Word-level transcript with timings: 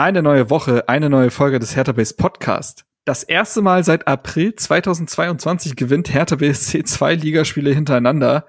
Eine 0.00 0.22
neue 0.22 0.48
Woche, 0.48 0.88
eine 0.88 1.10
neue 1.10 1.32
Folge 1.32 1.58
des 1.58 1.74
Hertha 1.74 1.90
Base 1.90 2.14
Podcast. 2.14 2.84
Das 3.04 3.24
erste 3.24 3.62
Mal 3.62 3.82
seit 3.82 4.06
April 4.06 4.54
2022 4.54 5.74
gewinnt 5.74 6.14
Hertha 6.14 6.36
BSC 6.36 6.84
zwei 6.84 7.16
Ligaspiele 7.16 7.74
hintereinander. 7.74 8.46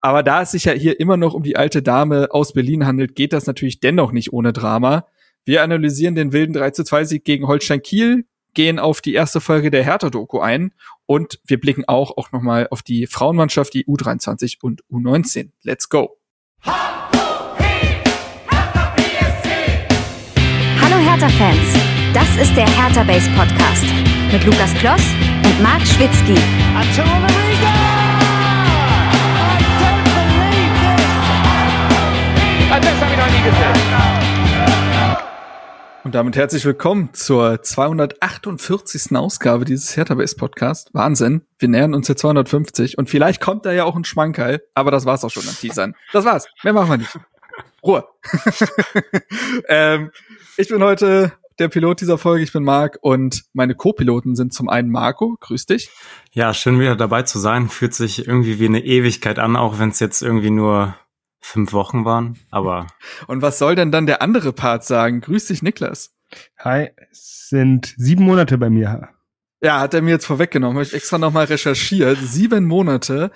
Aber 0.00 0.24
da 0.24 0.42
es 0.42 0.50
sich 0.50 0.64
ja 0.64 0.72
hier 0.72 0.98
immer 0.98 1.16
noch 1.16 1.32
um 1.34 1.44
die 1.44 1.56
alte 1.56 1.80
Dame 1.80 2.26
aus 2.32 2.54
Berlin 2.54 2.86
handelt, 2.86 3.14
geht 3.14 3.32
das 3.32 3.46
natürlich 3.46 3.78
dennoch 3.78 4.10
nicht 4.10 4.32
ohne 4.32 4.52
Drama. 4.52 5.06
Wir 5.44 5.62
analysieren 5.62 6.16
den 6.16 6.32
wilden 6.32 6.54
3 6.54 6.72
zu 6.72 6.82
2 6.82 7.04
Sieg 7.04 7.24
gegen 7.24 7.46
Holstein 7.46 7.80
Kiel, 7.80 8.24
gehen 8.52 8.80
auf 8.80 9.00
die 9.00 9.14
erste 9.14 9.40
Folge 9.40 9.70
der 9.70 9.84
Hertha-Doku 9.84 10.40
ein 10.40 10.72
und 11.06 11.38
wir 11.46 11.60
blicken 11.60 11.84
auch, 11.86 12.16
auch 12.16 12.32
nochmal 12.32 12.66
auf 12.72 12.82
die 12.82 13.06
Frauenmannschaft, 13.06 13.74
die 13.74 13.86
U23 13.86 14.56
und 14.60 14.82
U19. 14.90 15.50
Let's 15.62 15.88
go! 15.88 16.18
Hallo 20.84 20.98
Hertha-Fans, 20.98 21.72
das 22.12 22.28
ist 22.36 22.54
der 22.54 22.68
Hertha 22.68 23.04
Base 23.04 23.30
Podcast 23.30 23.86
mit 24.30 24.44
Lukas 24.44 24.74
Kloss 24.74 25.00
und 25.42 25.62
Marc 25.62 25.80
Schwitzky. 25.80 26.34
Und 36.04 36.14
damit 36.14 36.36
herzlich 36.36 36.66
willkommen 36.66 37.14
zur 37.14 37.62
248. 37.62 39.16
Ausgabe 39.16 39.64
dieses 39.64 39.96
Hertha 39.96 40.14
Base 40.14 40.36
Podcast. 40.36 40.90
Wahnsinn, 40.92 41.46
wir 41.58 41.68
nähern 41.70 41.94
uns 41.94 42.08
der 42.08 42.18
250 42.18 42.98
und 42.98 43.08
vielleicht 43.08 43.40
kommt 43.40 43.64
da 43.64 43.72
ja 43.72 43.84
auch 43.84 43.96
ein 43.96 44.04
Schmankerl, 44.04 44.60
aber 44.74 44.90
das 44.90 45.06
war's 45.06 45.24
auch 45.24 45.30
schon 45.30 45.48
an 45.48 45.54
Teasern. 45.54 45.94
Das 46.12 46.26
war's, 46.26 46.46
mehr 46.62 46.74
machen 46.74 46.90
wir 46.90 46.98
nicht. 46.98 47.18
Ruhe. 47.84 48.04
ähm, 49.68 50.10
ich 50.56 50.68
bin 50.68 50.82
heute 50.82 51.32
der 51.58 51.68
Pilot 51.68 52.00
dieser 52.00 52.18
Folge, 52.18 52.42
ich 52.42 52.52
bin 52.52 52.64
Marc 52.64 52.98
und 53.02 53.44
meine 53.52 53.74
Co-Piloten 53.74 54.34
sind 54.34 54.52
zum 54.52 54.68
einen 54.68 54.90
Marco, 54.90 55.36
grüß 55.40 55.66
dich. 55.66 55.90
Ja, 56.32 56.54
schön 56.54 56.80
wieder 56.80 56.96
dabei 56.96 57.22
zu 57.22 57.38
sein. 57.38 57.68
Fühlt 57.68 57.94
sich 57.94 58.26
irgendwie 58.26 58.58
wie 58.58 58.66
eine 58.66 58.84
Ewigkeit 58.84 59.38
an, 59.38 59.54
auch 59.54 59.78
wenn 59.78 59.90
es 59.90 60.00
jetzt 60.00 60.22
irgendwie 60.22 60.50
nur 60.50 60.96
fünf 61.40 61.72
Wochen 61.72 62.04
waren, 62.04 62.38
aber. 62.50 62.86
Und 63.26 63.42
was 63.42 63.58
soll 63.58 63.74
denn 63.74 63.92
dann 63.92 64.06
der 64.06 64.22
andere 64.22 64.52
Part 64.52 64.84
sagen? 64.84 65.20
Grüß 65.20 65.46
dich, 65.46 65.62
Niklas. 65.62 66.14
Hi, 66.58 66.88
es 67.10 67.48
sind 67.50 67.94
sieben 67.96 68.24
Monate 68.24 68.58
bei 68.58 68.70
mir. 68.70 69.10
Ja, 69.60 69.80
hat 69.80 69.94
er 69.94 70.02
mir 70.02 70.10
jetzt 70.10 70.26
vorweggenommen. 70.26 70.76
Habe 70.76 70.84
ich 70.84 70.94
extra 70.94 71.18
nochmal 71.18 71.44
recherchiert. 71.44 72.18
Sieben 72.18 72.64
Monate. 72.64 73.30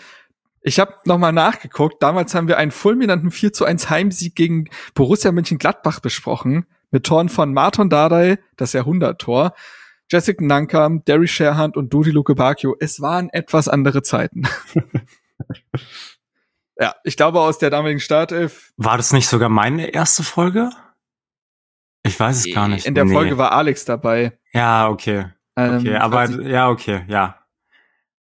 Ich 0.69 0.79
habe 0.79 0.97
nochmal 1.07 1.33
nachgeguckt. 1.33 2.03
Damals 2.03 2.35
haben 2.35 2.47
wir 2.47 2.59
einen 2.59 2.73
fulminanten 2.73 3.31
4 3.31 3.55
zu 3.55 3.65
1 3.65 3.89
Heimsieg 3.89 4.35
gegen 4.35 4.69
Borussia 4.93 5.33
Mönchengladbach 5.33 6.01
besprochen. 6.01 6.67
Mit 6.91 7.05
Toren 7.05 7.31
von 7.31 7.55
Marton 7.55 7.89
Dardai, 7.89 8.39
das 8.57 8.75
Jahrhundert-Tor, 8.75 9.55
Jessica 10.11 10.45
Nankam, 10.45 11.05
Derry 11.07 11.27
Sherhand 11.27 11.79
und 11.79 11.95
Dodi 11.95 12.11
Luke 12.11 12.35
Bakio. 12.35 12.77
Es 12.81 13.01
waren 13.01 13.31
etwas 13.31 13.69
andere 13.69 14.03
Zeiten. 14.03 14.43
ja, 16.79 16.95
ich 17.03 17.17
glaube 17.17 17.41
aus 17.41 17.57
der 17.57 17.71
damaligen 17.71 18.01
Startelf. 18.01 18.75
War 18.77 18.99
das 18.99 19.15
nicht 19.15 19.27
sogar 19.27 19.49
meine 19.49 19.87
erste 19.87 20.23
Folge? 20.23 20.69
Ich 22.03 22.21
weiß 22.21 22.47
es 22.47 22.55
gar 22.55 22.69
nicht. 22.69 22.85
In 22.85 22.95
der 22.95 23.07
nee. 23.07 23.15
Folge 23.15 23.39
war 23.39 23.53
Alex 23.53 23.87
dabei. 23.87 24.39
Ja, 24.53 24.91
okay. 24.91 25.29
Okay, 25.55 25.95
ähm, 25.95 25.97
aber 25.97 26.29
ja, 26.43 26.69
okay, 26.69 27.05
ja. 27.09 27.39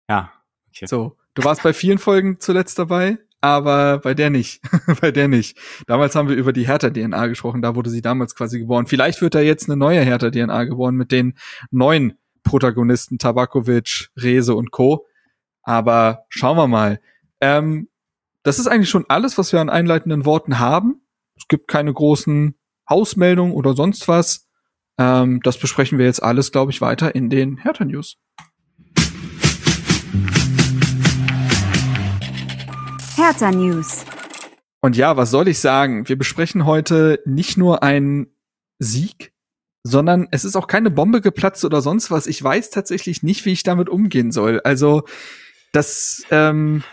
Ja, 0.09 0.31
okay. 0.69 0.87
So, 0.87 1.17
du 1.37 1.43
warst 1.43 1.63
bei 1.63 1.73
vielen 1.73 1.97
Folgen 1.97 2.39
zuletzt 2.39 2.77
dabei 2.77 3.17
aber 3.41 3.99
bei 3.99 4.13
der 4.13 4.29
nicht. 4.29 4.61
bei 5.01 5.11
der 5.11 5.27
nicht. 5.27 5.57
Damals 5.85 6.15
haben 6.15 6.29
wir 6.29 6.35
über 6.35 6.53
die 6.53 6.67
Hertha-DNA 6.67 7.27
gesprochen, 7.27 7.61
da 7.61 7.75
wurde 7.75 7.89
sie 7.89 8.01
damals 8.01 8.35
quasi 8.35 8.59
geboren. 8.59 8.87
Vielleicht 8.87 9.21
wird 9.21 9.35
da 9.35 9.39
jetzt 9.39 9.69
eine 9.69 9.77
neue 9.77 10.01
Hertha-DNA 10.01 10.65
geboren 10.65 10.95
mit 10.95 11.11
den 11.11 11.37
neuen 11.71 12.17
Protagonisten 12.43 13.17
Tabakovic, 13.17 14.09
Rese 14.15 14.55
und 14.55 14.71
Co. 14.71 15.05
Aber 15.61 16.25
schauen 16.29 16.57
wir 16.57 16.67
mal. 16.67 16.99
Ähm, 17.41 17.89
das 18.43 18.59
ist 18.59 18.67
eigentlich 18.67 18.89
schon 18.89 19.05
alles, 19.09 19.37
was 19.37 19.51
wir 19.51 19.59
an 19.59 19.69
einleitenden 19.69 20.25
Worten 20.25 20.59
haben. 20.59 21.01
Es 21.35 21.47
gibt 21.47 21.67
keine 21.67 21.93
großen 21.93 22.55
Hausmeldungen 22.89 23.53
oder 23.53 23.75
sonst 23.75 24.07
was. 24.07 24.47
Ähm, 24.97 25.41
das 25.43 25.57
besprechen 25.59 25.99
wir 25.99 26.05
jetzt 26.05 26.23
alles, 26.23 26.51
glaube 26.51 26.71
ich, 26.71 26.81
weiter 26.81 27.13
in 27.13 27.29
den 27.29 27.57
Hertha-News. 27.57 28.17
Hertha 33.27 33.51
News. 33.51 34.05
Und 34.79 34.95
ja, 34.95 35.17
was 35.17 35.31
soll 35.31 35.49
ich 35.49 35.59
sagen? 35.59 36.07
Wir 36.07 36.17
besprechen 36.17 36.65
heute 36.65 37.19
nicht 37.25 37.57
nur 37.57 37.83
einen 37.83 38.27
Sieg, 38.79 39.33
sondern 39.83 40.29
es 40.31 40.45
ist 40.45 40.55
auch 40.55 40.67
keine 40.67 40.89
Bombe 40.91 41.19
geplatzt 41.19 41.65
oder 41.65 41.81
sonst 41.81 42.09
was. 42.09 42.25
Ich 42.25 42.41
weiß 42.41 42.69
tatsächlich 42.69 43.23
nicht, 43.23 43.43
wie 43.43 43.51
ich 43.51 43.63
damit 43.63 43.89
umgehen 43.89 44.31
soll. 44.31 44.61
Also, 44.61 45.03
das, 45.73 46.23
ähm, 46.31 46.85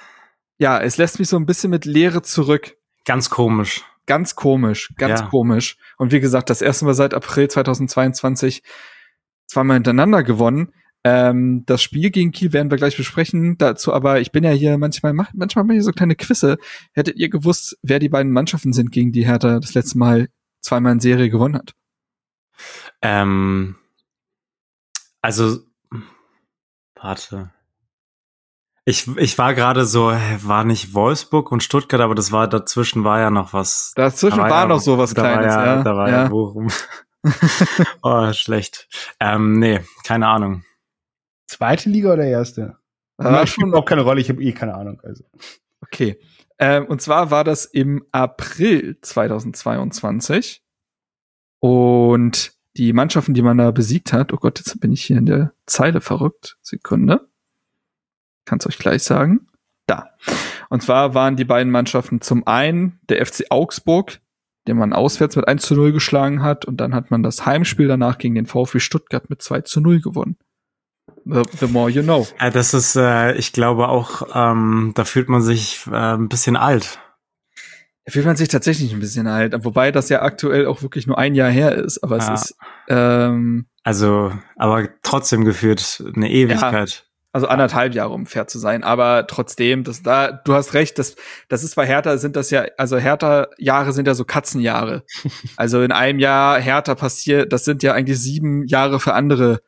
ja, 0.59 0.81
es 0.81 0.97
lässt 0.97 1.21
mich 1.21 1.28
so 1.28 1.37
ein 1.37 1.47
bisschen 1.47 1.71
mit 1.71 1.84
Leere 1.84 2.22
zurück. 2.22 2.78
Ganz 3.05 3.31
komisch. 3.31 3.84
Ganz 4.06 4.34
komisch, 4.34 4.93
ganz 4.97 5.21
ja. 5.21 5.27
komisch. 5.28 5.77
Und 5.99 6.11
wie 6.11 6.19
gesagt, 6.19 6.51
das 6.51 6.62
erste 6.62 6.84
Mal 6.84 6.95
seit 6.95 7.15
April 7.15 7.47
2022 7.47 8.65
zweimal 9.47 9.77
hintereinander 9.77 10.25
gewonnen. 10.25 10.72
Ähm, 11.06 11.65
das 11.66 11.82
Spiel 11.82 12.10
gegen 12.10 12.32
Kiel 12.32 12.54
werden 12.54 12.70
wir 12.70 12.78
gleich 12.78 12.97
besprechen. 12.97 13.59
Dazu 13.59 13.92
aber, 13.92 14.20
ich 14.20 14.32
bin 14.32 14.42
ja 14.42 14.50
hier 14.50 14.78
manchmal, 14.78 15.12
manchmal 15.12 15.65
mache 15.65 15.76
ich 15.76 15.84
so 15.84 15.92
kleine 15.92 16.16
Quizze. 16.16 16.56
Hättet 16.92 17.16
ihr 17.16 17.28
gewusst, 17.28 17.78
wer 17.82 17.98
die 17.98 18.09
beiden 18.09 18.32
Mannschaften 18.32 18.72
sind, 18.72 18.91
gegen 18.91 19.12
die 19.12 19.26
Hertha 19.26 19.60
das 19.60 19.75
letzte 19.75 19.98
Mal 19.98 20.28
zweimal 20.60 20.92
in 20.92 21.00
Serie 21.00 21.28
gewonnen 21.28 21.56
hat? 21.56 21.75
Ähm, 23.03 23.76
also, 25.20 25.59
warte. 26.94 27.50
Ich, 28.86 29.06
ich 29.16 29.36
war 29.38 29.54
gerade 29.54 29.84
so, 29.84 30.10
war 30.10 30.65
nicht 30.65 30.94
Wolfsburg 30.94 31.53
und 31.53 31.62
Stuttgart, 31.62 32.00
aber 32.00 32.15
das 32.15 32.32
war 32.32 32.48
dazwischen 32.48 33.04
war 33.04 33.21
ja 33.21 33.31
noch 33.31 33.53
was. 33.53 33.92
Dazwischen 33.94 34.38
da 34.38 34.42
war, 34.44 34.50
war 34.50 34.60
ja 34.62 34.69
noch 34.69 34.81
so 34.81 34.97
was 34.97 35.15
Kleines, 35.15 35.54
ja, 35.54 35.66
ja. 35.66 35.82
Da 35.82 35.97
war 35.97 36.09
ja, 36.09 36.22
ja 36.25 36.28
Bochum. 36.28 36.69
oh, 38.03 38.32
schlecht. 38.32 38.88
Ähm, 39.21 39.59
nee, 39.59 39.81
keine 40.04 40.28
Ahnung. 40.28 40.65
Zweite 41.47 41.91
Liga 41.91 42.12
oder 42.12 42.25
erste? 42.25 42.77
Das 43.16 43.50
spielt 43.50 43.75
auch 43.75 43.84
keine 43.84 44.03
Rolle, 44.03 44.21
ich 44.21 44.28
habe 44.28 44.43
eh 44.43 44.53
keine 44.53 44.75
Ahnung. 44.75 45.00
Also. 45.05 45.25
Okay. 45.81 46.19
Ähm, 46.59 46.87
und 46.87 47.00
zwar 47.03 47.31
war 47.31 47.44
das 47.44 47.65
im 47.65 48.05
April 48.12 48.99
2022. 49.00 50.62
Und 51.60 52.53
die 52.77 52.93
Mannschaften, 52.93 53.34
die 53.34 53.43
man 53.43 53.59
da 53.59 53.71
besiegt 53.71 54.12
hat, 54.12 54.33
oh 54.33 54.37
Gott, 54.37 54.59
jetzt 54.59 54.81
bin 54.81 54.93
ich 54.93 55.04
hier 55.04 55.19
in 55.19 55.27
der 55.27 55.53
Zeile 55.66 56.00
verrückt. 56.00 56.59
Sekunde. 56.60 57.28
Kann's 58.44 58.66
euch 58.66 58.78
gleich 58.78 59.03
sagen. 59.03 59.47
Da. 59.87 60.10
Und 60.71 60.83
zwar 60.83 61.15
waren 61.15 61.37
die 61.37 61.44
beiden 61.44 61.71
Mannschaften 61.71 62.21
zum 62.21 62.47
einen 62.47 63.00
der 63.09 63.25
FC 63.25 63.44
Augsburg, 63.50 64.21
den 64.66 64.77
man 64.77 64.93
auswärts 64.93 65.37
mit 65.37 65.47
1 65.47 65.62
zu 65.62 65.75
0 65.75 65.93
geschlagen 65.93 66.43
hat, 66.43 66.65
und 66.65 66.78
dann 66.78 66.94
hat 66.94 67.10
man 67.10 67.22
das 67.22 67.47
Heimspiel 67.47 67.87
danach 67.87 68.19
gegen 68.19 68.34
den 68.34 68.47
VfB 68.47 68.81
Stuttgart 68.81 69.31
mit 69.31 69.43
2 69.43 69.60
zu 69.62 69.81
0 69.81 70.00
gewonnen. 70.00 70.37
The, 71.25 71.42
the 71.59 71.66
more 71.66 71.91
you 71.91 72.03
know. 72.03 72.26
Das 72.53 72.75
ist, 72.75 72.97
äh, 72.97 73.34
ich 73.34 73.53
glaube 73.53 73.88
auch, 73.88 74.28
ähm, 74.34 74.92
da 74.94 75.04
fühlt 75.04 75.28
man 75.28 75.42
sich 75.42 75.87
äh, 75.91 75.94
ein 75.94 76.28
bisschen 76.28 76.56
alt. 76.56 76.98
Da 78.04 78.12
fühlt 78.12 78.26
man 78.26 78.37
sich 78.37 78.48
tatsächlich 78.48 78.92
ein 78.92 79.00
bisschen 79.00 79.26
alt, 79.26 79.54
wobei 79.65 79.91
das 79.91 80.10
ja 80.10 80.22
aktuell 80.22 80.66
auch 80.66 80.82
wirklich 80.82 81.06
nur 81.06 81.16
ein 81.16 81.34
Jahr 81.34 81.50
her 81.50 81.75
ist, 81.75 82.03
aber 82.03 82.19
es 82.19 82.26
ja. 82.26 82.34
ist 82.34 82.56
ähm, 82.88 83.66
also, 83.82 84.32
aber 84.56 84.88
trotzdem 85.03 85.44
geführt 85.44 86.03
eine 86.15 86.31
Ewigkeit. 86.31 86.91
Ja, 86.91 87.10
also 87.32 87.48
anderthalb 87.48 87.94
Jahre, 87.94 88.12
um 88.12 88.26
fair 88.26 88.47
zu 88.47 88.59
sein, 88.59 88.84
aber 88.84 89.26
trotzdem, 89.26 89.84
das 89.84 90.03
da, 90.03 90.32
du 90.32 90.54
hast 90.54 90.72
recht, 90.72 90.98
das, 90.98 91.16
das 91.48 91.65
ist 91.65 91.75
bei 91.75 91.86
Hertha 91.86 92.16
sind 92.16 92.36
das 92.36 92.50
ja, 92.50 92.65
also 92.78 92.97
Hertha 92.97 93.48
Jahre 93.59 93.92
sind 93.92 94.06
ja 94.06 94.15
so 94.15 94.25
Katzenjahre. 94.25 95.04
also 95.56 95.82
in 95.82 95.92
einem 95.92 96.19
Jahr 96.19 96.60
Hertha 96.60 96.94
passiert, 96.94 97.53
das 97.53 97.65
sind 97.65 97.82
ja 97.82 97.92
eigentlich 97.92 98.21
sieben 98.21 98.66
Jahre 98.66 99.01
für 99.01 99.15
andere 99.15 99.60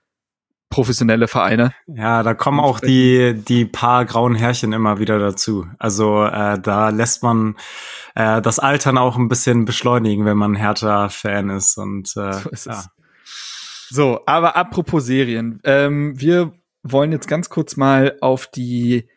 professionelle 0.69 1.29
Vereine. 1.29 1.73
Ja, 1.87 2.23
da 2.23 2.35
kommen 2.35 2.61
auch 2.61 2.81
die, 2.81 3.35
die 3.35 3.65
paar 3.65 4.05
grauen 4.05 4.35
Härchen 4.35 4.73
immer 4.73 4.99
wieder 4.99 5.19
dazu. 5.19 5.67
Also 5.79 6.25
äh, 6.25 6.59
da 6.59 6.89
lässt 6.91 7.23
man 7.23 7.57
äh, 8.15 8.43
das 8.43 8.59
Altern 8.59 8.99
auch 8.99 9.17
ein 9.17 9.29
bisschen 9.29 9.65
beschleunigen, 9.65 10.25
wenn 10.25 10.37
man 10.37 10.55
Hertha-Fan 10.55 11.51
ist. 11.51 11.79
Und 11.79 12.17
äh, 12.17 12.33
so, 12.33 12.51
ist 12.51 12.67
ja. 12.67 12.85
so, 13.91 14.21
aber 14.27 14.57
apropos 14.57 15.07
Serien. 15.07 15.61
Ähm, 15.65 16.19
wir 16.21 16.53
wollen 16.83 17.13
jetzt 17.13 17.29
ganz 17.29 17.49
kurz 17.49 17.77
mal 17.77 18.17
auf 18.21 18.47
die 18.47 19.09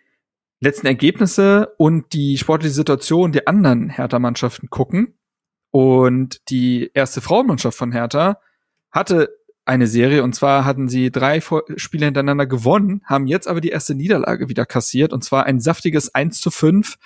letzten 0.60 0.88
Ergebnisse 0.88 1.74
und 1.78 2.13
die 2.13 2.38
sportliche 2.38 2.74
Situation 2.74 3.31
der 3.31 3.48
anderen 3.48 3.90
Hertha-Mannschaften 3.90 4.69
gucken. 4.69 5.16
Und 5.72 6.50
die 6.50 6.92
erste 6.94 7.22
Frauenmannschaft 7.22 7.78
von 7.78 7.92
Hertha 7.92 8.40
hatte 8.92 9.38
eine 9.69 9.88
Serie. 9.88 10.24
Und 10.24 10.33
zwar 10.33 10.66
hatten 10.66 10.89
sie 10.89 11.12
drei 11.12 11.42
Spiele 11.75 12.06
hintereinander 12.06 12.48
gewonnen, 12.48 13.01
haben 13.06 13.27
jetzt 13.27 13.48
aber 13.48 13.62
die 13.62 13.69
erste 13.69 13.95
Niederlage 13.95 14.50
wieder 14.50 14.66
kassiert. 14.66 15.13
Und 15.13 15.24
zwar 15.24 15.45
ein 15.45 15.60
saftiges 15.60 16.13
1 16.13 16.42
zu 16.42 16.51
5 16.51 16.98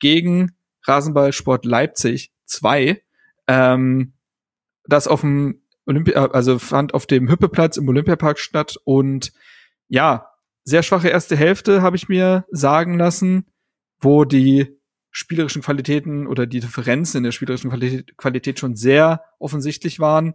gegen 0.00 0.52
Rasenballsport 0.84 1.64
Leipzig 1.64 2.32
2, 2.44 3.00
ähm, 3.46 4.12
das 4.84 5.06
auf 5.06 5.20
dem 5.20 5.62
Olympi 5.86 6.14
also 6.14 6.58
fand 6.58 6.92
auf 6.92 7.06
dem 7.06 7.30
Hüppeplatz 7.30 7.76
im 7.76 7.88
Olympiapark 7.88 8.38
statt. 8.38 8.76
Und 8.84 9.32
ja, 9.88 10.30
sehr 10.64 10.82
schwache 10.82 11.08
erste 11.08 11.36
Hälfte 11.36 11.82
habe 11.82 11.96
ich 11.96 12.08
mir 12.08 12.44
sagen 12.50 12.98
lassen, 12.98 13.46
wo 14.00 14.24
die 14.24 14.76
spielerischen 15.10 15.62
Qualitäten 15.62 16.26
oder 16.26 16.46
die 16.46 16.60
Differenzen 16.60 17.18
in 17.18 17.24
der 17.24 17.32
spielerischen 17.32 17.70
Qualität 18.16 18.58
schon 18.58 18.76
sehr 18.76 19.22
offensichtlich 19.38 19.98
waren. 19.98 20.34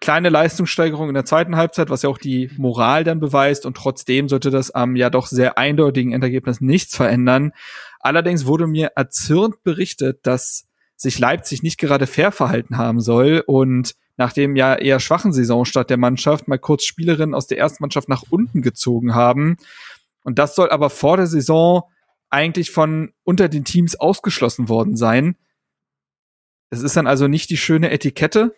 Kleine 0.00 0.30
Leistungssteigerung 0.30 1.08
in 1.08 1.14
der 1.14 1.26
zweiten 1.26 1.56
Halbzeit, 1.56 1.90
was 1.90 2.02
ja 2.02 2.08
auch 2.08 2.18
die 2.18 2.50
Moral 2.56 3.04
dann 3.04 3.20
beweist 3.20 3.66
und 3.66 3.76
trotzdem 3.76 4.28
sollte 4.28 4.50
das 4.50 4.70
am 4.70 4.96
ja 4.96 5.10
doch 5.10 5.26
sehr 5.26 5.58
eindeutigen 5.58 6.12
Endergebnis 6.12 6.62
nichts 6.62 6.96
verändern. 6.96 7.52
Allerdings 8.00 8.46
wurde 8.46 8.66
mir 8.66 8.92
erzürnt 8.96 9.62
berichtet, 9.62 10.26
dass 10.26 10.66
sich 10.96 11.18
Leipzig 11.18 11.62
nicht 11.62 11.78
gerade 11.78 12.06
fair 12.06 12.32
verhalten 12.32 12.78
haben 12.78 13.00
soll 13.00 13.42
und 13.46 13.94
nach 14.16 14.32
dem 14.32 14.56
ja 14.56 14.74
eher 14.74 15.00
schwachen 15.00 15.32
Saisonstart 15.32 15.88
der 15.90 15.96
Mannschaft 15.96 16.48
mal 16.48 16.58
kurz 16.58 16.84
Spielerinnen 16.84 17.34
aus 17.34 17.46
der 17.46 17.58
ersten 17.58 17.82
Mannschaft 17.82 18.08
nach 18.08 18.22
unten 18.28 18.60
gezogen 18.60 19.14
haben. 19.14 19.56
Und 20.24 20.38
das 20.38 20.54
soll 20.54 20.70
aber 20.70 20.90
vor 20.90 21.16
der 21.16 21.26
Saison 21.26 21.84
eigentlich 22.28 22.70
von 22.70 23.12
unter 23.24 23.48
den 23.48 23.64
Teams 23.64 23.96
ausgeschlossen 23.96 24.68
worden 24.68 24.96
sein. 24.96 25.36
Es 26.70 26.82
ist 26.82 26.96
dann 26.96 27.06
also 27.06 27.28
nicht 27.28 27.50
die 27.50 27.56
schöne 27.56 27.90
Etikette, 27.90 28.54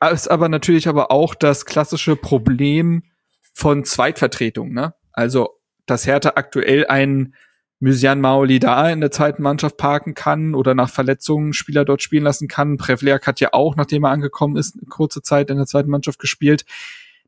ist 0.00 0.30
aber 0.30 0.48
natürlich 0.48 0.88
aber 0.88 1.10
auch 1.10 1.34
das 1.34 1.66
klassische 1.66 2.16
Problem 2.16 3.04
von 3.52 3.84
Zweitvertretung. 3.84 4.72
Ne? 4.72 4.94
Also, 5.12 5.60
dass 5.86 6.06
Hertha 6.06 6.32
aktuell 6.36 6.86
einen 6.86 7.34
Mysian 7.80 8.20
Maolida 8.20 8.88
in 8.90 9.00
der 9.00 9.10
zweiten 9.10 9.42
Mannschaft 9.42 9.76
parken 9.76 10.14
kann 10.14 10.54
oder 10.54 10.74
nach 10.74 10.88
Verletzungen 10.90 11.52
Spieler 11.52 11.84
dort 11.84 12.02
spielen 12.02 12.24
lassen 12.24 12.48
kann. 12.48 12.78
Prevliak 12.78 13.26
hat 13.26 13.40
ja 13.40 13.50
auch, 13.52 13.76
nachdem 13.76 14.04
er 14.04 14.10
angekommen 14.10 14.56
ist, 14.56 14.78
kurze 14.88 15.22
Zeit 15.22 15.50
in 15.50 15.58
der 15.58 15.66
zweiten 15.66 15.90
Mannschaft 15.90 16.18
gespielt. 16.18 16.64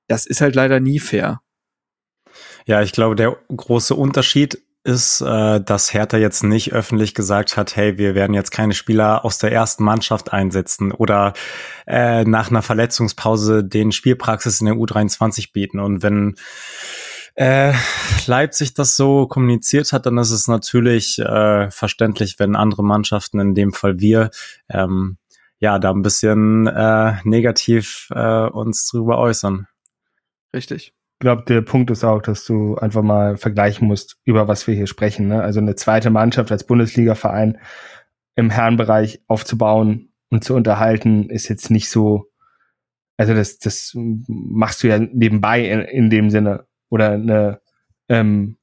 Das 0.06 0.24
ist 0.24 0.40
halt 0.40 0.54
leider 0.54 0.80
nie 0.80 0.98
fair. 0.98 1.42
Ja, 2.64 2.82
ich 2.82 2.92
glaube, 2.92 3.16
der 3.16 3.36
große 3.54 3.94
Unterschied 3.94 4.62
ist, 4.86 5.20
äh, 5.20 5.60
dass 5.60 5.92
Hertha 5.92 6.16
jetzt 6.16 6.44
nicht 6.44 6.72
öffentlich 6.72 7.14
gesagt 7.14 7.56
hat, 7.56 7.74
hey, 7.74 7.98
wir 7.98 8.14
werden 8.14 8.34
jetzt 8.34 8.52
keine 8.52 8.72
Spieler 8.72 9.24
aus 9.24 9.38
der 9.38 9.52
ersten 9.52 9.82
Mannschaft 9.82 10.32
einsetzen 10.32 10.92
oder 10.92 11.34
äh, 11.86 12.24
nach 12.24 12.50
einer 12.50 12.62
Verletzungspause 12.62 13.64
den 13.64 13.90
Spielpraxis 13.90 14.60
in 14.60 14.66
der 14.66 14.76
U23 14.76 15.52
bieten. 15.52 15.80
Und 15.80 16.02
wenn 16.02 16.36
äh, 17.34 17.72
Leipzig 18.26 18.74
das 18.74 18.96
so 18.96 19.26
kommuniziert 19.26 19.92
hat, 19.92 20.06
dann 20.06 20.18
ist 20.18 20.30
es 20.30 20.46
natürlich 20.46 21.18
äh, 21.18 21.70
verständlich, 21.70 22.38
wenn 22.38 22.54
andere 22.54 22.84
Mannschaften, 22.84 23.40
in 23.40 23.54
dem 23.54 23.72
Fall 23.72 23.98
wir, 23.98 24.30
ähm, 24.70 25.18
ja, 25.58 25.78
da 25.80 25.90
ein 25.90 26.02
bisschen 26.02 26.68
äh, 26.68 27.14
negativ 27.24 28.08
äh, 28.14 28.46
uns 28.46 28.86
drüber 28.88 29.18
äußern. 29.18 29.66
Richtig 30.54 30.95
glaube, 31.18 31.44
der 31.46 31.62
Punkt 31.62 31.90
ist 31.90 32.04
auch, 32.04 32.20
dass 32.20 32.44
du 32.44 32.76
einfach 32.76 33.02
mal 33.02 33.36
vergleichen 33.36 33.88
musst, 33.88 34.18
über 34.24 34.48
was 34.48 34.66
wir 34.66 34.74
hier 34.74 34.86
sprechen. 34.86 35.28
Ne? 35.28 35.42
Also 35.42 35.60
eine 35.60 35.74
zweite 35.74 36.10
Mannschaft 36.10 36.52
als 36.52 36.64
Bundesliga-Verein 36.64 37.58
im 38.34 38.50
Herrenbereich 38.50 39.22
aufzubauen 39.26 40.12
und 40.30 40.44
zu 40.44 40.54
unterhalten, 40.54 41.30
ist 41.30 41.48
jetzt 41.48 41.70
nicht 41.70 41.88
so, 41.88 42.30
also 43.16 43.32
das, 43.32 43.58
das 43.58 43.92
machst 43.96 44.82
du 44.82 44.88
ja 44.88 44.98
nebenbei 44.98 45.66
in, 45.66 45.80
in 45.80 46.10
dem 46.10 46.30
Sinne. 46.30 46.66
Oder 46.90 47.12
eine 47.12 47.60
ähm, 48.08 48.58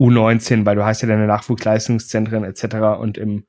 U19, 0.00 0.66
weil 0.66 0.76
du 0.76 0.84
hast 0.84 1.02
ja 1.02 1.08
deine 1.08 1.26
Nachwuchsleistungszentren 1.26 2.44
etc. 2.44 3.00
Und 3.00 3.16
im 3.16 3.46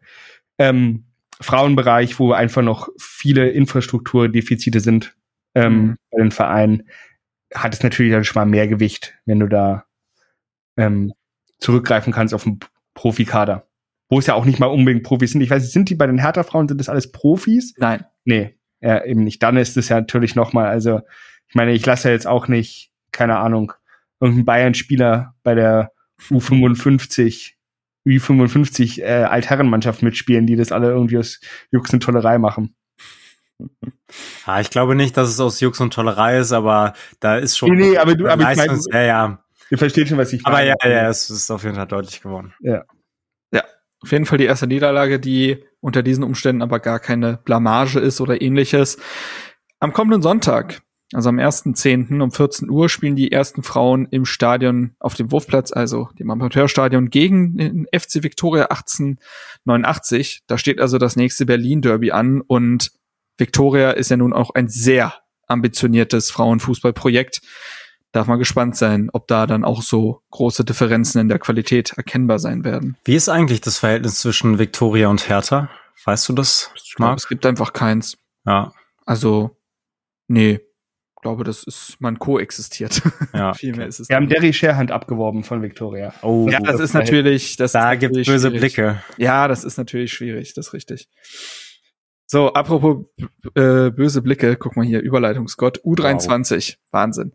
ähm, 0.58 1.06
Frauenbereich, 1.42 2.18
wo 2.18 2.32
einfach 2.32 2.62
noch 2.62 2.88
viele 2.98 3.50
Infrastrukturdefizite 3.50 4.80
sind 4.80 5.16
ähm, 5.54 5.74
mhm. 5.74 5.96
bei 6.12 6.22
den 6.22 6.32
Vereinen, 6.32 6.84
hat 7.54 7.74
es 7.74 7.84
natürlich 7.84 8.12
dann 8.12 8.24
schon 8.24 8.40
mal 8.40 8.46
mehr 8.46 8.68
Gewicht, 8.68 9.18
wenn 9.26 9.40
du 9.40 9.48
da 9.48 9.86
ähm, 10.78 11.14
zurückgreifen 11.60 12.14
kannst 12.14 12.34
auf 12.34 12.46
einen 12.46 12.60
Profikader. 12.94 13.68
Wo 14.10 14.20
es 14.20 14.28
ja 14.28 14.36
auch 14.36 14.46
nicht 14.46 14.60
mal 14.60 14.68
unbedingt 14.68 15.04
Profis 15.04 15.32
sind. 15.32 15.42
Ich 15.42 15.50
weiß 15.50 15.72
sind 15.72 15.90
die 15.90 15.96
bei 15.96 16.08
den 16.08 16.20
Hertha-Frauen, 16.20 16.68
sind 16.68 16.80
das 16.80 16.90
alles 16.90 17.12
Profis? 17.12 17.74
Nein. 17.78 18.06
Nee, 18.24 18.56
ja, 18.82 19.04
eben 19.04 19.24
nicht. 19.24 19.42
Dann 19.42 19.58
ist 19.58 19.78
es 19.78 19.90
ja 19.90 20.00
natürlich 20.00 20.36
noch 20.36 20.54
mal, 20.54 20.68
also 20.68 21.02
ich 21.48 21.56
meine, 21.56 21.74
ich 21.74 21.86
lasse 21.86 22.10
ja 22.10 22.14
jetzt 22.14 22.28
auch 22.28 22.48
nicht, 22.48 22.92
keine 23.12 23.38
Ahnung, 23.38 23.74
irgendeinen 24.20 24.46
Bayern-Spieler 24.46 25.36
bei 25.44 25.56
der 25.56 25.92
U55, 26.30 27.54
U55 28.08 29.02
äh, 29.02 29.24
Altherrenmannschaft 29.24 30.04
mitspielen, 30.04 30.46
die 30.46 30.56
das 30.56 30.72
alle 30.72 30.90
irgendwie 30.90 31.18
aus 31.18 31.40
Jux 31.72 31.92
und 31.94 32.02
Tollerei 32.02 32.38
machen. 32.38 32.76
Ja, 34.46 34.60
ich 34.60 34.70
glaube 34.70 34.96
nicht, 34.96 35.18
dass 35.18 35.30
es 35.30 35.40
aus 35.40 35.60
Jux 35.60 35.80
und 35.80 35.94
Tollerei 35.94 36.38
ist, 36.40 36.52
aber 36.52 36.94
da 37.20 37.38
ist 37.38 37.58
schon. 37.58 37.72
Nee, 37.72 37.92
nee 37.92 37.98
aber 37.98 38.16
du, 38.16 38.28
aber 38.28 38.52
ich 38.52 38.58
mein, 38.58 38.80
ja, 38.92 39.02
ja. 39.02 39.44
Ihr 39.72 39.78
versteht 39.78 40.10
schon, 40.10 40.18
was 40.18 40.32
ich 40.34 40.44
meine. 40.44 40.56
Aber 40.56 40.66
ja, 40.66 40.76
ja, 40.84 41.10
es 41.10 41.30
ist 41.30 41.50
auf 41.50 41.64
jeden 41.64 41.76
Fall 41.76 41.88
deutlich 41.88 42.22
geworden. 42.22 42.54
Ja. 42.60 42.84
Ja, 43.52 43.64
auf 44.02 44.12
jeden 44.12 44.26
Fall 44.26 44.38
die 44.38 44.46
erste 44.46 44.68
Niederlage, 44.68 45.20
die 45.20 45.64
unter 45.80 46.04
diesen 46.04 46.24
Umständen 46.24 46.62
aber 46.62 46.80
gar 46.80 47.00
keine 47.00 47.38
Blamage 47.44 48.00
ist 48.00 48.22
oder 48.22 48.42
ähnliches. 48.42 48.98
Am 49.80 49.94
kommenden 49.94 50.22
Sonntag, 50.22 50.82
also 51.14 51.30
am 51.30 51.38
1.10. 51.38 52.22
um 52.22 52.32
14 52.32 52.70
Uhr, 52.70 52.90
spielen 52.90 53.16
die 53.16 53.32
ersten 53.32 53.64
Frauen 53.64 54.08
im 54.12 54.26
Stadion 54.26 54.96
auf 55.00 55.16
dem 55.16 55.32
Wurfplatz, 55.32 55.72
also 55.72 56.10
dem 56.20 56.30
Amateurstadion, 56.30 57.10
gegen 57.10 57.58
den 57.58 57.88
FC 57.92 58.24
Victoria 58.24 58.66
1889. 58.66 60.44
Da 60.48 60.58
steht 60.58 60.80
also 60.80 60.98
das 60.98 61.16
nächste 61.16 61.46
Berlin-Derby 61.46 62.12
an 62.12 62.42
und 62.42 62.92
Victoria 63.38 63.92
ist 63.92 64.10
ja 64.10 64.18
nun 64.18 64.34
auch 64.34 64.52
ein 64.56 64.68
sehr 64.68 65.14
ambitioniertes 65.48 66.32
Frauenfußballprojekt. 66.32 67.42
Darf 68.12 68.28
man 68.28 68.40
gespannt 68.40 68.78
sein, 68.78 69.10
ob 69.12 69.28
da 69.28 69.46
dann 69.46 69.66
auch 69.66 69.82
so 69.82 70.22
große 70.32 70.64
Differenzen 70.64 71.20
in 71.20 71.28
der 71.28 71.40
Qualität 71.40 71.94
erkennbar 71.98 72.40
sein 72.40 72.64
werden. 72.64 72.98
Wie 73.04 73.16
ist 73.16 73.28
eigentlich 73.28 73.60
das 73.60 73.80
Verhältnis 73.80 74.20
zwischen 74.20 74.58
Victoria 74.58 75.10
und 75.10 75.28
Hertha? 75.28 75.70
Weißt 76.06 76.30
du 76.30 76.34
das, 76.34 76.72
Marc? 76.98 77.18
Es 77.18 77.28
gibt 77.28 77.46
einfach 77.46 77.74
keins. 77.74 78.18
Ja. 78.46 78.72
Also, 79.06 79.58
nee. 80.28 80.62
Ich 81.18 81.22
glaube, 81.22 81.44
das 81.44 81.64
ist, 81.64 81.98
man 82.00 82.20
koexistiert. 82.20 83.02
Ja. 83.34 83.54
Viel 83.56 83.76
mehr 83.76 83.88
ist 83.88 84.00
es. 84.00 84.08
Wir 84.08 84.16
haben 84.16 84.30
Derry 84.30 84.54
Sharehand 84.54 84.92
abgeworben 84.92 85.44
von 85.44 85.62
Victoria. 85.62 86.14
Oh, 86.22 86.48
ja, 86.50 86.60
das, 86.60 86.74
das 86.74 86.82
ist 86.82 86.94
natürlich, 86.94 87.58
das 87.58 87.72
da 87.72 87.94
ist 87.94 88.00
gibt 88.00 88.14
böse 88.14 88.50
schwierig. 88.50 88.60
Blicke. 88.60 89.04
Ja, 89.18 89.48
das 89.48 89.64
ist 89.64 89.78
natürlich 89.78 90.14
schwierig, 90.14 90.54
das 90.54 90.68
ist 90.68 90.74
richtig. 90.74 91.10
So, 92.28 92.54
apropos 92.54 93.06
äh, 93.54 93.92
böse 93.92 94.22
Blicke, 94.22 94.56
guck 94.56 94.76
mal 94.76 94.86
hier, 94.86 95.02
Überleitungsgott, 95.02 95.80
U23, 95.82 96.72
wow. 96.72 96.92
Wahnsinn. 96.92 97.34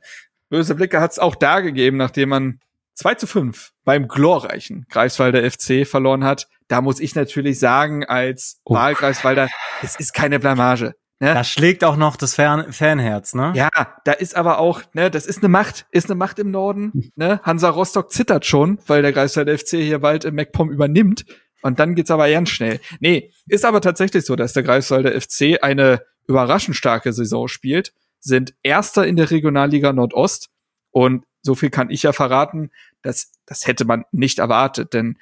Böse 0.49 0.75
Blicke 0.75 1.01
hat 1.01 1.13
es 1.13 1.19
auch 1.19 1.37
da 1.37 1.61
gegeben, 1.61 1.97
nachdem 1.97 2.31
man 2.31 2.61
2 2.95 3.15
zu 3.15 3.27
5 3.27 3.73
beim 3.85 4.09
glorreichen 4.09 4.87
Greifswalder 4.91 5.49
FC 5.49 5.87
verloren 5.87 6.25
hat. 6.25 6.49
Da 6.69 6.81
muss 6.81 7.01
ich 7.01 7.15
natürlich 7.15 7.59
sagen, 7.59 8.05
als 8.05 8.61
oh. 8.65 8.75
Wahlgreifswalder, 8.75 9.49
es 9.83 9.97
ist 9.97 10.13
keine 10.13 10.41
Blamage. 10.41 10.95
Ne? 11.23 11.35
Da 11.35 11.45
schlägt 11.45 11.85
auch 11.85 11.97
noch 11.97 12.17
das 12.17 12.35
Fan 12.35 12.73
Fanherz, 12.73 13.35
ne? 13.35 13.53
Ja, 13.55 13.69
da 14.05 14.13
ist 14.13 14.37
aber 14.37 14.59
auch, 14.59 14.83
ne, 14.95 15.11
das 15.11 15.27
ist 15.27 15.39
eine 15.39 15.49
Macht, 15.49 15.87
ist 15.91 16.11
eine 16.11 16.15
Macht 16.15 16.39
im 16.39 16.51
Norden. 16.51 17.13
Ne? 17.15 17.41
Hansa 17.43 17.69
Rostock 17.69 18.11
zittert 18.11 18.47
schon, 18.47 18.79
weil 18.87 19.03
der 19.03 19.13
Greifswalder 19.13 19.57
FC 19.57 19.73
hier 19.73 19.99
bald 19.99 20.25
im 20.25 20.35
MacPom 20.35 20.71
übernimmt. 20.71 21.27
Und 21.63 21.79
dann 21.79 21.95
geht's 21.95 22.11
aber 22.11 22.31
ganz 22.31 22.51
schnell. 22.51 22.81
Nee, 23.01 23.33
ist 23.47 23.65
aber 23.65 23.81
tatsächlich 23.81 24.25
so, 24.25 24.37
dass 24.37 24.53
der 24.53 24.63
Greifswalder 24.63 25.19
FC 25.19 25.63
eine 25.63 26.03
überraschend 26.27 26.77
starke 26.77 27.13
Saison 27.13 27.49
spielt, 27.49 27.93
sind 28.21 28.55
Erster 28.63 29.07
in 29.07 29.17
der 29.17 29.31
Regionalliga 29.31 29.93
Nordost. 29.93 30.49
Und 30.91 31.25
so 31.43 31.55
viel 31.55 31.71
kann 31.71 31.91
ich 31.91 32.03
ja 32.03 32.13
verraten, 32.13 32.71
dass 33.03 33.33
das 33.47 33.67
hätte 33.67 33.85
man 33.85 34.05
nicht 34.13 34.39
erwartet, 34.39 34.93
denn 34.95 35.19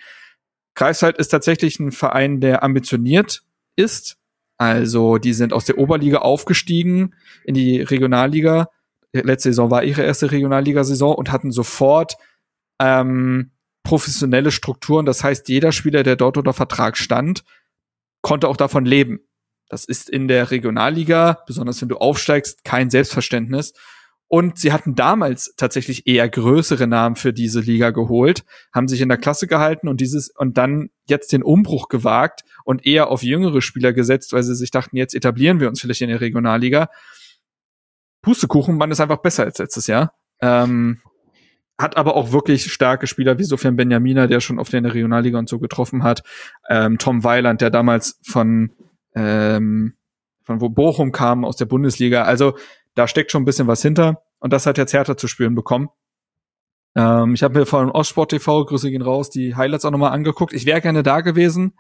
Greifswald 0.75 1.19
ist 1.19 1.29
tatsächlich 1.29 1.81
ein 1.81 1.91
Verein, 1.91 2.41
der 2.41 2.63
ambitioniert 2.63 3.43
ist. 3.75 4.17
Also, 4.59 5.19
die 5.19 5.33
sind 5.33 5.53
aus 5.53 5.65
der 5.65 5.77
Oberliga 5.77 6.19
aufgestiegen 6.19 7.15
in 7.45 7.55
die 7.55 7.81
Regionalliga. 7.81 8.69
Letzte 9.13 9.49
Saison 9.49 9.73
war 9.73 9.83
ihre 9.83 10.03
erste 10.03 10.31
Regionalliga-Saison 10.31 11.17
und 11.17 11.33
hatten 11.33 11.51
sofort 11.51 12.17
ähm, 12.81 13.51
professionelle 13.83 14.51
Strukturen. 14.51 15.07
Das 15.07 15.25
heißt, 15.25 15.49
jeder 15.49 15.73
Spieler, 15.73 16.03
der 16.03 16.17
dort 16.17 16.37
unter 16.37 16.53
Vertrag 16.53 16.97
stand, 16.97 17.45
konnte 18.23 18.49
auch 18.49 18.57
davon 18.57 18.85
leben. 18.85 19.21
Das 19.69 19.85
ist 19.85 20.09
in 20.09 20.29
der 20.29 20.51
Regionalliga, 20.51 21.43
besonders 21.47 21.81
wenn 21.83 21.89
du 21.89 21.97
aufsteigst, 21.97 22.65
kein 22.65 22.91
Selbstverständnis. 22.91 23.75
Und 24.31 24.59
sie 24.59 24.73
hatten 24.73 24.95
damals 24.95 25.55
tatsächlich 25.57 26.07
eher 26.07 26.29
größere 26.29 26.87
Namen 26.87 27.17
für 27.17 27.33
diese 27.33 27.61
Liga 27.61 27.91
geholt, 27.91 28.45
haben 28.75 28.87
sich 28.87 29.01
in 29.01 29.09
der 29.09 29.17
Klasse 29.17 29.47
gehalten 29.47 29.89
und 29.89 30.03
dieses 30.03 30.29
und 30.29 30.59
dann 30.59 30.91
jetzt 31.07 31.33
den 31.33 31.43
Umbruch 31.43 31.89
gewagt 31.89 32.45
und 32.65 32.85
eher 32.85 33.09
auf 33.09 33.23
jüngere 33.23 33.63
Spieler 33.63 33.95
gesetzt, 33.95 34.35
weil 34.35 34.43
sie 34.43 34.55
sich 34.55 34.71
dachten, 34.71 34.99
jetzt 34.99 35.15
etablieren 35.15 35.61
wir 35.61 35.69
uns 35.69 35.81
vielleicht 35.81 36.03
in 36.03 36.11
der 36.11 36.21
Regionalliga. 36.21 36.91
Pustekuchen, 38.21 38.77
man 38.77 38.91
ist 38.91 39.01
einfach 39.01 39.23
besser 39.23 39.45
als 39.45 39.59
letztes 39.59 39.87
Jahr. 39.87 40.13
Ähm, 40.43 41.01
hat 41.79 41.97
aber 41.97 42.17
auch 42.17 42.33
wirklich 42.33 42.73
starke 42.73 43.07
Spieler 43.07 43.39
wie 43.39 43.45
Sofian 43.45 43.77
Benjamina, 43.77 44.27
der 44.27 44.41
schon 44.41 44.59
oft 44.59 44.75
in 44.75 44.83
der 44.83 44.95
Regionalliga 44.95 45.39
und 45.39 45.49
so 45.49 45.59
getroffen 45.59 46.03
hat. 46.03 46.23
Ähm, 46.69 46.99
Tom 46.99 47.23
Weiland, 47.23 47.61
der 47.61 47.71
damals 47.71 48.19
von, 48.23 48.73
ähm, 49.15 49.95
von 50.43 50.61
wo 50.61 50.69
Bochum 50.69 51.13
kam 51.13 51.45
aus 51.45 51.57
der 51.57 51.67
Bundesliga. 51.67 52.25
Also 52.25 52.57
da 52.95 53.07
steckt 53.07 53.31
schon 53.31 53.43
ein 53.43 53.47
bisschen 53.47 53.69
was 53.69 53.81
hinter 53.81 54.23
und 54.41 54.53
das 54.53 54.67
hat 54.67 54.77
jetzt 54.77 54.93
Hertha 54.93 55.17
zu 55.17 55.29
spüren 55.29 55.55
bekommen. 55.55 55.89
Ähm, 56.97 57.35
ich 57.35 57.45
habe 57.45 57.61
mir 57.61 57.67
von 57.67 57.91
Ostsport 57.93 58.31
TV, 58.31 58.65
Grüße 58.65 58.91
gehen 58.91 59.03
raus, 59.03 59.31
die 59.31 59.55
Highlights 59.55 59.85
auch 59.85 59.93
nochmal 59.93 60.13
angeguckt. 60.13 60.53
Ich 60.53 60.67
wäre 60.67 60.81
gerne 60.81 61.05
da 61.05 61.21
gewesen. 61.21 61.75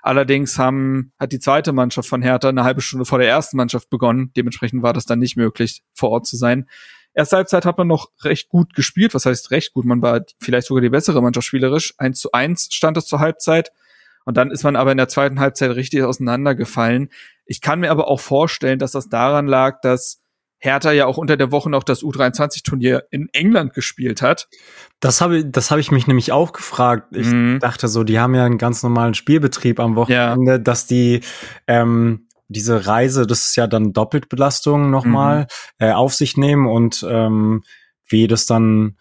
Allerdings 0.00 0.58
haben, 0.58 1.12
hat 1.18 1.32
die 1.32 1.40
zweite 1.40 1.72
Mannschaft 1.72 2.08
von 2.08 2.22
Hertha 2.22 2.48
eine 2.48 2.64
halbe 2.64 2.80
Stunde 2.80 3.04
vor 3.04 3.18
der 3.18 3.28
ersten 3.28 3.58
Mannschaft 3.58 3.90
begonnen. 3.90 4.32
Dementsprechend 4.34 4.82
war 4.82 4.94
das 4.94 5.04
dann 5.04 5.18
nicht 5.18 5.36
möglich, 5.36 5.82
vor 5.92 6.10
Ort 6.10 6.26
zu 6.26 6.36
sein. 6.36 6.68
Erste 7.14 7.36
Halbzeit 7.36 7.64
hat 7.66 7.78
man 7.78 7.86
noch 7.86 8.10
recht 8.22 8.48
gut 8.48 8.74
gespielt. 8.74 9.14
Was 9.14 9.26
heißt 9.26 9.50
recht 9.50 9.72
gut? 9.72 9.84
Man 9.84 10.00
war 10.02 10.22
vielleicht 10.40 10.66
sogar 10.66 10.80
die 10.80 10.88
bessere 10.88 11.22
Mannschaft 11.22 11.46
spielerisch. 11.46 11.94
1 11.98 12.18
zu 12.18 12.32
1 12.32 12.68
stand 12.72 12.96
es 12.96 13.06
zur 13.06 13.20
Halbzeit. 13.20 13.70
Und 14.24 14.36
dann 14.36 14.50
ist 14.50 14.62
man 14.62 14.76
aber 14.76 14.92
in 14.92 14.98
der 14.98 15.08
zweiten 15.08 15.40
Halbzeit 15.40 15.74
richtig 15.74 16.02
auseinandergefallen. 16.02 17.10
Ich 17.44 17.60
kann 17.60 17.80
mir 17.80 17.90
aber 17.90 18.08
auch 18.08 18.20
vorstellen, 18.20 18.78
dass 18.78 18.92
das 18.92 19.08
daran 19.08 19.46
lag, 19.46 19.80
dass 19.80 20.22
Hertha 20.58 20.92
ja 20.92 21.06
auch 21.06 21.18
unter 21.18 21.36
der 21.36 21.50
Woche 21.50 21.68
noch 21.68 21.82
das 21.82 22.02
U23-Turnier 22.02 23.04
in 23.10 23.28
England 23.32 23.74
gespielt 23.74 24.22
hat. 24.22 24.48
Das 25.00 25.20
habe 25.20 25.44
das 25.44 25.72
hab 25.72 25.78
ich 25.78 25.90
mich 25.90 26.06
nämlich 26.06 26.30
auch 26.30 26.52
gefragt. 26.52 27.16
Ich 27.16 27.26
mhm. 27.26 27.58
dachte 27.58 27.88
so, 27.88 28.04
die 28.04 28.20
haben 28.20 28.34
ja 28.36 28.44
einen 28.44 28.58
ganz 28.58 28.84
normalen 28.84 29.14
Spielbetrieb 29.14 29.80
am 29.80 29.96
Wochenende, 29.96 30.52
ja. 30.52 30.58
dass 30.58 30.86
die 30.86 31.22
ähm, 31.66 32.28
diese 32.52 32.86
Reise, 32.86 33.26
das 33.26 33.46
ist 33.46 33.56
ja 33.56 33.66
dann 33.66 33.92
Doppeltbelastung 33.92 34.90
nochmal, 34.90 35.46
mhm. 35.78 35.86
äh, 35.86 35.92
auf 35.92 36.14
sich 36.14 36.36
nehmen 36.36 36.66
und 36.66 37.04
ähm, 37.08 37.62
wie 38.08 38.26
das 38.28 38.46
dann 38.46 38.96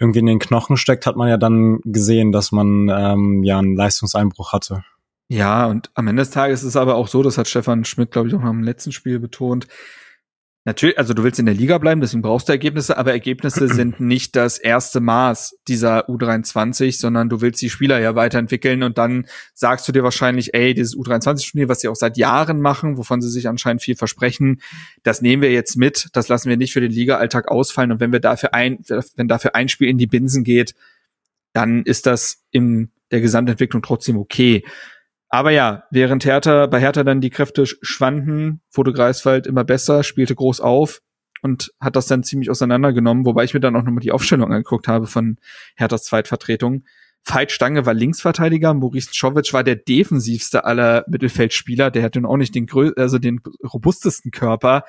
irgendwie 0.00 0.20
in 0.20 0.26
den 0.26 0.38
Knochen 0.38 0.76
steckt, 0.76 1.06
hat 1.06 1.16
man 1.16 1.28
ja 1.28 1.36
dann 1.36 1.80
gesehen, 1.84 2.32
dass 2.32 2.50
man 2.50 2.88
ähm, 2.88 3.42
ja 3.44 3.58
einen 3.58 3.76
Leistungseinbruch 3.76 4.52
hatte. 4.52 4.84
Ja, 5.28 5.66
und 5.66 5.90
am 5.94 6.06
Ende 6.06 6.22
des 6.22 6.30
Tages 6.30 6.62
ist 6.62 6.70
es 6.70 6.76
aber 6.76 6.96
auch 6.96 7.08
so, 7.08 7.22
das 7.22 7.38
hat 7.38 7.48
Stefan 7.48 7.84
Schmidt, 7.84 8.10
glaube 8.10 8.28
ich, 8.28 8.34
auch 8.34 8.42
noch 8.42 8.50
im 8.50 8.62
letzten 8.62 8.92
Spiel 8.92 9.18
betont, 9.18 9.66
Natürlich, 10.66 10.96
also 10.96 11.12
du 11.12 11.22
willst 11.22 11.38
in 11.38 11.44
der 11.44 11.54
Liga 11.54 11.76
bleiben, 11.76 12.00
deswegen 12.00 12.22
brauchst 12.22 12.48
du 12.48 12.52
Ergebnisse, 12.52 12.96
aber 12.96 13.12
Ergebnisse 13.12 13.68
sind 13.74 14.00
nicht 14.00 14.34
das 14.34 14.56
erste 14.56 15.00
Maß 15.00 15.58
dieser 15.68 16.08
U23, 16.08 16.98
sondern 16.98 17.28
du 17.28 17.42
willst 17.42 17.60
die 17.60 17.68
Spieler 17.68 18.00
ja 18.00 18.14
weiterentwickeln 18.14 18.82
und 18.82 18.96
dann 18.96 19.26
sagst 19.52 19.86
du 19.86 19.92
dir 19.92 20.02
wahrscheinlich, 20.02 20.54
ey, 20.54 20.72
dieses 20.72 20.96
U23-Turnier, 20.96 21.68
was 21.68 21.80
sie 21.80 21.88
auch 21.88 21.96
seit 21.96 22.16
Jahren 22.16 22.62
machen, 22.62 22.96
wovon 22.96 23.20
sie 23.20 23.28
sich 23.28 23.46
anscheinend 23.46 23.82
viel 23.82 23.94
versprechen, 23.94 24.62
das 25.02 25.20
nehmen 25.20 25.42
wir 25.42 25.52
jetzt 25.52 25.76
mit, 25.76 26.08
das 26.14 26.28
lassen 26.28 26.48
wir 26.48 26.56
nicht 26.56 26.72
für 26.72 26.80
den 26.80 26.92
Liga-Alltag 26.92 27.48
ausfallen 27.48 27.92
und 27.92 28.00
wenn 28.00 28.12
wir 28.12 28.20
dafür 28.20 28.54
ein, 28.54 28.78
wenn 29.16 29.28
dafür 29.28 29.54
ein 29.54 29.68
Spiel 29.68 29.88
in 29.88 29.98
die 29.98 30.06
Binsen 30.06 30.44
geht, 30.44 30.74
dann 31.52 31.82
ist 31.82 32.06
das 32.06 32.42
in 32.50 32.90
der 33.10 33.20
Gesamtentwicklung 33.20 33.82
trotzdem 33.82 34.16
okay. 34.16 34.64
Aber 35.34 35.50
ja, 35.50 35.82
während 35.90 36.24
Hertha, 36.24 36.66
bei 36.66 36.78
Hertha 36.78 37.02
dann 37.02 37.20
die 37.20 37.30
Kräfte 37.30 37.66
schwanden, 37.66 38.60
wurde 38.72 38.92
Greifswald 38.92 39.48
immer 39.48 39.64
besser, 39.64 40.04
spielte 40.04 40.36
groß 40.36 40.60
auf 40.60 41.00
und 41.42 41.72
hat 41.80 41.96
das 41.96 42.06
dann 42.06 42.22
ziemlich 42.22 42.50
auseinandergenommen, 42.50 43.26
wobei 43.26 43.42
ich 43.42 43.52
mir 43.52 43.58
dann 43.58 43.74
auch 43.74 43.82
nochmal 43.82 43.98
die 43.98 44.12
Aufstellung 44.12 44.52
angeguckt 44.52 44.86
habe 44.86 45.08
von 45.08 45.38
Herthas 45.74 46.04
Zweitvertretung. 46.04 46.84
Veit 47.24 47.50
Stange 47.50 47.84
war 47.84 47.94
Linksverteidiger, 47.94 48.74
Maurice 48.74 49.10
Czovic 49.10 49.52
war 49.52 49.64
der 49.64 49.74
defensivste 49.74 50.64
aller 50.66 51.04
Mittelfeldspieler, 51.08 51.90
der 51.90 52.04
hat 52.04 52.14
nun 52.14 52.26
auch 52.26 52.36
nicht 52.36 52.54
den 52.54 52.66
grö 52.66 52.92
also 52.96 53.18
den 53.18 53.40
robustesten 53.64 54.30
Körper. 54.30 54.84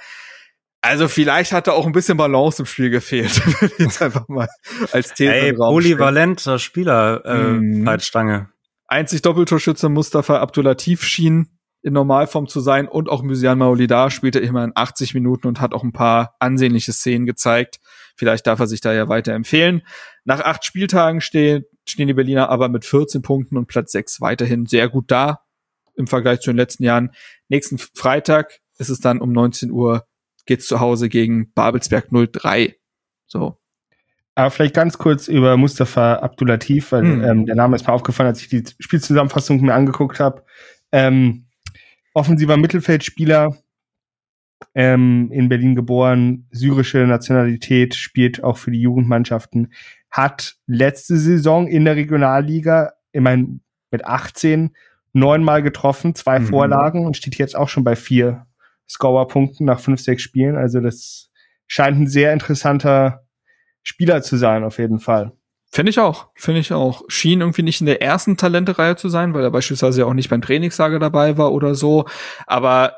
Also 0.82 1.08
vielleicht 1.08 1.54
hat 1.54 1.66
er 1.66 1.74
auch 1.74 1.88
ein 1.88 1.92
bisschen 1.92 2.18
Balance 2.18 2.62
im 2.62 2.68
Spiel 2.68 2.92
gefehlt. 2.92 3.42
Jetzt 3.80 4.00
einfach 4.00 4.28
mal 4.28 4.48
als 4.92 5.16
These 5.16 5.34
Ey, 5.34 5.54
polyvalenter 5.54 6.60
Spieler, 6.60 7.26
äh, 7.26 7.54
mm. 7.54 7.84
Veit 7.88 8.04
Stange. 8.04 8.52
Einzig 8.88 9.22
Doppeltorschütze 9.22 9.90
Mustafa 9.90 10.40
Abdulatif 10.40 11.04
schien 11.04 11.60
in 11.82 11.94
Normalform 11.94 12.48
zu 12.48 12.60
sein 12.62 12.88
und 12.88 13.10
auch 13.10 13.22
Musian 13.22 13.60
Maolida 13.60 14.10
spielte 14.10 14.40
immerhin 14.40 14.72
80 14.74 15.14
Minuten 15.14 15.48
und 15.48 15.62
hat 15.62 15.74
auch 15.74 15.84
ein 15.84 15.94
paar 15.94 16.36
ansehnliche 16.40 16.94
Szenen 16.94 17.28
gezeigt. 17.28 17.80
Vielleicht 18.16 18.48
darf 18.48 18.60
er 18.60 18.68
sich 18.68 18.82
da 18.82 18.94
ja 18.94 19.08
weiter 19.08 19.34
empfehlen. 19.34 19.84
Nach 20.24 20.40
acht 20.40 20.66
Spieltagen 20.66 21.22
stehen, 21.22 21.66
stehen 21.88 22.08
die 22.08 22.14
Berliner 22.16 22.50
aber 22.50 22.70
mit 22.70 22.86
14 22.86 23.22
Punkten 23.22 23.58
und 23.58 23.68
Platz 23.68 23.92
6 23.92 24.20
weiterhin 24.20 24.66
sehr 24.66 24.90
gut 24.90 25.12
da 25.12 25.42
im 25.96 26.08
Vergleich 26.08 26.40
zu 26.40 26.50
den 26.50 26.58
letzten 26.58 26.84
Jahren. 26.84 27.12
Nächsten 27.50 27.78
Freitag 27.78 28.60
ist 28.78 28.90
es 28.90 29.00
dann 29.00 29.22
um 29.22 29.32
19 29.32 29.72
Uhr 29.72 30.08
geht's 30.46 30.68
zu 30.68 30.80
Hause 30.80 31.10
gegen 31.10 31.52
Babelsberg 31.54 32.10
03. 32.12 32.76
So, 33.28 33.58
aber 34.36 34.52
vielleicht 34.52 34.76
ganz 34.76 34.98
kurz 34.98 35.28
über 35.30 35.56
Mustafa 35.58 36.16
Abdulatif, 36.16 36.92
weil 36.92 37.04
hm. 37.04 37.24
ähm, 37.24 37.46
der 37.46 37.56
Name 37.56 37.76
ist 37.76 37.88
mir 37.88 37.94
aufgefallen, 37.94 38.28
als 38.28 38.42
ich 38.42 38.50
die 38.50 38.64
Spielzusammenfassung 38.80 39.62
mir 39.62 39.74
angeguckt 39.74 40.20
habe. 40.20 40.44
Ähm, 40.92 41.48
offensiver 42.14 42.58
Mittelfeldspieler, 42.58 43.56
ähm, 44.74 45.30
in 45.32 45.50
Berlin 45.50 45.76
geboren, 45.76 46.48
syrische 46.52 47.00
Nationalität, 47.00 47.96
spielt 47.96 48.44
auch 48.44 48.58
für 48.58 48.72
die 48.72 48.82
Jugendmannschaften, 48.82 49.74
hat 50.12 50.56
letzte 50.68 51.18
Saison 51.18 51.68
in 51.68 51.86
der 51.86 51.96
Regionalliga, 51.96 52.94
immerhin 53.12 53.62
mit 53.92 54.06
18, 54.06 54.76
neunmal 55.14 55.64
getroffen, 55.64 56.14
zwei 56.14 56.40
mhm. 56.40 56.48
Vorlagen 56.48 57.06
und 57.06 57.16
steht 57.16 57.36
jetzt 57.36 57.56
auch 57.56 57.70
schon 57.70 57.86
bei 57.86 57.96
vier 57.96 58.46
Scorerpunkten 58.90 59.66
nach 59.66 59.80
fünf, 59.80 60.02
sechs 60.02 60.22
Spielen. 60.22 60.58
Also 60.58 60.82
das 60.82 61.32
scheint 61.68 62.00
ein 62.00 62.08
sehr 62.08 62.34
interessanter 62.34 63.25
Spieler 63.86 64.22
zu 64.22 64.36
sein, 64.36 64.64
auf 64.64 64.80
jeden 64.80 65.00
Fall. 65.00 65.32
Finde 65.72 65.90
ich 65.92 66.00
auch, 66.00 66.30
finde 66.36 66.60
ich 66.60 66.74
auch. 66.74 67.04
Schien 67.08 67.42
irgendwie 67.42 67.62
nicht 67.62 67.82
in 67.82 67.86
der 67.86 68.02
ersten 68.02 68.36
Talentereihe 68.36 68.96
zu 68.96 69.10
sein, 69.10 69.34
weil 69.34 69.44
er 69.44 69.52
beispielsweise 69.52 70.02
ja 70.02 70.06
auch 70.08 70.14
nicht 70.14 70.30
beim 70.30 70.42
Trainingslager 70.42 71.00
dabei 71.00 71.38
war 71.38 71.54
oder 71.54 71.76
so. 71.76 72.06
Aber 72.48 72.96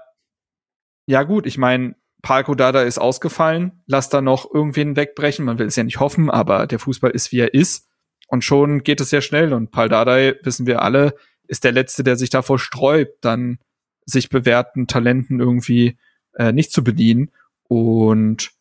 ja 1.06 1.24
gut, 1.24 1.46
ich 1.46 1.58
meine, 1.58 1.96
Palko 2.22 2.56
Dada 2.56 2.82
ist 2.82 3.00
ausgefallen, 3.00 3.84
lass 3.86 4.10
da 4.10 4.22
noch 4.22 4.54
irgendwen 4.54 4.96
wegbrechen. 4.96 5.46
Man 5.46 5.60
will 5.60 5.68
es 5.68 5.76
ja 5.76 5.84
nicht 5.84 6.00
hoffen, 6.00 6.30
aber 6.30 6.68
der 6.68 6.80
Fußball 6.80 7.12
ist 7.12 7.32
wie 7.32 7.40
er 7.40 7.54
ist. 7.54 7.90
Und 8.28 8.44
schon 8.44 8.84
geht 8.84 9.02
es 9.02 9.10
sehr 9.10 9.22
schnell. 9.22 9.54
Und 9.54 9.72
Pal 9.72 9.90
Dardai, 9.90 10.36
wissen 10.44 10.68
wir 10.68 10.82
alle, 10.82 11.16
ist 11.48 11.64
der 11.64 11.72
Letzte, 11.72 12.04
der 12.04 12.16
sich 12.16 12.30
davor 12.30 12.60
sträubt, 12.60 13.24
dann 13.26 13.60
sich 14.06 14.30
bewährten 14.30 14.88
Talenten 14.88 15.40
irgendwie 15.40 15.98
äh, 16.36 16.52
nicht 16.52 16.72
zu 16.72 16.84
bedienen. 16.84 17.32
Und 17.64 18.52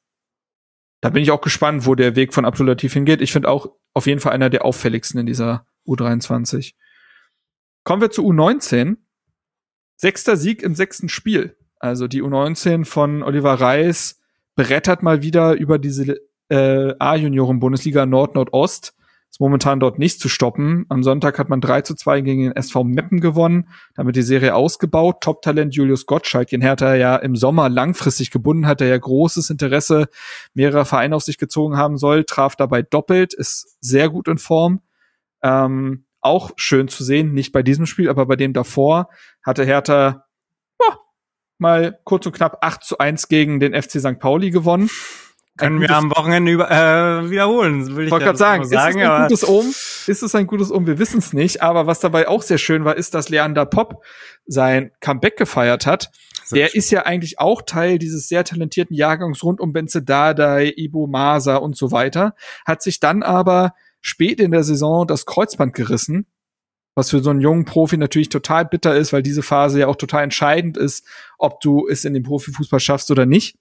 da 1.01 1.11
bin 1.11 1.23
ich 1.23 1.31
auch 1.31 1.41
gespannt, 1.41 1.87
wo 1.87 1.95
der 1.95 2.17
Weg 2.17 2.33
von 2.33 2.45
Abdulatif 2.45 2.93
hingeht. 2.93 3.21
Ich 3.21 3.33
finde 3.33 3.49
auch 3.49 3.71
auf 3.95 4.07
jeden 4.07 4.21
Fall 4.21 4.33
einer 4.33 4.51
der 4.51 4.65
auffälligsten 4.65 5.21
in 5.21 5.27
dieser 5.27 5.67
U23. 5.87 6.75
Kommen 7.85 8.03
wir 8.03 8.11
zu 8.11 8.27
U19. 8.27 8.97
Sechster 9.97 10.37
Sieg 10.37 10.63
im 10.63 10.75
sechsten 10.75 11.09
Spiel. 11.09 11.57
Also 11.79 12.09
die 12.09 12.23
U19 12.23 12.85
von 12.85 13.23
Oliver 13.23 13.55
Reis 13.55 14.21
brettert 14.55 15.03
mal 15.03 15.23
wieder 15.23 15.55
über 15.55 15.79
diese 15.79 16.17
äh, 16.49 16.95
A-Junioren-Bundesliga 16.99 18.07
Nord-Nordost 18.07 18.95
ist 19.31 19.41
momentan 19.41 19.81
dort 19.81 19.99
nicht 19.99 20.21
zu 20.21 20.29
stoppen. 20.29 20.87
Am 20.89 21.03
Sonntag 21.03 21.39
hat 21.39 21.49
man 21.49 21.61
3 21.61 21.83
zu 21.83 21.95
2 21.95 22.21
gegen 22.23 22.43
den 22.45 22.57
SV 22.57 22.85
Meppen 22.85 23.21
gewonnen, 23.21 23.69
damit 23.95 24.17
die 24.17 24.23
Serie 24.23 24.55
ausgebaut. 24.55 25.21
Top-Talent 25.21 25.75
Julius 25.75 26.07
Gottschalk, 26.07 26.49
den 26.49 26.63
Hertha 26.63 26.95
ja 26.95 27.17
im 27.17 27.37
Sommer 27.37 27.69
langfristig 27.69 28.31
gebunden 28.31 28.67
hat, 28.67 28.81
der 28.81 28.89
ja 28.89 28.99
großes 28.99 29.51
Interesse 29.51 30.09
mehrerer 30.55 30.85
Vereine 30.85 31.17
auf 31.17 31.23
sich 31.23 31.39
gezogen 31.39 31.77
haben 31.77 31.99
soll, 31.99 32.25
traf 32.25 32.57
dabei 32.57 32.83
doppelt, 32.83 33.35
ist 33.35 33.77
sehr 33.81 34.09
gut 34.09 34.29
in 34.29 34.39
Form. 34.39 34.81
Ähm, 35.43 36.07
auch 36.21 36.53
schön 36.57 36.89
zu 36.89 37.05
sehen, 37.05 37.35
nicht 37.35 37.53
bei 37.53 37.63
diesem 37.63 37.87
Spiel, 37.87 38.09
aber 38.09 38.27
bei 38.27 38.37
dem 38.37 38.53
davor 38.53 39.09
hatte 39.43 39.65
Hertha 39.65 40.27
mal 41.59 41.99
kurz 42.05 42.27
und 42.27 42.33
knapp 42.35 42.59
8 42.61 42.85
zu 42.85 42.99
1 42.99 43.29
gegen 43.29 43.61
den 43.61 43.75
FC 43.75 44.01
St. 44.01 44.19
Pauli 44.19 44.51
gewonnen. 44.51 44.91
Können 45.57 45.81
wir 45.81 45.91
am 45.91 46.11
Wochenende 46.11 46.53
über, 46.53 46.71
äh, 46.71 47.31
wiederholen, 47.31 47.97
will 47.97 48.07
ich 48.07 48.11
gerade 48.11 48.37
sagen. 48.37 48.65
sagen. 48.65 48.99
Ist 48.99 49.05
es 49.05 49.11
ein 49.11 49.23
gutes 49.23 49.45
Um? 49.45 49.67
Ist 50.07 50.23
es 50.23 50.35
ein 50.35 50.47
gutes 50.47 50.71
Um? 50.71 50.87
Wir 50.87 50.99
wissen 50.99 51.19
es 51.19 51.33
nicht. 51.33 51.63
Aber 51.63 51.87
was 51.87 52.01
dabei 52.01 52.29
auch 52.29 52.43
sehr 52.43 52.59
schön 52.59 52.85
war, 52.85 52.97
ist, 52.97 53.15
dass 53.15 53.29
Leander 53.29 53.65
Pop 53.65 54.05
sein 54.47 54.91
Comeback 55.01 55.37
gefeiert 55.37 55.87
hat. 55.87 56.11
Sehr 56.45 56.65
Der 56.65 56.69
schön. 56.69 56.79
ist 56.79 56.91
ja 56.91 57.03
eigentlich 57.07 57.39
auch 57.39 57.63
Teil 57.63 57.99
dieses 57.99 58.29
sehr 58.29 58.45
talentierten 58.45 58.95
Jahrgangs 58.95 59.43
rund 59.43 59.61
um 59.61 59.73
Benze 59.73 60.03
Dardai, 60.03 60.73
Ibo 60.77 61.07
Masa 61.07 61.57
und 61.57 61.77
so 61.77 61.91
weiter. 61.91 62.35
Hat 62.65 62.83
sich 62.83 63.01
dann 63.01 63.23
aber 63.23 63.73
spät 64.01 64.41
in 64.41 64.53
der 64.53 64.63
Saison 64.63 65.07
das 65.07 65.27
Kreuzband 65.27 65.75
gerissen. 65.75 66.27
Was 66.95 67.11
für 67.11 67.21
so 67.21 67.31
einen 67.31 67.41
jungen 67.41 67.65
Profi 67.65 67.97
natürlich 67.97 68.29
total 68.29 68.65
bitter 68.65 68.97
ist, 68.97 69.13
weil 69.13 69.23
diese 69.23 69.43
Phase 69.43 69.81
ja 69.81 69.87
auch 69.87 69.97
total 69.97 70.25
entscheidend 70.25 70.77
ist, 70.77 71.07
ob 71.39 71.61
du 71.61 71.87
es 71.89 72.05
in 72.05 72.15
den 72.15 72.23
Profifußball 72.23 72.81
schaffst 72.81 73.11
oder 73.11 73.27
nicht. 73.27 73.59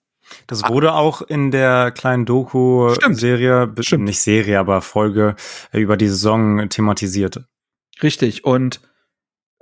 Das 0.47 0.63
ah. 0.63 0.69
wurde 0.69 0.93
auch 0.93 1.21
in 1.21 1.51
der 1.51 1.91
kleinen 1.91 2.25
Doku-Serie, 2.25 3.73
nicht 3.97 4.19
Serie, 4.19 4.59
aber 4.59 4.81
Folge 4.81 5.35
äh, 5.71 5.79
über 5.79 5.97
die 5.97 6.07
Saison 6.07 6.69
thematisiert. 6.69 7.41
Richtig. 8.01 8.43
Und 8.43 8.81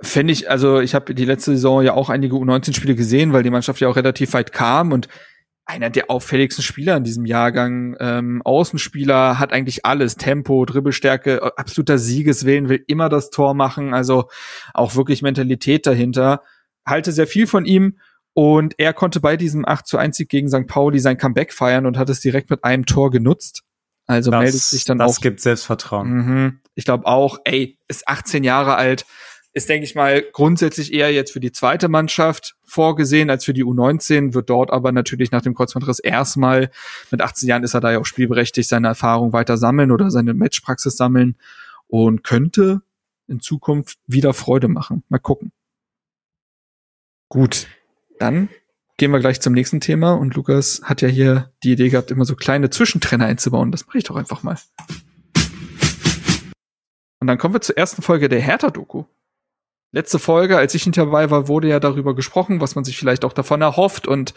finde 0.02 0.32
ich, 0.32 0.50
also 0.50 0.80
ich 0.80 0.94
habe 0.94 1.14
die 1.14 1.24
letzte 1.24 1.52
Saison 1.52 1.82
ja 1.82 1.94
auch 1.94 2.10
einige 2.10 2.36
U19-Spiele 2.36 2.94
gesehen, 2.94 3.32
weil 3.32 3.42
die 3.42 3.50
Mannschaft 3.50 3.80
ja 3.80 3.88
auch 3.88 3.96
relativ 3.96 4.32
weit 4.32 4.52
kam 4.52 4.92
und 4.92 5.08
einer 5.66 5.88
der 5.88 6.10
auffälligsten 6.10 6.62
Spieler 6.62 6.96
in 6.96 7.04
diesem 7.04 7.24
Jahrgang, 7.24 7.96
ähm, 7.98 8.42
Außenspieler, 8.44 9.38
hat 9.38 9.52
eigentlich 9.52 9.86
alles, 9.86 10.16
Tempo, 10.16 10.64
Dribbelstärke, 10.66 11.56
absoluter 11.56 11.96
Siegeswillen, 11.96 12.68
will 12.68 12.84
immer 12.86 13.08
das 13.08 13.30
Tor 13.30 13.54
machen, 13.54 13.94
also 13.94 14.28
auch 14.74 14.94
wirklich 14.94 15.22
Mentalität 15.22 15.86
dahinter. 15.86 16.42
Halte 16.84 17.12
sehr 17.12 17.26
viel 17.26 17.46
von 17.46 17.64
ihm 17.64 17.98
Und 18.34 18.74
er 18.78 18.92
konnte 18.92 19.20
bei 19.20 19.36
diesem 19.36 19.66
8 19.66 19.86
zu 19.86 19.96
1 19.96 20.16
Sieg 20.16 20.28
gegen 20.28 20.48
St. 20.48 20.66
Pauli 20.66 20.98
sein 20.98 21.16
Comeback 21.16 21.52
feiern 21.52 21.86
und 21.86 21.96
hat 21.96 22.10
es 22.10 22.20
direkt 22.20 22.50
mit 22.50 22.64
einem 22.64 22.84
Tor 22.84 23.10
genutzt. 23.10 23.62
Also 24.06 24.30
das, 24.30 24.40
meldet 24.40 24.60
sich 24.60 24.84
dann 24.84 24.98
das 24.98 25.16
auch. 25.16 25.20
gibt 25.20 25.40
Selbstvertrauen. 25.40 26.08
Mhm. 26.08 26.60
Ich 26.74 26.84
glaube 26.84 27.06
auch, 27.06 27.38
ey, 27.44 27.78
ist 27.88 28.06
18 28.08 28.44
Jahre 28.44 28.74
alt, 28.74 29.06
ist, 29.54 29.68
denke 29.68 29.84
ich 29.84 29.94
mal, 29.94 30.22
grundsätzlich 30.32 30.92
eher 30.92 31.12
jetzt 31.12 31.32
für 31.32 31.38
die 31.38 31.52
zweite 31.52 31.88
Mannschaft 31.88 32.56
vorgesehen 32.64 33.30
als 33.30 33.44
für 33.44 33.54
die 33.54 33.64
U19, 33.64 34.34
wird 34.34 34.50
dort 34.50 34.72
aber 34.72 34.90
natürlich 34.90 35.30
nach 35.30 35.42
dem 35.42 35.54
Kreuzbandriss 35.54 36.00
erstmal, 36.00 36.70
mit 37.12 37.20
18 37.20 37.48
Jahren 37.48 37.62
ist 37.62 37.74
er 37.74 37.80
da 37.80 37.92
ja 37.92 38.00
auch 38.00 38.04
spielberechtigt, 38.04 38.68
seine 38.68 38.88
Erfahrung 38.88 39.32
weiter 39.32 39.56
sammeln 39.56 39.92
oder 39.92 40.10
seine 40.10 40.34
Matchpraxis 40.34 40.96
sammeln 40.96 41.36
und 41.86 42.24
könnte 42.24 42.82
in 43.28 43.40
Zukunft 43.40 43.98
wieder 44.08 44.34
Freude 44.34 44.66
machen. 44.66 45.04
Mal 45.08 45.18
gucken. 45.18 45.52
Gut, 47.28 47.68
dann 48.18 48.48
gehen 48.96 49.10
wir 49.10 49.20
gleich 49.20 49.40
zum 49.40 49.52
nächsten 49.52 49.80
Thema 49.80 50.12
und 50.12 50.34
Lukas 50.34 50.82
hat 50.84 51.02
ja 51.02 51.08
hier 51.08 51.52
die 51.62 51.72
Idee 51.72 51.88
gehabt, 51.88 52.10
immer 52.10 52.24
so 52.24 52.36
kleine 52.36 52.70
Zwischentrenner 52.70 53.26
einzubauen. 53.26 53.72
Das 53.72 53.86
mache 53.86 53.98
ich 53.98 54.04
doch 54.04 54.16
einfach 54.16 54.42
mal. 54.42 54.56
Und 57.20 57.26
dann 57.26 57.38
kommen 57.38 57.54
wir 57.54 57.60
zur 57.60 57.76
ersten 57.76 58.02
Folge 58.02 58.28
der 58.28 58.40
Hertha-Doku. 58.40 59.04
Letzte 59.92 60.18
Folge, 60.18 60.58
als 60.58 60.74
ich 60.74 60.86
nicht 60.86 60.98
dabei 60.98 61.30
war, 61.30 61.48
wurde 61.48 61.68
ja 61.68 61.80
darüber 61.80 62.14
gesprochen, 62.14 62.60
was 62.60 62.74
man 62.74 62.84
sich 62.84 62.98
vielleicht 62.98 63.24
auch 63.24 63.32
davon 63.32 63.62
erhofft 63.62 64.06
und 64.06 64.34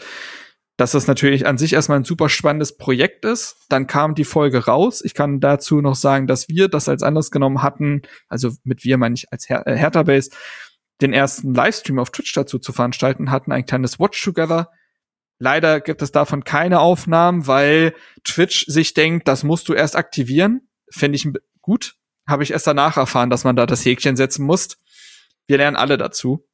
dass 0.78 0.92
das 0.92 1.08
natürlich 1.08 1.44
an 1.46 1.58
sich 1.58 1.72
erstmal 1.72 1.98
ein 1.98 2.04
super 2.04 2.28
spannendes 2.28 2.78
Projekt 2.78 3.24
ist. 3.24 3.56
Dann 3.68 3.88
kam 3.88 4.14
die 4.14 4.24
Folge 4.24 4.66
raus. 4.66 5.02
Ich 5.04 5.12
kann 5.12 5.40
dazu 5.40 5.80
noch 5.80 5.96
sagen, 5.96 6.28
dass 6.28 6.48
wir 6.48 6.68
das 6.68 6.88
als 6.88 7.02
Anlass 7.02 7.32
genommen 7.32 7.62
hatten, 7.62 8.02
also 8.28 8.52
mit 8.62 8.84
wir 8.84 8.96
meine 8.96 9.16
ich 9.16 9.32
als 9.32 9.48
Her 9.48 9.66
äh, 9.66 9.74
Hertha 9.74 10.04
Base, 10.04 10.30
den 11.00 11.12
ersten 11.12 11.54
Livestream 11.54 11.98
auf 11.98 12.10
Twitch 12.10 12.32
dazu 12.32 12.58
zu 12.58 12.72
veranstalten, 12.72 13.30
hatten 13.30 13.52
ein 13.52 13.66
kleines 13.66 13.98
Watch 13.98 14.22
Together. 14.22 14.70
Leider 15.38 15.80
gibt 15.80 16.02
es 16.02 16.10
davon 16.10 16.42
keine 16.42 16.80
Aufnahmen, 16.80 17.46
weil 17.46 17.94
Twitch 18.24 18.66
sich 18.66 18.94
denkt, 18.94 19.28
das 19.28 19.44
musst 19.44 19.68
du 19.68 19.74
erst 19.74 19.94
aktivieren. 19.94 20.68
Finde 20.90 21.16
ich 21.16 21.28
gut. 21.60 21.94
Habe 22.26 22.42
ich 22.42 22.50
erst 22.50 22.66
danach 22.66 22.96
erfahren, 22.96 23.30
dass 23.30 23.44
man 23.44 23.56
da 23.56 23.64
das 23.64 23.84
Häkchen 23.84 24.16
setzen 24.16 24.44
muss. 24.44 24.76
Wir 25.46 25.58
lernen 25.58 25.76
alle 25.76 25.96
dazu. 25.96 26.44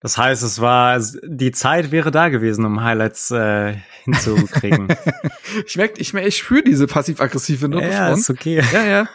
Das 0.00 0.18
heißt, 0.18 0.42
es 0.42 0.60
war 0.60 1.00
die 1.24 1.52
Zeit 1.52 1.90
wäre 1.90 2.10
da 2.10 2.28
gewesen, 2.28 2.64
um 2.66 2.82
Highlights 2.82 3.30
äh, 3.30 3.76
hinzukriegen. 4.04 4.88
ich 5.66 5.76
merke, 5.76 6.00
ich, 6.00 6.12
merk, 6.12 6.26
ich 6.26 6.36
spüre 6.36 6.62
diese 6.62 6.86
passiv-aggressive 6.86 7.68
Note 7.68 7.86
ja, 7.86 8.10
schon. 8.10 8.18
ist 8.18 8.30
okay. 8.30 8.62
Ja, 8.72 8.84
ja. 8.84 9.08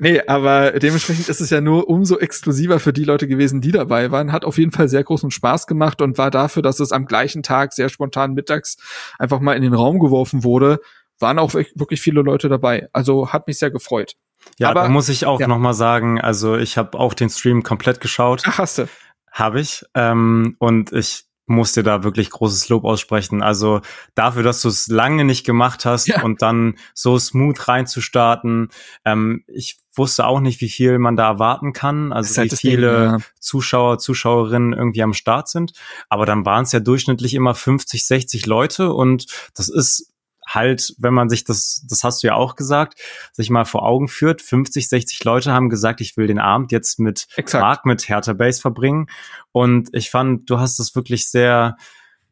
Nee, 0.00 0.22
aber 0.26 0.72
dementsprechend 0.72 1.28
ist 1.28 1.40
es 1.40 1.50
ja 1.50 1.60
nur 1.60 1.88
umso 1.88 2.18
exklusiver 2.18 2.80
für 2.80 2.92
die 2.92 3.04
Leute 3.04 3.28
gewesen, 3.28 3.60
die 3.60 3.70
dabei 3.70 4.10
waren. 4.10 4.32
Hat 4.32 4.44
auf 4.44 4.58
jeden 4.58 4.72
Fall 4.72 4.88
sehr 4.88 5.04
großen 5.04 5.30
Spaß 5.30 5.68
gemacht 5.68 6.02
und 6.02 6.18
war 6.18 6.32
dafür, 6.32 6.62
dass 6.62 6.80
es 6.80 6.90
am 6.90 7.06
gleichen 7.06 7.44
Tag 7.44 7.72
sehr 7.72 7.88
spontan 7.88 8.34
mittags 8.34 8.76
einfach 9.20 9.38
mal 9.38 9.56
in 9.56 9.62
den 9.62 9.74
Raum 9.74 10.00
geworfen 10.00 10.42
wurde, 10.42 10.80
waren 11.20 11.38
auch 11.38 11.54
wirklich 11.54 12.00
viele 12.00 12.22
Leute 12.22 12.48
dabei. 12.48 12.88
Also 12.92 13.32
hat 13.32 13.46
mich 13.46 13.58
sehr 13.58 13.70
gefreut. 13.70 14.14
Ja, 14.58 14.70
Aber- 14.70 14.82
da 14.82 14.88
muss 14.88 15.08
ich 15.08 15.26
auch 15.26 15.40
ja. 15.40 15.46
noch 15.46 15.58
mal 15.58 15.74
sagen, 15.74 16.20
also 16.20 16.56
ich 16.56 16.76
habe 16.76 16.98
auch 16.98 17.14
den 17.14 17.30
Stream 17.30 17.62
komplett 17.62 18.00
geschaut. 18.00 18.42
Ach, 18.46 18.58
hast 18.58 18.78
du. 18.78 18.88
Habe 19.34 19.60
ich. 19.60 19.84
Ähm, 19.94 20.54
und 20.60 20.92
ich 20.92 21.24
muss 21.46 21.72
dir 21.72 21.82
da 21.82 22.04
wirklich 22.04 22.30
großes 22.30 22.68
Lob 22.70 22.84
aussprechen. 22.84 23.42
Also 23.42 23.82
dafür, 24.14 24.42
dass 24.42 24.62
du 24.62 24.68
es 24.68 24.88
lange 24.88 25.24
nicht 25.24 25.44
gemacht 25.44 25.84
hast 25.84 26.06
Ja. 26.06 26.22
und 26.22 26.40
dann 26.40 26.76
so 26.94 27.18
smooth 27.18 27.68
reinzustarten. 27.68 28.68
Ähm, 29.04 29.44
ich 29.46 29.76
wusste 29.94 30.26
auch 30.26 30.40
nicht, 30.40 30.60
wie 30.60 30.70
viel 30.70 30.98
man 30.98 31.16
da 31.16 31.28
erwarten 31.28 31.72
kann. 31.72 32.12
Also 32.12 32.36
halt 32.38 32.46
wie 32.46 32.48
das 32.50 32.60
Ding, 32.60 32.70
viele 32.70 33.04
ja. 33.04 33.18
Zuschauer, 33.40 33.98
Zuschauerinnen 33.98 34.72
irgendwie 34.72 35.02
am 35.02 35.12
Start 35.12 35.48
sind. 35.48 35.72
Aber 36.08 36.24
dann 36.24 36.46
waren 36.46 36.62
es 36.64 36.72
ja 36.72 36.80
durchschnittlich 36.80 37.34
immer 37.34 37.54
50, 37.54 38.06
60 38.06 38.46
Leute 38.46 38.92
und 38.94 39.26
das 39.54 39.68
ist 39.68 40.13
halt, 40.46 40.94
wenn 40.98 41.14
man 41.14 41.28
sich 41.28 41.44
das, 41.44 41.84
das 41.88 42.04
hast 42.04 42.22
du 42.22 42.28
ja 42.28 42.34
auch 42.34 42.56
gesagt, 42.56 43.00
sich 43.32 43.50
mal 43.50 43.64
vor 43.64 43.84
Augen 43.84 44.08
führt, 44.08 44.42
50, 44.42 44.88
60 44.88 45.24
Leute 45.24 45.52
haben 45.52 45.68
gesagt, 45.68 46.00
ich 46.00 46.16
will 46.16 46.26
den 46.26 46.38
Abend 46.38 46.72
jetzt 46.72 46.98
mit 46.98 47.26
Exakt. 47.36 47.62
Mark, 47.62 47.86
mit 47.86 48.08
Hertha 48.08 48.32
Base 48.32 48.60
verbringen. 48.60 49.06
Und 49.52 49.88
ich 49.92 50.10
fand, 50.10 50.50
du 50.50 50.58
hast 50.58 50.78
das 50.78 50.94
wirklich 50.94 51.28
sehr, 51.28 51.76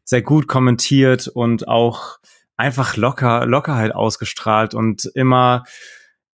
sehr 0.03 0.21
gut 0.21 0.47
kommentiert 0.47 1.27
und 1.27 1.67
auch 1.67 2.19
einfach 2.57 2.97
locker, 2.97 3.45
Lockerheit 3.45 3.93
ausgestrahlt 3.93 4.73
und 4.73 5.05
immer 5.15 5.63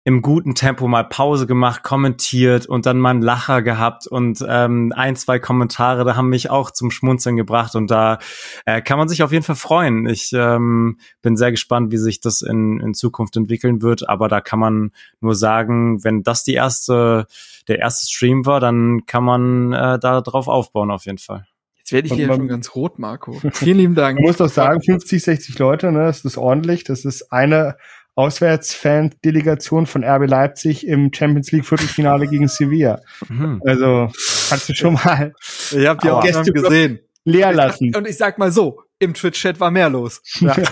im 0.08 0.22
guten 0.22 0.54
Tempo 0.54 0.88
mal 0.88 1.04
Pause 1.04 1.46
gemacht, 1.46 1.82
kommentiert 1.82 2.64
und 2.64 2.86
dann 2.86 2.98
mal 2.98 3.10
einen 3.10 3.20
Lacher 3.20 3.60
gehabt 3.60 4.06
und 4.06 4.42
ähm, 4.48 4.90
ein, 4.96 5.16
zwei 5.16 5.38
Kommentare, 5.38 6.02
da 6.06 6.16
haben 6.16 6.30
mich 6.30 6.48
auch 6.48 6.70
zum 6.70 6.90
Schmunzeln 6.90 7.36
gebracht 7.36 7.74
und 7.74 7.90
da 7.90 8.18
äh, 8.64 8.80
kann 8.80 8.96
man 8.96 9.10
sich 9.10 9.22
auf 9.22 9.32
jeden 9.32 9.44
Fall 9.44 9.54
freuen. 9.54 10.06
Ich 10.06 10.32
ähm, 10.32 10.96
bin 11.20 11.36
sehr 11.36 11.50
gespannt, 11.50 11.92
wie 11.92 11.98
sich 11.98 12.22
das 12.22 12.40
in, 12.40 12.80
in 12.80 12.94
Zukunft 12.94 13.36
entwickeln 13.36 13.82
wird, 13.82 14.08
aber 14.08 14.28
da 14.28 14.40
kann 14.40 14.58
man 14.58 14.92
nur 15.20 15.34
sagen, 15.34 16.02
wenn 16.02 16.22
das 16.22 16.42
die 16.42 16.54
erste, 16.54 17.26
der 17.68 17.78
erste 17.78 18.06
Stream 18.10 18.46
war, 18.46 18.60
dann 18.60 19.04
kann 19.04 19.24
man 19.24 19.74
äh, 19.74 19.98
da 19.98 20.22
drauf 20.22 20.48
aufbauen 20.48 20.90
auf 20.90 21.04
jeden 21.04 21.18
Fall. 21.18 21.46
Jetzt 21.76 21.92
werde 21.92 22.08
ich 22.08 22.14
hier 22.14 22.28
man- 22.28 22.36
schon 22.38 22.48
ganz 22.48 22.74
rot, 22.74 22.98
Marco. 22.98 23.32
Vielen 23.52 23.76
lieben 23.76 23.94
Dank. 23.94 24.18
Man 24.18 24.26
muss 24.26 24.38
doch 24.38 24.48
sagen, 24.48 24.82
50, 24.82 25.22
60 25.22 25.58
Leute, 25.58 25.92
ne, 25.92 26.04
das 26.04 26.24
ist 26.24 26.38
ordentlich. 26.38 26.84
Das 26.84 27.04
ist 27.04 27.30
eine 27.30 27.76
Auswärtsfan-Delegation 28.18 29.86
von 29.86 30.04
RB 30.04 30.26
Leipzig 30.28 30.86
im 30.86 31.12
Champions 31.12 31.52
League 31.52 31.66
Viertelfinale 31.66 32.26
gegen 32.26 32.48
Sevilla. 32.48 33.00
Mhm. 33.28 33.62
Also 33.66 34.10
kannst 34.48 34.68
du 34.68 34.74
schon 34.74 34.94
mal 34.94 35.32
Ihr 35.72 35.88
habt 35.88 36.02
die. 36.04 36.10
Aufnahmen 36.10 36.44
Gäste- 36.44 36.52
gesehen. 36.52 36.98
leer 37.24 37.52
lassen. 37.52 37.94
Und 37.94 38.06
ich 38.08 38.16
sag 38.16 38.38
mal 38.38 38.50
so, 38.50 38.82
im 38.98 39.14
Twitch-Chat 39.14 39.60
war 39.60 39.70
mehr 39.70 39.90
los. 39.90 40.20
Ja. 40.40 40.56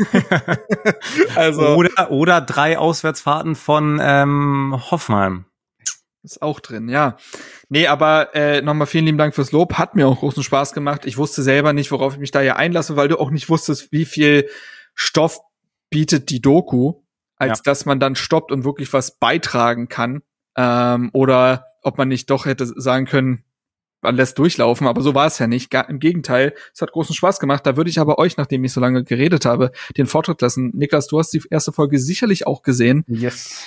Also, 1.34 1.74
Oder, 1.76 2.10
oder 2.10 2.40
drei 2.40 2.78
Auswärtsfahrten 2.78 3.54
von 3.54 3.98
ähm, 4.02 4.74
Hoffenheim. 4.90 5.44
ist 6.22 6.42
auch 6.42 6.60
drin, 6.60 6.88
ja. 6.88 7.16
Nee, 7.68 7.86
aber 7.86 8.34
äh, 8.34 8.60
nochmal 8.62 8.86
vielen 8.86 9.04
lieben 9.06 9.18
Dank 9.18 9.34
fürs 9.34 9.52
Lob. 9.52 9.74
Hat 9.74 9.94
mir 9.94 10.06
auch 10.08 10.20
großen 10.20 10.42
Spaß 10.42 10.72
gemacht. 10.72 11.04
Ich 11.06 11.16
wusste 11.18 11.42
selber 11.42 11.72
nicht, 11.72 11.90
worauf 11.92 12.14
ich 12.14 12.18
mich 12.18 12.30
da 12.30 12.40
ja 12.42 12.56
einlasse, 12.56 12.96
weil 12.96 13.08
du 13.08 13.18
auch 13.18 13.30
nicht 13.30 13.48
wusstest, 13.48 13.92
wie 13.92 14.04
viel 14.04 14.48
Stoff 14.94 15.40
bietet 15.90 16.30
die 16.30 16.40
Doku, 16.42 16.94
als 17.36 17.58
Ja. 17.58 17.62
dass 17.64 17.86
man 17.86 18.00
dann 18.00 18.16
stoppt 18.16 18.50
und 18.52 18.64
wirklich 18.64 18.92
was 18.92 19.18
beitragen 19.18 19.88
kann. 19.88 20.22
Ähm, 20.56 21.10
oder 21.12 21.66
ob 21.82 21.98
man 21.98 22.08
nicht 22.08 22.30
doch 22.30 22.46
hätte 22.46 22.66
sagen 22.66 23.06
können, 23.06 23.44
man 24.02 24.14
lässt 24.16 24.38
durchlaufen, 24.38 24.86
aber 24.86 25.00
so 25.02 25.14
war 25.14 25.26
es 25.26 25.38
ja 25.38 25.46
nicht. 25.46 25.70
Gar, 25.70 25.88
Im 25.88 25.98
Gegenteil, 25.98 26.54
es 26.72 26.80
hat 26.82 26.92
großen 26.92 27.14
Spaß 27.14 27.40
gemacht. 27.40 27.66
Da 27.66 27.76
würde 27.76 27.90
ich 27.90 27.98
aber 27.98 28.18
euch, 28.18 28.36
nachdem 28.36 28.62
ich 28.64 28.72
so 28.72 28.80
lange 28.80 29.02
geredet 29.04 29.44
habe, 29.46 29.72
den 29.96 30.06
Vortritt 30.06 30.40
lassen. 30.42 30.70
Niklas, 30.74 31.06
du 31.08 31.18
hast 31.18 31.32
die 31.32 31.42
erste 31.50 31.72
Folge 31.72 31.98
sicherlich 31.98 32.46
auch 32.46 32.62
gesehen. 32.62 33.04
Yes. 33.08 33.66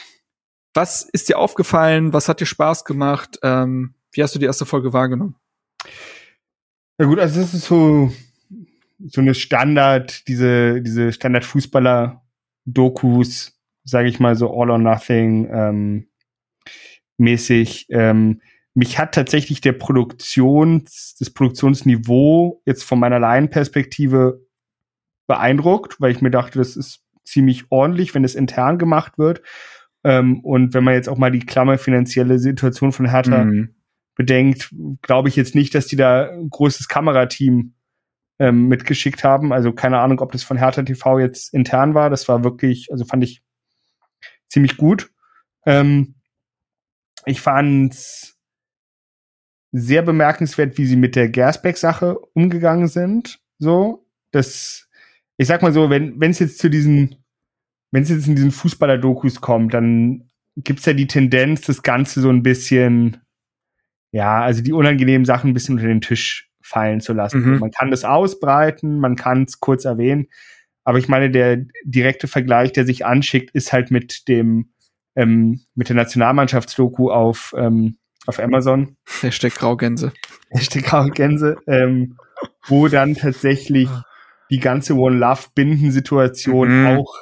Was 0.74 1.02
ist 1.04 1.30
dir 1.30 1.40
aufgefallen? 1.40 2.14
Was 2.14 2.30
hat 2.30 2.40
dir 2.40 2.46
Spaß 2.46 2.86
gemacht? 2.86 3.40
Ähm, 3.44 3.96
wie 4.12 4.24
hast 4.24 4.34
du 4.36 4.40
die 4.40 4.46
erste 4.46 4.66
Folge 4.66 4.94
wahrgenommen? 4.94 5.36
Ja 7.00 7.06
gut, 7.06 7.20
also 7.20 7.42
das 7.42 7.54
ist 7.54 7.66
so, 7.66 8.12
so 9.08 9.22
eine 9.22 9.34
Standard, 9.34 10.28
diese, 10.28 10.82
diese 10.82 11.12
Standard-Fußballer-Dokus, 11.14 13.59
sage 13.90 14.10
ich 14.10 14.20
mal 14.20 14.36
so 14.36 14.52
All 14.60 14.70
or 14.70 14.78
Nothing 14.78 15.50
ähm, 15.52 16.08
mäßig. 17.18 17.88
Ähm, 17.90 18.42
mich 18.74 18.98
hat 18.98 19.14
tatsächlich 19.14 19.62
der 19.62 19.74
Produktions, 19.74 21.16
das 21.20 21.30
Produktionsniveau 21.32 22.62
jetzt 22.66 22.84
von 22.84 23.00
meiner 23.00 23.20
Laienperspektive 23.20 24.42
beeindruckt, 25.28 26.00
weil 26.00 26.12
ich 26.12 26.22
mir 26.22 26.32
dachte, 26.32 26.60
das 26.60 26.76
ist 26.76 27.04
ziemlich 27.24 27.66
ordentlich, 27.70 28.16
wenn 28.16 28.24
es 28.24 28.36
intern 28.36 28.78
gemacht 28.78 29.18
wird. 29.18 29.42
Ähm, 30.04 30.40
und 30.42 30.74
wenn 30.74 30.84
man 30.84 30.94
jetzt 30.94 31.10
auch 31.10 31.18
mal 31.18 31.32
die 31.32 31.46
Klammer 31.46 31.78
finanzielle 31.78 32.40
Situation 32.40 32.92
von 32.92 33.10
Hertha 33.10 33.44
Mhm. 33.44 33.76
bedenkt, 34.16 34.74
glaube 35.02 35.30
ich 35.30 35.36
jetzt 35.36 35.56
nicht, 35.56 35.76
dass 35.76 35.88
die 35.88 35.96
da 35.96 36.30
ein 36.30 36.50
großes 36.50 36.88
Kamerateam 36.88 37.74
ähm, 38.40 38.68
mitgeschickt 38.70 39.24
haben. 39.24 39.52
Also 39.52 39.74
keine 39.74 40.00
Ahnung, 40.00 40.20
ob 40.22 40.32
das 40.32 40.44
von 40.44 40.58
Hertha 40.58 40.82
TV 40.84 41.20
jetzt 41.20 41.54
intern 41.54 41.94
war. 41.94 42.10
Das 42.10 42.28
war 42.30 42.44
wirklich, 42.44 42.88
also 42.92 43.06
fand 43.06 43.24
ich 43.24 43.42
ziemlich 44.50 44.78
gut. 44.78 45.12
Ähm, 45.66 46.16
ich 47.26 47.42
fand's 47.42 48.38
sehr 49.72 50.02
bemerkenswert, 50.02 50.78
wie 50.78 50.86
sie 50.86 50.96
mit 50.96 51.16
der 51.16 51.30
Gersbeck-Sache 51.30 52.18
umgegangen 52.34 52.88
sind. 52.88 53.40
So, 53.60 54.08
das, 54.32 54.90
ich 55.38 55.48
sag 55.48 55.62
mal 55.62 55.74
so, 55.74 55.90
wenn 55.90 56.22
es 56.22 56.40
jetzt 56.40 56.58
zu 56.60 56.70
diesen, 56.70 57.24
wenn 57.92 58.04
es 58.04 58.10
jetzt 58.10 58.28
in 58.28 58.36
diesen 58.36 58.52
Fußballer-Dokus 58.52 59.42
kommt, 59.42 59.74
dann 59.74 60.32
gibt's 60.56 60.86
ja 60.86 60.94
die 60.94 61.08
Tendenz, 61.08 61.62
das 61.62 61.84
Ganze 61.84 62.22
so 62.22 62.30
ein 62.30 62.44
bisschen 62.44 63.22
ja, 64.12 64.42
also 64.42 64.62
die 64.62 64.74
unangenehmen 64.74 65.26
Sachen 65.26 65.52
ein 65.52 65.54
bisschen 65.54 65.76
unter 65.76 65.88
den 65.88 66.02
Tisch 66.02 66.50
fallen 66.62 67.02
zu 67.02 67.14
lassen. 67.14 67.42
Mhm. 67.42 67.60
Man 67.60 67.72
kann 67.72 67.92
das 67.92 68.04
ausbreiten, 68.04 69.00
man 69.00 69.16
kann 69.16 69.44
es 69.44 69.60
kurz 69.60 69.86
erwähnen, 69.86 70.28
aber 70.84 70.98
ich 70.98 71.08
meine, 71.08 71.30
der 71.30 71.66
direkte 71.84 72.28
Vergleich, 72.28 72.72
der 72.74 72.86
sich 72.86 73.06
anschickt, 73.06 73.52
ist 73.52 73.74
halt 73.74 73.92
mit 73.92 74.28
dem 74.28 74.72
ähm, 75.16 75.62
mit 75.76 75.90
der 75.90 75.96
Nationalmannschaftsdoku 75.96 77.12
auf 77.12 77.54
ähm, 77.58 77.98
auf 78.26 78.40
Amazon, 78.40 78.98
Hashtag 79.22 79.56
Graugänse. 79.56 80.14
Hashtag 80.52 80.84
Graue 80.84 81.12
Gänse, 81.12 81.58
ähm, 81.68 82.18
wo 82.68 82.88
dann 82.88 83.16
tatsächlich 83.16 83.90
die 84.50 84.60
ganze 84.60 84.96
One 84.96 85.18
Love 85.18 85.48
Bindensituation 85.56 86.82
Mhm. 86.82 86.88
auch 86.88 87.16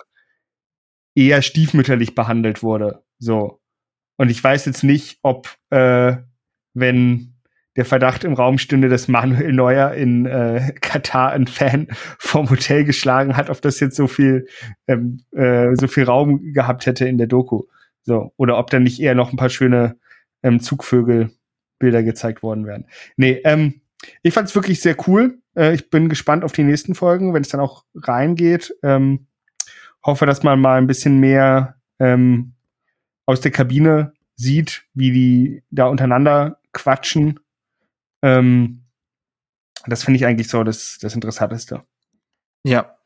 eher 1.15 1.41
stiefmütterlich 1.41 2.15
behandelt 2.15 2.63
wurde. 2.63 3.03
So. 3.19 3.59
Und 4.17 4.29
ich 4.29 4.43
weiß 4.43 4.65
jetzt 4.65 4.83
nicht, 4.83 5.19
ob, 5.23 5.55
äh, 5.69 6.17
wenn 6.73 7.36
der 7.77 7.85
Verdacht 7.85 8.23
im 8.23 8.33
Raum 8.33 8.57
stünde, 8.57 8.89
dass 8.89 9.07
Manuel 9.07 9.53
Neuer 9.53 9.93
in 9.93 10.25
äh, 10.25 10.73
Katar 10.81 11.31
einen 11.31 11.47
Fan 11.47 11.87
vom 12.17 12.49
Hotel 12.49 12.83
geschlagen 12.83 13.37
hat, 13.37 13.49
ob 13.49 13.61
das 13.61 13.79
jetzt 13.79 13.95
so 13.95 14.07
viel, 14.07 14.47
ähm, 14.87 15.21
äh, 15.31 15.75
so 15.75 15.87
viel 15.87 16.03
Raum 16.03 16.53
gehabt 16.53 16.87
hätte 16.87 17.07
in 17.07 17.17
der 17.17 17.27
Doku. 17.27 17.63
So. 18.01 18.33
Oder 18.35 18.57
ob 18.57 18.71
da 18.71 18.79
nicht 18.79 18.99
eher 18.99 19.15
noch 19.15 19.31
ein 19.31 19.37
paar 19.37 19.49
schöne 19.49 19.97
ähm, 20.41 20.59
Zugvögelbilder 20.59 22.03
gezeigt 22.03 22.41
worden 22.41 22.65
wären. 22.65 22.85
Nee, 23.15 23.41
ähm, 23.43 23.81
ich 24.23 24.33
fand 24.33 24.49
es 24.49 24.55
wirklich 24.55 24.81
sehr 24.81 24.95
cool. 25.07 25.37
Äh, 25.55 25.75
ich 25.75 25.89
bin 25.91 26.09
gespannt 26.09 26.43
auf 26.43 26.53
die 26.53 26.63
nächsten 26.63 26.95
Folgen, 26.95 27.33
wenn 27.33 27.41
es 27.41 27.49
dann 27.49 27.61
auch 27.61 27.85
reingeht. 27.93 28.75
Ähm, 28.81 29.27
hoffe, 30.03 30.25
dass 30.25 30.41
man 30.41 30.59
mal 30.59 30.79
ein 30.79 30.87
bisschen 30.87 31.19
mehr 31.19 31.75
ähm, 31.99 32.53
aus 33.27 33.41
der 33.41 33.51
Kabine 33.51 34.13
sieht, 34.35 34.85
wie 34.93 35.11
die 35.11 35.63
da 35.69 35.87
untereinander 35.87 36.59
quatschen. 36.71 37.39
Ähm, 38.21 38.85
das 39.85 40.03
finde 40.03 40.17
ich 40.17 40.25
eigentlich 40.25 40.49
so 40.49 40.63
das, 40.63 40.97
das 41.01 41.13
Interessanteste. 41.13 41.83
Ja. 42.63 42.97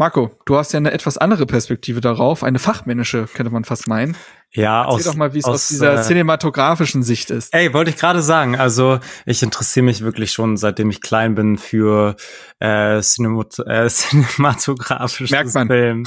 Marco, 0.00 0.30
du 0.46 0.56
hast 0.56 0.72
ja 0.72 0.78
eine 0.78 0.92
etwas 0.92 1.18
andere 1.18 1.44
Perspektive 1.44 2.00
darauf, 2.00 2.42
eine 2.42 2.58
fachmännische, 2.58 3.26
könnte 3.34 3.52
man 3.52 3.64
fast 3.64 3.86
meinen. 3.86 4.16
Ja, 4.50 4.84
Erzähl 4.84 4.94
aus, 4.94 5.04
doch 5.04 5.14
mal, 5.14 5.34
wie 5.34 5.40
es 5.40 5.44
aus, 5.44 5.54
aus, 5.54 5.68
dieser 5.68 6.00
äh, 6.00 6.02
cinematografischen 6.02 7.02
Sicht 7.02 7.30
ist. 7.30 7.52
Ey, 7.52 7.74
wollte 7.74 7.90
ich 7.90 7.96
gerade 7.98 8.22
sagen. 8.22 8.56
Also 8.56 8.98
ich 9.26 9.42
interessiere 9.42 9.84
mich 9.84 10.00
wirklich 10.00 10.32
schon, 10.32 10.56
seitdem 10.56 10.88
ich 10.88 11.02
klein 11.02 11.34
bin, 11.34 11.58
für 11.58 12.16
äh, 12.60 13.00
Cinemat 13.02 13.58
äh, 13.66 13.88
cinematografisches 13.90 15.30
Merkt 15.30 15.54
man. 15.54 15.68
Film. 15.68 16.04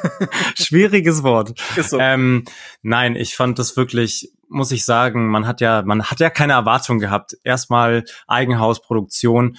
Schwieriges 0.54 1.22
Wort. 1.22 1.58
Ist 1.76 1.90
so. 1.90 1.98
Ähm, 1.98 2.44
nein, 2.82 3.16
ich 3.16 3.36
fand 3.36 3.58
das 3.58 3.74
wirklich, 3.74 4.30
muss 4.50 4.72
ich 4.72 4.84
sagen, 4.84 5.28
man 5.28 5.46
hat 5.46 5.60
ja, 5.60 5.82
man 5.82 6.04
hat 6.04 6.20
ja 6.20 6.30
keine 6.30 6.52
Erwartung 6.54 6.98
gehabt. 6.98 7.36
Erstmal 7.44 8.04
Eigenhausproduktion. 8.26 9.56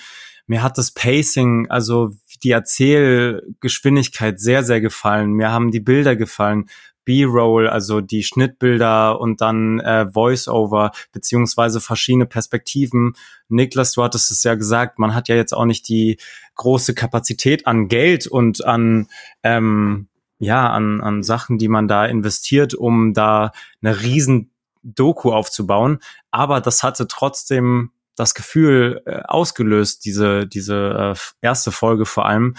Mir 0.48 0.62
hat 0.62 0.78
das 0.78 0.92
Pacing, 0.92 1.70
also 1.70 2.12
die 2.44 2.52
Erzählgeschwindigkeit 2.52 4.40
sehr, 4.40 4.64
sehr 4.64 4.82
gefallen. 4.82 5.32
Mir 5.32 5.52
haben 5.52 5.72
die 5.72 5.80
Bilder 5.80 6.16
gefallen. 6.16 6.66
B-Roll, 7.04 7.68
also 7.68 8.00
die 8.00 8.24
Schnittbilder 8.24 9.20
und 9.20 9.42
dann 9.42 9.80
äh, 9.80 10.12
Voice-Over 10.12 10.92
beziehungsweise 11.12 11.82
verschiedene 11.82 12.28
Perspektiven. 12.28 13.14
Niklas, 13.50 13.94
du 13.94 14.04
hattest 14.04 14.30
es 14.30 14.44
ja 14.44 14.54
gesagt, 14.56 15.00
man 15.00 15.16
hat 15.16 15.28
ja 15.28 15.36
jetzt 15.36 15.54
auch 15.54 15.66
nicht 15.66 15.90
die 15.90 16.18
große 16.56 16.94
Kapazität 16.94 17.66
an 17.66 17.88
Geld 17.88 18.28
und 18.28 18.64
an 18.64 19.08
ähm, 19.42 20.10
ja 20.38 20.70
an, 20.70 21.02
an 21.02 21.24
Sachen, 21.24 21.58
die 21.58 21.68
man 21.68 21.88
da 21.88 22.06
investiert, 22.06 22.74
um 22.74 23.14
da 23.14 23.52
eine 23.82 24.02
riesen 24.02 24.51
Doku 24.84 25.32
aufzubauen. 25.32 26.00
Aber 26.32 26.62
das 26.62 26.84
hatte 26.84 27.08
trotzdem 27.08 27.92
das 28.16 28.34
Gefühl 28.34 29.02
äh, 29.06 29.22
ausgelöst, 29.28 30.06
diese 30.06 30.46
diese 30.48 31.16
äh, 31.16 31.20
erste 31.42 31.72
Folge 31.72 32.06
vor 32.06 32.26
allem. 32.26 32.56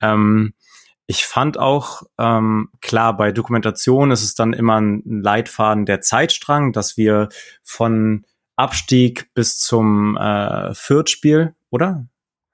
Ähm, 0.00 0.54
ich 1.06 1.24
fand 1.24 1.56
auch, 1.58 2.02
ähm, 2.18 2.68
klar, 2.80 3.16
bei 3.16 3.30
Dokumentation 3.30 4.10
ist 4.10 4.24
es 4.24 4.34
dann 4.34 4.52
immer 4.52 4.80
ein 4.80 5.02
Leitfaden 5.04 5.86
der 5.86 6.00
Zeitstrang, 6.00 6.72
dass 6.72 6.96
wir 6.96 7.28
von 7.62 8.26
Abstieg 8.56 9.32
bis 9.32 9.60
zum 9.60 10.16
äh, 10.16 10.74
Viertspiel, 10.74 11.54
oder? 11.70 12.08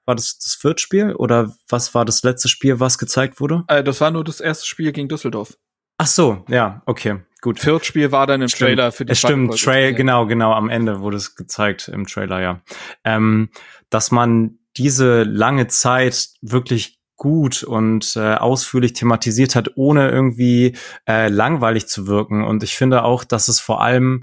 War 0.05 0.15
das 0.15 0.37
das 0.37 0.53
Viertspiel? 0.53 1.15
Oder 1.15 1.55
was 1.67 1.95
war 1.95 2.05
das 2.05 2.23
letzte 2.23 2.49
Spiel, 2.49 2.79
was 2.79 2.97
gezeigt 2.97 3.39
wurde? 3.39 3.63
Äh, 3.69 3.83
das 3.83 4.01
war 4.01 4.11
nur 4.11 4.23
das 4.23 4.39
erste 4.39 4.67
Spiel 4.67 4.91
gegen 4.91 5.07
Düsseldorf. 5.07 5.57
Ach 5.97 6.07
so, 6.07 6.43
ja, 6.49 6.83
okay, 6.85 7.21
gut. 7.43 7.59
Viertspiel 7.59 8.11
war 8.11 8.25
dann 8.25 8.41
im 8.41 8.47
Stimmt. 8.47 8.69
Trailer 8.69 8.91
für 8.91 9.05
die 9.05 9.15
stimmt. 9.15 9.59
Trail, 9.59 9.93
genau, 9.93 10.25
genau, 10.25 10.53
am 10.53 10.69
Ende 10.69 11.01
wurde 11.01 11.17
es 11.17 11.35
gezeigt 11.35 11.87
im 11.89 12.07
Trailer, 12.07 12.41
ja. 12.41 12.61
Ähm, 13.03 13.49
dass 13.91 14.09
man 14.09 14.57
diese 14.75 15.21
lange 15.21 15.67
Zeit 15.67 16.29
wirklich 16.41 16.99
gut 17.15 17.63
und 17.63 18.15
äh, 18.15 18.33
ausführlich 18.33 18.93
thematisiert 18.93 19.55
hat, 19.55 19.73
ohne 19.75 20.09
irgendwie 20.09 20.75
äh, 21.07 21.27
langweilig 21.27 21.87
zu 21.87 22.07
wirken. 22.07 22.43
Und 22.43 22.63
ich 22.63 22.75
finde 22.75 23.03
auch, 23.03 23.23
dass 23.23 23.47
es 23.47 23.59
vor 23.59 23.81
allem 23.81 24.21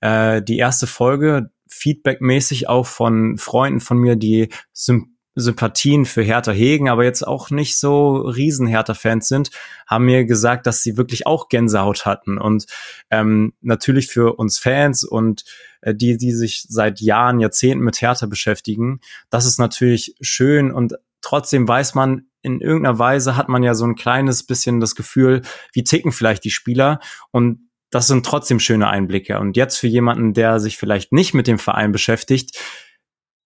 äh, 0.00 0.42
die 0.42 0.58
erste 0.58 0.88
Folge 0.88 1.50
feedbackmäßig 1.68 2.68
auch 2.68 2.86
von 2.86 3.38
Freunden 3.38 3.80
von 3.80 3.98
mir, 3.98 4.16
die 4.16 4.48
Symp 4.72 5.08
Sympathien 5.34 6.04
für 6.04 6.22
Hertha 6.22 6.52
hegen, 6.52 6.88
aber 6.88 7.04
jetzt 7.04 7.26
auch 7.26 7.50
nicht 7.50 7.78
so 7.78 8.16
riesen 8.16 8.66
Hertha-Fans 8.66 9.28
sind, 9.28 9.50
haben 9.86 10.04
mir 10.04 10.24
gesagt, 10.24 10.66
dass 10.66 10.82
sie 10.82 10.96
wirklich 10.96 11.26
auch 11.26 11.48
Gänsehaut 11.48 12.04
hatten. 12.04 12.38
Und 12.38 12.66
ähm, 13.10 13.54
natürlich 13.60 14.08
für 14.08 14.34
uns 14.34 14.58
Fans 14.58 15.04
und 15.04 15.44
äh, 15.80 15.94
die, 15.94 16.16
die 16.16 16.32
sich 16.32 16.66
seit 16.68 17.00
Jahren, 17.00 17.40
Jahrzehnten 17.40 17.84
mit 17.84 18.00
Hertha 18.00 18.26
beschäftigen, 18.26 19.00
das 19.30 19.46
ist 19.46 19.58
natürlich 19.58 20.14
schön 20.20 20.70
und 20.70 20.94
trotzdem 21.22 21.66
weiß 21.66 21.94
man, 21.94 22.26
in 22.42 22.60
irgendeiner 22.60 22.98
Weise 22.98 23.36
hat 23.36 23.48
man 23.48 23.62
ja 23.62 23.74
so 23.74 23.86
ein 23.86 23.94
kleines 23.94 24.44
bisschen 24.44 24.80
das 24.80 24.94
Gefühl, 24.94 25.42
wie 25.72 25.84
ticken 25.84 26.12
vielleicht 26.12 26.44
die 26.44 26.50
Spieler 26.50 27.00
und 27.30 27.68
das 27.90 28.06
sind 28.06 28.24
trotzdem 28.24 28.58
schöne 28.58 28.88
Einblicke. 28.88 29.38
Und 29.38 29.54
jetzt 29.56 29.76
für 29.76 29.86
jemanden, 29.86 30.32
der 30.32 30.60
sich 30.60 30.78
vielleicht 30.78 31.12
nicht 31.12 31.34
mit 31.34 31.46
dem 31.46 31.58
Verein 31.58 31.92
beschäftigt, 31.92 32.58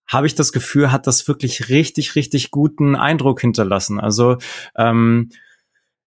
habe 0.08 0.26
ich 0.26 0.34
das 0.34 0.52
Gefühl, 0.52 0.92
hat 0.92 1.06
das 1.06 1.26
wirklich 1.28 1.68
richtig, 1.68 2.14
richtig 2.14 2.50
guten 2.50 2.94
Eindruck 2.96 3.40
hinterlassen. 3.40 3.98
Also 4.00 4.38
ähm, 4.76 5.30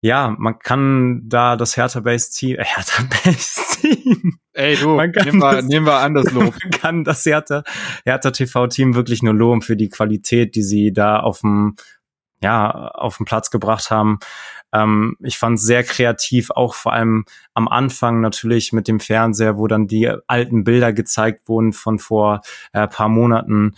ja, 0.01 0.36
man 0.38 0.60
kann 0.60 1.21
da 1.25 1.56
das 1.56 1.77
Hertha 1.77 2.01
Base 2.01 2.29
Team, 2.32 2.58
äh, 2.60 2.65
Hertha 2.65 3.03
Base 3.23 3.62
Team, 3.79 4.38
Ey, 4.53 4.75
du, 4.75 4.95
nehmen 4.99 5.13
wir, 5.41 5.51
das- 5.53 5.65
nehmen 5.65 5.86
wir 5.86 5.97
an 5.99 6.13
das 6.13 6.32
Lob. 6.32 6.53
man 6.62 6.71
kann 6.71 7.03
das 7.03 7.25
Hertha, 7.25 7.63
Hertha 8.03 8.32
TV 8.32 8.67
Team 8.67 8.95
wirklich 8.95 9.23
nur 9.23 9.34
loben 9.34 9.62
für 9.62 9.75
die 9.77 9.89
Qualität, 9.89 10.56
die 10.56 10.63
sie 10.63 10.91
da 10.91 11.19
auf 11.19 11.39
dem 11.41 11.75
ja, 12.41 12.69
auf 12.89 13.15
den 13.17 13.25
Platz 13.25 13.51
gebracht 13.51 13.89
haben. 13.89 14.19
Ähm, 14.73 15.17
ich 15.21 15.38
fand 15.38 15.59
es 15.59 15.65
sehr 15.65 15.83
kreativ, 15.83 16.49
auch 16.51 16.73
vor 16.73 16.93
allem 16.93 17.25
am 17.53 17.67
Anfang 17.67 18.21
natürlich 18.21 18.73
mit 18.73 18.88
dem 18.88 18.99
Fernseher, 18.99 19.57
wo 19.57 19.67
dann 19.67 19.88
die 19.88 20.12
alten 20.27 20.63
Bilder 20.63 20.91
gezeigt 20.91 21.47
wurden 21.47 21.73
von 21.73 21.99
vor 21.99 22.41
äh, 22.73 22.88
paar 22.88 23.09
Monaten. 23.09 23.75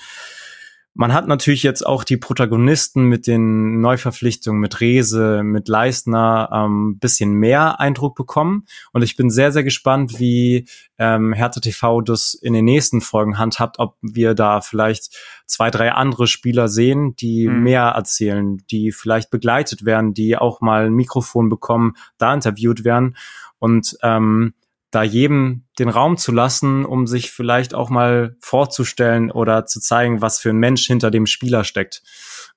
Man 0.98 1.12
hat 1.12 1.28
natürlich 1.28 1.62
jetzt 1.62 1.86
auch 1.86 2.06
die 2.06 2.16
Protagonisten 2.16 3.04
mit 3.04 3.28
den 3.28 3.82
Neuverpflichtungen, 3.82 4.62
mit 4.62 4.80
Rese, 4.80 5.44
mit 5.44 5.68
Leistner, 5.68 6.50
ähm, 6.54 7.00
bisschen 7.00 7.34
mehr 7.34 7.82
Eindruck 7.82 8.16
bekommen. 8.16 8.66
Und 8.94 9.02
ich 9.02 9.18
bin 9.18 9.30
sehr, 9.30 9.52
sehr 9.52 9.66
gespannt, 9.66 10.20
wie 10.20 10.70
ähm, 10.98 11.34
Hertha 11.34 11.60
TV 11.60 12.00
das 12.00 12.34
in 12.34 12.54
den 12.54 12.64
nächsten 12.64 13.02
Folgen 13.02 13.38
handhabt, 13.38 13.78
ob 13.78 13.98
wir 14.02 14.36
da 14.36 14.62
vielleicht 14.62 15.14
zwei, 15.46 15.70
drei 15.70 15.92
andere 15.92 16.28
Spieler 16.28 16.70
sehen, 16.70 17.14
die 17.18 17.50
Mhm. 17.50 17.64
mehr 17.64 17.84
erzählen, 17.88 18.64
die 18.72 18.94
vielleicht 18.94 19.30
begleitet 19.30 19.84
werden, 19.84 20.14
die 20.14 20.38
auch 20.38 20.62
mal 20.62 20.86
ein 20.86 20.94
Mikrofon 20.94 21.50
bekommen, 21.50 21.96
da 22.18 22.34
interviewt 22.34 22.86
werden 22.86 23.18
und 23.60 23.98
ähm, 24.02 24.54
da 24.96 25.04
jedem 25.04 25.66
den 25.78 25.90
Raum 25.90 26.18
zu 26.18 26.32
lassen, 26.32 26.86
um 26.86 27.06
sich 27.06 27.30
vielleicht 27.30 27.74
auch 27.74 27.90
mal 27.90 28.38
vorzustellen 28.40 29.30
oder 29.30 29.66
zu 29.66 29.82
zeigen, 29.82 30.22
was 30.22 30.40
für 30.40 30.52
ein 30.52 30.58
Mensch 30.58 30.88
hinter 30.88 31.12
dem 31.12 31.26
Spieler 31.26 31.66
steckt. 31.66 32.02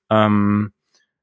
Ähm, 0.09 0.71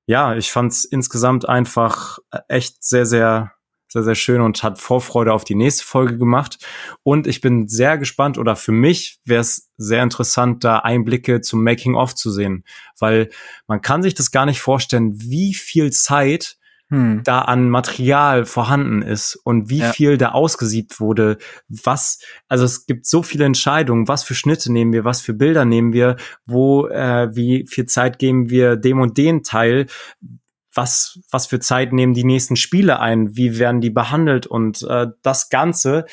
ja, 0.07 0.37
ich 0.37 0.52
fand 0.52 0.72
es 0.72 0.85
insgesamt 0.85 1.48
einfach 1.48 2.18
echt 2.48 2.85
sehr, 2.85 3.07
sehr, 3.07 3.52
sehr, 3.88 4.02
sehr 4.02 4.14
schön 4.14 4.42
und 4.42 4.62
hat 4.62 4.79
Vorfreude 4.79 5.33
auf 5.33 5.44
die 5.44 5.55
nächste 5.55 5.85
Folge 5.85 6.18
gemacht. 6.18 6.59
Und 7.02 7.26
ich 7.26 7.40
bin 7.40 7.66
sehr 7.66 7.96
gespannt 7.96 8.37
oder 8.37 8.55
für 8.55 8.72
mich 8.72 9.18
wäre 9.24 9.40
es 9.40 9.70
sehr 9.79 10.02
interessant, 10.02 10.64
da 10.64 10.81
Einblicke 10.81 11.40
zum 11.40 11.64
Making-of 11.64 12.14
zu 12.14 12.31
sehen, 12.31 12.64
weil 12.98 13.31
man 13.66 13.81
kann 13.81 14.02
sich 14.02 14.14
das 14.14 14.31
gar 14.31 14.44
nicht 14.44 14.61
vorstellen, 14.61 15.18
wie 15.18 15.55
viel 15.55 15.90
Zeit 15.92 16.59
Hm. 16.88 17.22
da 17.25 17.40
an 17.40 17.68
Material 17.68 18.44
vorhanden 18.44 19.03
ist 19.03 19.35
und 19.42 19.68
wie 19.70 19.81
Ja. 19.81 19.92
viel 19.92 20.18
da 20.18 20.31
ausgesiebt 20.31 21.01
wurde, 21.01 21.37
was, 21.68 22.20
also 22.49 22.64
es 22.64 22.87
gibt 22.87 23.07
so 23.07 23.25
viele 23.25 23.44
Entscheidungen, 23.44 24.07
was 24.07 24.22
für 24.22 24.37
Schnitte 24.37 24.72
nehmen 24.72 24.92
wir, 24.92 25.05
was 25.05 25.20
für 25.20 25.35
Bilder 25.35 25.64
nehmen 25.64 25.92
wir, 25.92 26.14
wo, 26.44 26.87
äh, 26.87 27.35
wie 27.35 27.66
viel 27.68 27.87
Zeit 27.87 28.20
geben 28.20 28.51
wir 28.51 28.77
dem 28.77 29.01
und 29.01 29.18
den 29.18 29.42
Teil, 29.42 29.87
was, 30.72 31.18
was 31.31 31.46
für 31.46 31.59
Zeit 31.59 31.92
nehmen 31.92 32.14
die 32.14 32.22
nächsten 32.22 32.55
Spiele 32.55 33.01
ein, 33.01 33.37
wie 33.37 33.59
werden 33.59 33.81
die 33.81 33.90
behandelt 33.90 34.46
und 34.46 34.83
äh, 34.88 35.09
das 35.22 35.49
Ganze 35.49 36.07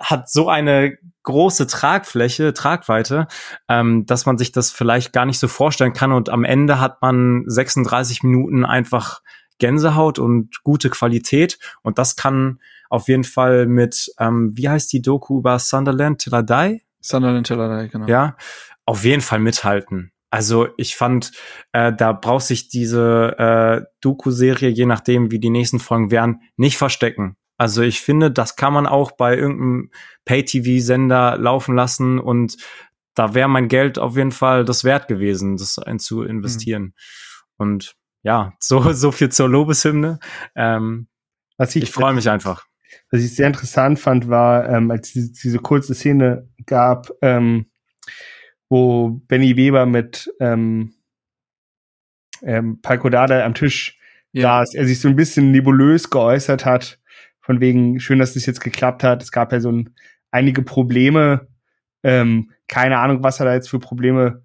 hat 0.00 0.28
so 0.28 0.48
eine 0.48 0.98
große 1.22 1.66
Tragfläche, 1.66 2.52
Tragweite, 2.52 3.28
ähm, 3.68 4.06
dass 4.06 4.26
man 4.26 4.38
sich 4.38 4.50
das 4.50 4.70
vielleicht 4.72 5.12
gar 5.12 5.26
nicht 5.26 5.38
so 5.38 5.46
vorstellen 5.48 5.92
kann 5.92 6.10
und 6.12 6.30
am 6.30 6.42
Ende 6.44 6.80
hat 6.80 7.00
man 7.02 7.44
36 7.46 8.24
Minuten 8.24 8.64
einfach 8.64 9.20
Gänsehaut 9.60 10.18
und 10.18 10.62
gute 10.64 10.90
Qualität. 10.90 11.58
Und 11.82 11.98
das 11.98 12.16
kann 12.16 12.58
auf 12.88 13.06
jeden 13.06 13.24
Fall 13.24 13.66
mit, 13.66 14.12
ähm, 14.18 14.50
wie 14.54 14.68
heißt 14.68 14.92
die 14.92 15.00
Doku 15.02 15.38
über 15.38 15.58
Sunderland 15.60 16.20
Till 16.20 16.34
I 16.34 16.44
Die? 16.44 16.82
Sunderland 17.00 17.46
Till 17.46 17.58
I 17.58 17.84
Die, 17.84 17.88
genau. 17.90 18.06
Ja, 18.08 18.36
auf 18.84 19.04
jeden 19.04 19.22
Fall 19.22 19.38
mithalten. 19.38 20.10
Also 20.30 20.68
ich 20.76 20.96
fand, 20.96 21.32
äh, 21.72 21.92
da 21.92 22.12
braucht 22.12 22.44
sich 22.46 22.68
diese 22.68 23.36
äh, 23.38 23.86
Doku-Serie, 24.00 24.68
je 24.68 24.86
nachdem, 24.86 25.30
wie 25.30 25.40
die 25.40 25.50
nächsten 25.50 25.80
Folgen 25.80 26.10
wären, 26.10 26.40
nicht 26.56 26.76
verstecken. 26.76 27.36
Also 27.56 27.82
ich 27.82 28.00
finde, 28.00 28.30
das 28.30 28.56
kann 28.56 28.72
man 28.72 28.86
auch 28.86 29.12
bei 29.12 29.36
irgendeinem 29.36 29.90
Pay-TV-Sender 30.24 31.36
laufen 31.36 31.74
lassen 31.74 32.18
und 32.18 32.56
da 33.14 33.34
wäre 33.34 33.48
mein 33.48 33.68
Geld 33.68 33.98
auf 33.98 34.16
jeden 34.16 34.32
Fall 34.32 34.64
das 34.64 34.84
wert 34.84 35.08
gewesen, 35.08 35.56
das 35.56 35.78
ein 35.78 35.98
zu 35.98 36.22
investieren. 36.22 36.82
Mhm. 36.82 36.92
Und 37.58 37.96
ja, 38.22 38.52
so, 38.58 38.92
so 38.92 39.12
viel 39.12 39.30
zur 39.30 39.48
Lobeshymne. 39.48 40.18
Ähm, 40.54 41.08
was 41.56 41.76
ich 41.76 41.84
ich 41.84 41.90
freue 41.90 42.14
mich 42.14 42.28
einfach. 42.28 42.66
Was 43.10 43.20
ich 43.22 43.34
sehr 43.34 43.46
interessant 43.46 43.98
fand, 43.98 44.28
war, 44.28 44.68
ähm, 44.68 44.90
als 44.90 45.12
diese, 45.12 45.32
diese 45.32 45.58
kurze 45.58 45.94
Szene 45.94 46.48
gab, 46.66 47.10
ähm, 47.22 47.66
wo 48.68 49.20
Benny 49.26 49.56
Weber 49.56 49.86
mit 49.86 50.32
ähm, 50.40 50.94
ähm, 52.42 52.80
Palko 52.80 53.08
Dada 53.08 53.44
am 53.44 53.54
Tisch 53.54 53.98
ja. 54.32 54.42
saß, 54.42 54.74
er 54.74 54.86
sich 54.86 55.00
so 55.00 55.08
ein 55.08 55.16
bisschen 55.16 55.50
nebulös 55.50 56.10
geäußert 56.10 56.64
hat, 56.64 56.98
von 57.40 57.60
wegen, 57.60 57.98
schön, 58.00 58.18
dass 58.18 58.34
das 58.34 58.46
jetzt 58.46 58.60
geklappt 58.60 59.02
hat. 59.02 59.22
Es 59.22 59.32
gab 59.32 59.52
ja 59.52 59.60
so 59.60 59.72
ein, 59.72 59.94
einige 60.30 60.62
Probleme, 60.62 61.48
ähm, 62.02 62.50
keine 62.68 62.98
Ahnung, 62.98 63.22
was 63.22 63.40
er 63.40 63.46
da 63.46 63.54
jetzt 63.54 63.68
für 63.68 63.80
Probleme 63.80 64.44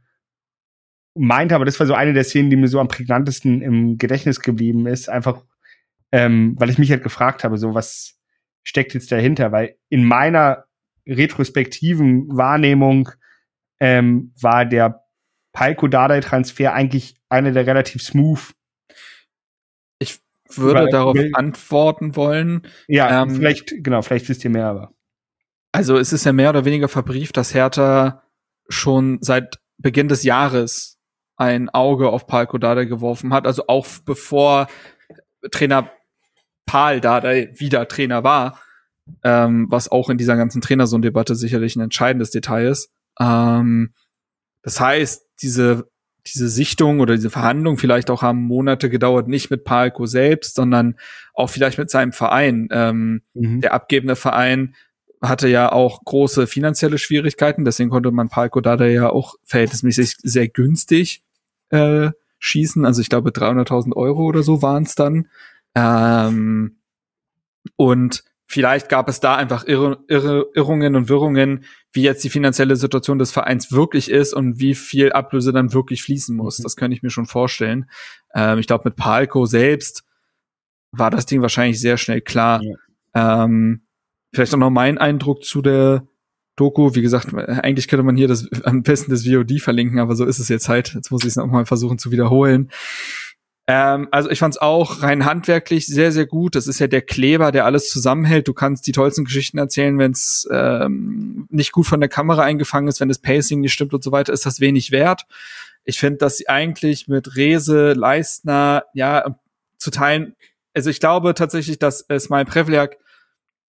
meinte, 1.16 1.56
aber 1.56 1.66
das 1.66 1.80
war 1.80 1.88
so 1.88 1.94
eine 1.94 2.14
der 2.14 2.24
Szenen, 2.24 2.50
die 2.50 2.56
mir 2.56 2.68
so 2.68 2.80
am 2.80 2.88
prägnantesten 2.88 3.62
im 3.62 3.98
Gedächtnis 3.98 4.42
geblieben 4.42 4.86
ist, 4.86 5.10
einfach, 5.10 5.44
ähm, 6.12 6.56
weil 6.58 6.70
ich 6.70 6.78
mich 6.78 6.92
halt 6.92 7.04
gefragt 7.04 7.44
habe, 7.44 7.58
so 7.58 7.74
was 7.74 8.20
steckt 8.64 8.94
jetzt 8.94 9.12
dahinter, 9.12 9.52
weil 9.52 9.78
in 9.90 10.04
meiner 10.04 10.66
retrospektiven 11.08 12.36
Wahrnehmung 12.36 13.10
ähm, 13.80 14.34
war 14.40 14.66
der 14.66 15.04
Palko 15.54 15.88
Dardai 15.88 16.20
Transfer 16.20 16.74
eigentlich 16.74 17.16
einer 17.30 17.52
der 17.52 17.66
relativ 17.66 18.02
smooth. 18.02 18.52
Ich 20.00 20.20
würde 20.50 20.82
Weil, 20.82 20.90
darauf 20.90 21.16
will, 21.16 21.32
antworten 21.34 22.16
wollen. 22.16 22.64
Ja, 22.88 23.24
ähm, 23.24 23.30
vielleicht, 23.30 23.74
genau, 23.84 24.02
vielleicht 24.02 24.28
wisst 24.28 24.44
ihr 24.44 24.50
mehr, 24.50 24.68
aber. 24.68 24.94
Also 25.72 25.98
es 25.98 26.12
ist 26.12 26.26
ja 26.26 26.34
mehr 26.34 26.50
oder 26.50 26.66
weniger 26.66 26.88
verbrieft, 26.88 27.38
dass 27.38 27.54
Hertha 27.54 28.24
schon 28.68 29.20
seit 29.22 29.60
Beginn 29.78 30.08
des 30.08 30.24
Jahres 30.24 30.95
ein 31.38 31.70
Auge 31.70 32.10
auf 32.10 32.28
Palko 32.28 32.58
Dardai 32.58 32.86
geworfen 32.86 33.34
hat. 33.34 33.46
Also 33.46 33.66
auch 33.68 33.88
bevor 34.06 34.68
Trainer 35.52 35.92
Paul 36.66 37.00
Dardai 37.00 37.52
wieder 37.56 37.88
Trainer 37.88 38.24
war, 38.24 38.60
ähm, 39.24 39.68
was 39.70 39.92
auch 39.92 40.10
in 40.10 40.18
dieser 40.18 40.36
ganzen 40.36 40.62
Trainersohn-Debatte 40.62 41.36
sicherlich 41.36 41.76
ein 41.76 41.82
entscheidendes 41.82 42.32
Detail 42.32 42.68
ist. 42.68 42.92
Ähm, 43.20 43.94
das 44.64 44.80
heißt, 44.80 45.26
diese, 45.42 45.90
diese 46.26 46.50
Sichtung 46.50 47.00
oder 47.00 47.16
diese 47.16 47.30
Verhandlung 47.30 47.78
vielleicht 47.78 48.10
auch 48.10 48.24
haben 48.24 48.44
Monate 48.44 48.90
gedauert, 48.90 49.28
nicht 49.28 49.52
mit 49.52 49.64
Palko 49.64 50.08
selbst, 50.08 50.56
sondern 50.56 50.96
auch 51.34 51.50
vielleicht 51.50 51.78
mit 51.78 51.92
seinem 51.92 52.14
Verein. 52.14 52.68
Ähm, 52.72 53.22
mhm. 53.34 53.62
Der 53.62 53.74
abgebende 53.74 54.16
Verein 54.16 54.76
hatte 55.22 55.48
ja 55.48 55.72
auch 55.72 56.04
große 56.04 56.48
finanzielle 56.48 56.98
Schwierigkeiten, 56.98 57.66
deswegen 57.66 57.90
konnte 57.90 58.12
man 58.12 58.30
Palko 58.30 58.60
Dada 58.62 58.86
ja 58.86 59.10
auch 59.10 59.36
verhältnismäßig 59.44 60.16
sehr 60.24 60.48
günstig 60.48 61.25
äh, 61.70 62.12
schießen. 62.40 62.86
Also 62.86 63.02
ich 63.02 63.10
glaube 63.10 63.32
300.000 63.32 63.94
Euro 63.96 64.24
oder 64.24 64.44
so 64.44 64.62
waren 64.62 64.84
es 64.84 64.96
dann. 64.96 65.28
Ähm, 65.76 66.78
und 67.76 68.24
vielleicht 68.46 68.90
gab 68.90 69.10
es 69.10 69.20
da 69.20 69.36
einfach 69.36 69.66
Irr 69.66 70.04
Irr 70.08 70.46
Irrungen 70.54 70.96
und 70.96 71.10
Wirrungen, 71.10 71.66
wie 71.92 72.04
jetzt 72.04 72.24
die 72.24 72.30
finanzielle 72.30 72.76
Situation 72.76 73.18
des 73.18 73.32
Vereins 73.32 73.72
wirklich 73.72 74.12
ist 74.12 74.34
und 74.34 74.60
wie 74.60 74.76
viel 74.76 75.12
Ablöse 75.12 75.52
dann 75.52 75.74
wirklich 75.74 76.04
fließen 76.04 76.36
muss. 76.36 76.60
Mhm. 76.60 76.64
Das 76.64 76.76
könnte 76.76 76.96
ich 76.96 77.04
mir 77.04 77.10
schon 77.10 77.26
vorstellen. 77.26 77.90
Ähm, 78.34 78.60
ich 78.60 78.68
glaube, 78.68 78.84
mit 78.86 78.96
Palco 78.96 79.46
selbst 79.46 80.04
war 80.92 81.10
das 81.10 81.26
Ding 81.26 81.42
wahrscheinlich 81.42 81.80
sehr 81.80 81.98
schnell 81.98 82.22
klar. 82.22 82.62
Ja. 82.64 83.44
Ähm, 83.46 83.82
vielleicht 84.34 84.54
auch 84.54 84.60
noch 84.60 84.70
mein 84.70 84.98
Eindruck 84.98 85.44
zu 85.44 85.62
der 85.62 86.08
Doku. 86.56 86.96
Wie 86.96 87.02
gesagt, 87.02 87.34
eigentlich 87.34 87.88
könnte 87.88 88.04
man 88.04 88.16
hier 88.16 88.28
das 88.28 88.48
am 88.64 88.84
besten 88.84 89.12
das 89.12 89.26
VOD 89.26 89.60
verlinken, 89.62 90.00
aber 90.00 90.16
so 90.16 90.26
ist 90.26 90.40
es 90.40 90.50
jetzt 90.50 90.70
halt. 90.70 90.94
Jetzt 90.94 91.12
muss 91.12 91.24
ich 91.24 91.30
es 91.30 91.36
nochmal 91.36 91.66
versuchen 91.66 91.98
zu 91.98 92.12
wiederholen. 92.12 92.72
Ähm, 93.68 94.08
also 94.12 94.30
ich 94.30 94.40
fand 94.40 94.54
es 94.54 94.62
auch 94.62 95.02
rein 95.02 95.26
handwerklich 95.26 95.88
sehr, 95.88 96.12
sehr 96.12 96.28
gut. 96.28 96.56
Das 96.56 96.68
ist 96.68 96.80
ja 96.80 96.88
der 96.88 97.02
Kleber, 97.02 97.52
der 97.52 97.66
alles 97.66 97.90
zusammenhält. 97.90 98.48
Du 98.48 98.54
kannst 98.54 98.86
die 98.86 98.92
tollsten 98.92 99.26
Geschichten 99.26 99.58
erzählen, 99.58 99.98
wenn 99.98 100.12
es 100.12 100.48
ähm, 100.52 101.48
nicht 101.50 101.72
gut 101.72 101.88
von 101.88 102.00
der 102.00 102.10
Kamera 102.10 102.44
eingefangen 102.44 102.88
ist, 102.88 103.00
wenn 103.00 103.10
das 103.10 103.20
Pacing 103.20 103.62
nicht 103.62 103.74
stimmt 103.74 103.94
und 103.94 104.04
so 104.04 104.12
weiter, 104.12 104.34
ist 104.34 104.46
das 104.46 104.60
wenig 104.60 104.92
wert. 104.92 105.26
Ich 105.84 106.00
finde, 106.00 106.18
dass 106.20 106.38
sie 106.38 106.48
eigentlich 106.48 107.08
mit 107.08 107.36
Rese, 107.36 107.94
Leistner, 107.94 108.84
ja, 108.94 109.36
zu 109.78 109.92
teilen, 109.92 110.36
also 110.76 110.90
ich 110.90 111.00
glaube 111.00 111.34
tatsächlich, 111.34 111.80
dass 111.80 112.02
äh, 112.10 112.20
Smile 112.20 112.46
Prevliak 112.46 112.98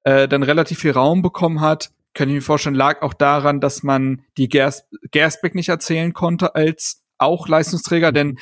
äh, 0.03 0.29
dann 0.29 0.42
relativ 0.42 0.81
viel 0.81 0.90
Raum 0.90 1.22
bekommen 1.22 1.61
hat. 1.61 1.90
Könnte 2.16 2.33
ich 2.33 2.37
mir 2.37 2.42
vorstellen, 2.42 2.74
lag 2.74 3.02
auch 3.02 3.12
daran, 3.12 3.61
dass 3.61 3.83
man 3.83 4.22
die 4.38 4.48
Gers 4.48 4.85
Gersbeck 5.11 5.55
nicht 5.55 5.68
erzählen 5.68 6.14
konnte 6.14 6.55
als 6.55 7.02
auch 7.18 7.46
Leistungsträger, 7.46 8.11
denn 8.11 8.38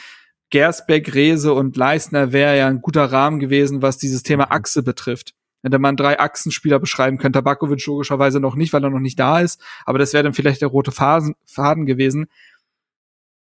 Gersbeck, 0.50 1.12
Rese 1.12 1.52
und 1.52 1.76
Leistner 1.76 2.32
wäre 2.32 2.56
ja 2.56 2.68
ein 2.68 2.82
guter 2.82 3.10
Rahmen 3.10 3.40
gewesen, 3.40 3.82
was 3.82 3.98
dieses 3.98 4.22
Thema 4.22 4.52
Achse 4.52 4.84
betrifft. 4.84 5.34
Hätte 5.64 5.80
man 5.80 5.96
drei 5.96 6.20
Achsenspieler 6.20 6.78
beschreiben 6.78 7.18
können, 7.18 7.32
Tabakovic 7.32 7.84
logischerweise 7.84 8.38
noch 8.38 8.54
nicht, 8.54 8.72
weil 8.72 8.84
er 8.84 8.90
noch 8.90 9.00
nicht 9.00 9.18
da 9.18 9.40
ist, 9.40 9.60
aber 9.86 9.98
das 9.98 10.12
wäre 10.12 10.22
dann 10.22 10.34
vielleicht 10.34 10.60
der 10.60 10.68
rote 10.68 10.92
Faden, 10.92 11.34
Faden 11.44 11.84
gewesen. 11.84 12.26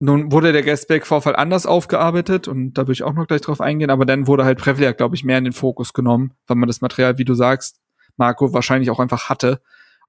Nun 0.00 0.32
wurde 0.32 0.52
der 0.52 0.64
Gersbeck-Vorfall 0.64 1.36
anders 1.36 1.64
aufgearbeitet 1.64 2.48
und 2.48 2.72
da 2.72 2.82
würde 2.82 2.94
ich 2.94 3.04
auch 3.04 3.14
noch 3.14 3.28
gleich 3.28 3.42
drauf 3.42 3.60
eingehen, 3.60 3.90
aber 3.90 4.04
dann 4.04 4.26
wurde 4.26 4.44
halt 4.44 4.58
Prevliak, 4.58 4.96
glaube 4.96 5.14
ich, 5.14 5.22
mehr 5.22 5.38
in 5.38 5.44
den 5.44 5.52
Fokus 5.52 5.92
genommen, 5.92 6.32
weil 6.48 6.56
man 6.56 6.66
das 6.66 6.80
Material, 6.80 7.18
wie 7.18 7.24
du 7.24 7.34
sagst, 7.34 7.78
Marco, 8.16 8.52
wahrscheinlich 8.52 8.90
auch 8.90 8.98
einfach 8.98 9.28
hatte. 9.28 9.60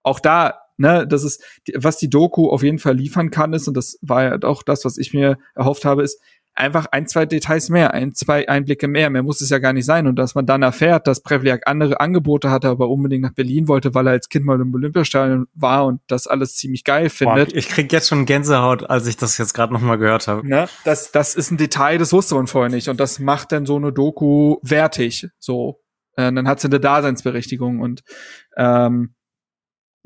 Auch 0.03 0.19
da, 0.19 0.59
ne, 0.77 1.07
das 1.07 1.23
ist, 1.23 1.43
was 1.75 1.97
die 1.97 2.09
Doku 2.09 2.49
auf 2.49 2.63
jeden 2.63 2.79
Fall 2.79 2.95
liefern 2.95 3.31
kann, 3.31 3.53
ist, 3.53 3.67
und 3.67 3.75
das 3.75 3.97
war 4.01 4.23
ja 4.23 4.37
auch 4.43 4.63
das, 4.63 4.85
was 4.85 4.97
ich 4.97 5.13
mir 5.13 5.37
erhofft 5.55 5.85
habe, 5.85 6.03
ist, 6.03 6.19
einfach 6.59 6.87
ein, 6.91 7.07
zwei 7.07 7.25
Details 7.25 7.69
mehr, 7.69 7.93
ein, 7.93 8.13
zwei 8.13 8.47
Einblicke 8.47 8.87
mehr. 8.87 9.09
Mehr 9.09 9.23
muss 9.23 9.41
es 9.41 9.49
ja 9.49 9.59
gar 9.59 9.73
nicht 9.73 9.85
sein. 9.85 10.07
Und 10.07 10.17
dass 10.17 10.35
man 10.35 10.45
dann 10.45 10.61
erfährt, 10.61 11.07
dass 11.07 11.21
Prevliak 11.21 11.63
andere 11.65 11.99
Angebote 11.99 12.51
hatte, 12.51 12.67
aber 12.67 12.89
unbedingt 12.89 13.23
nach 13.23 13.33
Berlin 13.33 13.67
wollte, 13.67 13.95
weil 13.95 14.07
er 14.07 14.11
als 14.11 14.29
Kind 14.29 14.45
mal 14.45 14.59
im 14.59 14.73
Olympiastadion 14.73 15.47
war 15.53 15.85
und 15.85 16.01
das 16.07 16.27
alles 16.27 16.55
ziemlich 16.55 16.83
geil 16.83 17.09
findet. 17.09 17.51
Boah, 17.51 17.57
ich 17.57 17.69
krieg 17.69 17.91
jetzt 17.91 18.09
schon 18.09 18.25
Gänsehaut, 18.25 18.89
als 18.89 19.07
ich 19.07 19.17
das 19.17 19.37
jetzt 19.37 19.53
gerade 19.53 19.73
nochmal 19.73 19.97
gehört 19.97 20.27
habe. 20.27 20.47
Ne? 20.47 20.67
Das, 20.83 21.11
das 21.11 21.35
ist 21.35 21.51
ein 21.51 21.57
Detail, 21.57 21.97
das 21.97 22.13
wusste 22.13 22.35
man 22.35 22.47
vorher 22.47 22.69
nicht. 22.69 22.89
Und 22.89 22.99
das 22.99 23.19
macht 23.19 23.51
dann 23.51 23.65
so 23.65 23.77
eine 23.77 23.93
Doku 23.93 24.57
wertig. 24.61 25.29
So. 25.39 25.79
Äh, 26.15 26.31
dann 26.33 26.47
hat 26.47 26.59
sie 26.59 26.67
eine 26.67 26.79
Daseinsberechtigung 26.79 27.79
und 27.79 28.03
ähm, 28.57 29.13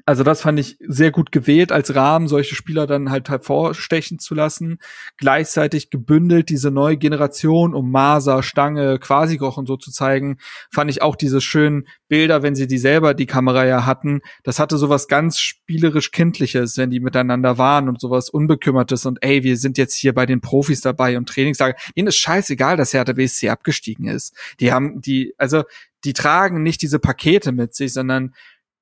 also 0.05 0.23
das 0.23 0.41
fand 0.41 0.59
ich 0.59 0.77
sehr 0.85 1.11
gut 1.11 1.31
gewählt 1.31 1.71
als 1.71 1.95
Rahmen, 1.95 2.27
solche 2.27 2.55
Spieler 2.55 2.87
dann 2.87 3.09
halt 3.09 3.29
hervorstechen 3.29 4.19
zu 4.19 4.35
lassen. 4.35 4.79
Gleichzeitig 5.17 5.89
gebündelt 5.91 6.49
diese 6.49 6.71
neue 6.71 6.97
Generation 6.97 7.73
um 7.73 7.89
Maser, 7.89 8.43
Stange, 8.43 8.99
Quasigoch 8.99 9.55
und 9.55 9.65
so 9.65 9.77
zu 9.77 9.91
zeigen, 9.91 10.39
fand 10.69 10.91
ich 10.91 11.01
auch 11.01 11.15
diese 11.15 11.39
schönen 11.39 11.87
Bilder, 12.09 12.43
wenn 12.43 12.53
sie 12.53 12.67
die 12.67 12.79
selber 12.79 13.13
die 13.13 13.25
Kamera 13.25 13.65
ja 13.65 13.85
hatten. 13.85 14.19
Das 14.43 14.59
hatte 14.59 14.77
sowas 14.77 15.07
ganz 15.07 15.39
spielerisch 15.39 16.11
kindliches, 16.11 16.77
wenn 16.77 16.89
die 16.89 16.99
miteinander 16.99 17.57
waren 17.57 17.87
und 17.87 18.01
sowas 18.01 18.29
unbekümmertes 18.29 19.05
und 19.05 19.19
ey, 19.23 19.43
wir 19.43 19.55
sind 19.55 19.77
jetzt 19.77 19.95
hier 19.95 20.13
bei 20.13 20.25
den 20.25 20.41
Profis 20.41 20.81
dabei 20.81 21.17
und 21.17 21.29
Trainingslager. 21.29 21.77
Ihnen 21.95 22.09
ist 22.09 22.17
scheißegal, 22.17 22.75
dass 22.75 22.93
Hertha 22.93 23.13
BSC 23.13 23.49
abgestiegen 23.49 24.07
ist. 24.07 24.35
Die 24.59 24.73
haben 24.73 24.99
die, 24.99 25.33
also 25.37 25.63
die 26.03 26.13
tragen 26.13 26.63
nicht 26.63 26.81
diese 26.81 26.99
Pakete 26.99 27.51
mit 27.51 27.73
sich, 27.73 27.93
sondern 27.93 28.33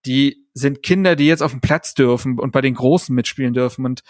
die 0.06 0.48
sind 0.54 0.84
Kinder, 0.84 1.16
die 1.16 1.28
jetzt 1.28 1.44
auf 1.44 1.52
dem 1.52 1.62
Platz 1.62 1.94
dürfen 1.94 2.40
und 2.40 2.52
bei 2.52 2.62
den 2.62 2.74
Großen 2.74 3.14
mitspielen 3.16 3.54
dürfen. 3.54 3.86
Und 3.86 4.02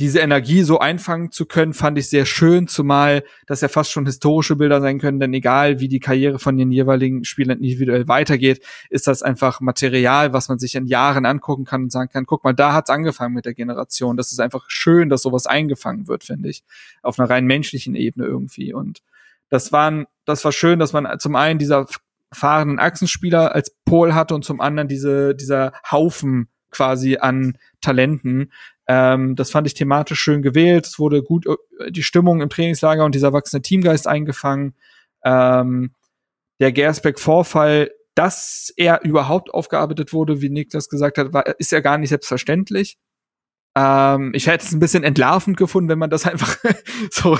diese 0.00 0.20
Energie 0.20 0.62
so 0.62 0.78
einfangen 0.78 1.30
zu 1.30 1.44
können, 1.44 1.74
fand 1.74 1.98
ich 1.98 2.08
sehr 2.08 2.24
schön, 2.24 2.66
zumal 2.66 3.22
das 3.46 3.60
ja 3.60 3.68
fast 3.68 3.92
schon 3.92 4.06
historische 4.06 4.56
Bilder 4.56 4.80
sein 4.80 4.98
können, 4.98 5.20
denn 5.20 5.34
egal 5.34 5.78
wie 5.78 5.88
die 5.88 6.00
Karriere 6.00 6.38
von 6.38 6.56
den 6.56 6.72
jeweiligen 6.72 7.24
Spielern 7.24 7.58
individuell 7.58 8.08
weitergeht, 8.08 8.64
ist 8.88 9.06
das 9.06 9.22
einfach 9.22 9.60
Material, 9.60 10.32
was 10.32 10.48
man 10.48 10.58
sich 10.58 10.74
in 10.74 10.86
Jahren 10.86 11.26
angucken 11.26 11.66
kann 11.66 11.82
und 11.82 11.92
sagen 11.92 12.08
kann, 12.10 12.24
guck 12.24 12.44
mal, 12.44 12.54
da 12.54 12.72
hat's 12.72 12.88
angefangen 12.88 13.34
mit 13.34 13.44
der 13.44 13.52
Generation. 13.52 14.16
Das 14.16 14.32
ist 14.32 14.40
einfach 14.40 14.64
schön, 14.68 15.10
dass 15.10 15.20
sowas 15.20 15.46
eingefangen 15.46 16.08
wird, 16.08 16.24
finde 16.24 16.48
ich, 16.48 16.62
auf 17.02 17.18
einer 17.18 17.28
rein 17.28 17.44
menschlichen 17.44 17.94
Ebene 17.94 18.24
irgendwie. 18.24 18.72
Und 18.72 19.02
das 19.50 19.70
waren, 19.70 20.06
das 20.24 20.42
war 20.46 20.52
schön, 20.52 20.78
dass 20.78 20.94
man 20.94 21.18
zum 21.18 21.36
einen 21.36 21.58
dieser 21.58 21.86
fahrenden 22.32 22.78
Achsenspieler 22.78 23.54
als 23.54 23.76
Pol 23.84 24.14
hatte 24.14 24.34
und 24.34 24.44
zum 24.44 24.60
anderen 24.60 24.88
diese, 24.88 25.34
dieser 25.34 25.72
Haufen 25.90 26.48
quasi 26.70 27.16
an 27.16 27.58
Talenten. 27.80 28.52
Ähm, 28.86 29.36
das 29.36 29.50
fand 29.50 29.66
ich 29.66 29.74
thematisch 29.74 30.20
schön 30.20 30.42
gewählt. 30.42 30.86
Es 30.86 30.98
wurde 30.98 31.22
gut 31.22 31.46
äh, 31.46 31.90
die 31.90 32.02
Stimmung 32.02 32.40
im 32.40 32.48
Trainingslager 32.48 33.04
und 33.04 33.14
dieser 33.14 33.32
wachsende 33.32 33.62
Teamgeist 33.62 34.06
eingefangen. 34.06 34.74
Ähm, 35.24 35.94
der 36.60 36.72
Gersbeck-Vorfall, 36.72 37.90
dass 38.14 38.72
er 38.76 39.02
überhaupt 39.02 39.52
aufgearbeitet 39.52 40.12
wurde, 40.12 40.40
wie 40.40 40.50
Nick 40.50 40.70
das 40.70 40.88
gesagt 40.88 41.18
hat, 41.18 41.32
war, 41.32 41.46
ist 41.58 41.72
ja 41.72 41.80
gar 41.80 41.98
nicht 41.98 42.10
selbstverständlich. 42.10 42.98
Ähm, 43.76 44.32
ich 44.34 44.46
hätte 44.46 44.64
es 44.64 44.72
ein 44.72 44.80
bisschen 44.80 45.04
entlarvend 45.04 45.56
gefunden, 45.56 45.88
wenn 45.88 45.98
man 45.98 46.10
das 46.10 46.26
einfach 46.26 46.56
so, 47.10 47.38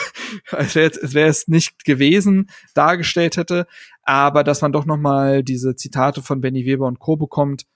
als 0.51 0.75
wäre 0.75 0.91
es 0.91 1.15
wär 1.15 1.35
nicht 1.47 1.85
gewesen, 1.85 2.51
dargestellt 2.75 3.37
hätte. 3.37 3.67
Aber 4.03 4.45
dass 4.45 4.63
man 4.63 4.73
doch 4.73 4.87
noch 4.87 4.97
mal 4.97 5.43
diese 5.43 5.77
Zitate 5.77 6.23
von 6.23 6.41
Benny 6.41 6.65
Weber 6.65 6.87
und 6.87 6.99
Co. 6.99 7.17
bekommt, 7.17 7.67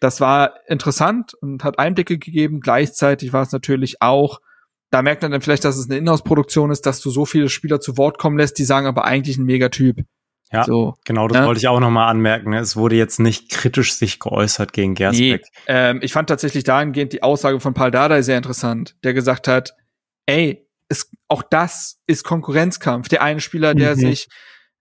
das 0.00 0.20
war 0.20 0.54
interessant 0.66 1.34
und 1.34 1.64
hat 1.64 1.78
Einblicke 1.78 2.18
gegeben. 2.18 2.60
Gleichzeitig 2.60 3.32
war 3.32 3.42
es 3.42 3.52
natürlich 3.52 4.02
auch, 4.02 4.40
da 4.90 5.02
merkt 5.02 5.22
man 5.22 5.32
dann 5.32 5.40
vielleicht, 5.40 5.64
dass 5.64 5.76
es 5.76 5.86
eine 5.88 5.98
Inhouse-Produktion 5.98 6.70
ist, 6.70 6.86
dass 6.86 7.00
du 7.00 7.10
so 7.10 7.24
viele 7.24 7.48
Spieler 7.48 7.80
zu 7.80 7.96
Wort 7.96 8.18
kommen 8.18 8.38
lässt, 8.38 8.58
die 8.58 8.64
sagen 8.64 8.86
aber 8.86 9.04
eigentlich 9.04 9.38
ein 9.38 9.44
Megatyp. 9.44 10.04
Ja, 10.54 10.64
so, 10.64 10.94
genau, 11.04 11.28
das 11.28 11.38
ja. 11.38 11.46
wollte 11.46 11.58
ich 11.58 11.68
auch 11.68 11.80
noch 11.80 11.90
mal 11.90 12.08
anmerken. 12.08 12.50
Ne? 12.50 12.58
Es 12.58 12.76
wurde 12.76 12.96
jetzt 12.96 13.20
nicht 13.20 13.50
kritisch 13.50 13.94
sich 13.94 14.20
geäußert 14.20 14.72
gegen 14.72 14.94
Gersbeck. 14.94 15.42
Nee, 15.42 15.48
ähm, 15.66 16.00
ich 16.02 16.12
fand 16.12 16.28
tatsächlich 16.28 16.64
dahingehend 16.64 17.12
die 17.12 17.22
Aussage 17.22 17.60
von 17.60 17.74
Paul 17.74 17.90
Dardai 17.90 18.22
sehr 18.22 18.36
interessant, 18.36 18.96
der 19.04 19.14
gesagt 19.14 19.48
hat, 19.48 19.74
ey, 20.26 20.66
es, 20.88 21.10
auch 21.28 21.42
das 21.42 21.98
ist 22.06 22.24
Konkurrenzkampf. 22.24 23.08
Der 23.08 23.22
eine 23.22 23.40
Spieler, 23.40 23.74
der 23.74 23.96
mhm. 23.96 24.00
sich 24.00 24.28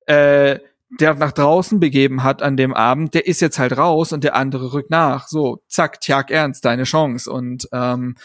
äh, 0.05 0.59
der 0.99 1.15
nach 1.15 1.31
draußen 1.31 1.79
begeben 1.79 2.23
hat 2.23 2.41
an 2.41 2.57
dem 2.57 2.73
Abend, 2.73 3.13
der 3.13 3.25
ist 3.25 3.41
jetzt 3.41 3.57
halt 3.57 3.77
raus 3.77 4.13
und 4.13 4.23
der 4.23 4.35
andere 4.35 4.73
rückt 4.73 4.91
nach. 4.91 5.27
So, 5.27 5.63
zack, 5.67 5.99
tjag 6.01 6.29
ernst, 6.29 6.65
deine 6.65 6.83
Chance. 6.83 7.31
Und 7.31 7.67
ähm, 7.71 8.15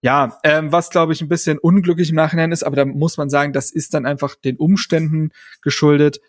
ja, 0.00 0.38
ähm, 0.42 0.72
was 0.72 0.90
glaube 0.90 1.12
ich 1.12 1.20
ein 1.20 1.28
bisschen 1.28 1.58
unglücklich 1.58 2.10
im 2.10 2.16
Nachhinein 2.16 2.52
ist, 2.52 2.62
aber 2.62 2.76
da 2.76 2.84
muss 2.84 3.16
man 3.16 3.28
sagen, 3.28 3.52
das 3.52 3.70
ist 3.70 3.92
dann 3.92 4.06
einfach 4.06 4.34
den 4.34 4.56
Umständen 4.56 5.30
geschuldet 5.62 6.20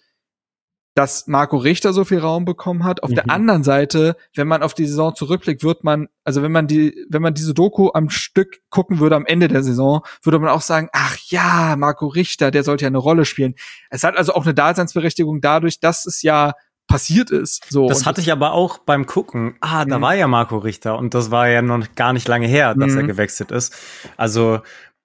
dass 0.98 1.28
Marco 1.28 1.58
Richter 1.58 1.94
so 1.94 2.06
viel 2.06 2.18
Raum 2.18 2.44
bekommen 2.44 2.84
hat. 2.84 3.04
Auf 3.04 3.12
mhm. 3.12 3.16
der 3.16 3.30
anderen 3.30 3.64
Seite, 3.64 4.18
wenn 4.34 4.48
man 4.48 4.64
auf 4.64 4.74
die 4.74 4.88
Saison 4.88 5.14
zurückblickt, 5.14 5.64
wird 5.64 5.84
man, 5.84 6.08
also 6.24 6.42
wenn 6.42 6.52
man 6.52 6.66
die, 6.66 7.06
wenn 7.08 7.22
man 7.22 7.36
diese 7.36 7.54
Doku 7.54 7.92
am 7.94 8.10
Stück 8.10 8.62
gucken 8.72 8.98
würde 8.98 9.16
am 9.16 9.28
Ende 9.28 9.48
der 9.48 9.62
Saison, 9.62 10.02
würde 10.24 10.40
man 10.40 10.50
auch 10.50 10.62
sagen, 10.62 10.90
ach 10.94 11.16
ja, 11.28 11.76
Marco 11.78 12.08
Richter, 12.08 12.50
der 12.50 12.64
sollte 12.64 12.86
ja 12.86 12.88
eine 12.88 12.98
Rolle 12.98 13.26
spielen. 13.26 13.54
Es 13.92 14.04
hat 14.04 14.18
also 14.18 14.34
auch 14.34 14.46
eine 14.46 14.56
Daseinsberechtigung 14.56 15.40
dadurch, 15.40 15.80
dass 15.80 16.08
es 16.08 16.24
ja 16.24 16.54
passiert 16.88 17.30
ist. 17.30 17.70
So. 17.70 17.88
Das 17.88 18.08
hatte 18.08 18.22
ich 18.22 18.32
aber 18.32 18.54
auch 18.54 18.80
beim 18.80 19.06
Gucken. 19.06 19.56
Ah, 19.62 19.86
da 19.86 20.00
mhm. 20.00 20.02
war 20.02 20.16
ja 20.16 20.28
Marco 20.28 20.58
Richter 20.58 20.98
und 20.98 21.14
das 21.14 21.30
war 21.30 21.48
ja 21.48 21.62
noch 21.62 21.94
gar 21.94 22.14
nicht 22.14 22.28
lange 22.28 22.48
her, 22.48 22.74
dass 22.74 22.94
mhm. 22.94 23.02
er 23.02 23.04
gewechselt 23.04 23.52
ist. 23.52 23.76
Also 24.16 24.62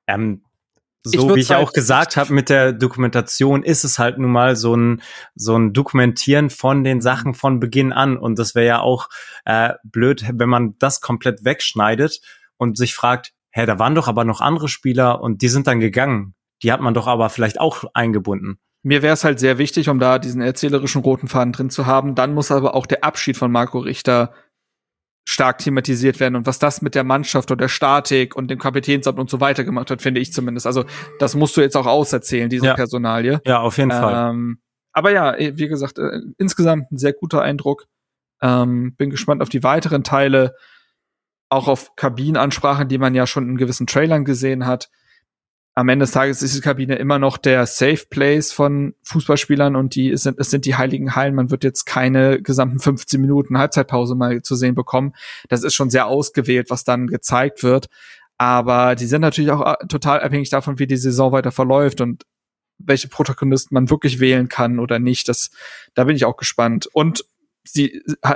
ähm, 0.07 0.40
so 1.05 1.35
wie 1.35 1.41
ich 1.41 1.51
halt 1.51 1.67
auch 1.67 1.73
gesagt 1.73 2.17
habe 2.17 2.33
mit 2.33 2.49
der 2.49 2.73
Dokumentation, 2.73 3.62
ist 3.62 3.85
es 3.85 3.99
halt 3.99 4.19
nun 4.19 4.31
mal 4.31 4.57
so 4.57 4.75
ein 4.77 5.03
so 5.35 5.57
ein 5.57 5.73
Dokumentieren 5.73 6.51
von 6.51 6.85
den 6.85 7.01
Sachen 7.01 7.35
von 7.35 7.61
Beginn 7.61 7.93
an 7.93 8.17
und 8.17 8.38
das 8.38 8.55
wäre 8.55 8.67
ja 8.67 8.81
auch 8.81 9.09
äh, 9.45 9.75
blöd, 9.83 10.25
wenn 10.33 10.49
man 10.49 10.77
das 10.79 11.01
komplett 11.01 11.45
wegschneidet 11.45 12.21
und 12.57 12.77
sich 12.77 12.95
fragt, 12.95 13.33
hä, 13.51 13.67
da 13.67 13.79
waren 13.79 13.95
doch 13.95 14.09
aber 14.09 14.25
noch 14.25 14.41
andere 14.41 14.69
Spieler 14.69 15.21
und 15.21 15.43
die 15.43 15.49
sind 15.49 15.67
dann 15.67 15.81
gegangen. 15.81 16.35
Die 16.62 16.73
hat 16.73 16.81
man 16.81 16.95
doch 16.95 17.07
aber 17.09 17.29
vielleicht 17.29 17.61
auch 17.61 17.85
eingebunden. 17.95 18.59
Mir 18.85 19.03
wäre 19.03 19.15
es 19.15 19.25
halt 19.25 19.38
sehr 19.38 19.59
wichtig, 19.59 19.88
um 19.88 19.99
da 19.99 20.19
diesen 20.19 20.43
erzählerischen 20.43 21.03
roten 21.03 21.29
Faden 21.29 21.53
drin 21.53 21.71
zu 21.71 21.87
haben. 21.87 22.15
Dann 22.15 22.35
muss 22.35 22.51
aber 22.51 22.75
auch 22.75 22.87
der 22.87 23.05
Abschied 23.05 23.37
von 23.37 23.51
Marco 23.51 23.79
Richter 23.79 24.33
stark 25.25 25.59
thematisiert 25.59 26.21
werden 26.21 26.35
und 26.35 26.47
was 26.47 26.59
das 26.59 26.83
mit 26.83 26.95
der 26.95 27.05
Mannschaft 27.05 27.51
und 27.51 27.61
der 27.61 27.69
Statik 27.69 28.35
und 28.35 28.51
dem 28.51 28.59
Kapitänsamt 28.59 29.19
und 29.19 29.31
so 29.31 29.41
weiter 29.41 29.65
gemacht 29.65 29.91
hat, 29.91 30.03
finde 30.03 30.21
ich 30.21 30.33
zumindest. 30.33 30.67
Also 30.67 30.85
das 31.19 31.35
musst 31.35 31.57
du 31.57 31.61
jetzt 31.61 31.77
auch 31.77 31.87
auserzählen, 31.87 32.49
diese 32.49 32.67
ja. 32.67 32.75
Personalie. 32.75 33.41
Ja, 33.45 33.61
auf 33.61 33.79
jeden 33.79 33.91
ähm, 33.93 33.97
Fall. 33.97 34.57
Aber 34.93 35.13
ja, 35.13 35.37
eh, 35.37 35.57
wie 35.57 35.69
gesagt, 35.69 35.99
äh, 35.99 36.21
insgesamt 36.39 36.91
ein 36.91 36.99
sehr 36.99 37.13
guter 37.13 37.41
Eindruck. 37.43 37.87
Ähm, 38.41 38.95
bin 38.97 39.11
gespannt 39.11 39.43
auf 39.43 39.49
die 39.49 39.63
weiteren 39.63 40.03
Teile, 40.03 40.55
auch 41.49 41.69
auf 41.69 41.95
Kabinenansprachen, 41.95 42.89
die 42.89 42.99
man 42.99 43.15
ja 43.15 43.27
schon 43.27 43.49
in 43.49 43.57
gewissen 43.57 43.87
Trailern 43.87 44.25
gesehen 44.25 44.67
hat 44.67 44.91
am 45.75 45.89
Ende 45.89 46.03
des 46.05 46.13
Tages 46.13 46.43
ist 46.43 46.55
die 46.55 46.61
Kabine 46.61 46.97
immer 46.97 47.19
noch 47.19 47.39
der 47.39 47.67
Safe 47.67 48.05
Place 48.11 48.53
von 48.53 48.95
Fußballspielern 49.05 49.75
und 49.75 49.95
die 49.95 50.15
sind, 50.19 50.39
es 50.39 50.51
sind 50.51 50.67
die 50.67 50.77
heiligen 50.77 51.17
Hallen. 51.17 51.35
Man 51.35 51.51
wird 51.51 51.65
jetzt 51.65 51.87
keine 51.87 52.43
gesamten 52.43 52.79
15 52.79 53.21
Minuten 53.21 53.57
Halbzeitpause 53.57 54.15
mal 54.15 54.43
zu 54.43 54.55
sehen 54.55 54.75
bekommen. 54.75 55.15
Das 55.49 55.63
ist 55.63 55.75
schon 55.75 55.89
sehr 55.89 56.07
ausgewählt, 56.07 56.69
was 56.69 56.85
dann 56.85 57.07
gezeigt 57.07 57.63
wird. 57.63 57.89
Aber 58.37 58.97
die 58.97 59.07
sind 59.07 59.23
natürlich 59.23 59.51
auch 59.51 59.65
äh, 59.65 59.87
total 59.87 60.21
abhängig 60.21 60.51
davon, 60.51 60.79
wie 60.79 60.87
die 60.87 60.97
Saison 60.97 61.33
weiter 61.33 61.53
verläuft 61.53 62.01
und 62.03 62.25
welche 62.79 63.09
Protagonisten 63.09 63.75
man 63.75 63.89
wirklich 63.89 64.21
wählen 64.21 64.49
kann 64.49 64.79
oder 64.79 64.99
nicht. 64.99 65.29
Das, 65.29 65.51
da 65.95 66.05
bin 66.05 66.17
ich 66.17 66.27
auch 66.27 66.37
gespannt. 66.37 66.87
Und 66.93 67.25
die 67.77 68.03
äh, 68.23 68.35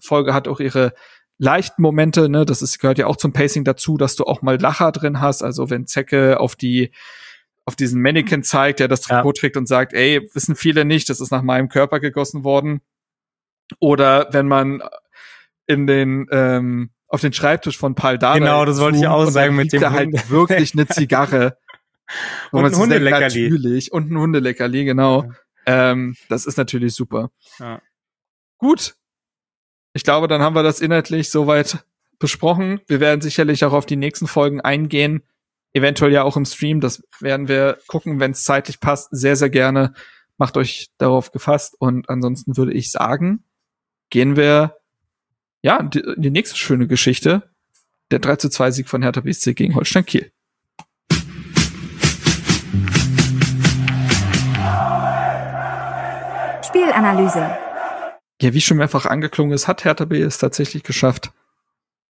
Folge 0.00 0.34
hat 0.34 0.48
auch 0.48 0.58
ihre 0.58 0.94
leichten 1.38 1.82
Momente, 1.82 2.28
ne, 2.28 2.44
das 2.44 2.62
ist, 2.62 2.78
gehört 2.78 2.98
ja 2.98 3.06
auch 3.06 3.16
zum 3.16 3.32
Pacing 3.32 3.64
dazu, 3.64 3.96
dass 3.96 4.16
du 4.16 4.24
auch 4.24 4.42
mal 4.42 4.60
Lacher 4.60 4.92
drin 4.92 5.20
hast. 5.20 5.42
Also 5.42 5.70
wenn 5.70 5.86
Zecke 5.86 6.40
auf 6.40 6.56
die 6.56 6.92
auf 7.66 7.76
diesen 7.76 8.02
Mannequin 8.02 8.42
zeigt, 8.42 8.80
der 8.80 8.88
das 8.88 9.00
Trikot 9.00 9.30
ja. 9.30 9.40
trägt 9.40 9.56
und 9.56 9.66
sagt, 9.66 9.94
ey, 9.94 10.28
wissen 10.34 10.54
viele 10.54 10.84
nicht, 10.84 11.08
das 11.08 11.20
ist 11.20 11.30
nach 11.30 11.40
meinem 11.40 11.70
Körper 11.70 11.98
gegossen 11.98 12.44
worden. 12.44 12.82
Oder 13.80 14.28
wenn 14.32 14.46
man 14.46 14.82
in 15.66 15.86
den 15.86 16.26
ähm, 16.30 16.90
auf 17.08 17.22
den 17.22 17.32
Schreibtisch 17.32 17.78
von 17.78 17.94
Paul 17.94 18.18
Dada 18.18 18.38
Genau, 18.38 18.64
das 18.64 18.80
wollte 18.80 18.98
ich 18.98 19.06
auch 19.06 19.24
sagen 19.30 19.56
mit 19.56 19.72
dem 19.72 19.80
da 19.80 19.92
halt 19.92 20.30
wirklich 20.30 20.74
eine 20.74 20.86
Zigarre. 20.88 21.56
und 22.50 22.66
ein 22.66 22.76
Hundeleckerli. 22.76 23.48
Natürlich. 23.48 23.92
Und 23.92 24.10
ein 24.10 24.18
Hundeleckerli, 24.18 24.84
genau. 24.84 25.22
Ja. 25.22 25.92
Ähm, 25.92 26.16
das 26.28 26.44
ist 26.44 26.58
natürlich 26.58 26.94
super. 26.94 27.30
Ja. 27.58 27.80
Gut, 28.58 28.96
ich 29.94 30.02
glaube, 30.02 30.28
dann 30.28 30.42
haben 30.42 30.56
wir 30.56 30.64
das 30.64 30.80
inhaltlich 30.80 31.30
soweit 31.30 31.84
besprochen. 32.18 32.80
Wir 32.88 32.98
werden 32.98 33.20
sicherlich 33.20 33.64
auch 33.64 33.72
auf 33.72 33.86
die 33.86 33.96
nächsten 33.96 34.26
Folgen 34.26 34.60
eingehen. 34.60 35.22
Eventuell 35.72 36.12
ja 36.12 36.24
auch 36.24 36.36
im 36.36 36.44
Stream. 36.44 36.80
Das 36.80 37.02
werden 37.20 37.46
wir 37.46 37.78
gucken, 37.86 38.18
wenn 38.18 38.32
es 38.32 38.42
zeitlich 38.42 38.80
passt. 38.80 39.08
Sehr, 39.12 39.36
sehr 39.36 39.50
gerne. 39.50 39.94
Macht 40.36 40.56
euch 40.56 40.90
darauf 40.98 41.30
gefasst. 41.30 41.76
Und 41.78 42.10
ansonsten 42.10 42.56
würde 42.56 42.72
ich 42.72 42.90
sagen, 42.90 43.44
gehen 44.10 44.36
wir 44.36 44.76
ja 45.62 45.78
in 45.78 45.90
die, 45.90 46.02
die 46.16 46.30
nächste 46.30 46.56
schöne 46.56 46.88
Geschichte. 46.88 47.48
Der 48.10 48.18
3 48.18 48.36
zu 48.36 48.48
2 48.48 48.72
Sieg 48.72 48.88
von 48.88 49.02
Hertha 49.02 49.20
BSC 49.20 49.54
gegen 49.54 49.76
Holstein 49.76 50.04
Kiel. 50.04 50.32
Spielanalyse 56.64 57.63
ja, 58.44 58.52
wie 58.52 58.60
schon 58.60 58.76
mehrfach 58.76 59.06
angeklungen 59.06 59.52
ist, 59.52 59.68
hat 59.68 59.84
Hertha 59.84 60.04
B 60.04 60.20
es 60.20 60.36
tatsächlich 60.36 60.82
geschafft, 60.82 61.32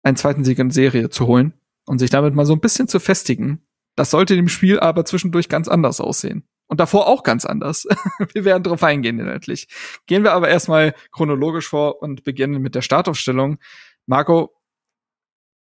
einen 0.03 0.17
zweiten 0.17 0.45
Sieg 0.45 0.59
in 0.59 0.71
Serie 0.71 1.09
zu 1.09 1.27
holen 1.29 1.55
und 1.85 2.01
sich 2.01 2.11
damit 2.11 2.35
mal 2.35 2.45
so 2.45 2.53
ein 2.53 2.61
bisschen 2.61 2.89
zu 2.89 2.99
festigen. 2.99 3.65
Das 3.95 4.11
sollte 4.11 4.35
dem 4.35 4.49
Spiel 4.49 4.81
aber 4.81 5.05
zwischendurch 5.05 5.49
ganz 5.49 5.69
anders 5.69 6.01
aussehen. 6.01 6.47
Und 6.67 6.81
davor 6.81 7.07
auch 7.07 7.23
ganz 7.23 7.45
anders. 7.45 7.87
wir 8.35 8.45
werden 8.45 8.65
darauf 8.65 8.83
eingehen 8.83 9.21
inhaltlich. 9.21 9.69
Gehen 10.07 10.25
wir 10.25 10.33
aber 10.33 10.49
erstmal 10.49 10.95
chronologisch 11.13 11.69
vor 11.69 12.03
und 12.03 12.25
beginnen 12.25 12.61
mit 12.61 12.75
der 12.75 12.83
Startaufstellung. 12.83 13.59
Marco, 14.07 14.53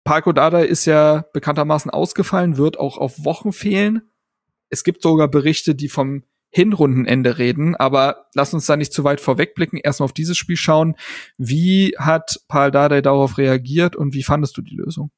Parko 0.05 0.33
Dada 0.33 0.61
ist 0.61 0.85
ja 0.85 1.25
bekanntermaßen 1.33 1.91
ausgefallen, 1.91 2.57
wird 2.57 2.79
auch 2.79 2.99
auf 2.99 3.25
Wochen 3.25 3.53
fehlen. 3.53 4.03
Es 4.69 4.85
gibt 4.85 5.03
sogar 5.03 5.27
Berichte, 5.27 5.75
die 5.75 5.89
vom 5.89 6.23
Hinrundenende 6.55 7.39
reden, 7.39 7.75
aber 7.77 8.27
lass 8.35 8.53
uns 8.53 8.67
da 8.67 8.77
nicht 8.77 8.93
zu 8.93 9.05
weit 9.05 9.21
vorwegblicken. 9.21 9.81
Erstmal 9.83 10.05
auf 10.05 10.13
dieses 10.13 10.37
Spiel 10.37 10.57
schauen. 10.57 10.97
Wie 11.39 11.95
hat 11.99 12.41
Paul 12.47 12.71
Dardai 12.71 13.01
darauf 13.01 13.39
reagiert 13.39 13.97
und 13.97 14.13
wie 14.13 14.23
fandest 14.23 14.59
du 14.59 14.63
die 14.63 14.77
Lösung? 14.77 15.11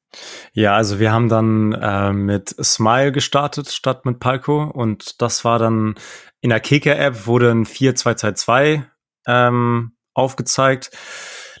Ja, 0.53 0.75
also 0.75 0.97
wir 0.97 1.11
haben 1.11 1.27
dann 1.27 1.73
äh, 1.73 2.13
mit 2.13 2.55
Smile 2.63 3.11
gestartet 3.11 3.69
statt 3.69 4.05
mit 4.05 4.19
Palco 4.19 4.63
und 4.63 5.21
das 5.21 5.43
war 5.43 5.59
dann 5.59 5.95
in 6.39 6.51
der 6.51 6.61
Kicker-App 6.61 7.27
wurde 7.27 7.51
ein 7.51 7.65
4-2-2-2 7.65 8.83
ähm, 9.27 9.91
aufgezeigt 10.13 10.91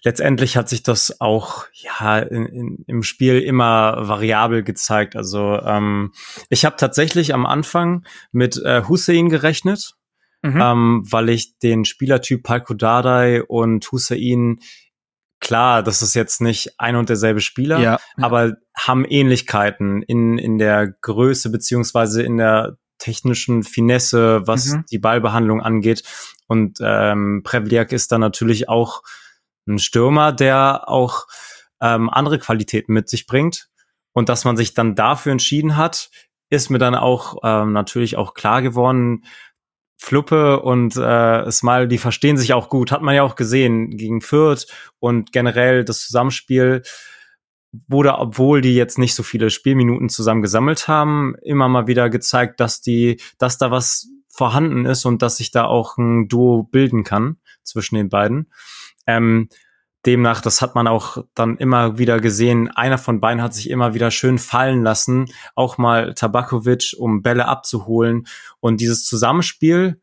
letztendlich 0.05 0.55
hat 0.55 0.69
sich 0.69 0.83
das 0.83 1.19
auch 1.19 1.65
ja 1.73 2.19
in, 2.19 2.45
in, 2.45 2.83
im 2.87 3.03
Spiel 3.03 3.41
immer 3.41 4.07
variabel 4.07 4.63
gezeigt. 4.63 5.15
Also 5.15 5.59
ähm, 5.61 6.13
ich 6.49 6.63
habe 6.63 6.77
tatsächlich 6.77 7.33
am 7.33 7.45
Anfang 7.45 8.05
mit 8.31 8.61
äh, 8.63 8.83
Hussein 8.87 9.29
gerechnet, 9.29 9.95
mhm. 10.43 10.61
ähm, 10.61 11.03
weil 11.09 11.29
ich 11.29 11.57
den 11.57 11.85
Spielertyp 11.85 12.43
Palko 12.43 12.75
Dardai 12.75 13.43
und 13.43 13.91
Hussein 13.91 14.59
klar, 15.39 15.83
das 15.83 16.01
ist 16.01 16.13
jetzt 16.13 16.39
nicht 16.39 16.79
ein 16.79 16.95
und 16.95 17.09
derselbe 17.09 17.41
Spieler, 17.41 17.79
ja. 17.79 17.99
aber 18.17 18.57
haben 18.77 19.05
Ähnlichkeiten 19.05 20.01
in, 20.03 20.37
in 20.37 20.57
der 20.59 20.87
Größe 20.87 21.49
beziehungsweise 21.49 22.21
in 22.23 22.37
der 22.37 22.77
technischen 22.99 23.63
Finesse, 23.63 24.41
was 24.45 24.67
mhm. 24.67 24.85
die 24.89 24.99
Ballbehandlung 24.99 25.61
angeht. 25.61 26.03
Und 26.47 26.77
ähm, 26.81 27.41
Prevliak 27.43 27.91
ist 27.91 28.11
da 28.11 28.17
natürlich 28.17 28.69
auch 28.69 29.01
ein 29.67 29.79
Stürmer, 29.79 30.31
der 30.31 30.87
auch 30.87 31.27
ähm, 31.81 32.09
andere 32.09 32.39
Qualitäten 32.39 32.93
mit 32.93 33.09
sich 33.09 33.27
bringt. 33.27 33.69
Und 34.13 34.29
dass 34.29 34.45
man 34.45 34.57
sich 34.57 34.73
dann 34.73 34.95
dafür 34.95 35.31
entschieden 35.33 35.75
hat, 35.75 36.09
ist 36.49 36.69
mir 36.69 36.77
dann 36.77 36.95
auch 36.95 37.37
ähm, 37.43 37.73
natürlich 37.73 38.17
auch 38.17 38.33
klar 38.33 38.61
geworden. 38.61 39.25
Fluppe 39.97 40.61
und 40.61 40.95
äh, 40.95 41.49
Smile, 41.51 41.87
die 41.87 41.97
verstehen 41.97 42.37
sich 42.37 42.53
auch 42.53 42.69
gut, 42.69 42.91
hat 42.91 43.01
man 43.01 43.15
ja 43.15 43.23
auch 43.23 43.35
gesehen 43.35 43.97
gegen 43.97 44.21
Fürth 44.21 44.67
und 44.99 45.31
generell 45.31 45.85
das 45.85 46.01
Zusammenspiel 46.01 46.83
wurde, 47.87 48.17
obwohl 48.17 48.61
die 48.61 48.75
jetzt 48.75 48.97
nicht 48.97 49.15
so 49.15 49.23
viele 49.23 49.49
Spielminuten 49.49 50.09
zusammen 50.09 50.41
gesammelt 50.41 50.87
haben, 50.87 51.35
immer 51.43 51.67
mal 51.67 51.87
wieder 51.87 52.09
gezeigt, 52.09 52.59
dass 52.59 52.81
die, 52.81 53.21
dass 53.37 53.57
da 53.57 53.71
was 53.71 54.07
vorhanden 54.29 54.85
ist 54.85 55.05
und 55.05 55.21
dass 55.21 55.37
sich 55.37 55.51
da 55.51 55.65
auch 55.65 55.97
ein 55.97 56.27
Duo 56.27 56.63
bilden 56.63 57.03
kann 57.03 57.37
zwischen 57.63 57.95
den 57.95 58.09
beiden. 58.09 58.51
Ähm, 59.07 59.49
demnach, 60.05 60.41
das 60.41 60.61
hat 60.61 60.75
man 60.75 60.87
auch 60.87 61.23
dann 61.33 61.57
immer 61.57 61.97
wieder 61.97 62.19
gesehen, 62.19 62.69
einer 62.69 62.97
von 62.97 63.19
beiden 63.19 63.41
hat 63.41 63.53
sich 63.53 63.69
immer 63.69 63.93
wieder 63.93 64.11
schön 64.11 64.37
fallen 64.37 64.83
lassen, 64.83 65.25
auch 65.55 65.77
mal 65.77 66.13
Tabakovic, 66.13 66.95
um 66.97 67.21
Bälle 67.21 67.47
abzuholen. 67.47 68.27
Und 68.59 68.81
dieses 68.81 69.05
Zusammenspiel 69.05 69.99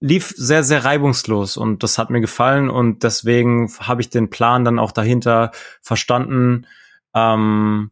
lief 0.00 0.34
sehr, 0.36 0.62
sehr 0.62 0.84
reibungslos 0.84 1.56
und 1.56 1.82
das 1.82 1.98
hat 1.98 2.10
mir 2.10 2.20
gefallen 2.20 2.68
und 2.68 3.02
deswegen 3.02 3.72
habe 3.80 4.00
ich 4.02 4.10
den 4.10 4.30
Plan 4.30 4.64
dann 4.64 4.78
auch 4.78 4.92
dahinter 4.92 5.50
verstanden, 5.80 6.66
ähm, 7.14 7.90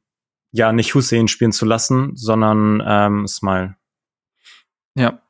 ja, 0.52 0.72
nicht 0.72 0.94
Hussein 0.94 1.28
spielen 1.28 1.52
zu 1.52 1.64
lassen, 1.64 2.12
sondern 2.14 2.82
ähm, 2.86 3.26
Smile. 3.26 3.76
Ja. 4.94 5.22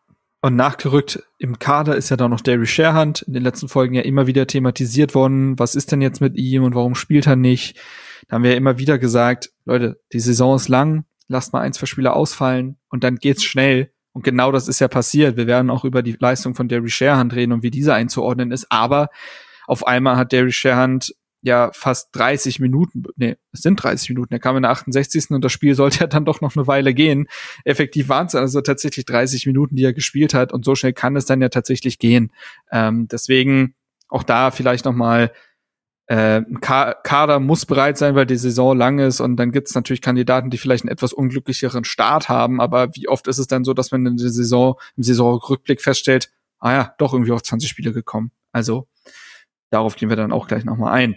Und 0.45 0.57
nachgerückt 0.57 1.22
im 1.38 1.61
Kader 1.61 1.95
ist 1.97 2.11
ja 2.11 2.16
dann 2.16 2.32
noch 2.32 2.40
Derry 2.40 2.66
Sherhand, 2.66 3.22
in 3.22 3.32
den 3.32 3.45
letzten 3.45 3.68
Folgen 3.68 3.95
ja 3.95 4.03
immer 4.03 4.26
wieder 4.26 4.49
thematisiert 4.49 5.14
worden, 5.14 5.57
was 5.57 5.76
ist 5.76 5.93
denn 5.93 6.03
jetzt 6.03 6.20
mit 6.20 6.36
ihm 6.36 6.64
und 6.64 6.74
warum 6.74 6.97
spielt 6.97 7.28
er 7.28 7.36
nicht? 7.36 7.78
Da 8.26 8.34
haben 8.34 8.43
wir 8.43 8.51
ja 8.51 8.57
immer 8.57 8.76
wieder 8.76 8.99
gesagt, 8.99 9.53
Leute, 9.64 10.01
die 10.12 10.18
Saison 10.18 10.57
ist 10.57 10.68
lang, 10.68 11.05
lasst 11.28 11.53
mal 11.53 11.61
ein, 11.61 11.72
zwei 11.72 11.86
Spieler 11.86 12.16
ausfallen 12.16 12.76
und 12.88 13.05
dann 13.05 13.16
geht's 13.16 13.45
schnell. 13.45 13.93
Und 14.12 14.24
genau 14.24 14.51
das 14.51 14.66
ist 14.66 14.80
ja 14.80 14.88
passiert. 14.88 15.36
Wir 15.36 15.47
werden 15.47 15.70
auch 15.70 15.84
über 15.84 16.03
die 16.03 16.16
Leistung 16.18 16.57
von 16.57 16.66
Derry 16.66 16.90
Sherhand 16.90 17.34
reden 17.34 17.53
und 17.53 17.62
wie 17.62 17.70
diese 17.70 17.95
einzuordnen 17.95 18.51
ist. 18.51 18.66
Aber 18.68 19.11
auf 19.68 19.86
einmal 19.86 20.16
hat 20.16 20.32
Derry 20.32 20.53
Sherhand 20.53 21.14
ja 21.43 21.70
fast 21.74 22.09
30 22.12 22.61
Minuten, 22.61 23.03
nee, 23.16 23.36
es 23.53 23.61
sind 23.61 23.82
30 23.82 24.11
Minuten, 24.11 24.32
er 24.32 24.40
kam 24.40 24.57
in 24.57 24.62
der 24.62 24.70
68. 24.70 25.30
und 25.30 25.45
das 25.45 25.53
Spiel 25.53 25.74
sollte 25.76 26.01
ja 26.01 26.07
dann 26.07 26.24
doch 26.24 26.40
noch 26.40 26.57
eine 26.57 26.66
Weile 26.66 26.95
gehen. 26.95 27.26
Effektiv 27.64 28.09
waren 28.09 28.26
es 28.26 28.34
also 28.34 28.61
tatsächlich 28.61 29.05
30 29.05 29.47
Minuten, 29.47 29.76
die 29.76 29.84
er 29.84 29.93
gespielt 29.93 30.34
hat 30.34 30.53
und 30.53 30.64
so 30.64 30.74
schnell 30.74 30.93
kann 30.93 31.16
es 31.16 31.26
dann 31.26 31.43
ja 31.43 31.49
tatsächlich 31.49 31.99
gehen. 31.99 32.32
Ähm, 32.70 33.09
deswegen 33.09 33.74
auch 34.09 34.22
da 34.22 34.51
vielleicht 34.51 34.84
noch 34.84 34.95
mal 34.95 35.32
äh, 36.07 36.43
Kader 36.61 37.40
muss 37.40 37.64
bereit 37.64 37.97
sein, 37.97 38.14
weil 38.14 38.26
die 38.26 38.36
Saison 38.36 38.76
lang 38.76 38.99
ist 38.99 39.20
und 39.20 39.36
dann 39.36 39.53
gibt 39.53 39.68
es 39.68 39.74
natürlich 39.74 40.03
Kandidaten, 40.03 40.51
die 40.51 40.59
vielleicht 40.59 40.84
einen 40.84 40.93
etwas 40.93 41.12
unglücklicheren 41.12 41.84
Start 41.84 42.28
haben, 42.28 42.61
aber 42.61 42.95
wie 42.95 43.09
oft 43.09 43.28
ist 43.28 43.38
es 43.38 43.47
dann 43.47 43.64
so, 43.64 43.72
dass 43.72 43.93
man 43.93 44.05
in 44.07 44.16
der 44.16 44.30
Saison, 44.30 44.78
im 44.97 45.03
Saisonrückblick 45.05 45.80
feststellt, 45.80 46.30
ah 46.59 46.72
ja, 46.72 46.95
doch 46.99 47.12
irgendwie 47.12 47.32
auf 47.32 47.43
20 47.43 47.68
Spiele 47.68 47.93
gekommen. 47.93 48.30
Also 48.53 48.88
darauf 49.70 49.97
gehen 49.97 50.09
wir 50.09 50.16
dann 50.16 50.32
auch 50.32 50.49
gleich 50.49 50.64
nochmal 50.64 50.93
ein. 50.93 51.16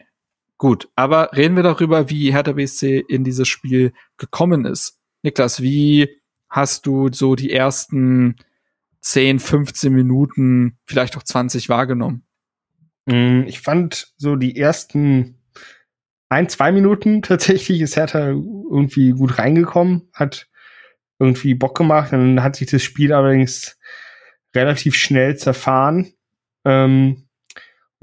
Gut, 0.58 0.90
aber 0.96 1.32
reden 1.34 1.56
wir 1.56 1.64
darüber, 1.64 2.10
wie 2.10 2.32
Hertha 2.32 2.54
BSC 2.54 3.00
in 3.00 3.24
dieses 3.24 3.48
Spiel 3.48 3.94
gekommen 4.18 4.66
ist. 4.66 5.00
Niklas, 5.22 5.62
wie 5.62 6.10
hast 6.50 6.86
du 6.86 7.10
so 7.12 7.36
die 7.36 7.52
ersten 7.52 8.38
10, 9.02 9.40
15 9.40 9.92
Minuten, 9.92 10.78
vielleicht 10.86 11.18
auch 11.18 11.24
20 11.24 11.68
wahrgenommen? 11.68 12.26
Mm, 13.06 13.44
ich 13.48 13.60
fand 13.60 14.14
so 14.18 14.36
die 14.36 14.56
ersten 14.56 15.42
ein, 16.30 16.50
zwei 16.50 16.72
Minuten 16.72 17.22
tatsächlich 17.22 17.82
ist 17.82 17.98
Hertha 17.98 18.30
irgendwie 18.30 19.12
gut 19.12 19.38
reingekommen, 19.38 20.10
hat 20.14 20.48
irgendwie 21.20 21.54
Bock 21.54 21.78
gemacht, 21.78 22.14
dann 22.14 22.44
hat 22.44 22.56
sich 22.56 22.70
das 22.70 22.84
Spiel 22.84 23.14
allerdings 23.14 23.78
relativ 24.56 24.96
schnell 24.96 25.38
zerfahren. 25.38 26.14
Ähm, 26.66 27.25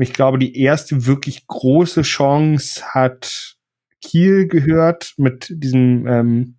und 0.02 0.08
ich 0.08 0.14
glaube, 0.14 0.40
die 0.40 0.58
erste 0.58 1.06
wirklich 1.06 1.46
große 1.46 2.02
Chance 2.02 2.82
hat 2.86 3.54
Kiel 4.00 4.48
gehört 4.48 5.14
mit 5.16 5.46
diesem, 5.48 6.08
ähm, 6.08 6.56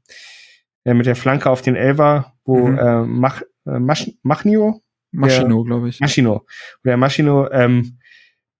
äh, 0.85 0.93
mit 0.93 1.07
der 1.07 1.17
Flanke 1.17 1.49
auf 1.49 1.61
den 1.61 1.75
Elver, 1.75 2.35
wo 2.45 2.69
mhm. 2.69 2.77
äh, 2.77 3.01
Mach, 3.01 3.41
äh, 3.65 3.79
Mach, 3.79 3.99
Machnio? 4.21 4.81
Maschino, 5.11 5.65
glaube 5.65 5.89
ich. 5.89 5.99
Maschino. 5.99 6.45
Der 6.85 6.95
Maschino, 6.95 7.51
ähm, 7.51 7.99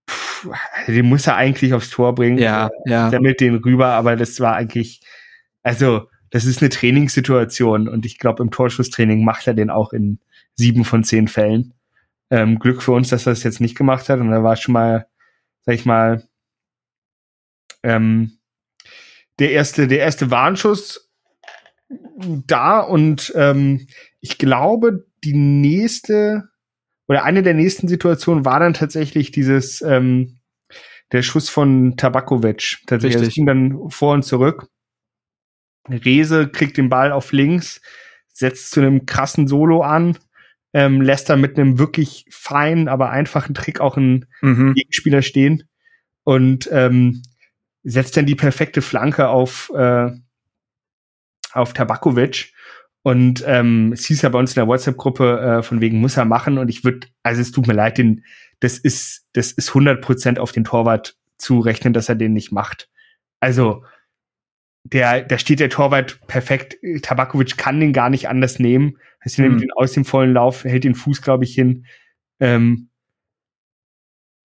pff, 0.10 0.50
den 0.88 1.06
muss 1.06 1.28
er 1.28 1.38
eigentlich 1.38 1.74
aufs 1.74 1.90
Tor 1.90 2.14
bringen. 2.14 2.38
Ja, 2.38 2.70
ja. 2.86 3.10
Sammelt 3.10 3.40
den 3.40 3.56
rüber, 3.56 3.88
aber 3.88 4.18
das 4.18 4.42
war 4.42 4.58
eigentlich, 4.58 5.00
also, 5.62 6.10
das 6.30 6.44
ist 6.44 6.62
eine 6.62 6.68
Trainingssituation 6.68 7.88
und 7.88 8.06
ich 8.06 8.20
glaube, 8.20 8.44
im 8.44 8.52
Torschusstraining 8.52 9.24
macht 9.24 9.48
er 9.48 9.54
den 9.54 9.70
auch 9.70 9.94
in 9.94 10.20
sieben 10.56 10.84
von 10.84 11.06
zehn 11.06 11.30
Fällen. 11.30 11.74
Ähm, 12.34 12.58
Glück 12.58 12.82
für 12.82 12.94
uns, 12.94 13.10
dass 13.10 13.28
er 13.28 13.34
das 13.34 13.44
jetzt 13.44 13.62
nicht 13.62 13.78
gemacht 13.78 14.10
hat. 14.10 14.20
Und 14.20 14.32
da 14.32 14.42
war 14.42 14.56
schon 14.56 14.74
mal, 14.74 15.06
sag 15.62 15.76
ich 15.76 15.86
mal, 15.86 16.28
ähm, 17.84 18.40
der 19.38 19.52
erste, 19.52 19.88
der 19.88 20.00
erste 20.00 20.32
Warnschuss 20.32 21.12
da 22.48 22.80
und 22.80 23.32
ähm, 23.36 23.86
ich 24.20 24.40
glaube, 24.40 25.06
die 25.24 25.36
nächste 25.36 26.50
oder 27.08 27.24
eine 27.24 27.44
der 27.44 27.54
nächsten 27.54 27.88
Situationen 27.88 28.46
war 28.46 28.60
dann 28.60 28.74
tatsächlich 28.74 29.30
dieses 29.30 29.84
ähm, 29.84 30.40
der 31.12 31.22
Schuss 31.22 31.50
von 31.50 31.98
Tabakovic. 31.98 32.80
Tatsächlich, 32.88 33.22
das 33.22 33.34
ging 33.36 33.46
dann 33.46 33.90
vor 33.90 34.16
und 34.16 34.24
zurück. 34.24 34.70
Rese 35.88 36.48
kriegt 36.48 36.78
den 36.78 36.90
Ball 36.90 37.12
auf 37.12 37.32
links, 37.32 37.80
setzt 38.32 38.72
zu 38.72 38.80
einem 38.80 39.06
krassen 39.06 39.48
Solo 39.48 39.82
an, 39.82 40.18
ähm, 40.74 41.02
lässt 41.02 41.30
da 41.30 41.36
mit 41.36 41.58
einem 41.58 41.78
wirklich 41.78 42.26
feinen, 42.30 42.88
aber 42.88 43.12
einfachen 43.12 43.54
Trick 43.54 43.80
auch 43.80 43.96
einen 43.96 44.26
mhm. 44.42 44.74
Gegenspieler 44.74 45.22
stehen 45.22 45.64
und 46.24 46.70
ähm, 46.72 47.22
setzt 47.84 48.18
dann 48.18 48.26
die 48.26 48.36
perfekte 48.36 48.82
Flanke 48.82 49.28
auf, 49.28 49.72
äh, 49.76 50.10
auf 51.52 51.74
Tabakovic. 51.74 52.54
Und 53.04 53.44
ähm, 53.46 53.92
es 53.92 54.06
hieß 54.06 54.22
ja 54.22 54.30
bei 54.30 54.40
uns 54.40 54.52
in 54.52 54.62
der 54.62 54.68
WhatsApp-Gruppe, 54.68 55.40
äh, 55.40 55.64
von 55.64 55.82
wegen 55.82 56.00
muss 56.00 56.18
er 56.18 56.26
machen. 56.26 56.58
Und 56.58 56.70
ich 56.70 56.86
würde, 56.86 57.08
also 57.22 57.42
es 57.42 57.52
tut 57.52 57.68
mir 57.68 57.74
leid, 57.74 57.98
den, 57.98 58.24
das 58.62 58.78
ist, 58.78 59.28
das 59.34 59.52
ist 59.52 59.70
100 59.70 60.02
Prozent 60.02 60.40
auf 60.40 60.54
den 60.54 60.64
Torwart 60.64 61.18
zu 61.38 61.60
rechnen, 61.60 61.94
dass 61.94 62.08
er 62.08 62.16
den 62.16 62.32
nicht 62.32 62.54
macht. 62.54 62.90
Also, 63.42 63.84
der, 64.86 65.22
da 65.24 65.38
steht 65.38 65.60
der 65.60 65.70
Torwart 65.70 66.20
perfekt. 66.28 66.78
Tabakovic 67.02 67.58
kann 67.58 67.82
den 67.82 67.92
gar 67.92 68.10
nicht 68.10 68.30
anders 68.30 68.60
nehmen. 68.60 68.98
Heißt, 69.24 69.40
er 69.40 69.46
nimmt 69.46 69.58
mhm. 69.58 69.64
ihn 69.64 69.72
aus 69.72 69.94
dem 69.94 70.06
vollen 70.06 70.34
Lauf, 70.34 70.64
hält 70.64 70.84
den 70.84 70.96
Fuß, 70.96 71.22
glaube 71.22 71.44
ich, 71.44 71.54
hin. 71.54 71.86
Ähm, 72.40 72.90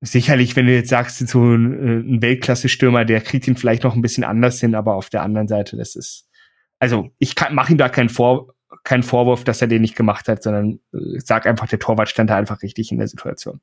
sicherlich, 0.01 0.55
wenn 0.55 0.67
du 0.67 0.73
jetzt 0.73 0.89
sagst, 0.89 1.27
so 1.27 1.43
ein, 1.43 1.73
äh, 1.73 1.99
ein 1.99 2.21
Weltklasse-Stürmer, 2.21 3.05
der 3.05 3.21
kriegt 3.21 3.47
ihn 3.47 3.55
vielleicht 3.55 3.83
noch 3.83 3.95
ein 3.95 4.01
bisschen 4.01 4.23
anders 4.23 4.59
hin, 4.59 4.75
aber 4.75 4.95
auf 4.95 5.09
der 5.09 5.23
anderen 5.23 5.47
Seite, 5.47 5.77
das 5.77 5.95
ist, 5.95 6.29
also 6.79 7.09
ich 7.17 7.35
mache 7.51 7.71
ihm 7.71 7.77
da 7.77 7.89
keinen, 7.89 8.09
Vor, 8.09 8.53
keinen 8.83 9.03
Vorwurf, 9.03 9.43
dass 9.43 9.61
er 9.61 9.67
den 9.67 9.81
nicht 9.81 9.95
gemacht 9.95 10.27
hat, 10.27 10.43
sondern 10.43 10.79
äh, 10.93 11.19
sag 11.19 11.47
einfach, 11.47 11.67
der 11.67 11.79
Torwart 11.79 12.09
stand 12.09 12.29
da 12.29 12.37
einfach 12.37 12.61
richtig 12.61 12.91
in 12.91 12.99
der 12.99 13.07
Situation 13.07 13.59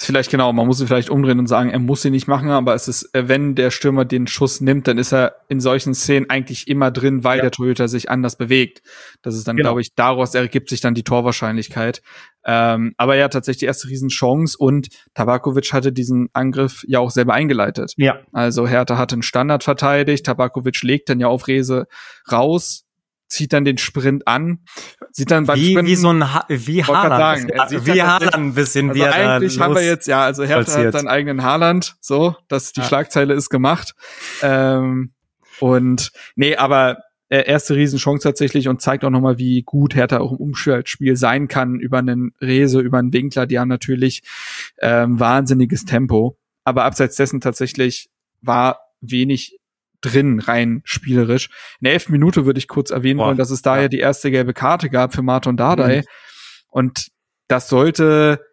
vielleicht 0.00 0.30
genau, 0.30 0.52
man 0.52 0.66
muss 0.66 0.80
es 0.80 0.86
vielleicht 0.86 1.10
umdrehen 1.10 1.38
und 1.38 1.48
sagen, 1.48 1.70
er 1.70 1.78
muss 1.80 2.02
sie 2.02 2.10
nicht 2.10 2.28
machen, 2.28 2.50
aber 2.50 2.74
es 2.74 2.86
ist, 2.86 3.14
äh, 3.14 3.28
wenn 3.28 3.54
der 3.54 3.70
Stürmer 3.70 4.04
den 4.04 4.26
Schuss 4.26 4.60
nimmt, 4.60 4.86
dann 4.86 4.96
ist 4.96 5.12
er 5.12 5.36
in 5.48 5.60
solchen 5.60 5.94
Szenen 5.94 6.30
eigentlich 6.30 6.68
immer 6.68 6.90
drin, 6.90 7.24
weil 7.24 7.38
ja. 7.38 7.42
der 7.42 7.50
Torhüter 7.50 7.88
sich 7.88 8.08
anders 8.08 8.36
bewegt. 8.36 8.82
Das 9.22 9.34
ist 9.34 9.48
dann, 9.48 9.56
genau. 9.56 9.70
glaube 9.70 9.80
ich, 9.80 9.94
daraus 9.94 10.34
ergibt 10.34 10.70
sich 10.70 10.80
dann 10.80 10.94
die 10.94 11.02
Torwahrscheinlichkeit. 11.02 12.02
Ähm, 12.44 12.94
aber 12.96 13.16
ja, 13.16 13.28
tatsächlich 13.28 13.60
die 13.60 13.66
erste 13.66 13.88
Riesenchance 13.88 14.56
und 14.56 14.88
Tabakovic 15.14 15.72
hatte 15.72 15.92
diesen 15.92 16.28
Angriff 16.32 16.84
ja 16.86 17.00
auch 17.00 17.10
selber 17.10 17.34
eingeleitet. 17.34 17.92
Ja. 17.96 18.20
Also 18.32 18.66
Hertha 18.68 18.96
hatte 18.96 19.16
einen 19.16 19.22
Standard 19.22 19.64
verteidigt, 19.64 20.26
Tabakovic 20.26 20.80
legt 20.82 21.08
dann 21.08 21.18
ja 21.18 21.26
auf 21.26 21.48
Rese 21.48 21.88
raus, 22.30 22.84
zieht 23.28 23.52
dann 23.52 23.64
den 23.64 23.78
Sprint 23.78 24.26
an, 24.26 24.60
sieht 25.12 25.30
dann 25.30 25.46
beim 25.46 25.58
wie, 25.58 25.70
Sprinten 25.70 25.86
wie 25.86 25.96
so 25.96 26.10
ein 26.10 26.34
ha 26.34 26.44
wie 26.48 26.84
Haaland, 26.84 27.50
sagen, 27.52 27.86
wie 27.86 28.02
Haaland 28.02 28.34
ein 28.34 28.54
bisschen 28.54 28.90
also 28.90 29.04
eigentlich 29.04 29.60
haben 29.60 29.74
wir 29.74 29.84
jetzt 29.84 30.08
ja 30.08 30.24
also 30.24 30.44
Hertha 30.44 30.72
hat 30.72 30.92
seinen 30.92 31.08
eigenen 31.08 31.42
Haaland 31.42 31.96
so 32.00 32.36
dass 32.48 32.72
die 32.72 32.80
ja. 32.80 32.86
Schlagzeile 32.86 33.34
ist 33.34 33.50
gemacht. 33.50 33.94
Ähm, 34.42 35.12
und 35.60 36.12
nee 36.36 36.56
aber 36.56 36.98
äh, 37.28 37.44
erste 37.46 37.76
Riesenchance 37.76 38.22
tatsächlich 38.22 38.68
und 38.68 38.80
zeigt 38.80 39.04
auch 39.04 39.10
nochmal, 39.10 39.38
wie 39.38 39.62
gut 39.62 39.94
Hertha 39.94 40.18
auch 40.18 40.32
im 40.32 40.38
Umschaltspiel 40.38 41.16
sein 41.16 41.48
kann 41.48 41.78
über 41.78 41.98
einen 41.98 42.32
Rese, 42.40 42.80
über 42.80 42.98
einen 42.98 43.12
Winkler, 43.12 43.46
die 43.46 43.58
haben 43.58 43.68
natürlich 43.68 44.22
ähm, 44.78 45.20
wahnsinniges 45.20 45.84
Tempo, 45.84 46.38
aber 46.64 46.84
abseits 46.84 47.16
dessen 47.16 47.40
tatsächlich 47.40 48.08
war 48.40 48.80
wenig 49.00 49.57
drin, 50.00 50.40
rein 50.40 50.82
spielerisch. 50.84 51.48
In 51.80 51.84
der 51.84 51.94
elften 51.94 52.12
Minute 52.12 52.46
würde 52.46 52.58
ich 52.58 52.68
kurz 52.68 52.90
erwähnen 52.90 53.18
Boah, 53.18 53.26
wollen, 53.26 53.38
dass 53.38 53.50
es 53.50 53.62
da 53.62 53.76
ja. 53.76 53.82
ja 53.82 53.88
die 53.88 53.98
erste 53.98 54.30
gelbe 54.30 54.54
Karte 54.54 54.90
gab 54.90 55.14
für 55.14 55.22
Martin 55.22 55.56
Dardai. 55.56 55.98
Mhm. 55.98 56.04
Und 56.68 57.08
das 57.48 57.68
sollte 57.68 58.44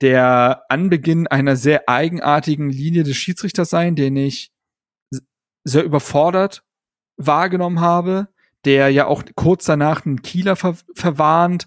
der 0.00 0.62
Anbeginn 0.68 1.26
einer 1.26 1.56
sehr 1.56 1.88
eigenartigen 1.88 2.70
Linie 2.70 3.02
des 3.02 3.16
Schiedsrichters 3.16 3.68
sein, 3.68 3.96
den 3.96 4.16
ich 4.16 4.52
sehr 5.64 5.84
überfordert 5.84 6.62
wahrgenommen 7.16 7.80
habe, 7.80 8.28
der 8.64 8.90
ja 8.90 9.06
auch 9.06 9.24
kurz 9.34 9.64
danach 9.64 10.06
einen 10.06 10.22
Kieler 10.22 10.56
ver 10.56 10.76
verwarnt, 10.94 11.66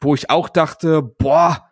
wo 0.00 0.14
ich 0.14 0.30
auch 0.30 0.48
dachte, 0.48 1.02
boah, 1.02 1.65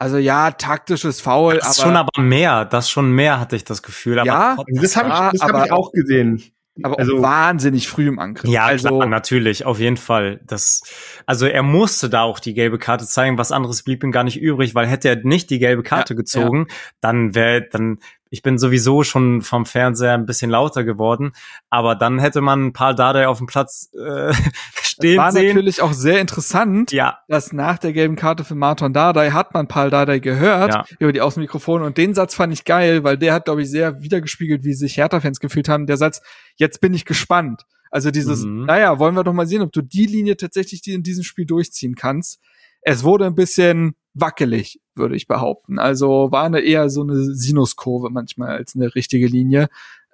Also 0.00 0.16
ja, 0.16 0.50
taktisches 0.52 1.20
Foul, 1.20 1.58
Das 1.58 1.78
aber, 1.78 1.88
schon 1.88 1.96
aber 1.98 2.22
mehr, 2.22 2.64
das 2.64 2.88
schon 2.88 3.12
mehr 3.12 3.38
hatte 3.38 3.54
ich 3.54 3.64
das 3.64 3.82
Gefühl. 3.82 4.18
Aber 4.18 4.26
Ja, 4.26 4.56
Das 4.66 4.96
habe 4.96 5.08
ich, 5.10 5.14
Ja, 5.14 5.30
das 5.30 5.42
hab 5.42 5.66
ich 5.66 5.72
auch 5.72 5.92
gesehen. 5.92 6.42
aber 6.82 6.98
also- 6.98 7.18
auch 7.18 7.22
wahnsinnig 7.22 7.86
früh 7.86 8.08
im 8.08 8.18
Angriff. 8.18 8.50
Ja, 8.50 8.64
also 8.64 8.88
klar, 8.88 9.06
natürlich, 9.06 9.66
auf 9.66 9.78
jeden 9.78 9.98
Fall. 9.98 10.40
Das, 10.46 10.80
also 11.26 11.44
er 11.46 11.62
musste 11.62 12.08
da 12.08 12.22
auch 12.22 12.40
die 12.40 12.54
gelbe 12.54 12.78
Karte 12.78 13.06
zeigen, 13.06 13.36
was 13.36 13.52
anderes 13.52 13.82
blieb 13.82 14.02
ihm 14.02 14.10
gar 14.10 14.24
nicht 14.24 14.40
übrig, 14.40 14.74
weil 14.74 14.86
hätte 14.86 15.10
er 15.10 15.16
nicht 15.16 15.50
die 15.50 15.58
gelbe 15.58 15.82
Karte 15.82 16.14
Ja, 16.14 16.16
gezogen, 16.16 16.68
dann 17.02 17.34
wäre, 17.34 17.68
dann, 17.70 17.98
ich 18.30 18.42
bin 18.42 18.58
sowieso 18.58 19.02
schon 19.02 19.42
vom 19.42 19.66
Fernseher 19.66 20.14
ein 20.14 20.24
bisschen 20.26 20.50
lauter 20.50 20.84
geworden, 20.84 21.32
aber 21.68 21.94
dann 21.96 22.18
hätte 22.18 22.40
man 22.40 22.72
Paul 22.72 22.94
Dardai 22.94 23.26
auf 23.28 23.38
dem 23.38 23.46
Platz 23.48 23.90
äh, 23.94 24.32
stehen 24.80 25.18
war 25.18 25.32
sehen. 25.32 25.48
natürlich 25.48 25.82
auch 25.82 25.92
sehr 25.92 26.20
interessant, 26.20 26.92
Ja, 26.92 27.18
dass 27.28 27.52
nach 27.52 27.78
der 27.78 27.92
gelben 27.92 28.16
Karte 28.16 28.44
für 28.44 28.54
Martin 28.54 28.92
Dardai 28.92 29.30
hat 29.32 29.52
man 29.54 29.66
Paul 29.68 29.90
Dardai 29.90 30.18
gehört 30.20 30.72
Ja. 30.74 30.84
über 30.98 31.12
die 31.12 31.20
Außenmikrofone 31.20 31.84
und 31.84 31.98
den 31.98 32.14
Satz 32.14 32.34
fand 32.34 32.52
ich 32.52 32.64
geil, 32.64 33.02
weil 33.04 33.18
der 33.18 33.34
hat, 33.34 33.46
glaube 33.46 33.62
ich, 33.62 33.70
sehr 33.70 34.00
wiedergespiegelt, 34.00 34.62
wie 34.64 34.74
sich 34.74 34.96
Hertha-Fans 34.96 35.40
gefühlt 35.40 35.68
haben. 35.68 35.86
Der 35.86 35.96
Satz, 35.96 36.20
jetzt 36.56 36.80
bin 36.80 36.94
ich 36.94 37.04
gespannt. 37.04 37.62
Also 37.90 38.12
dieses, 38.12 38.44
Mhm. 38.44 38.66
naja, 38.66 38.98
wollen 39.00 39.16
wir 39.16 39.24
doch 39.24 39.32
mal 39.32 39.46
sehen, 39.48 39.62
ob 39.62 39.72
du 39.72 39.82
die 39.82 40.06
Linie 40.06 40.36
tatsächlich 40.36 40.80
die 40.82 40.92
in 40.92 41.02
diesem 41.02 41.24
Spiel 41.24 41.46
durchziehen 41.46 41.96
kannst. 41.96 42.38
Es 42.82 43.02
wurde 43.02 43.26
ein 43.26 43.34
bisschen 43.34 43.94
wackelig, 44.14 44.80
würde 44.94 45.16
ich 45.16 45.26
behaupten. 45.26 45.78
Also 45.78 46.32
war 46.32 46.44
eine 46.44 46.60
eher 46.60 46.90
so 46.90 47.02
eine 47.02 47.16
Sinuskurve 47.34 48.10
manchmal 48.10 48.50
als 48.50 48.74
eine 48.74 48.94
richtige 48.94 49.26
Linie. 49.26 49.68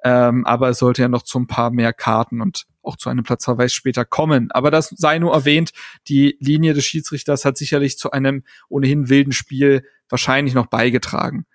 Ähm, 0.05 0.47
aber 0.47 0.69
es 0.69 0.79
sollte 0.79 1.03
ja 1.03 1.09
noch 1.09 1.23
zu 1.23 1.39
ein 1.39 1.47
paar 1.47 1.71
mehr 1.71 1.93
Karten 1.93 2.41
und 2.41 2.67
auch 2.83 2.97
zu 2.97 3.09
einem 3.09 3.25
Platzverweis 3.25 3.73
später 3.73 4.05
kommen. 4.05 4.51
Aber 4.53 4.71
das 4.71 4.91
sei 4.91 5.19
nur 5.19 5.33
erwähnt, 5.33 5.73
die 6.09 6.37
Linie 6.39 6.75
des 6.75 6.85
Schiedsrichters 6.85 7.45
hat 7.45 7.57
sicherlich 7.57 7.99
zu 7.99 8.13
einem 8.13 8.45
ohnehin 8.69 9.09
wilden 9.09 9.33
Spiel 9.33 9.85
wahrscheinlich 10.09 10.55
noch 10.55 10.67
beigetragen. 10.67 11.47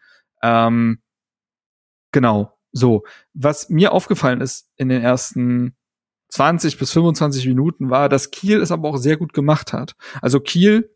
Ähm, 0.44 1.00
genau, 2.12 2.58
so. 2.72 3.04
Was 3.34 3.70
mir 3.70 3.94
aufgefallen 3.94 4.42
ist 4.42 4.70
in 4.76 4.90
den 4.90 5.02
ersten 5.02 5.76
20 6.30 6.78
bis 6.78 6.92
25 6.92 7.48
Minuten 7.48 7.90
war, 7.90 8.10
dass 8.10 8.32
Kiel 8.32 8.62
es 8.62 8.72
aber 8.72 8.90
auch 8.90 8.98
sehr 8.98 9.18
gut 9.18 9.34
gemacht 9.34 9.74
hat. 9.74 9.96
Also 10.22 10.40
Kiel 10.40 10.90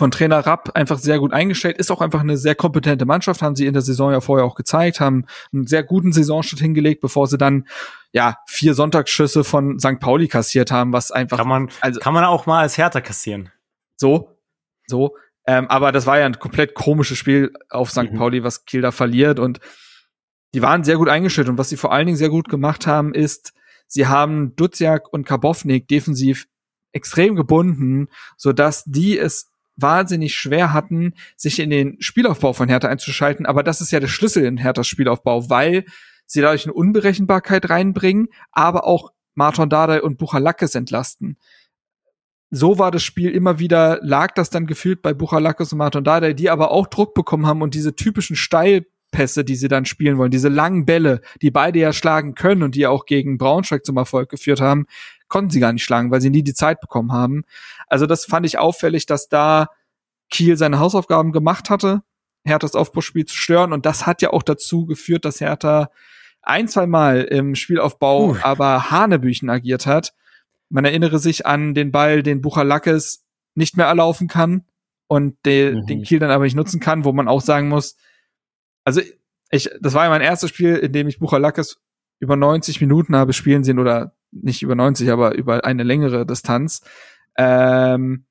von 0.00 0.10
Trainer 0.10 0.38
Rapp 0.38 0.70
einfach 0.74 0.98
sehr 0.98 1.18
gut 1.18 1.34
eingestellt, 1.34 1.76
ist 1.76 1.90
auch 1.90 2.00
einfach 2.00 2.20
eine 2.20 2.38
sehr 2.38 2.54
kompetente 2.54 3.04
Mannschaft, 3.04 3.42
haben 3.42 3.54
sie 3.54 3.66
in 3.66 3.74
der 3.74 3.82
Saison 3.82 4.12
ja 4.12 4.22
vorher 4.22 4.46
auch 4.46 4.54
gezeigt, 4.54 4.98
haben 4.98 5.26
einen 5.52 5.66
sehr 5.66 5.82
guten 5.82 6.10
Saisonschritt 6.10 6.58
hingelegt, 6.58 7.02
bevor 7.02 7.26
sie 7.26 7.36
dann 7.36 7.68
ja 8.10 8.38
vier 8.46 8.72
Sonntagsschüsse 8.72 9.44
von 9.44 9.78
St. 9.78 10.00
Pauli 10.00 10.26
kassiert 10.26 10.72
haben, 10.72 10.94
was 10.94 11.10
einfach 11.10 11.36
kann 11.36 11.48
man, 11.48 11.68
also 11.82 12.00
kann 12.00 12.14
man 12.14 12.24
auch 12.24 12.46
mal 12.46 12.62
als 12.62 12.78
Härter 12.78 13.02
kassieren. 13.02 13.52
so, 13.98 14.38
so. 14.86 15.16
Ähm, 15.46 15.68
aber 15.68 15.92
das 15.92 16.06
war 16.06 16.18
ja 16.18 16.24
ein 16.24 16.38
komplett 16.38 16.74
komisches 16.74 17.18
Spiel 17.18 17.52
auf 17.68 17.90
St. 17.90 18.10
Mhm. 18.10 18.16
Pauli, 18.16 18.42
was 18.42 18.64
Kiel 18.64 18.80
da 18.80 18.92
verliert. 18.92 19.38
Und 19.38 19.60
die 20.54 20.62
waren 20.62 20.82
sehr 20.82 20.96
gut 20.96 21.10
eingestellt. 21.10 21.50
Und 21.50 21.58
was 21.58 21.68
sie 21.68 21.76
vor 21.76 21.92
allen 21.92 22.06
Dingen 22.06 22.18
sehr 22.18 22.30
gut 22.30 22.48
gemacht 22.48 22.86
haben, 22.86 23.12
ist, 23.12 23.52
sie 23.86 24.06
haben 24.06 24.56
Duziak 24.56 25.12
und 25.12 25.26
Karbovnik 25.26 25.88
defensiv 25.88 26.46
extrem 26.92 27.36
gebunden, 27.36 28.08
sodass 28.38 28.84
die 28.86 29.18
es 29.18 29.49
wahnsinnig 29.80 30.34
schwer 30.34 30.72
hatten, 30.72 31.14
sich 31.36 31.58
in 31.58 31.70
den 31.70 31.96
Spielaufbau 32.00 32.52
von 32.52 32.68
Hertha 32.68 32.88
einzuschalten. 32.88 33.46
Aber 33.46 33.62
das 33.62 33.80
ist 33.80 33.90
ja 33.90 34.00
der 34.00 34.08
Schlüssel 34.08 34.44
in 34.44 34.56
Herthas 34.56 34.86
Spielaufbau, 34.86 35.50
weil 35.50 35.84
sie 36.26 36.40
dadurch 36.40 36.64
eine 36.64 36.74
Unberechenbarkeit 36.74 37.70
reinbringen, 37.70 38.28
aber 38.52 38.86
auch 38.86 39.12
Marton 39.34 39.68
Dardai 39.68 40.02
und 40.02 40.18
Buchalakis 40.18 40.74
entlasten 40.74 41.36
so 42.50 42.78
war 42.78 42.90
das 42.90 43.02
Spiel 43.02 43.30
immer 43.30 43.58
wieder, 43.58 44.00
lag 44.02 44.34
das 44.34 44.50
dann 44.50 44.66
gefühlt 44.66 45.02
bei 45.02 45.14
Buchalakis 45.14 45.72
und 45.72 45.78
Martin 45.78 46.04
Dardai, 46.04 46.32
die 46.32 46.50
aber 46.50 46.72
auch 46.72 46.88
Druck 46.88 47.14
bekommen 47.14 47.46
haben 47.46 47.62
und 47.62 47.74
diese 47.74 47.94
typischen 47.94 48.34
Steilpässe, 48.34 49.44
die 49.44 49.54
sie 49.54 49.68
dann 49.68 49.84
spielen 49.84 50.18
wollen, 50.18 50.32
diese 50.32 50.48
langen 50.48 50.84
Bälle, 50.84 51.20
die 51.42 51.52
beide 51.52 51.78
ja 51.78 51.92
schlagen 51.92 52.34
können 52.34 52.64
und 52.64 52.74
die 52.74 52.80
ja 52.80 52.90
auch 52.90 53.06
gegen 53.06 53.38
Braunschweig 53.38 53.84
zum 53.84 53.96
Erfolg 53.96 54.28
geführt 54.30 54.60
haben, 54.60 54.86
konnten 55.30 55.48
sie 55.50 55.60
gar 55.60 55.72
nicht 55.72 55.84
schlagen, 55.84 56.10
weil 56.10 56.20
sie 56.20 56.28
nie 56.28 56.42
die 56.42 56.52
Zeit 56.52 56.80
bekommen 56.80 57.12
haben. 57.12 57.44
Also 57.86 58.04
das 58.06 58.26
fand 58.26 58.44
ich 58.44 58.58
auffällig, 58.58 59.06
dass 59.06 59.28
da 59.28 59.68
Kiel 60.28 60.56
seine 60.58 60.78
Hausaufgaben 60.78 61.32
gemacht 61.32 61.70
hatte, 61.70 62.02
Herthas 62.44 62.74
Aufbauspiel 62.74 63.24
zu 63.24 63.34
stören 63.36 63.72
und 63.72 63.86
das 63.86 64.06
hat 64.06 64.20
ja 64.22 64.30
auch 64.30 64.42
dazu 64.42 64.84
geführt, 64.86 65.24
dass 65.24 65.40
Hertha 65.40 65.90
ein, 66.42 66.68
zwei 66.68 66.86
Mal 66.86 67.22
im 67.22 67.54
Spielaufbau 67.54 68.30
Uh. 68.30 68.36
aber 68.42 68.90
Hanebüchen 68.90 69.50
agiert 69.50 69.86
hat. 69.86 70.12
Man 70.68 70.84
erinnere 70.84 71.18
sich 71.18 71.46
an 71.46 71.74
den 71.74 71.90
Ball, 71.92 72.22
den 72.22 72.40
Buchalakis 72.40 73.24
nicht 73.54 73.76
mehr 73.76 73.86
erlaufen 73.86 74.28
kann 74.28 74.64
und 75.08 75.36
de, 75.44 75.74
Mhm. 75.74 75.86
den 75.86 76.02
Kiel 76.02 76.18
dann 76.18 76.30
aber 76.30 76.44
nicht 76.44 76.54
nutzen 76.56 76.80
kann, 76.80 77.04
wo 77.04 77.12
man 77.12 77.28
auch 77.28 77.40
sagen 77.40 77.68
muss, 77.68 77.96
also 78.84 79.00
ich, 79.50 79.68
das 79.80 79.94
war 79.94 80.04
ja 80.04 80.10
mein 80.10 80.22
erstes 80.22 80.50
Spiel, 80.50 80.76
in 80.76 80.92
dem 80.92 81.08
ich 81.08 81.18
Buchalakis 81.18 81.78
über 82.20 82.36
90 82.36 82.80
Minuten 82.80 83.16
habe 83.16 83.32
spielen 83.32 83.64
sehen 83.64 83.78
oder 83.80 84.14
nicht 84.32 84.62
über 84.62 84.74
90, 84.74 85.10
aber 85.10 85.34
über 85.34 85.64
eine 85.64 85.82
längere 85.82 86.26
Distanz. 86.26 86.82
Ähm, 87.36 88.24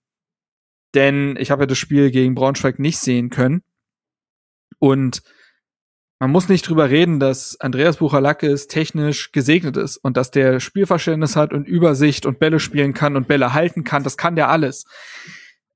denn 0.94 1.38
ich 1.40 1.52
habe 1.52 1.64
ja 1.64 1.68
das 1.68 1.78
Spiel 1.78 2.12
gegen 2.12 2.36
Braunschweig 2.36 2.80
nicht 2.80 3.00
sehen 3.00 3.30
können. 3.30 3.64
Und 4.80 5.22
man 6.20 6.32
muss 6.32 6.50
nicht 6.50 6.68
drüber 6.68 6.90
reden, 6.90 7.20
dass 7.20 7.60
Andreas 7.62 7.98
Buchalakis 7.98 8.68
technisch 8.68 9.32
gesegnet 9.32 9.78
ist 9.78 9.98
und 9.98 10.18
dass 10.18 10.32
der 10.32 10.60
Spielverständnis 10.60 11.36
hat 11.36 11.54
und 11.54 11.68
Übersicht 11.68 12.26
und 12.26 12.40
Bälle 12.40 12.60
spielen 12.60 12.94
kann 12.94 13.16
und 13.16 13.28
Bälle 13.28 13.54
halten 13.54 13.84
kann. 13.84 14.04
Das 14.04 14.18
kann 14.18 14.36
der 14.36 14.50
alles. 14.50 14.86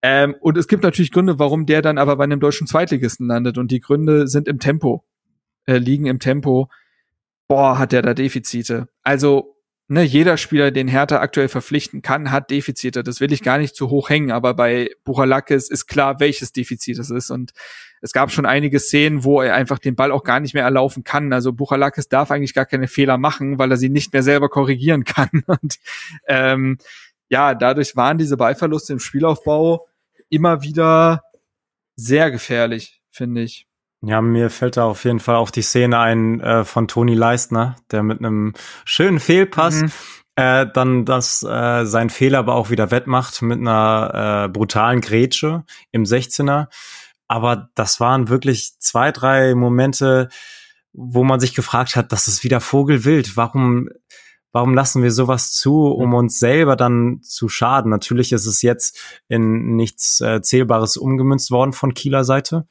Ähm, 0.01 0.35
und 0.41 0.57
es 0.57 0.67
gibt 0.67 0.83
natürlich 0.83 1.11
Gründe, 1.11 1.39
warum 1.39 1.65
der 1.65 1.81
dann 1.81 1.97
aber 1.97 2.17
bei 2.17 2.25
einem 2.25 2.41
deutschen 2.41 2.67
Zweitligisten 2.67 3.27
landet. 3.27 3.57
Und 3.57 3.71
die 3.71 3.79
Gründe 3.79 4.27
sind 4.27 4.49
im 4.49 4.59
Tempo, 4.59 5.05
äh, 5.65 5.77
liegen 5.77 6.07
im 6.07 6.19
Tempo. 6.19 6.69
Boah, 7.47 7.79
hat 7.79 7.93
der 7.93 8.01
da 8.01 8.13
Defizite. 8.13 8.89
Also, 9.01 9.52
ne, 9.87 10.03
jeder 10.03 10.37
Spieler, 10.37 10.71
den 10.71 10.87
Hertha 10.87 11.19
aktuell 11.19 11.47
verpflichten 11.47 12.01
kann, 12.01 12.31
hat 12.31 12.49
Defizite. 12.49 13.03
Das 13.03 13.19
will 13.19 13.31
ich 13.33 13.43
gar 13.43 13.57
nicht 13.57 13.75
zu 13.75 13.89
hoch 13.89 14.09
hängen, 14.09 14.31
aber 14.31 14.53
bei 14.53 14.91
Buchalakis 15.03 15.69
ist 15.69 15.87
klar, 15.87 16.19
welches 16.19 16.51
Defizit 16.51 16.99
es 16.99 17.09
ist. 17.09 17.29
Und 17.29 17.53
es 18.01 18.11
gab 18.11 18.31
schon 18.31 18.45
einige 18.45 18.79
Szenen, 18.79 19.23
wo 19.23 19.41
er 19.41 19.55
einfach 19.55 19.79
den 19.79 19.95
Ball 19.95 20.11
auch 20.11 20.23
gar 20.23 20.39
nicht 20.39 20.53
mehr 20.53 20.63
erlaufen 20.63 21.03
kann. 21.03 21.31
Also 21.33 21.53
Buchalakis 21.53 22.09
darf 22.09 22.31
eigentlich 22.31 22.53
gar 22.53 22.65
keine 22.65 22.87
Fehler 22.87 23.17
machen, 23.17 23.59
weil 23.59 23.71
er 23.71 23.77
sie 23.77 23.89
nicht 23.89 24.13
mehr 24.13 24.23
selber 24.23 24.49
korrigieren 24.49 25.03
kann. 25.05 25.29
Und 25.47 25.77
ähm, 26.27 26.77
ja, 27.29 27.55
dadurch 27.55 27.95
waren 27.95 28.17
diese 28.17 28.37
Ballverluste 28.37 28.93
im 28.93 28.99
Spielaufbau 28.99 29.87
immer 30.29 30.63
wieder 30.63 31.23
sehr 31.95 32.31
gefährlich, 32.31 33.01
finde 33.09 33.41
ich. 33.41 33.67
Ja, 34.05 34.21
mir 34.21 34.49
fällt 34.49 34.75
da 34.75 34.83
auf 34.83 35.05
jeden 35.05 35.21
Fall 35.21 35.35
auch 35.37 35.49
die 35.49 35.61
Szene 35.61 35.97
ein 35.97 36.41
äh, 36.41 36.65
von 36.65 36.89
Toni 36.89 37.15
Leistner, 37.15 37.77
der 37.89 38.03
mit 38.03 38.19
einem 38.19 38.53
schönen 38.83 39.19
Fehlpass 39.21 39.81
Mhm. 39.81 39.91
äh, 40.35 40.65
dann 40.73 41.05
das 41.05 41.41
äh, 41.43 41.85
sein 41.85 42.09
Fehler 42.09 42.39
aber 42.39 42.55
auch 42.55 42.69
wieder 42.69 42.91
wettmacht 42.91 43.41
mit 43.41 43.59
einer 43.59 44.45
äh, 44.45 44.49
brutalen 44.49 44.99
Grätsche 44.99 45.63
im 45.91 46.03
16er. 46.03 46.67
Aber 47.29 47.69
das 47.75 48.01
waren 48.01 48.27
wirklich 48.27 48.73
zwei, 48.79 49.11
drei 49.13 49.55
Momente, 49.55 50.27
wo 50.91 51.23
man 51.23 51.39
sich 51.39 51.55
gefragt 51.55 51.95
hat, 51.95 52.11
das 52.11 52.27
ist 52.27 52.43
wieder 52.43 52.59
Vogelwild. 52.59 53.37
Warum, 53.37 53.87
warum 54.51 54.73
lassen 54.73 55.01
wir 55.01 55.11
sowas 55.11 55.53
zu, 55.53 55.87
um 55.87 56.13
uns 56.13 56.39
selber 56.39 56.75
dann 56.75 57.21
zu 57.23 57.47
schaden? 57.47 57.89
Natürlich 57.89 58.33
ist 58.33 58.45
es 58.47 58.61
jetzt 58.61 58.99
in 59.29 59.77
nichts 59.77 60.19
äh, 60.19 60.41
Zählbares 60.41 60.97
umgemünzt 60.97 61.51
worden 61.51 61.71
von 61.71 61.93
Kieler 61.93 62.25
Seite. 62.25 62.67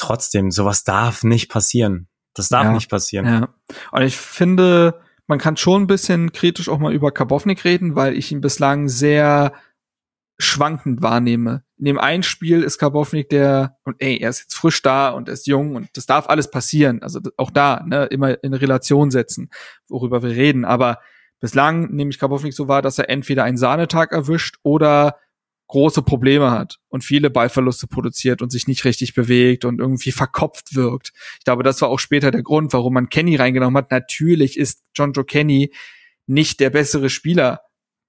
Trotzdem, 0.00 0.50
sowas 0.50 0.82
darf 0.84 1.22
nicht 1.24 1.50
passieren. 1.50 2.08
Das 2.34 2.48
darf 2.48 2.64
Ja. 2.64 2.72
nicht 2.72 2.88
passieren. 2.90 3.26
Ja. 3.26 3.48
Und 3.92 4.02
ich 4.02 4.16
finde, 4.16 5.00
man 5.26 5.38
kann 5.38 5.56
schon 5.56 5.82
ein 5.82 5.86
bisschen 5.86 6.32
kritisch 6.32 6.68
auch 6.68 6.78
mal 6.78 6.92
über 6.92 7.12
Karbovnik 7.12 7.64
reden, 7.64 7.96
weil 7.96 8.16
ich 8.16 8.32
ihn 8.32 8.40
bislang 8.40 8.88
sehr 8.88 9.52
schwankend 10.38 11.02
wahrnehme. 11.02 11.64
In 11.76 11.84
dem 11.84 11.98
einen 11.98 12.22
Spiel 12.22 12.62
ist 12.62 12.78
Karbovnik 12.78 13.28
der, 13.28 13.76
und 13.84 13.96
ey, 13.98 14.16
er 14.18 14.30
ist 14.30 14.40
jetzt 14.40 14.54
frisch 14.54 14.80
da 14.80 15.10
und 15.10 15.28
er 15.28 15.34
ist 15.34 15.46
jung 15.46 15.76
und 15.76 15.88
das 15.94 16.06
darf 16.06 16.28
alles 16.28 16.50
passieren. 16.50 17.02
Also 17.02 17.20
auch 17.36 17.50
da, 17.50 17.84
ne, 17.86 18.06
immer 18.06 18.42
in 18.42 18.54
Relation 18.54 19.10
setzen, 19.10 19.50
worüber 19.88 20.22
wir 20.22 20.30
reden. 20.30 20.64
Aber 20.64 20.98
bislang 21.40 21.90
nehme 21.94 22.10
ich 22.10 22.18
Karbovnik 22.18 22.54
so 22.54 22.68
wahr, 22.68 22.80
dass 22.80 22.98
er 22.98 23.10
entweder 23.10 23.44
einen 23.44 23.58
Sahnetag 23.58 24.12
erwischt 24.12 24.56
oder 24.62 25.16
große 25.70 26.02
Probleme 26.02 26.50
hat 26.50 26.78
und 26.88 27.04
viele 27.04 27.30
Ballverluste 27.30 27.86
produziert 27.86 28.42
und 28.42 28.50
sich 28.50 28.66
nicht 28.66 28.84
richtig 28.84 29.14
bewegt 29.14 29.64
und 29.64 29.78
irgendwie 29.78 30.10
verkopft 30.10 30.74
wirkt. 30.74 31.12
Ich 31.38 31.44
glaube, 31.44 31.62
das 31.62 31.80
war 31.80 31.88
auch 31.88 32.00
später 32.00 32.32
der 32.32 32.42
Grund, 32.42 32.72
warum 32.72 32.94
man 32.94 33.08
Kenny 33.08 33.36
reingenommen 33.36 33.76
hat. 33.76 33.92
Natürlich 33.92 34.58
ist 34.58 34.82
John 34.96 35.12
Joe 35.12 35.24
Kenny 35.24 35.72
nicht 36.26 36.58
der 36.58 36.70
bessere 36.70 37.08
Spieler 37.08 37.60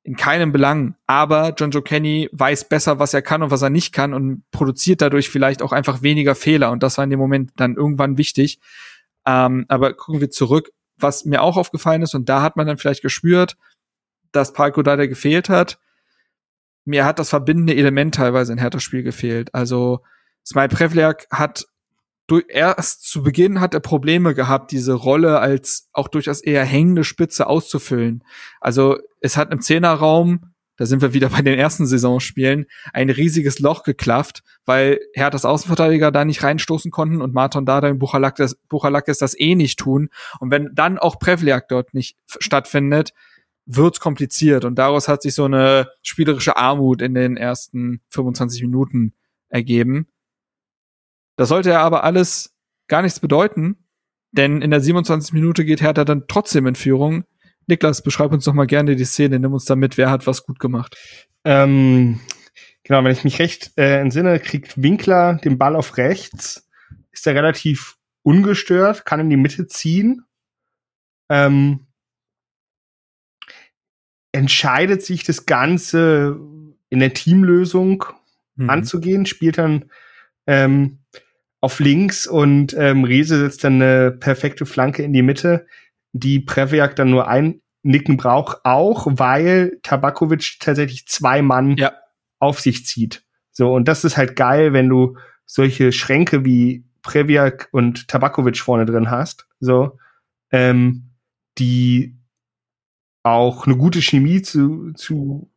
in 0.01 0.15
keinem 0.15 0.51
Belang, 0.51 0.95
aber 1.05 1.53
John 1.55 1.69
Joe 1.69 1.83
Kenny 1.83 2.29
weiß 2.31 2.67
besser, 2.67 2.97
was 2.97 3.13
er 3.13 3.21
kann 3.21 3.43
und 3.43 3.51
was 3.51 3.61
er 3.61 3.69
nicht 3.69 3.93
kann 3.93 4.15
und 4.15 4.43
produziert 4.49 5.01
dadurch 5.01 5.29
vielleicht 5.29 5.61
auch 5.61 5.71
einfach 5.71 6.01
weniger 6.01 6.33
Fehler 6.33 6.71
und 6.71 6.81
das 6.81 6.97
war 6.97 7.03
in 7.03 7.11
dem 7.11 7.19
Moment 7.19 7.51
dann 7.57 7.75
irgendwann 7.75 8.17
wichtig. 8.17 8.59
Ähm, 9.27 9.65
aber 9.67 9.93
gucken 9.93 10.19
wir 10.19 10.31
zurück, 10.31 10.71
was 10.97 11.25
mir 11.25 11.43
auch 11.43 11.57
aufgefallen 11.57 12.01
ist 12.01 12.15
und 12.15 12.27
da 12.27 12.41
hat 12.41 12.55
man 12.55 12.65
dann 12.65 12.77
vielleicht 12.77 13.03
gespürt, 13.03 13.55
dass 14.31 14.53
Palko 14.53 14.81
da 14.81 14.95
der 14.95 15.07
gefehlt 15.07 15.47
hat. 15.47 15.77
Mir 16.85 17.05
hat 17.05 17.19
das 17.19 17.29
verbindende 17.29 17.75
Element 17.75 18.15
teilweise 18.15 18.53
in 18.53 18.59
Herthas 18.59 18.83
Spiel 18.83 19.03
gefehlt. 19.03 19.53
Also 19.53 20.01
Smile 20.45 20.69
Prevliak 20.69 21.27
hat 21.31 21.65
erst 22.47 23.09
zu 23.09 23.23
Beginn 23.23 23.59
hat 23.59 23.73
er 23.73 23.81
Probleme 23.81 24.33
gehabt, 24.33 24.71
diese 24.71 24.93
Rolle 24.93 25.39
als 25.39 25.89
auch 25.91 26.07
durchaus 26.07 26.39
eher 26.39 26.63
hängende 26.63 27.03
Spitze 27.03 27.45
auszufüllen. 27.47 28.23
Also 28.61 28.97
es 29.19 29.35
hat 29.35 29.51
im 29.51 29.59
Zehnerraum 29.59 30.51
da 30.81 30.87
sind 30.87 31.03
wir 31.03 31.13
wieder 31.13 31.29
bei 31.29 31.43
den 31.43 31.59
ersten 31.59 31.85
Saisonspielen, 31.85 32.65
ein 32.91 33.11
riesiges 33.11 33.59
Loch 33.59 33.83
geklafft, 33.83 34.41
weil 34.65 34.99
Herthas 35.13 35.45
Außenverteidiger 35.45 36.11
da 36.11 36.25
nicht 36.25 36.41
reinstoßen 36.41 36.89
konnten 36.89 37.21
und 37.21 37.35
Martin 37.35 37.67
Dada 37.67 37.89
und 37.89 37.99
Buchalakis 37.99 39.17
das 39.19 39.39
eh 39.39 39.53
nicht 39.53 39.77
tun. 39.77 40.09
Und 40.39 40.49
wenn 40.49 40.71
dann 40.73 40.97
auch 40.97 41.19
Prevliak 41.19 41.67
dort 41.67 41.93
nicht 41.93 42.17
stattfindet, 42.25 43.13
wird's 43.65 43.99
kompliziert. 43.99 44.65
Und 44.65 44.75
daraus 44.75 45.07
hat 45.07 45.21
sich 45.21 45.33
so 45.33 45.45
eine 45.45 45.89
spielerische 46.01 46.57
Armut 46.57 47.01
in 47.01 47.13
den 47.13 47.37
ersten 47.37 48.01
25 48.09 48.63
Minuten 48.63 49.13
ergeben. 49.49 50.07
Das 51.35 51.49
sollte 51.49 51.69
ja 51.69 51.81
aber 51.81 52.03
alles 52.03 52.55
gar 52.87 53.01
nichts 53.01 53.19
bedeuten, 53.19 53.87
denn 54.31 54.61
in 54.61 54.71
der 54.71 54.81
27 54.81 55.33
Minute 55.33 55.65
geht 55.65 55.81
Hertha 55.81 56.03
dann 56.03 56.25
trotzdem 56.27 56.67
in 56.67 56.75
Führung 56.75 57.25
Niklas, 57.67 58.01
beschreib 58.01 58.31
uns 58.31 58.45
doch 58.45 58.53
mal 58.53 58.67
gerne 58.67 58.95
die 58.95 59.05
Szene, 59.05 59.39
nimm 59.39 59.53
uns 59.53 59.65
da 59.65 59.75
mit, 59.75 59.97
wer 59.97 60.09
hat 60.09 60.27
was 60.27 60.45
gut 60.45 60.59
gemacht. 60.59 60.97
Ähm, 61.43 62.19
genau, 62.83 63.03
wenn 63.03 63.11
ich 63.11 63.23
mich 63.23 63.39
recht 63.39 63.71
äh, 63.77 63.99
entsinne, 63.99 64.39
kriegt 64.39 64.81
Winkler 64.81 65.35
den 65.35 65.57
Ball 65.57 65.75
auf 65.75 65.97
rechts, 65.97 66.69
ist 67.11 67.27
er 67.27 67.35
relativ 67.35 67.97
ungestört, 68.23 69.05
kann 69.05 69.19
in 69.19 69.29
die 69.29 69.37
Mitte 69.37 69.67
ziehen. 69.67 70.23
Ähm, 71.29 71.87
entscheidet 74.31 75.03
sich 75.03 75.23
das 75.23 75.45
Ganze 75.45 76.37
in 76.89 76.99
der 76.99 77.13
Teamlösung 77.13 78.05
mhm. 78.55 78.69
anzugehen, 78.69 79.25
spielt 79.25 79.57
dann 79.57 79.85
ähm, 80.47 80.99
auf 81.59 81.79
links 81.79 82.27
und 82.27 82.75
ähm, 82.77 83.03
Riese 83.03 83.39
setzt 83.39 83.63
dann 83.63 83.81
eine 83.81 84.11
perfekte 84.11 84.65
Flanke 84.65 85.03
in 85.03 85.13
die 85.13 85.21
Mitte 85.21 85.65
die 86.13 86.39
Previak 86.39 86.95
dann 86.95 87.09
nur 87.09 87.27
einnicken 87.27 88.17
braucht, 88.17 88.59
auch 88.63 89.07
weil 89.09 89.79
Tabakovic 89.83 90.57
tatsächlich 90.59 91.07
zwei 91.07 91.41
Mann 91.41 91.77
ja. 91.77 91.93
auf 92.39 92.59
sich 92.59 92.85
zieht. 92.85 93.23
So, 93.51 93.73
und 93.73 93.87
das 93.87 94.03
ist 94.03 94.17
halt 94.17 94.35
geil, 94.35 94.73
wenn 94.73 94.89
du 94.89 95.17
solche 95.45 95.91
Schränke 95.91 96.45
wie 96.45 96.85
Previak 97.01 97.69
und 97.71 98.07
Tabakovic 98.07 98.57
vorne 98.57 98.85
drin 98.85 99.09
hast, 99.09 99.47
so, 99.59 99.97
ähm, 100.51 101.09
die 101.57 102.17
auch 103.23 103.65
eine 103.65 103.77
gute 103.77 104.01
Chemie 104.01 104.41
zu, 104.41 104.93
zu 104.93 105.51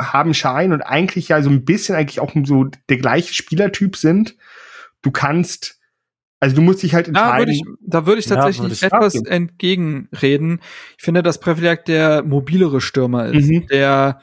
haben 0.00 0.34
scheinen 0.34 0.72
und 0.72 0.82
eigentlich 0.82 1.28
ja 1.28 1.42
so 1.42 1.50
ein 1.50 1.64
bisschen 1.64 1.94
eigentlich 1.94 2.20
auch 2.20 2.32
so 2.44 2.64
der 2.88 2.96
gleiche 2.96 3.34
Spielertyp 3.34 3.96
sind. 3.96 4.36
Du 5.02 5.10
kannst 5.10 5.78
also 6.42 6.56
du 6.56 6.62
musst 6.62 6.82
dich 6.82 6.92
halt 6.92 7.06
entscheiden. 7.06 7.30
Da 7.30 7.38
würde 7.38 7.52
ich, 7.52 7.62
da 7.86 8.06
würde 8.06 8.18
ich 8.18 8.26
tatsächlich 8.26 8.56
ja, 8.56 8.62
würde 8.64 8.74
ich 8.74 8.82
etwas 8.82 9.14
entgegenreden. 9.14 10.60
Ich 10.98 11.04
finde, 11.04 11.22
dass 11.22 11.38
Prevliak 11.38 11.84
der 11.84 12.24
mobilere 12.24 12.80
Stürmer 12.80 13.26
ist, 13.26 13.48
mhm. 13.48 13.68
der 13.68 14.20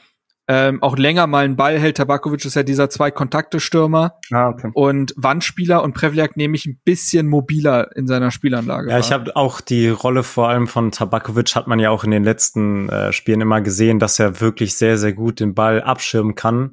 ähm, 0.52 0.82
auch 0.82 0.98
länger 0.98 1.28
mal 1.28 1.44
einen 1.44 1.54
Ball 1.54 1.78
hält. 1.78 1.98
Tabakovic 1.98 2.44
ist 2.44 2.56
ja 2.56 2.64
dieser 2.64 2.90
Zwei-Kontakte-Stürmer 2.90 4.18
ah, 4.32 4.48
okay. 4.48 4.72
und 4.74 5.14
Wandspieler 5.16 5.80
und 5.84 5.94
Prevliak 5.94 6.36
nehme 6.36 6.56
ich 6.56 6.66
ein 6.66 6.80
bisschen 6.84 7.28
mobiler 7.28 7.96
in 7.96 8.08
seiner 8.08 8.32
Spielanlage. 8.32 8.88
Ja, 8.88 8.94
war. 8.94 9.00
ich 9.00 9.12
habe 9.12 9.36
auch 9.36 9.60
die 9.60 9.88
Rolle 9.88 10.24
vor 10.24 10.48
allem 10.48 10.66
von 10.66 10.90
Tabakovic 10.90 11.54
hat 11.54 11.68
man 11.68 11.78
ja 11.78 11.90
auch 11.90 12.02
in 12.02 12.10
den 12.10 12.24
letzten 12.24 12.88
äh, 12.88 13.12
Spielen 13.12 13.40
immer 13.42 13.60
gesehen, 13.60 14.00
dass 14.00 14.18
er 14.18 14.40
wirklich 14.40 14.74
sehr, 14.74 14.98
sehr 14.98 15.12
gut 15.12 15.38
den 15.38 15.54
Ball 15.54 15.82
abschirmen 15.82 16.34
kann. 16.34 16.72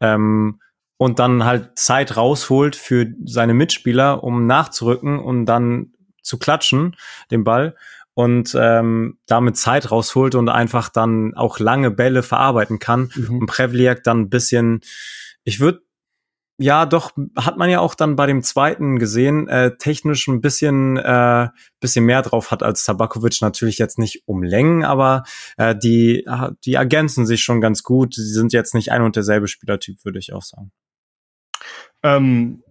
Ähm, 0.00 0.60
und 0.96 1.18
dann 1.18 1.44
halt 1.44 1.78
Zeit 1.78 2.16
rausholt 2.16 2.76
für 2.76 3.12
seine 3.24 3.52
Mitspieler, 3.52 4.24
um 4.24 4.46
nachzurücken 4.46 5.18
und 5.18 5.44
dann 5.44 5.92
zu 6.22 6.38
klatschen, 6.38 6.96
den 7.30 7.44
Ball 7.44 7.76
und 8.18 8.52
ähm, 8.58 9.16
damit 9.26 9.56
Zeit 9.56 9.92
rausholt 9.92 10.34
und 10.34 10.48
einfach 10.48 10.88
dann 10.88 11.34
auch 11.34 11.60
lange 11.60 11.92
Bälle 11.92 12.24
verarbeiten 12.24 12.80
kann. 12.80 13.12
Mhm. 13.14 13.38
Und 13.38 13.46
Prevliak 13.46 14.02
dann 14.02 14.22
ein 14.22 14.28
bisschen, 14.28 14.80
ich 15.44 15.60
würde 15.60 15.82
ja, 16.60 16.84
doch, 16.84 17.12
hat 17.36 17.58
man 17.58 17.70
ja 17.70 17.78
auch 17.78 17.94
dann 17.94 18.16
bei 18.16 18.26
dem 18.26 18.42
zweiten 18.42 18.98
gesehen, 18.98 19.46
äh, 19.46 19.76
technisch 19.78 20.26
ein 20.26 20.40
bisschen, 20.40 20.96
äh, 20.96 21.46
bisschen 21.78 22.06
mehr 22.06 22.22
drauf 22.22 22.50
hat 22.50 22.64
als 22.64 22.82
Tabakovic. 22.82 23.40
Natürlich 23.40 23.78
jetzt 23.78 24.00
nicht 24.00 24.24
um 24.26 24.42
Längen, 24.42 24.84
aber 24.84 25.22
äh, 25.56 25.76
die, 25.76 26.26
die 26.64 26.74
ergänzen 26.74 27.24
sich 27.24 27.44
schon 27.44 27.60
ganz 27.60 27.84
gut. 27.84 28.16
Sie 28.16 28.32
sind 28.32 28.52
jetzt 28.52 28.74
nicht 28.74 28.90
ein 28.90 29.02
und 29.02 29.14
derselbe 29.14 29.46
Spielertyp, 29.46 30.04
würde 30.04 30.18
ich 30.18 30.32
auch 30.32 30.42
sagen. 30.42 30.72
Ähm, 32.02 32.64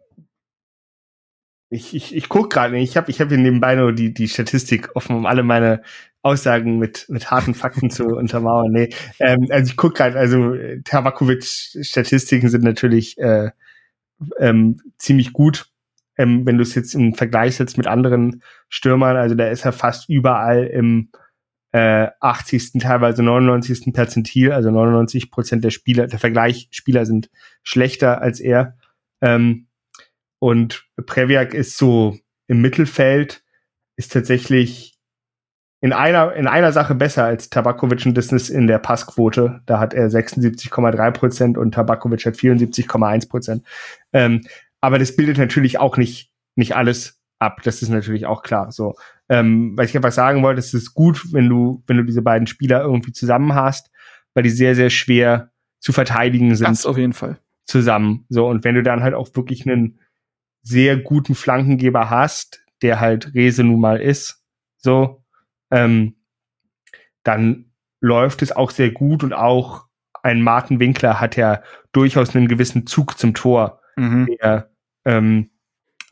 ich, 1.70 1.96
ich, 1.96 2.16
ich 2.16 2.30
gucke 2.30 2.50
gerade, 2.50 2.78
ich 2.78 2.96
habe 2.96 3.12
ich 3.12 3.20
hab 3.20 3.30
hier 3.30 3.38
nebenbei 3.38 3.76
nur 3.76 3.92
die, 3.94 4.14
die 4.14 4.28
Statistik 4.28 4.96
offen, 4.96 5.16
um 5.16 5.26
alle 5.26 5.44
meine 5.44 5.82
Aussagen 6.22 6.78
mit, 6.78 7.06
mit 7.10 7.30
harten 7.30 7.54
Fakten 7.54 7.90
zu 7.90 8.06
untermauern. 8.18 8.72
Nee, 8.72 8.90
ähm, 9.20 9.48
also 9.50 9.72
ich 9.72 9.78
gucke 9.78 9.96
gerade, 9.96 10.18
also 10.18 10.56
Tabakovic-Statistiken 10.84 12.50
sind 12.50 12.64
natürlich 12.64 13.18
äh, 13.18 13.52
ähm, 14.40 14.82
ziemlich 14.98 15.34
gut, 15.34 15.70
ähm, 16.18 16.46
wenn 16.46 16.58
du 16.58 16.64
es 16.64 16.76
jetzt 16.76 16.96
im 16.96 17.14
Vergleich 17.14 17.58
setzt 17.58 17.78
mit 17.78 17.88
anderen 17.88 18.42
Stürmern. 18.70 19.18
Also 19.18 19.36
da 19.36 19.48
ist 19.50 19.66
er 19.66 19.74
fast 19.74 20.10
überall 20.10 20.66
im 20.66 21.10
äh, 21.74 22.08
80., 22.22 22.80
teilweise 22.80 23.24
99. 23.24 23.94
Perzentil, 23.94 24.54
also 24.54 24.72
99 24.72 25.32
Prozent 25.32 25.64
der 25.64 25.72
Spieler, 25.72 26.08
der 26.08 26.20
Vergleichsspieler 26.20 27.06
sind 27.06 27.30
schlechter 27.62 28.22
als 28.22 28.40
er. 28.40 28.78
Ähm, 29.22 29.67
und 30.40 30.86
Previak 31.06 31.54
ist 31.54 31.78
so 31.78 32.18
im 32.48 32.62
Mittelfeld, 32.62 33.44
ist 33.96 34.12
tatsächlich 34.14 34.98
in 35.80 35.94
einer, 35.94 36.34
in 36.34 36.48
einer 36.48 36.72
Sache 36.72 36.96
besser 36.96 37.26
als 37.26 37.50
Tabakovic 37.50 38.06
und 38.06 38.16
das 38.16 38.32
ist 38.32 38.50
in 38.50 38.68
der 38.68 38.80
Passquote. 38.80 39.62
Da 39.66 39.80
hat 39.80 39.94
er 39.94 40.10
76,3 40.10 41.12
Prozent 41.12 41.58
und 41.58 41.74
Tabakovic 41.74 42.26
hat 42.26 42.36
74,1 42.36 43.30
Prozent. 43.30 43.64
Ähm, 44.12 44.42
aber 44.82 44.98
das 44.98 45.16
bildet 45.16 45.38
natürlich 45.38 45.80
auch 45.80 45.98
nicht, 45.98 46.32
nicht 46.56 46.76
alles 46.76 47.22
ab. 47.40 47.62
Das 47.64 47.82
ist 47.82 47.90
natürlich 47.90 48.26
auch 48.26 48.42
klar. 48.42 48.72
So, 48.72 48.96
ähm, 49.30 49.78
weil 49.78 49.86
ich 49.86 49.96
einfach 49.96 50.12
sagen 50.12 50.42
wollte, 50.42 50.60
es 50.60 50.74
ist 50.74 50.94
gut, 50.94 51.32
wenn 51.32 51.48
du, 51.48 51.84
wenn 51.86 51.98
du 51.98 52.04
diese 52.04 52.24
beiden 52.24 52.48
Spieler 52.48 52.82
irgendwie 52.82 53.12
zusammen 53.12 53.54
hast, 53.54 53.92
weil 54.34 54.44
die 54.44 54.50
sehr, 54.50 54.76
sehr 54.76 54.90
schwer 54.90 55.52
zu 55.80 55.94
verteidigen 55.94 56.56
sind. 56.56 56.68
Das 56.68 56.86
auf 56.86 56.98
jeden 56.98 57.14
Fall 57.14 57.40
zusammen. 57.66 58.26
So, 58.30 58.48
und 58.48 58.64
wenn 58.64 58.76
du 58.76 58.84
dann 58.84 59.04
halt 59.04 59.14
auch 59.14 59.30
wirklich 59.36 59.68
einen 59.68 60.00
sehr 60.62 60.98
guten 60.98 61.36
Flankengeber 61.36 62.10
hast, 62.10 62.64
der 62.82 63.00
halt 63.00 63.34
Rese 63.34 63.64
nun 63.64 63.80
mal 63.80 64.02
ist, 64.02 64.44
so, 64.78 65.24
ähm, 65.72 66.16
dann 67.24 67.72
läuft 68.00 68.42
es 68.42 68.52
auch 68.52 68.72
sehr 68.72 68.92
gut 68.92 69.24
und 69.24 69.34
auch 69.34 69.86
ein 70.24 70.42
Martin 70.42 70.80
Winkler 70.80 71.20
hat 71.20 71.36
ja 71.36 71.62
durchaus 71.92 72.36
einen 72.36 72.48
gewissen 72.48 72.86
Zug 72.86 73.18
zum 73.18 73.34
Tor, 73.34 73.82
mhm. 73.96 74.28
der 74.40 74.70
ähm, 75.06 75.52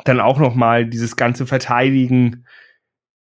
dann 0.04 0.20
auch 0.20 0.40
noch 0.40 0.56
mal 0.56 0.86
dieses 0.86 1.16
ganze 1.16 1.46
Verteidigen 1.46 2.46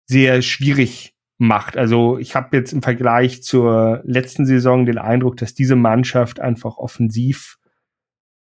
sehr 0.07 0.43
schwierig 0.43 1.15
macht. 1.39 1.77
Also 1.77 2.19
ich 2.19 2.35
habe 2.35 2.57
jetzt 2.57 2.73
im 2.73 2.83
Vergleich 2.83 3.43
zur 3.43 4.03
letzten 4.05 4.47
Saison 4.47 4.87
den 4.87 4.99
Eindruck, 4.99 5.37
dass 5.37 5.55
diese 5.55 5.77
Mannschaft 5.77 6.41
einfach 6.41 6.77
offensiv 6.77 7.59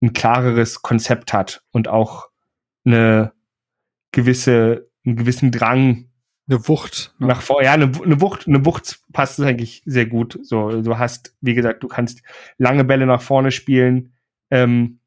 ein 0.01 0.13
klareres 0.13 0.83
Konzept 0.83 1.33
hat 1.33 1.63
und 1.71 1.89
auch 1.89 2.28
eine 2.89 3.33
gewisse, 4.13 4.91
einen 5.05 5.17
gewissen 5.17 5.53
Drang. 5.53 6.07
Eine 6.51 6.67
Wucht. 6.67 7.15
Ne? 7.19 7.27
Nach 7.27 7.43
vor, 7.43 7.63
ja, 7.63 7.73
eine, 7.73 7.93
eine 8.03 8.21
Wucht, 8.23 8.49
eine 8.49 8.65
Wucht 8.65 9.01
passt 9.13 9.39
eigentlich 9.41 9.83
sehr 9.85 10.07
gut. 10.07 10.39
So, 10.43 10.81
du 10.81 10.99
hast, 10.99 11.37
wie 11.43 11.55
gesagt, 11.55 11.83
du 11.83 11.89
kannst 11.89 12.23
lange 12.57 12.85
Bälle 12.85 13.05
nach 13.05 13.21
vorne 13.21 13.51
spielen, 13.51 14.15
ähm, 14.51 15.01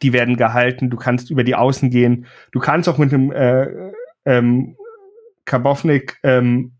die 0.00 0.14
werden 0.14 0.36
gehalten, 0.36 0.88
du 0.88 0.96
kannst 0.96 1.30
über 1.30 1.44
die 1.44 1.54
Außen 1.54 1.90
gehen, 1.90 2.26
du 2.52 2.58
kannst 2.58 2.88
auch 2.88 2.96
mit 2.96 3.12
einem 3.12 3.32
äh, 3.32 3.92
ähm, 4.24 4.76
Karbovnik, 5.44 6.18
ähm, 6.22 6.72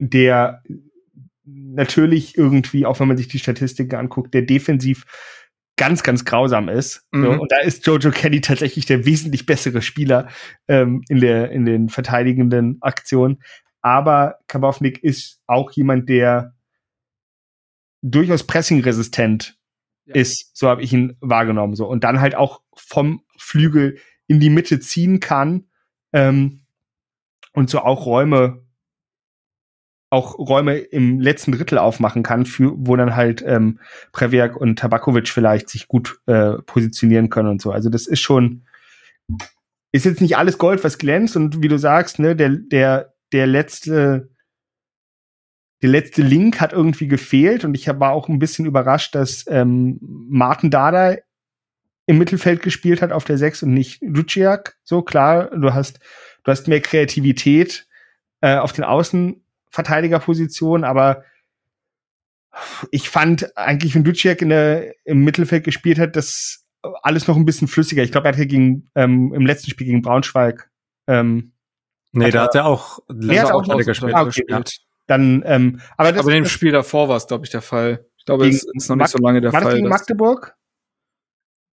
der 0.00 0.62
natürlich 1.44 2.36
irgendwie, 2.36 2.86
auch 2.86 2.98
wenn 2.98 3.08
man 3.08 3.16
sich 3.16 3.28
die 3.28 3.38
Statistiken 3.38 3.94
anguckt, 3.94 4.34
der 4.34 4.42
defensiv 4.42 5.04
ganz, 5.76 6.02
ganz 6.02 6.24
grausam 6.24 6.68
ist. 6.68 7.06
Mhm. 7.10 7.24
So, 7.24 7.30
und 7.32 7.52
da 7.52 7.60
ist 7.60 7.86
Jojo 7.86 8.10
Kenny 8.10 8.40
tatsächlich 8.40 8.86
der 8.86 9.04
wesentlich 9.04 9.46
bessere 9.46 9.82
Spieler 9.82 10.28
ähm, 10.68 11.02
in, 11.08 11.20
der, 11.20 11.50
in 11.50 11.64
den 11.64 11.88
verteidigenden 11.88 12.78
Aktionen. 12.80 13.42
Aber 13.80 14.38
Kabovnik 14.46 15.02
ist 15.02 15.40
auch 15.46 15.70
jemand, 15.72 16.08
der 16.08 16.54
durchaus 18.02 18.46
pressingresistent 18.46 19.58
ja. 20.06 20.14
ist, 20.14 20.56
so 20.56 20.68
habe 20.68 20.82
ich 20.82 20.92
ihn 20.92 21.16
wahrgenommen. 21.20 21.74
So. 21.74 21.86
Und 21.86 22.04
dann 22.04 22.20
halt 22.20 22.34
auch 22.34 22.62
vom 22.76 23.22
Flügel 23.36 23.98
in 24.26 24.40
die 24.40 24.50
Mitte 24.50 24.80
ziehen 24.80 25.20
kann 25.20 25.66
ähm, 26.12 26.64
und 27.52 27.68
so 27.68 27.80
auch 27.80 28.06
Räume 28.06 28.63
auch 30.14 30.38
Räume 30.38 30.78
im 30.78 31.20
letzten 31.20 31.52
Drittel 31.52 31.78
aufmachen 31.78 32.22
kann, 32.22 32.46
für, 32.46 32.72
wo 32.76 32.96
dann 32.96 33.16
halt 33.16 33.42
ähm, 33.46 33.80
Previak 34.12 34.56
und 34.56 34.78
Tabakovic 34.78 35.28
vielleicht 35.28 35.68
sich 35.68 35.88
gut 35.88 36.20
äh, 36.26 36.52
positionieren 36.62 37.28
können 37.28 37.48
und 37.48 37.60
so. 37.60 37.72
Also 37.72 37.90
das 37.90 38.06
ist 38.06 38.20
schon, 38.20 38.64
ist 39.92 40.04
jetzt 40.04 40.20
nicht 40.20 40.36
alles 40.36 40.56
Gold, 40.58 40.84
was 40.84 40.98
glänzt 40.98 41.36
und 41.36 41.62
wie 41.62 41.68
du 41.68 41.78
sagst, 41.78 42.18
ne, 42.20 42.36
der, 42.36 42.50
der, 42.50 43.14
der 43.32 43.46
letzte, 43.46 44.30
der 45.82 45.90
letzte 45.90 46.22
Link 46.22 46.60
hat 46.60 46.72
irgendwie 46.72 47.08
gefehlt 47.08 47.64
und 47.64 47.74
ich 47.74 47.88
war 47.88 48.12
auch 48.12 48.28
ein 48.28 48.38
bisschen 48.38 48.66
überrascht, 48.66 49.14
dass 49.14 49.44
ähm, 49.48 49.98
Martin 50.00 50.70
Dada 50.70 51.16
im 52.06 52.18
Mittelfeld 52.18 52.62
gespielt 52.62 53.02
hat 53.02 53.12
auf 53.12 53.24
der 53.24 53.38
6 53.38 53.64
und 53.64 53.74
nicht 53.74 54.00
Luciak. 54.02 54.76
So 54.84 55.02
klar, 55.02 55.50
du 55.50 55.74
hast, 55.74 55.98
du 56.44 56.52
hast 56.52 56.68
mehr 56.68 56.80
Kreativität 56.80 57.86
äh, 58.40 58.56
auf 58.56 58.72
den 58.72 58.84
Außenverteidigerpositionen, 59.74 60.84
aber 60.84 61.24
ich 62.90 63.08
fand 63.08 63.56
eigentlich, 63.56 63.94
wenn 63.94 64.04
Luciak 64.04 64.42
in 64.42 64.50
der, 64.50 64.94
im 65.04 65.24
Mittelfeld 65.24 65.64
gespielt 65.64 65.98
hat, 65.98 66.14
das 66.14 66.64
alles 67.02 67.26
noch 67.26 67.36
ein 67.36 67.44
bisschen 67.44 67.66
flüssiger. 67.66 68.02
Ich 68.02 68.12
glaube, 68.12 68.28
er 68.28 68.34
hatte 68.34 68.46
gegen, 68.46 68.90
ähm, 68.94 69.32
im 69.34 69.46
letzten 69.46 69.70
Spiel 69.70 69.86
gegen 69.86 70.02
Braunschweig. 70.02 70.70
Ähm, 71.08 71.52
nee, 72.12 72.30
da 72.30 72.44
hat 72.44 72.54
er 72.54 72.66
auch, 72.66 73.00
er 73.08 73.42
hat 73.42 73.52
auch, 73.52 73.68
auch 73.68 73.78
gespielt. 73.78 74.14
Ah, 74.14 74.22
okay, 74.22 74.44
ja. 74.46 74.62
Dann, 75.06 75.42
ähm, 75.46 75.80
aber, 75.96 76.12
das, 76.12 76.20
aber 76.20 76.30
in 76.30 76.44
dem 76.44 76.48
Spiel 76.48 76.72
davor 76.72 77.08
war 77.08 77.16
es, 77.16 77.26
glaube 77.26 77.44
ich, 77.44 77.50
der 77.50 77.62
Fall. 77.62 78.06
Ich 78.16 78.24
glaube, 78.24 78.48
es 78.48 78.64
ist 78.72 78.88
noch 78.88 78.96
nicht 78.96 79.08
so 79.08 79.18
lange 79.18 79.40
der 79.40 79.52
war 79.52 79.60
Fall. 79.60 79.72
Das 79.72 79.74
gegen 79.76 79.88
Magdeburg? 79.88 80.56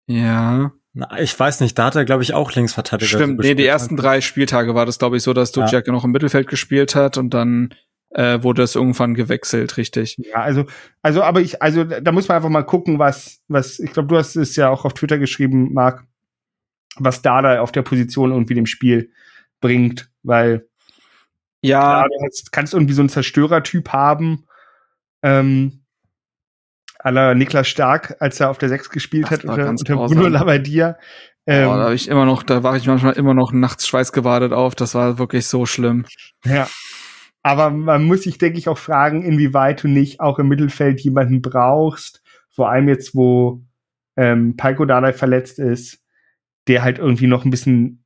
Ja. 0.07 0.73
Na, 0.93 1.19
ich 1.19 1.37
weiß 1.39 1.61
nicht, 1.61 1.77
da 1.79 1.85
hat 1.85 1.95
er, 1.95 2.03
glaube 2.05 2.23
ich, 2.23 2.33
auch 2.33 2.51
Linksverteidiger. 2.53 3.17
Stimmt, 3.17 3.39
nee, 3.39 3.55
die 3.55 3.65
ersten 3.65 3.95
drei 3.95 4.19
Spieltage 4.19 4.75
war 4.75 4.85
das, 4.85 4.99
glaube 4.99 5.17
ich, 5.17 5.23
so, 5.23 5.33
dass 5.33 5.51
Duciak 5.51 5.87
ja. 5.87 5.93
noch 5.93 6.03
im 6.03 6.11
Mittelfeld 6.11 6.47
gespielt 6.47 6.95
hat 6.95 7.17
und 7.17 7.33
dann 7.33 7.73
äh, 8.09 8.43
wurde 8.43 8.63
es 8.63 8.75
irgendwann 8.75 9.13
gewechselt, 9.13 9.77
richtig. 9.77 10.17
Ja, 10.17 10.41
also, 10.41 10.65
also, 11.01 11.23
aber 11.23 11.39
ich, 11.39 11.61
also 11.61 11.85
da 11.85 12.11
muss 12.11 12.27
man 12.27 12.37
einfach 12.37 12.49
mal 12.49 12.63
gucken, 12.63 12.99
was, 12.99 13.41
was, 13.47 13.79
ich 13.79 13.93
glaube, 13.93 14.09
du 14.09 14.17
hast 14.17 14.35
es 14.35 14.57
ja 14.57 14.69
auch 14.69 14.83
auf 14.83 14.93
Twitter 14.93 15.17
geschrieben, 15.17 15.73
Marc, 15.73 16.03
was 16.97 17.21
Dada 17.21 17.61
auf 17.61 17.71
der 17.71 17.83
Position 17.83 18.31
irgendwie 18.31 18.55
dem 18.55 18.65
Spiel 18.65 19.11
bringt, 19.61 20.11
weil 20.23 20.67
ja, 21.61 21.79
klar, 21.79 22.07
du 22.09 22.25
hast, 22.25 22.51
kannst 22.51 22.73
irgendwie 22.73 22.93
so 22.93 23.01
einen 23.01 23.09
Zerstörertyp 23.09 23.89
haben, 23.89 24.45
ähm, 25.21 25.80
aller 27.03 27.35
Niklas 27.35 27.67
Stark, 27.67 28.15
als 28.19 28.39
er 28.39 28.49
auf 28.49 28.57
der 28.57 28.69
6 28.69 28.89
gespielt 28.89 29.25
Das 29.25 29.43
hat 29.43 29.45
unter, 29.45 29.69
unter. 29.69 29.95
Bruno 29.95 30.27
Labbadia. 30.27 30.97
Ähm, 31.47 31.65
Boah, 31.65 31.77
da 31.77 31.83
habe 31.85 31.95
ich 31.95 32.07
immer 32.07 32.25
noch, 32.25 32.43
da 32.43 32.63
war 32.63 32.75
ich 32.75 32.85
manchmal 32.85 33.13
immer 33.13 33.33
noch 33.33 33.51
nachts 33.51 33.87
schweißgebadet 33.87 34.53
auf. 34.53 34.75
Das 34.75 34.93
war 34.93 35.17
wirklich 35.17 35.47
so 35.47 35.65
schlimm. 35.65 36.05
Ja. 36.45 36.67
Aber 37.43 37.71
man 37.71 38.03
muss 38.03 38.23
sich, 38.23 38.37
denke 38.37 38.59
ich, 38.59 38.69
auch 38.69 38.77
fragen, 38.77 39.23
inwieweit 39.23 39.83
du 39.83 39.87
nicht 39.87 40.19
auch 40.19 40.37
im 40.37 40.47
Mittelfeld 40.47 41.01
jemanden 41.01 41.41
brauchst, 41.41 42.21
vor 42.53 42.69
allem 42.69 42.87
jetzt, 42.87 43.15
wo 43.15 43.63
ähm, 44.15 44.55
Palko 44.57 44.85
Dardai 44.85 45.13
verletzt 45.13 45.57
ist, 45.57 46.03
der 46.67 46.83
halt 46.83 46.99
irgendwie 46.99 47.27
noch 47.27 47.43
ein 47.43 47.49
bisschen 47.49 48.01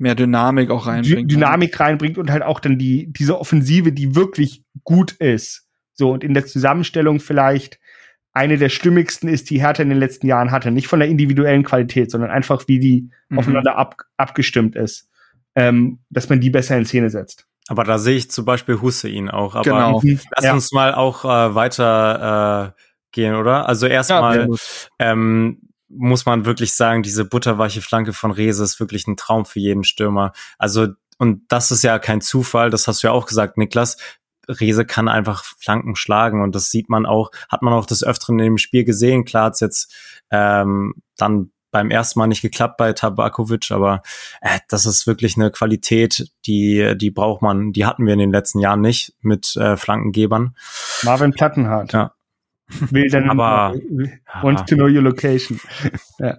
Mehr 0.00 0.14
Dynamik 0.14 0.70
auch 0.70 0.86
reinbringt. 0.86 1.30
Dynamik 1.30 1.78
reinbringt 1.78 2.16
und 2.16 2.30
halt 2.30 2.42
auch 2.42 2.60
dann 2.60 2.78
die, 2.78 3.12
diese 3.12 3.38
Offensive, 3.38 3.92
die 3.92 4.14
wirklich 4.16 4.64
gut 4.82 5.12
ist. 5.12 5.68
So, 5.92 6.12
und 6.12 6.24
in 6.24 6.32
der 6.32 6.46
Zusammenstellung 6.46 7.20
vielleicht 7.20 7.78
eine 8.32 8.58
der 8.58 8.68
stimmigsten 8.68 9.28
ist, 9.28 9.50
die 9.50 9.60
Hertha 9.60 9.82
in 9.82 9.88
den 9.88 9.98
letzten 9.98 10.26
Jahren 10.26 10.50
hatte. 10.50 10.70
Nicht 10.70 10.86
von 10.88 11.00
der 11.00 11.08
individuellen 11.08 11.64
Qualität, 11.64 12.10
sondern 12.10 12.30
einfach, 12.30 12.64
wie 12.68 12.78
die 12.78 13.10
Mhm. 13.28 13.38
aufeinander 13.38 13.76
ab, 13.76 13.96
abgestimmt 14.16 14.76
ist. 14.76 15.08
Ähm, 15.56 15.98
dass 16.10 16.28
man 16.28 16.40
die 16.40 16.50
besser 16.50 16.78
in 16.78 16.84
Szene 16.86 17.10
setzt. 17.10 17.46
Aber 17.68 17.82
da 17.84 17.98
sehe 17.98 18.16
ich 18.16 18.30
zum 18.30 18.44
Beispiel 18.44 18.80
Hussein 18.80 19.28
auch. 19.28 19.54
Aber 19.56 19.64
Genau. 19.64 20.00
lass 20.36 20.44
Ja. 20.44 20.52
uns 20.52 20.70
mal 20.72 20.94
auch 20.94 21.24
äh, 21.24 21.54
weiter 21.54 22.74
äh, 22.76 22.80
gehen, 23.12 23.34
oder? 23.34 23.68
Also 23.68 23.86
erstmal 23.86 24.46
gut. 24.46 24.60
ähm, 25.00 25.60
muss 25.88 26.24
man 26.24 26.44
wirklich 26.44 26.72
sagen, 26.74 27.02
diese 27.02 27.24
butterweiche 27.24 27.80
Flanke 27.80 28.12
von 28.12 28.30
Rese 28.30 28.62
ist 28.62 28.78
wirklich 28.78 29.08
ein 29.08 29.16
Traum 29.16 29.44
für 29.44 29.58
jeden 29.58 29.82
Stürmer. 29.82 30.32
Also, 30.56 30.88
und 31.18 31.42
das 31.48 31.72
ist 31.72 31.82
ja 31.82 31.98
kein 31.98 32.20
Zufall, 32.20 32.70
das 32.70 32.86
hast 32.86 33.02
du 33.02 33.08
ja 33.08 33.12
auch 33.12 33.26
gesagt, 33.26 33.58
Niklas. 33.58 33.96
Rese 34.60 34.84
kann 34.84 35.08
einfach 35.08 35.44
Flanken 35.44 35.96
schlagen 35.96 36.42
und 36.42 36.54
das 36.54 36.70
sieht 36.70 36.88
man 36.88 37.06
auch, 37.06 37.30
hat 37.48 37.62
man 37.62 37.72
auch 37.72 37.86
des 37.86 38.02
Öfteren 38.04 38.38
in 38.38 38.44
dem 38.44 38.58
Spiel 38.58 38.84
gesehen. 38.84 39.24
Klar 39.24 39.46
hat's 39.46 39.60
jetzt 39.60 39.94
ähm, 40.30 40.94
dann 41.16 41.50
beim 41.70 41.90
ersten 41.90 42.18
Mal 42.18 42.26
nicht 42.26 42.42
geklappt 42.42 42.76
bei 42.78 42.92
Tabakovic, 42.92 43.70
aber 43.70 44.02
äh, 44.40 44.58
das 44.68 44.86
ist 44.86 45.06
wirklich 45.06 45.36
eine 45.36 45.50
Qualität, 45.50 46.30
die 46.46 46.94
die 46.96 47.10
braucht 47.10 47.42
man, 47.42 47.72
die 47.72 47.86
hatten 47.86 48.06
wir 48.06 48.12
in 48.12 48.18
den 48.18 48.32
letzten 48.32 48.58
Jahren 48.58 48.80
nicht 48.80 49.14
mit 49.20 49.56
äh, 49.56 49.76
Flankengebern. 49.76 50.56
Marvin 51.02 51.32
Plattenhardt. 51.32 51.92
Ja. 51.92 52.12
Will 52.90 53.08
dann 53.10 53.30
Aber- 53.30 53.74
wants 54.42 54.64
to 54.66 54.74
know 54.76 54.86
your 54.86 55.02
location. 55.02 55.60
ja. 56.18 56.38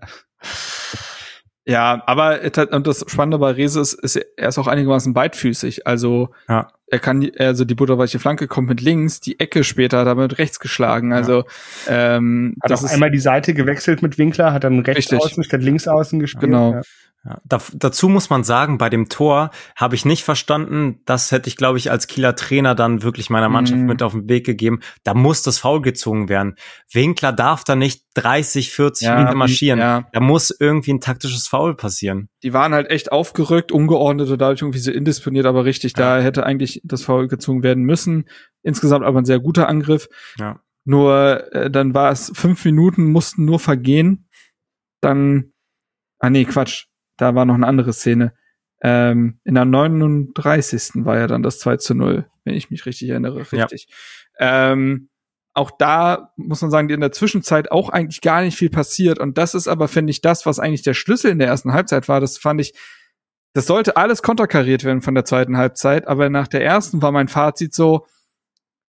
Ja, 1.65 2.01
aber 2.07 2.39
und 2.71 2.87
das 2.87 3.05
Spannende 3.07 3.37
bei 3.37 3.51
Rese 3.51 3.81
ist, 3.81 3.93
ist, 3.93 4.15
er 4.15 4.49
ist 4.49 4.57
auch 4.57 4.67
einigermaßen 4.67 5.13
beidfüßig. 5.13 5.85
Also 5.85 6.29
Ja. 6.49 6.67
er 6.87 6.99
kann, 6.99 7.29
also 7.37 7.65
die 7.65 7.75
butterweiche 7.75 8.17
Flanke 8.17 8.47
kommt 8.47 8.67
mit 8.67 8.81
links, 8.81 9.19
die 9.19 9.39
Ecke 9.39 9.63
später 9.63 9.99
hat 9.99 10.07
er 10.07 10.15
mit 10.15 10.39
rechts 10.39 10.59
geschlagen. 10.59 11.13
Also 11.13 11.43
ähm, 11.87 12.55
Hat 12.63 12.71
das 12.71 12.81
auch 12.81 12.85
ist 12.85 12.93
einmal 12.93 13.11
die 13.11 13.19
Seite 13.19 13.53
gewechselt 13.53 14.01
mit 14.01 14.17
Winkler, 14.17 14.53
hat 14.53 14.63
dann 14.63 14.79
rechts 14.79 15.11
Richtig. 15.11 15.19
außen 15.19 15.43
statt 15.43 15.61
links 15.61 15.87
außen 15.87 16.19
gespielt. 16.19 16.45
Genau. 16.45 16.73
Ja. 16.73 16.81
Ja, 17.23 17.39
da, 17.45 17.61
dazu 17.73 18.09
muss 18.09 18.31
man 18.31 18.43
sagen, 18.43 18.79
bei 18.79 18.89
dem 18.89 19.07
Tor 19.07 19.51
habe 19.75 19.93
ich 19.93 20.05
nicht 20.05 20.23
verstanden, 20.23 21.01
das 21.05 21.31
hätte 21.31 21.49
ich, 21.49 21.55
glaube 21.55 21.77
ich, 21.77 21.91
als 21.91 22.07
Kieler 22.07 22.35
Trainer 22.35 22.73
dann 22.73 23.03
wirklich 23.03 23.29
meiner 23.29 23.47
Mannschaft 23.47 23.79
Mhm. 23.79 23.85
mit 23.85 24.01
auf 24.01 24.13
den 24.13 24.27
Weg 24.27 24.43
gegeben. 24.43 24.79
Da 25.03 25.13
muss 25.13 25.43
das 25.43 25.59
Foul 25.59 25.83
gezogen 25.83 26.29
werden. 26.29 26.55
Winkler 26.91 27.31
darf 27.31 27.63
da 27.63 27.75
nicht 27.75 28.05
30, 28.15 28.71
40 28.71 29.07
Ja, 29.07 29.19
Meter 29.19 29.35
marschieren. 29.35 29.79
ja. 29.79 30.07
Da 30.13 30.19
muss 30.19 30.49
irgendwie 30.59 30.93
ein 30.93 30.99
taktisches 30.99 31.47
Foul 31.47 31.75
passieren. 31.75 32.27
die 32.41 32.53
waren 32.53 32.73
halt 32.73 32.89
echt 32.89 33.11
aufgerückt, 33.11 33.71
ungeordnet 33.71 34.27
und 34.31 34.41
dadurch 34.41 34.61
irgendwie 34.63 34.79
so 34.79 34.89
indisponiert, 34.91 35.45
aber 35.45 35.63
richtig, 35.63 35.93
da 35.93 36.19
hätte 36.19 36.43
eigentlich 36.43 36.81
das 36.83 37.03
Foul 37.03 37.27
gezogen 37.27 37.61
werden 37.61 37.83
müssen. 37.83 38.27
Insgesamt 38.63 39.05
aber 39.05 39.19
ein 39.21 39.25
sehr 39.25 39.39
guter 39.39 39.67
Angriff. 39.69 40.07
Ja. 40.39 40.59
Nur 40.85 41.53
äh, 41.53 41.69
dann 41.69 41.93
war 41.93 42.11
es 42.11 42.31
fünf 42.33 42.65
Minuten, 42.65 43.11
mussten 43.11 43.45
nur 43.45 43.59
vergehen. 43.59 44.27
Dann, 45.01 45.51
ah 46.19 46.31
nee, 46.31 46.45
Quatsch, 46.45 46.85
da 47.21 47.35
war 47.35 47.45
noch 47.45 47.55
eine 47.55 47.67
andere 47.67 47.93
Szene. 47.93 48.33
Ähm, 48.83 49.39
in 49.43 49.53
der 49.55 49.65
39. 49.65 51.05
war 51.05 51.17
ja 51.17 51.27
dann 51.27 51.43
das 51.43 51.59
2 51.59 51.77
zu 51.77 51.93
0, 51.93 52.25
wenn 52.45 52.55
ich 52.55 52.71
mich 52.71 52.85
richtig 52.85 53.09
erinnere, 53.09 53.45
Ja. 53.51 53.63
richtig. 53.65 53.87
Ähm, 54.39 55.09
auch 55.53 55.71
da 55.77 56.31
muss 56.37 56.61
man 56.61 56.71
sagen, 56.71 56.89
in 56.89 57.01
der 57.01 57.11
Zwischenzeit 57.11 57.71
auch 57.71 57.89
eigentlich 57.89 58.21
gar 58.21 58.41
nicht 58.41 58.57
viel 58.57 58.69
passiert. 58.69 59.19
Und 59.19 59.37
das 59.37 59.53
ist 59.53 59.67
aber, 59.67 59.87
finde 59.87 60.11
ich, 60.11 60.21
das, 60.21 60.45
was 60.45 60.59
eigentlich 60.59 60.81
der 60.81 60.93
Schlüssel 60.93 61.29
in 61.31 61.39
der 61.39 61.49
ersten 61.49 61.73
Halbzeit 61.73 62.07
war. 62.07 62.21
Das 62.21 62.37
fand 62.37 62.61
ich, 62.61 62.73
das 63.53 63.67
sollte 63.67 63.97
alles 63.97 64.23
konterkariert 64.23 64.83
werden 64.85 65.01
von 65.01 65.13
der 65.13 65.25
zweiten 65.25 65.57
Halbzeit. 65.57 66.07
Aber 66.07 66.29
nach 66.29 66.47
der 66.47 66.63
ersten 66.63 67.01
war 67.01 67.11
mein 67.11 67.27
Fazit 67.27 67.73
so, 67.75 68.05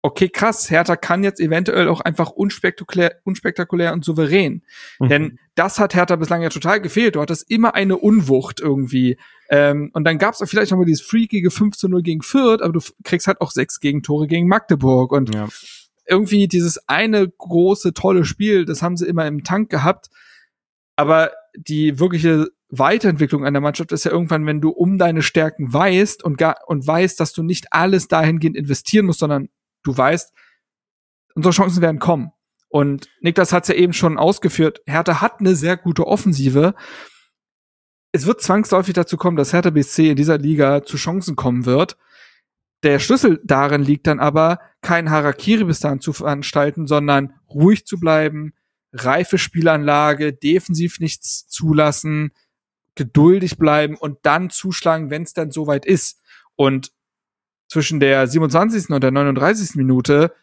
okay, 0.04 0.30
krass, 0.30 0.70
Hertha 0.72 0.96
kann 0.96 1.24
jetzt 1.24 1.40
eventuell 1.40 1.88
auch 1.88 2.02
einfach 2.02 2.32
unspektakulär, 2.32 3.18
unspektakulär 3.24 3.94
und 3.94 4.04
souverän. 4.04 4.64
Mhm. 5.00 5.10
Denn 5.10 5.40
das 5.56 5.80
hat 5.80 5.94
Hertha 5.94 6.16
bislang 6.16 6.42
ja 6.42 6.50
total 6.50 6.82
gefehlt. 6.82 7.16
Du 7.16 7.22
hattest 7.22 7.50
immer 7.52 7.76
eine 7.76 7.98
Unwucht 7.98 8.60
irgendwie. 8.60 9.18
Ähm, 9.50 9.92
und 9.94 10.04
dann 10.06 10.18
gab 10.18 10.34
es 10.34 10.50
vielleicht 10.50 10.72
noch 10.72 10.80
mal 10.80 10.86
dieses 10.86 11.06
freakige 11.06 11.52
5 11.52 11.78
zu 11.78 11.88
0 11.88 12.02
gegen 12.02 12.22
Fürth, 12.22 12.62
aber 12.62 12.74
du 12.74 12.82
kriegst 13.04 13.28
halt 13.28 13.42
auch 13.42 13.52
sechs 13.52 13.80
Gegentore 13.80 14.28
gegen 14.28 14.48
Magdeburg. 14.48 15.12
Und 15.12 15.36
Ja. 15.36 15.48
irgendwie 16.08 16.48
dieses 16.48 16.88
eine 16.90 17.30
große, 17.30 17.94
tolle 17.94 18.26
Spiel, 18.26 18.66
das 18.66 18.82
haben 18.82 18.98
sie 18.98 19.08
immer 19.08 19.28
im 19.28 19.44
Tank 19.44 19.70
gehabt. 19.70 20.10
Aber 20.96 21.32
die 21.56 22.00
wirkliche 22.00 22.48
Weiterentwicklung 22.70 23.46
einer 23.46 23.60
Mannschaft 23.60 23.92
ist 23.92 24.06
ja 24.06 24.12
irgendwann, 24.12 24.46
wenn 24.46 24.62
du 24.62 24.70
um 24.70 24.98
deine 24.98 25.22
Stärken 25.22 25.72
weißt 25.74 26.24
und 26.24 26.38
gar, 26.38 26.58
und 26.68 26.88
weißt, 26.88 27.20
dass 27.20 27.34
du 27.34 27.44
nicht 27.44 27.68
alles 27.72 28.08
dahingehend 28.08 28.56
investieren 28.56 29.06
musst, 29.06 29.20
sondern 29.20 29.50
du 29.84 29.96
weißt, 29.96 30.34
unsere 31.36 31.54
Chancen 31.54 31.82
werden 31.82 32.00
kommen. 32.00 32.32
Und 32.70 33.10
Niklas 33.20 33.52
hat 33.52 33.64
es 33.64 33.70
ja 33.70 33.76
eben 33.76 33.94
schon 33.94 34.18
ausgeführt, 34.18 34.82
Hertha 34.86 35.20
hat 35.22 35.40
eine 35.40 35.56
sehr 35.56 35.76
gute 35.76 36.08
Offensive. 36.08 36.74
Es 38.14 38.26
wird 38.26 38.42
zwangsläufig 38.42 38.94
dazu 38.94 39.18
kommen, 39.18 39.38
dass 39.38 39.54
Hertha 39.54 39.70
BSC 39.70 40.10
in 40.10 40.16
dieser 40.16 40.38
Liga 40.38 40.84
zu 40.84 40.98
Chancen 40.98 41.36
kommen 41.36 41.66
wird. 41.66 41.98
Der 42.84 43.00
Schlüssel 43.00 43.40
darin 43.44 43.84
liegt 43.84 44.08
dann 44.08 44.20
aber, 44.20 44.60
kein 44.82 45.12
Harakiri 45.12 45.66
bis 45.66 45.82
dahin 45.82 46.00
zu 46.00 46.14
veranstalten, 46.14 46.88
sondern 46.88 47.34
ruhig 47.50 47.86
zu 47.86 48.00
bleiben, 48.00 48.54
reife 48.94 49.38
Spielanlage, 49.38 50.34
defensiv 50.34 51.00
nichts 51.00 51.48
zulassen, 51.48 52.32
geduldig 52.96 53.58
bleiben 53.58 53.96
und 53.96 54.20
dann 54.24 54.50
zuschlagen, 54.50 55.10
wenn 55.10 55.24
es 55.24 55.34
dann 55.34 55.52
soweit 55.52 55.86
ist. 55.86 56.20
Und 56.56 56.92
zwischen 57.72 58.02
der 58.02 58.28
27. 58.28 58.90
und 58.90 59.02
der 59.02 59.12
39. 59.12 59.76
Minute 59.76 60.34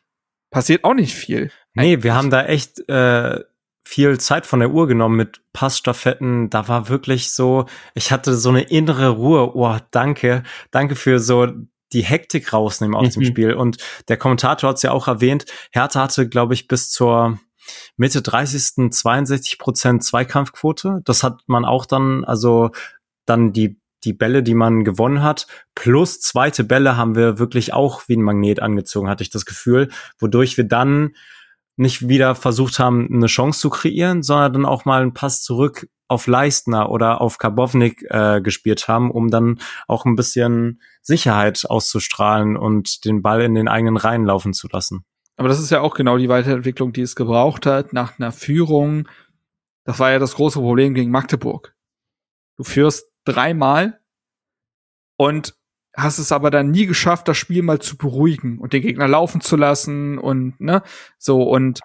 passiert 0.51 0.85
auch 0.85 0.95
nicht 0.95 1.15
viel. 1.15 1.51
Nee, 1.75 2.03
wir 2.03 2.15
haben 2.15 2.31
da 2.31 2.47
echt 2.47 2.89
äh, 2.89 3.41
viel 3.85 4.19
Zeit 4.19 4.47
von 4.47 4.61
der 4.61 4.71
Uhr 4.71 4.89
genommen 4.89 5.17
mit 5.17 5.43
Passstaffetten. 5.53 6.49
Da 6.49 6.69
war 6.69 6.89
wirklich 6.89 7.31
so, 7.31 7.67
ich 7.95 8.13
hatte 8.13 8.35
so 8.35 8.49
eine 8.49 8.63
innere 8.63 9.11
Ruhe. 9.11 9.55
Oh, 9.55 9.77
danke. 9.91 10.43
Danke 10.71 10.97
für 10.97 11.21
so 11.21 11.49
die 11.93 12.03
Hektik 12.03 12.55
rausnehmen 12.55 12.97
aus 12.97 13.15
mhm. 13.17 13.21
dem 13.21 13.25
Spiel. 13.27 13.53
Und 13.53 13.77
der 14.09 14.17
Kommentator 14.17 14.71
hat 14.71 14.77
es 14.77 14.83
ja 14.83 14.93
auch 14.93 15.07
erwähnt, 15.07 15.45
Hertha 15.71 16.01
hatte, 16.01 16.31
glaube 16.31 16.55
ich, 16.55 16.67
bis 16.67 16.89
zur 16.89 17.39
Mitte 17.99 18.23
30. 18.23 18.91
62 18.91 19.59
Prozent 19.59 20.03
Zweikampfquote. 20.03 21.03
Das 21.05 21.23
hat 21.23 21.43
man 21.47 21.67
auch 21.67 21.85
dann, 21.85 22.25
also 22.25 22.71
dann 23.27 23.53
die 23.53 23.79
die 24.05 24.13
Bälle, 24.13 24.43
die 24.43 24.55
man 24.55 24.85
gewonnen 24.85 25.23
hat, 25.23 25.47
plus 25.75 26.21
zweite 26.21 26.65
Bälle 26.65 26.97
haben 26.97 27.15
wir 27.15 27.39
wirklich 27.39 27.73
auch 27.73 28.03
wie 28.09 28.17
ein 28.17 28.23
Magnet 28.23 28.61
angezogen, 28.61 29.09
hatte 29.09 29.23
ich 29.23 29.31
das 29.31 29.45
Gefühl, 29.45 29.89
wodurch 30.19 30.57
wir 30.57 30.65
dann 30.65 31.15
nicht 31.77 32.09
wieder 32.09 32.35
versucht 32.35 32.79
haben, 32.79 33.09
eine 33.13 33.27
Chance 33.27 33.61
zu 33.61 33.71
kreieren, 33.71 34.23
sondern 34.23 34.53
dann 34.53 34.67
auch 34.67 34.85
mal 34.85 35.01
einen 35.01 35.15
Pass 35.15 35.43
zurück 35.43 35.89
auf 36.09 36.27
Leistner 36.27 36.91
oder 36.91 37.21
auf 37.21 37.39
Karbovnik 37.39 38.05
äh, 38.09 38.41
gespielt 38.41 38.89
haben, 38.89 39.11
um 39.11 39.31
dann 39.31 39.61
auch 39.87 40.05
ein 40.05 40.17
bisschen 40.17 40.81
Sicherheit 41.03 41.65
auszustrahlen 41.69 42.57
und 42.57 43.05
den 43.05 43.23
Ball 43.23 43.43
in 43.43 43.55
den 43.55 43.69
eigenen 43.69 43.97
Reihen 43.97 44.25
laufen 44.25 44.55
zu 44.55 44.69
lassen. 44.73 45.05
Aber 45.37 45.49
das 45.49 45.61
ist 45.61 45.71
ja 45.71 45.81
auch 45.81 45.95
genau 45.95 46.19
die 46.19 46.29
Weiterentwicklung, 46.29 46.93
die 46.93 47.03
es 47.03 47.15
gebraucht 47.15 47.67
hat 47.67 47.93
nach 47.93 48.19
einer 48.19 48.33
Führung. 48.33 49.07
Das 49.85 50.01
war 50.01 50.11
ja 50.11 50.19
das 50.19 50.35
große 50.35 50.59
Problem 50.59 50.95
gegen 50.95 51.13
Magdeburg. 51.13 51.77
Du 52.57 52.65
führst 52.65 53.08
dreimal 53.33 54.01
und 55.17 55.55
hast 55.97 56.19
es 56.19 56.33
aber 56.33 56.51
dann 56.51 56.71
nie 56.71 56.87
geschafft, 56.87 57.29
das 57.29 57.37
Spiel 57.37 57.63
mal 57.63 57.81
zu 57.81 57.97
beruhigen 57.97 58.59
und 58.59 58.73
den 58.73 58.83
Gegner 58.83 59.09
laufen 59.09 59.41
zu 59.41 59.57
lassen 59.57 60.19
und 60.19 60.61
ne, 60.61 60.83
so 61.19 61.43
und 61.43 61.81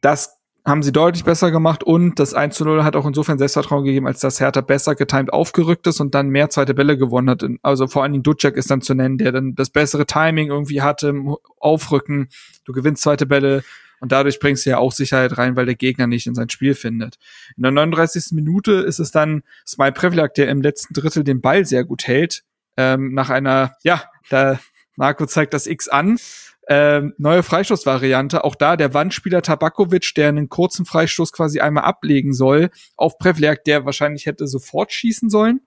das 0.00 0.38
haben 0.64 0.82
sie 0.82 0.92
deutlich 0.92 1.24
besser 1.24 1.50
gemacht 1.50 1.82
und 1.82 2.20
das 2.20 2.34
1 2.34 2.54
zu 2.54 2.64
0 2.64 2.84
hat 2.84 2.94
auch 2.94 3.04
insofern 3.04 3.36
Selbstvertrauen 3.36 3.84
gegeben, 3.84 4.06
als 4.06 4.20
dass 4.20 4.38
Hertha 4.38 4.60
besser 4.60 4.94
getimed 4.94 5.32
aufgerückt 5.32 5.86
ist 5.88 6.00
und 6.00 6.14
dann 6.14 6.28
mehr 6.28 6.50
zweite 6.50 6.72
Bälle 6.72 6.96
gewonnen 6.96 7.30
hat. 7.30 7.44
Also 7.62 7.88
vor 7.88 8.02
allen 8.02 8.12
Dingen 8.12 8.22
Ducek 8.22 8.56
ist 8.56 8.70
dann 8.70 8.80
zu 8.80 8.94
nennen, 8.94 9.18
der 9.18 9.32
dann 9.32 9.56
das 9.56 9.70
bessere 9.70 10.06
Timing 10.06 10.50
irgendwie 10.50 10.80
hatte 10.80 11.08
im 11.08 11.36
Aufrücken. 11.58 12.28
Du 12.64 12.72
gewinnst 12.72 13.02
zweite 13.02 13.26
Bälle 13.26 13.64
und 14.02 14.10
dadurch 14.10 14.40
bringst 14.40 14.66
du 14.66 14.70
ja 14.70 14.78
auch 14.78 14.90
Sicherheit 14.90 15.38
rein, 15.38 15.54
weil 15.54 15.64
der 15.64 15.76
Gegner 15.76 16.08
nicht 16.08 16.26
in 16.26 16.34
sein 16.34 16.50
Spiel 16.50 16.74
findet. 16.74 17.18
In 17.56 17.62
der 17.62 17.70
39. 17.70 18.32
Minute 18.32 18.72
ist 18.72 18.98
es 18.98 19.12
dann 19.12 19.44
Smile 19.64 19.92
Prevlak, 19.92 20.34
der 20.34 20.48
im 20.48 20.60
letzten 20.60 20.92
Drittel 20.92 21.22
den 21.22 21.40
Ball 21.40 21.64
sehr 21.64 21.84
gut 21.84 22.08
hält. 22.08 22.42
Ähm, 22.76 23.14
nach 23.14 23.30
einer, 23.30 23.76
ja, 23.84 24.02
da 24.28 24.58
Marco 24.96 25.24
zeigt 25.26 25.54
das 25.54 25.68
X 25.68 25.86
an 25.86 26.18
ähm, 26.66 27.14
neue 27.16 27.44
Freistoßvariante. 27.44 28.42
Auch 28.42 28.56
da 28.56 28.76
der 28.76 28.92
Wandspieler 28.92 29.40
Tabakovic, 29.40 30.14
der 30.16 30.30
einen 30.30 30.48
kurzen 30.48 30.84
Freistoß 30.84 31.32
quasi 31.32 31.60
einmal 31.60 31.84
ablegen 31.84 32.32
soll, 32.32 32.70
auf 32.96 33.18
Prevlerk, 33.18 33.62
der 33.62 33.84
wahrscheinlich 33.84 34.26
hätte 34.26 34.48
sofort 34.48 34.92
schießen 34.92 35.30
sollen. 35.30 35.60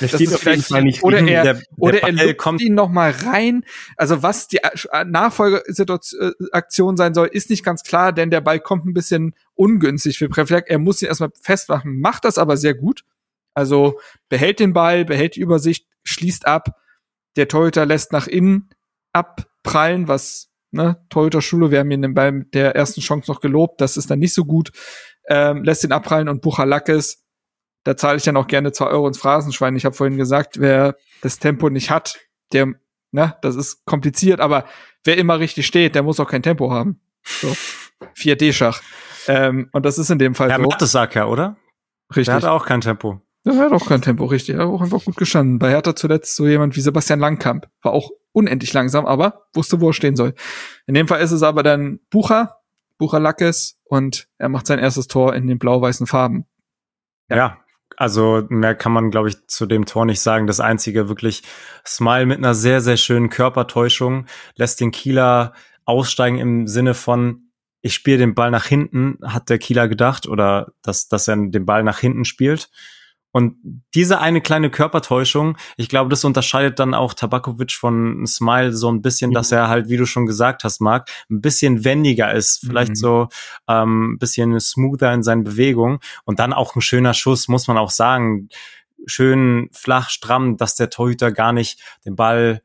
Das 0.00 0.12
das 0.12 0.20
ist 0.20 0.38
vielleicht, 0.38 0.70
nicht 0.70 1.02
oder 1.02 1.18
er, 1.26 1.42
der, 1.42 1.62
oder 1.76 2.00
der 2.00 2.26
er 2.26 2.34
kommt 2.34 2.60
ihn 2.60 2.74
noch 2.74 2.88
mal 2.88 3.10
rein. 3.10 3.64
Also 3.96 4.22
was 4.22 4.48
die 4.48 4.58
äh, 4.58 5.04
Nachfolgeaktion 5.04 6.96
sein 6.96 7.14
soll, 7.14 7.28
ist 7.28 7.50
nicht 7.50 7.64
ganz 7.64 7.82
klar, 7.82 8.12
denn 8.12 8.30
der 8.30 8.40
Ball 8.40 8.60
kommt 8.60 8.86
ein 8.86 8.94
bisschen 8.94 9.34
ungünstig 9.54 10.18
für 10.18 10.28
Prevlerk. 10.28 10.68
Er 10.68 10.78
muss 10.78 11.02
ihn 11.02 11.08
erstmal 11.08 11.30
festmachen, 11.40 12.00
macht 12.00 12.24
das 12.24 12.38
aber 12.38 12.56
sehr 12.56 12.74
gut. 12.74 13.04
Also 13.54 13.98
behält 14.28 14.60
den 14.60 14.72
Ball, 14.72 15.04
behält 15.04 15.36
die 15.36 15.40
Übersicht, 15.40 15.86
schließt 16.04 16.46
ab. 16.46 16.80
Der 17.36 17.48
Torhüter 17.48 17.86
lässt 17.86 18.12
nach 18.12 18.26
innen 18.26 18.70
abprallen, 19.12 20.06
was 20.06 20.48
ne, 20.70 21.04
Torhüter 21.08 21.42
Schule, 21.42 21.70
wir 21.70 21.80
haben 21.80 21.90
ihn 21.90 22.14
bei 22.14 22.30
der 22.30 22.76
ersten 22.76 23.00
Chance 23.00 23.30
noch 23.30 23.40
gelobt, 23.40 23.80
das 23.80 23.96
ist 23.96 24.10
dann 24.10 24.18
nicht 24.18 24.34
so 24.34 24.44
gut, 24.44 24.70
ähm, 25.28 25.64
lässt 25.64 25.84
ihn 25.84 25.92
abprallen 25.92 26.28
und 26.28 26.42
Buchalakis, 26.42 27.24
da 27.84 27.96
zahle 27.96 28.18
ich 28.18 28.24
dann 28.24 28.36
auch 28.36 28.46
gerne 28.46 28.72
zwei 28.72 28.86
Euro 28.86 29.08
ins 29.08 29.18
Phrasenschwein. 29.18 29.76
Ich 29.76 29.84
habe 29.84 29.94
vorhin 29.94 30.16
gesagt, 30.16 30.60
wer 30.60 30.96
das 31.22 31.38
Tempo 31.38 31.70
nicht 31.70 31.90
hat, 31.90 32.18
der, 32.52 32.74
ne, 33.12 33.36
das 33.42 33.56
ist 33.56 33.84
kompliziert, 33.84 34.40
aber 34.40 34.64
wer 35.04 35.16
immer 35.16 35.38
richtig 35.38 35.66
steht, 35.66 35.94
der 35.94 36.02
muss 36.02 36.20
auch 36.20 36.28
kein 36.28 36.42
Tempo 36.42 36.70
haben. 36.70 37.00
So. 37.24 37.48
4D-Schach. 38.16 38.80
Ähm, 39.26 39.68
und 39.72 39.84
das 39.84 39.98
ist 39.98 40.10
in 40.10 40.18
dem 40.18 40.34
Fall 40.34 40.50
ja, 40.50 40.56
so. 40.56 40.62
Mertesacker, 40.62 41.28
oder? 41.28 41.56
Richtig. 42.10 42.26
Der 42.26 42.34
hat 42.36 42.44
auch 42.44 42.64
kein 42.64 42.80
Tempo. 42.80 43.20
Der 43.44 43.56
hat 43.56 43.72
auch 43.72 43.86
kein 43.86 44.02
Tempo, 44.02 44.24
richtig. 44.26 44.56
Er 44.56 44.62
hat 44.62 44.68
auch 44.68 44.80
einfach 44.80 45.04
gut 45.04 45.16
gestanden. 45.16 45.58
Bei 45.58 45.70
Hertha 45.70 45.94
zuletzt 45.94 46.36
so 46.36 46.46
jemand 46.46 46.76
wie 46.76 46.80
Sebastian 46.80 47.20
Langkamp. 47.20 47.68
War 47.82 47.92
auch 47.92 48.10
unendlich 48.32 48.72
langsam, 48.72 49.06
aber 49.06 49.46
wusste, 49.54 49.80
wo 49.80 49.90
er 49.90 49.92
stehen 49.92 50.16
soll. 50.16 50.34
In 50.86 50.94
dem 50.94 51.08
Fall 51.08 51.20
ist 51.20 51.32
es 51.32 51.42
aber 51.42 51.62
dann 51.62 52.00
Bucher, 52.10 52.58
Bucher 52.98 53.20
Lackes 53.20 53.78
und 53.84 54.28
er 54.38 54.48
macht 54.48 54.66
sein 54.66 54.78
erstes 54.78 55.08
Tor 55.08 55.34
in 55.34 55.46
den 55.46 55.58
blau-weißen 55.58 56.06
Farben. 56.06 56.46
Ja. 57.28 57.36
ja. 57.36 57.58
Also 57.98 58.46
mehr 58.48 58.76
kann 58.76 58.92
man, 58.92 59.10
glaube 59.10 59.28
ich, 59.28 59.48
zu 59.48 59.66
dem 59.66 59.84
Tor 59.84 60.06
nicht 60.06 60.20
sagen. 60.20 60.46
Das 60.46 60.60
einzige 60.60 61.08
wirklich 61.08 61.42
Smile 61.84 62.26
mit 62.26 62.38
einer 62.38 62.54
sehr, 62.54 62.80
sehr 62.80 62.96
schönen 62.96 63.28
Körpertäuschung 63.28 64.26
lässt 64.54 64.80
den 64.80 64.92
Kieler 64.92 65.52
aussteigen 65.84 66.38
im 66.38 66.68
Sinne 66.68 66.94
von, 66.94 67.50
ich 67.80 67.94
spiele 67.94 68.18
den 68.18 68.36
Ball 68.36 68.52
nach 68.52 68.66
hinten, 68.66 69.18
hat 69.24 69.50
der 69.50 69.58
Kieler 69.58 69.88
gedacht, 69.88 70.28
oder 70.28 70.72
dass, 70.80 71.08
dass 71.08 71.26
er 71.26 71.36
den 71.36 71.66
Ball 71.66 71.82
nach 71.82 71.98
hinten 71.98 72.24
spielt. 72.24 72.70
Und 73.38 73.84
diese 73.94 74.20
eine 74.20 74.40
kleine 74.40 74.68
Körpertäuschung, 74.68 75.56
ich 75.76 75.88
glaube, 75.88 76.10
das 76.10 76.24
unterscheidet 76.24 76.80
dann 76.80 76.92
auch 76.92 77.14
Tabakovic 77.14 77.70
von 77.70 78.26
Smile 78.26 78.72
so 78.72 78.90
ein 78.90 79.00
bisschen, 79.00 79.30
mhm. 79.30 79.34
dass 79.34 79.52
er 79.52 79.68
halt, 79.68 79.88
wie 79.88 79.96
du 79.96 80.06
schon 80.06 80.26
gesagt 80.26 80.64
hast, 80.64 80.80
Marc, 80.80 81.08
ein 81.30 81.40
bisschen 81.40 81.84
wendiger 81.84 82.34
ist, 82.34 82.64
vielleicht 82.66 82.90
mhm. 82.90 82.96
so 82.96 83.28
ähm, 83.68 84.14
ein 84.14 84.18
bisschen 84.18 84.58
smoother 84.58 85.12
in 85.14 85.22
seinen 85.22 85.44
Bewegungen 85.44 86.00
und 86.24 86.40
dann 86.40 86.52
auch 86.52 86.74
ein 86.74 86.80
schöner 86.80 87.14
Schuss, 87.14 87.46
muss 87.46 87.68
man 87.68 87.78
auch 87.78 87.90
sagen, 87.90 88.48
schön 89.06 89.68
flach, 89.72 90.10
stramm, 90.10 90.56
dass 90.56 90.74
der 90.74 90.90
Torhüter 90.90 91.30
gar 91.30 91.52
nicht 91.52 91.80
den 92.04 92.16
Ball 92.16 92.62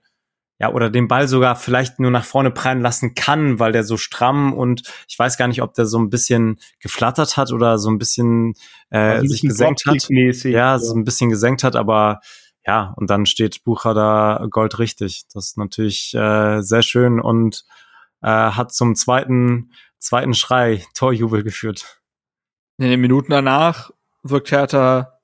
ja, 0.63 0.71
oder 0.71 0.89
den 0.89 1.09
Ball 1.09 1.27
sogar 1.27 1.57
vielleicht 1.57 1.99
nur 1.99 2.09
nach 2.09 2.23
vorne 2.23 2.49
prallen 2.49 2.79
lassen 2.79 3.15
kann, 3.15 3.59
weil 3.59 3.73
der 3.73 3.83
so 3.83 3.97
stramm 3.97 4.53
und 4.53 4.83
ich 5.09 5.19
weiß 5.19 5.37
gar 5.37 5.49
nicht, 5.49 5.61
ob 5.61 5.73
der 5.73 5.85
so 5.85 5.99
ein 5.99 6.09
bisschen 6.09 6.57
geflattert 6.79 7.35
hat 7.35 7.51
oder 7.51 7.77
so 7.77 7.89
ein 7.89 7.97
bisschen 7.97 8.53
äh, 8.89 8.97
also 8.97 9.27
sich 9.27 9.41
gesenkt 9.41 9.85
hat. 9.85 10.07
Ja, 10.09 10.79
so 10.79 10.95
ein 10.95 11.03
bisschen 11.03 11.29
gesenkt 11.29 11.65
hat, 11.65 11.75
aber 11.75 12.21
ja, 12.65 12.93
und 12.95 13.09
dann 13.09 13.25
steht 13.25 13.65
Bucher 13.65 13.93
da 13.93 14.47
Gold 14.49 14.79
richtig. 14.79 15.25
Das 15.33 15.47
ist 15.47 15.57
natürlich 15.57 16.13
äh, 16.13 16.61
sehr 16.61 16.81
schön 16.81 17.19
und 17.19 17.65
äh, 18.21 18.29
hat 18.29 18.73
zum 18.73 18.95
zweiten, 18.95 19.73
zweiten 19.99 20.33
Schrei 20.33 20.81
Torjubel 20.93 21.43
geführt. 21.43 21.99
In 22.77 22.89
den 22.89 23.01
Minuten 23.01 23.31
danach 23.31 23.91
wirkt 24.21 24.51
Hertha 24.51 25.19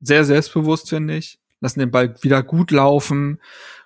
sehr 0.00 0.24
selbstbewusst, 0.24 0.88
finde 0.88 1.18
ich. 1.18 1.37
Lassen 1.60 1.80
den 1.80 1.90
Ball 1.90 2.14
wieder 2.22 2.42
gut 2.42 2.70
laufen 2.70 3.40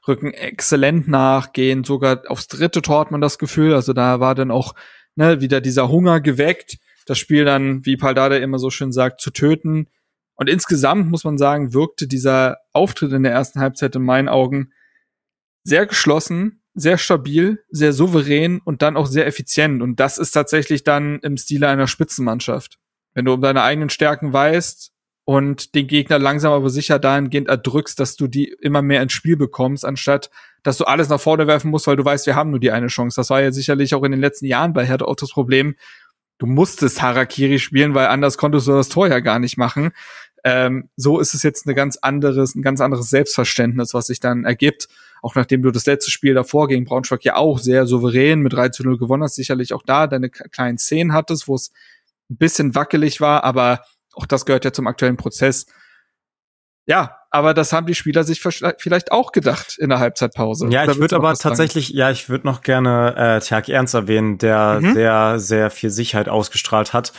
rücken 0.06 0.32
exzellent 0.32 1.08
nach, 1.08 1.52
gehen 1.52 1.84
sogar 1.84 2.22
aufs 2.26 2.48
dritte 2.48 2.82
Tor 2.82 3.00
hat 3.00 3.10
man 3.10 3.20
das 3.20 3.38
Gefühl. 3.38 3.74
Also 3.74 3.92
da 3.92 4.20
war 4.20 4.34
dann 4.34 4.50
auch 4.50 4.74
ne, 5.14 5.40
wieder 5.40 5.60
dieser 5.60 5.88
Hunger 5.88 6.20
geweckt, 6.20 6.78
das 7.06 7.18
Spiel 7.18 7.44
dann, 7.44 7.84
wie 7.86 7.96
Paldada 7.96 8.36
immer 8.36 8.58
so 8.58 8.70
schön 8.70 8.92
sagt, 8.92 9.20
zu 9.20 9.30
töten. 9.30 9.88
Und 10.34 10.48
insgesamt 10.48 11.10
muss 11.10 11.24
man 11.24 11.38
sagen, 11.38 11.74
wirkte 11.74 12.06
dieser 12.06 12.58
Auftritt 12.72 13.12
in 13.12 13.22
der 13.22 13.32
ersten 13.32 13.60
Halbzeit 13.60 13.94
in 13.94 14.02
meinen 14.02 14.28
Augen 14.28 14.72
sehr 15.64 15.86
geschlossen, 15.86 16.62
sehr 16.74 16.98
stabil, 16.98 17.62
sehr 17.70 17.92
souverän 17.92 18.60
und 18.64 18.82
dann 18.82 18.96
auch 18.96 19.06
sehr 19.06 19.26
effizient. 19.26 19.82
Und 19.82 20.00
das 20.00 20.18
ist 20.18 20.32
tatsächlich 20.32 20.84
dann 20.84 21.20
im 21.20 21.36
Stile 21.36 21.68
einer 21.68 21.86
Spitzenmannschaft. 21.86 22.78
Wenn 23.14 23.26
du 23.26 23.34
um 23.34 23.42
deine 23.42 23.62
eigenen 23.62 23.90
Stärken 23.90 24.32
weißt, 24.32 24.91
und 25.24 25.74
den 25.74 25.86
Gegner 25.86 26.18
langsam 26.18 26.52
aber 26.52 26.70
sicher 26.70 26.98
dahingehend 26.98 27.48
erdrückst, 27.48 27.98
dass 28.00 28.16
du 28.16 28.26
die 28.26 28.54
immer 28.60 28.82
mehr 28.82 29.02
ins 29.02 29.12
Spiel 29.12 29.36
bekommst, 29.36 29.84
anstatt 29.84 30.30
dass 30.62 30.78
du 30.78 30.84
alles 30.84 31.08
nach 31.08 31.20
vorne 31.20 31.46
werfen 31.46 31.70
musst, 31.70 31.86
weil 31.86 31.96
du 31.96 32.04
weißt, 32.04 32.26
wir 32.26 32.36
haben 32.36 32.50
nur 32.50 32.60
die 32.60 32.70
eine 32.70 32.86
Chance. 32.86 33.20
Das 33.20 33.30
war 33.30 33.42
ja 33.42 33.50
sicherlich 33.50 33.94
auch 33.94 34.04
in 34.04 34.12
den 34.12 34.20
letzten 34.20 34.46
Jahren 34.46 34.72
bei 34.72 34.86
Hertha 34.86 35.04
auch 35.06 35.16
das 35.16 35.30
Problem. 35.30 35.74
Du 36.38 36.46
musstest 36.46 37.02
Harakiri 37.02 37.58
spielen, 37.58 37.94
weil 37.94 38.06
anders 38.06 38.38
konntest 38.38 38.66
du 38.66 38.72
das 38.72 38.88
Tor 38.88 39.08
ja 39.08 39.20
gar 39.20 39.38
nicht 39.38 39.56
machen. 39.56 39.90
Ähm, 40.44 40.88
so 40.96 41.20
ist 41.20 41.34
es 41.34 41.42
jetzt 41.42 41.66
eine 41.66 41.74
ganz 41.74 41.96
anderes, 41.96 42.54
ein 42.54 42.62
ganz 42.62 42.80
anderes 42.80 43.10
Selbstverständnis, 43.10 43.94
was 43.94 44.06
sich 44.06 44.20
dann 44.20 44.44
ergibt. 44.44 44.88
Auch 45.20 45.36
nachdem 45.36 45.62
du 45.62 45.70
das 45.70 45.86
letzte 45.86 46.10
Spiel 46.10 46.34
davor 46.34 46.66
gegen 46.66 46.84
Braunschweig 46.84 47.24
ja 47.24 47.36
auch 47.36 47.58
sehr 47.58 47.86
souverän 47.86 48.40
mit 48.40 48.52
3 48.52 48.70
zu 48.70 48.82
0 48.82 48.98
gewonnen 48.98 49.22
hast, 49.22 49.36
sicherlich 49.36 49.72
auch 49.72 49.82
da 49.84 50.08
deine 50.08 50.30
kleinen 50.30 50.78
Szenen 50.78 51.12
hattest, 51.12 51.46
wo 51.46 51.54
es 51.54 51.70
ein 52.28 52.38
bisschen 52.38 52.74
wackelig 52.74 53.20
war, 53.20 53.44
aber 53.44 53.84
auch 54.14 54.26
das 54.26 54.46
gehört 54.46 54.64
ja 54.64 54.72
zum 54.72 54.86
aktuellen 54.86 55.16
Prozess. 55.16 55.66
Ja, 56.84 57.16
aber 57.30 57.54
das 57.54 57.72
haben 57.72 57.86
die 57.86 57.94
Spieler 57.94 58.24
sich 58.24 58.42
vielleicht 58.42 59.12
auch 59.12 59.30
gedacht 59.30 59.76
in 59.78 59.88
der 59.88 60.00
Halbzeitpause. 60.00 60.68
Ja, 60.68 60.84
ich 60.84 60.98
würde 60.98 61.14
aber 61.14 61.32
tatsächlich, 61.34 61.88
sagen? 61.88 61.98
ja, 61.98 62.10
ich 62.10 62.28
würde 62.28 62.46
noch 62.46 62.60
gerne 62.60 63.14
äh, 63.16 63.40
Tjag 63.40 63.68
Ernst 63.68 63.94
erwähnen, 63.94 64.36
der 64.36 64.80
mhm. 64.80 64.92
sehr, 64.92 65.38
sehr 65.38 65.70
viel 65.70 65.90
Sicherheit 65.90 66.28
ausgestrahlt 66.28 66.92
hat 66.92 67.12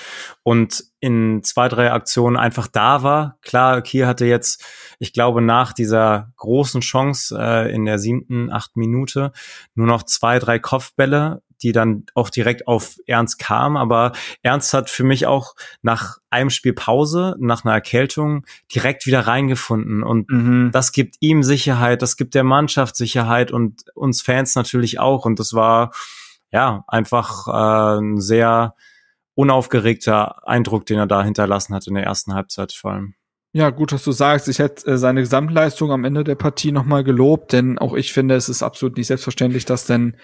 und 0.44 0.84
in 1.00 1.44
zwei, 1.44 1.70
drei 1.70 1.92
Aktionen 1.94 2.36
einfach 2.36 2.68
da 2.68 3.04
war. 3.04 3.38
Klar, 3.42 3.82
Kiel 3.82 4.06
hatte 4.06 4.26
jetzt, 4.26 4.64
ich 5.00 5.14
glaube, 5.14 5.42
nach 5.42 5.72
dieser 5.72 6.32
großen 6.36 6.82
Chance 6.82 7.36
äh, 7.40 7.74
in 7.74 7.86
der 7.86 8.00
siebten, 8.00 8.52
achten 8.52 8.80
Minute 8.80 9.32
nur 9.74 9.88
noch 9.88 10.04
zwei, 10.04 10.40
drei 10.40 10.60
Kopfbälle, 10.60 11.42
die 11.64 11.72
dann 11.72 12.06
auch 12.14 12.30
direkt 12.30 12.68
auf 12.68 12.98
Ernst 13.08 13.40
kam. 13.40 13.78
Aber 13.78 14.12
Ernst 14.42 14.74
hat 14.74 14.90
für 14.90 15.04
mich 15.04 15.26
auch 15.26 15.56
nach 15.82 16.18
einem 16.30 16.50
Spiel 16.50 16.74
Pause, 16.74 17.36
nach 17.40 17.64
einer 17.64 17.74
Erkältung, 17.74 18.46
direkt 18.74 19.06
wieder 19.06 19.22
reingefunden. 19.22 20.04
Und 20.04 20.30
mhm. 20.30 20.70
das 20.72 20.92
gibt 20.92 21.16
ihm 21.20 21.44
Sicherheit, 21.44 22.02
das 22.02 22.18
gibt 22.18 22.36
der 22.36 22.44
Mannschaft 22.44 22.96
Sicherheit 22.96 23.52
und 23.52 23.86
uns 23.96 24.22
Fans 24.22 24.56
natürlich 24.56 25.00
auch. 25.00 25.26
Und 25.26 25.40
das 25.40 25.54
war 25.54 25.92
ja 26.52 26.84
einfach 26.88 27.48
äh, 27.48 28.00
ein 28.00 28.20
sehr 28.20 28.76
unaufgeregter 29.36 30.48
Eindruck, 30.48 30.86
den 30.86 31.00
er 31.00 31.08
da 31.08 31.24
hinterlassen 31.24 31.74
hat 31.74 31.88
in 31.88 31.96
der 31.96 32.04
ersten 32.04 32.34
Halbzeit 32.34 32.74
vor 32.74 32.92
allem. 32.92 33.16
Ja, 33.56 33.70
gut, 33.70 33.92
dass 33.92 34.04
du 34.04 34.12
sagst. 34.12 34.48
Ich 34.48 34.58
hätte 34.58 34.92
äh, 34.92 34.98
seine 34.98 35.22
Gesamtleistung 35.22 35.92
am 35.92 36.06
Ende 36.06 36.24
der 36.24 36.36
Partie 36.36 36.72
nochmal 36.72 37.04
gelobt, 37.04 37.54
denn 37.54 37.78
auch 37.78 37.94
ich 37.94 38.12
finde, 38.12 38.36
es 38.36 38.50
ist 38.50 38.64
absolut 38.64 38.98
nicht 38.98 39.08
selbstverständlich, 39.08 39.66
dass 39.66 39.86
denn 39.86 40.18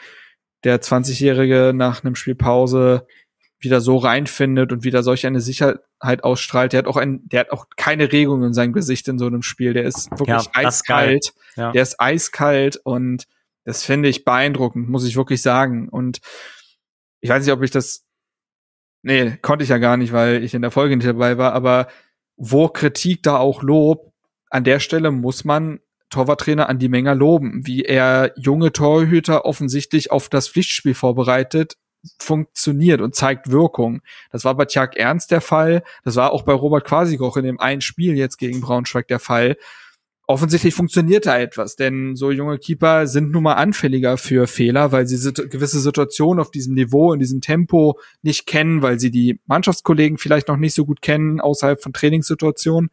der 0.64 0.82
20-Jährige 0.82 1.74
nach 1.76 2.04
einem 2.04 2.16
Spielpause 2.16 3.08
wieder 3.60 3.82
so 3.82 3.98
reinfindet 3.98 4.72
und 4.72 4.84
wieder 4.84 5.04
solch 5.04 5.26
eine 5.26 5.42
Sicherheit 5.42 6.24
ausstrahlt. 6.24 6.74
Der 6.74 6.80
hat 6.80 6.88
auch 6.88 6.98
ein, 6.98 7.28
der 7.28 7.42
hat 7.42 7.52
auch 7.52 7.68
keine 7.76 8.12
Regung 8.12 8.44
in 8.44 8.54
seinem 8.54 8.74
Gesicht 8.74 9.08
in 9.08 9.20
so 9.20 9.28
einem 9.28 9.42
Spiel. 9.42 9.74
Der 9.74 9.84
ist 9.84 10.10
wirklich 10.12 10.28
ja, 10.30 10.52
eiskalt. 10.54 11.34
Ja. 11.56 11.72
Der 11.72 11.82
ist 11.82 12.00
eiskalt 12.00 12.78
und 12.78 13.26
das 13.66 13.84
finde 13.84 14.10
ich 14.10 14.24
beeindruckend, 14.24 14.90
muss 14.90 15.06
ich 15.06 15.18
wirklich 15.18 15.42
sagen. 15.42 15.90
Und 15.90 16.20
ich 17.20 17.30
weiß 17.30 17.44
nicht, 17.44 17.54
ob 17.54 17.62
ich 17.62 17.72
das, 17.72 18.06
nee, 19.02 19.38
konnte 19.42 19.64
ich 19.64 19.70
ja 19.70 19.78
gar 19.78 19.98
nicht, 19.98 20.14
weil 20.14 20.44
ich 20.44 20.54
in 20.54 20.62
der 20.62 20.72
Folge 20.72 20.96
nicht 20.96 21.08
dabei 21.08 21.38
war, 21.38 21.54
aber 21.54 21.88
wo 22.38 22.70
Kritik 22.70 23.24
da 23.24 23.38
auch 23.38 23.62
Lob, 23.62 24.14
an 24.50 24.64
der 24.64 24.80
Stelle 24.80 25.12
muss 25.12 25.44
man 25.44 25.80
Torwarttrainer 26.10 26.70
an 26.70 26.80
die 26.80 26.90
Menge 26.90 27.14
loben, 27.14 27.66
wie 27.66 27.84
er 27.84 28.34
junge 28.36 28.72
Torhüter 28.72 29.46
offensichtlich 29.46 30.12
auf 30.12 30.30
das 30.30 30.48
Pflichtspiel 30.48 30.94
vorbereitet, 30.94 31.78
funktioniert 32.20 33.02
und 33.02 33.16
zeigt 33.16 33.52
Wirkung. 33.52 34.02
Das 34.32 34.46
war 34.46 34.56
bei 34.56 34.66
Tjag 34.66 34.96
Ernst 34.96 35.32
der 35.32 35.42
Fall, 35.42 35.84
das 36.04 36.16
war 36.16 36.32
auch 36.32 36.44
bei 36.44 36.54
Robert 36.54 36.86
Quasigoch 36.86 37.38
in 37.38 37.44
dem 37.44 37.60
einen 37.60 37.82
Spiel 37.82 38.18
jetzt 38.18 38.38
gegen 38.38 38.62
Braunschweig 38.62 39.08
der 39.08 39.20
Fall 39.20 39.58
offensichtlich 40.30 40.76
funktioniert 40.76 41.26
da 41.26 41.40
etwas, 41.40 41.76
denn 41.76 42.16
so 42.16 42.30
junge 42.30 42.60
Keeper 42.60 43.08
sind 43.08 43.32
nun 43.32 43.42
mal 43.42 43.56
anfälliger 43.56 44.16
für 44.16 44.46
Fehler, 44.46 44.92
weil 44.92 45.08
sie 45.08 45.34
gewisse 45.34 45.80
Situationen 45.80 46.40
auf 46.40 46.52
diesem 46.52 46.76
Niveau, 46.76 47.12
in 47.14 47.20
diesem 47.20 47.42
Tempo 47.42 48.00
nicht 48.22 48.46
kennen, 48.46 48.84
weil 48.84 49.00
sie 49.00 49.10
die 49.10 49.40
Mannschaftskollegen 49.48 50.20
vielleicht 50.20 50.48
noch 50.48 50.58
nicht 50.58 50.76
so 50.76 50.86
gut 50.86 51.02
kennen 51.02 51.42
außerhalb 51.42 51.82
von 51.82 51.94
Trainingssituationen. 51.94 52.92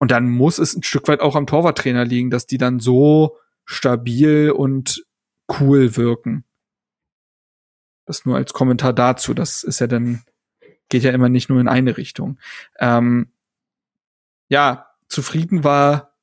Und 0.00 0.10
dann 0.10 0.28
muss 0.28 0.58
es 0.58 0.74
ein 0.74 0.82
Stück 0.82 1.06
weit 1.08 1.20
auch 1.20 1.36
am 1.36 1.46
Torwarttrainer 1.46 2.04
liegen, 2.04 2.30
dass 2.30 2.46
die 2.46 2.58
dann 2.58 2.80
so 2.80 3.36
stabil 3.66 4.50
und 4.50 5.04
cool 5.60 5.96
wirken. 5.96 6.44
Das 8.06 8.24
nur 8.24 8.36
als 8.36 8.54
Kommentar 8.54 8.94
dazu. 8.94 9.34
Das 9.34 9.62
ist 9.62 9.78
ja 9.78 9.86
dann, 9.86 10.22
geht 10.88 11.02
ja 11.02 11.12
immer 11.12 11.28
nicht 11.28 11.50
nur 11.50 11.60
in 11.60 11.68
eine 11.68 11.98
Richtung. 11.98 12.38
Ähm, 12.78 13.30
ja, 14.48 14.88
zufrieden 15.06 15.64
war 15.64 16.16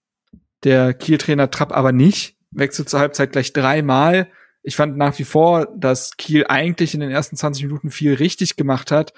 der 0.64 0.96
Kiel-Trainer 0.96 1.52
Trapp 1.52 1.72
aber 1.72 1.92
nicht. 1.92 2.36
Wechselt 2.50 2.90
zur 2.90 3.00
Halbzeit 3.00 3.32
gleich 3.32 3.54
dreimal. 3.54 4.32
Ich 4.64 4.76
fand 4.76 4.98
nach 4.98 5.18
wie 5.20 5.24
vor, 5.24 5.68
dass 5.78 6.18
Kiel 6.18 6.46
eigentlich 6.50 6.94
in 6.96 7.00
den 7.00 7.12
ersten 7.12 7.38
20 7.38 7.64
Minuten 7.66 7.92
viel 7.92 8.16
richtig 8.16 8.56
gemacht 8.56 8.92
hat, 8.92 9.14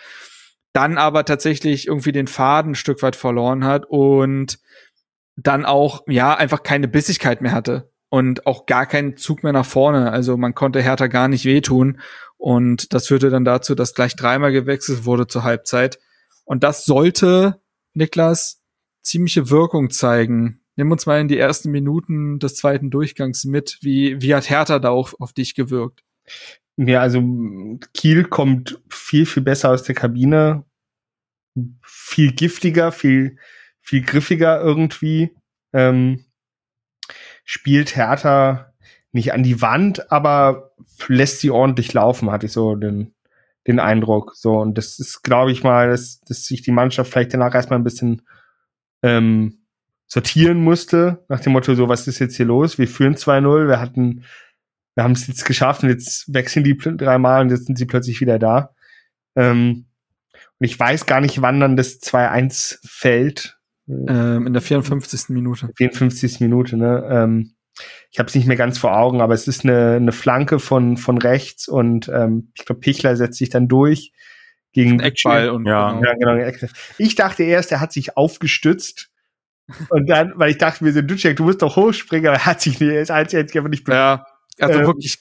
dann 0.74 0.98
aber 0.98 1.26
tatsächlich 1.26 1.88
irgendwie 1.88 2.12
den 2.12 2.28
Faden 2.28 2.72
ein 2.72 2.76
Stück 2.76 3.02
weit 3.02 3.16
verloren 3.16 3.64
hat 3.64 3.86
und 3.88 4.60
dann 5.36 5.66
auch, 5.66 6.04
ja, 6.08 6.36
einfach 6.36 6.64
keine 6.64 6.88
Bissigkeit 6.88 7.42
mehr 7.42 7.54
hatte 7.54 7.92
und 8.10 8.46
auch 8.46 8.66
gar 8.66 8.86
keinen 8.86 9.18
Zug 9.18 9.44
mehr 9.44 9.54
nach 9.54 9.66
vorne. 9.66 10.12
Also 10.12 10.38
man 10.38 10.54
konnte 10.54 10.82
Hertha 10.82 11.08
gar 11.08 11.28
nicht 11.28 11.46
wehtun 11.46 12.02
und 12.38 12.94
das 12.94 13.08
führte 13.08 13.30
dann 13.30 13.46
dazu, 13.46 13.76
dass 13.76 13.94
gleich 13.94 14.16
dreimal 14.16 14.52
gewechselt 14.52 15.06
wurde 15.06 15.28
zur 15.28 15.44
Halbzeit. 15.44 16.00
Und 16.46 16.64
das 16.64 16.86
sollte, 16.86 17.62
Niklas, 17.94 18.62
ziemliche 19.02 19.50
Wirkung 19.50 19.90
zeigen 19.90 20.60
Nimm 20.80 20.94
uns 20.94 21.06
mal 21.06 21.20
in 21.20 21.28
die 21.28 21.38
ersten 21.38 21.72
Minuten 21.72 22.40
des 22.40 22.56
zweiten 22.56 22.90
Durchgangs 22.90 23.44
mit. 23.44 23.80
Wie, 23.82 24.22
wie 24.22 24.34
hat 24.34 24.50
Hertha 24.50 24.80
da 24.80 24.92
auch 24.92 25.14
auf 25.20 25.34
dich 25.34 25.54
gewirkt? 25.54 26.06
Ja, 26.82 27.02
also 27.02 27.22
Kiel 27.94 28.24
kommt 28.24 28.82
viel, 28.90 29.26
viel 29.26 29.44
besser 29.44 29.72
aus 29.72 29.84
der 29.84 29.96
Kabine. 29.96 30.64
Viel 31.82 32.32
giftiger, 32.32 32.94
viel, 32.94 33.38
viel 33.82 34.02
griffiger 34.02 34.62
irgendwie. 34.62 35.36
Ähm, 35.74 36.24
spielt 37.44 37.98
Hertha 37.98 38.74
nicht 39.12 39.34
an 39.34 39.44
die 39.44 39.62
Wand, 39.62 40.10
aber 40.10 40.72
lässt 41.08 41.42
sie 41.42 41.52
ordentlich 41.52 41.92
laufen, 41.92 42.32
hatte 42.32 42.46
ich 42.46 42.54
so 42.54 42.76
den, 42.76 43.14
den 43.68 43.82
Eindruck. 43.82 44.38
So, 44.38 44.60
und 44.60 44.78
das 44.78 45.00
ist, 45.00 45.22
glaube 45.22 45.52
ich 45.52 45.64
mal, 45.64 45.90
dass, 45.90 46.22
dass 46.22 46.46
sich 46.46 46.62
die 46.62 46.72
Mannschaft 46.72 47.12
vielleicht 47.12 47.34
danach 47.34 47.54
erstmal 47.56 47.80
ein 47.80 47.84
bisschen 47.84 48.22
ähm, 49.04 49.66
sortieren 50.08 50.64
musste, 50.64 51.26
nach 51.28 51.42
dem 51.42 51.52
Motto, 51.52 51.76
so, 51.76 51.90
was 51.90 52.08
ist 52.08 52.20
jetzt 52.20 52.38
hier 52.38 52.46
los? 52.46 52.78
Wir 52.78 52.88
führen 52.88 53.16
2-0, 53.16 53.68
wir 53.68 53.82
hatten, 53.82 54.24
wir 55.00 55.04
haben 55.06 55.14
es 55.14 55.28
jetzt 55.28 55.46
geschafft 55.46 55.82
und 55.82 55.90
jetzt 55.90 56.34
wechseln 56.34 56.66
die 56.66 56.78
dreimal 56.78 57.40
und 57.40 57.52
jetzt 57.52 57.68
sind 57.68 57.78
sie 57.78 57.86
plötzlich 57.86 58.20
wieder 58.20 58.38
da. 58.38 58.76
Ähm, 59.34 59.86
und 60.34 60.66
ich 60.66 60.78
weiß 60.78 61.06
gar 61.06 61.22
nicht, 61.22 61.42
wann 61.42 61.62
dann 61.62 61.78
das 61.78 62.02
2-1 62.02 62.80
fällt. 62.86 63.58
Ähm, 63.88 64.46
in 64.46 64.52
der 64.52 64.62
54. 64.62 65.30
Minute. 65.30 65.70
54. 65.74 66.42
Minute, 66.42 66.76
ne? 66.76 67.08
Ähm, 67.10 67.54
ich 68.12 68.20
habe 68.20 68.28
es 68.28 68.36
nicht 68.36 68.46
mehr 68.46 68.58
ganz 68.58 68.78
vor 68.78 68.98
Augen, 68.98 69.22
aber 69.22 69.34
es 69.34 69.48
ist 69.48 69.64
eine, 69.64 69.94
eine 69.94 70.12
Flanke 70.12 70.60
von, 70.60 70.98
von 70.98 71.18
rechts 71.18 71.70
und 71.70 72.10
ähm, 72.10 72.52
ich 72.58 72.66
glaube, 72.66 72.82
Pichler 72.82 73.16
setzt 73.16 73.38
sich 73.38 73.50
dann 73.50 73.70
durch 73.70 74.12
gegen 74.74 75.00
Eckball 75.00 75.50
und 75.52 75.66
ja. 75.66 75.94
Genau. 75.94 76.04
ja 76.04 76.52
genau. 76.52 76.74
Ich 76.98 77.16
dachte 77.16 77.44
erst, 77.44 77.72
er 77.72 77.80
hat 77.80 77.94
sich 77.94 78.18
aufgestützt 78.18 79.12
und 79.92 80.10
dann, 80.10 80.34
weil 80.36 80.52
ich 80.52 80.58
dachte 80.58 80.84
mir 80.84 80.92
so, 80.92 81.02
Ducek, 81.02 81.38
du 81.38 81.44
musst 81.44 81.62
doch 81.62 81.78
hochspringen, 81.78 82.28
aber 82.28 82.36
er 82.36 82.46
hat 82.48 82.60
sich 82.60 82.82
nicht, 82.82 82.92
er 82.92 83.02
ist 83.02 83.12
einfach 83.12 83.70
nicht 83.70 83.88
Ja, 83.88 84.26
also 84.60 84.80
ähm, 84.80 84.88
wirklich 84.88 85.20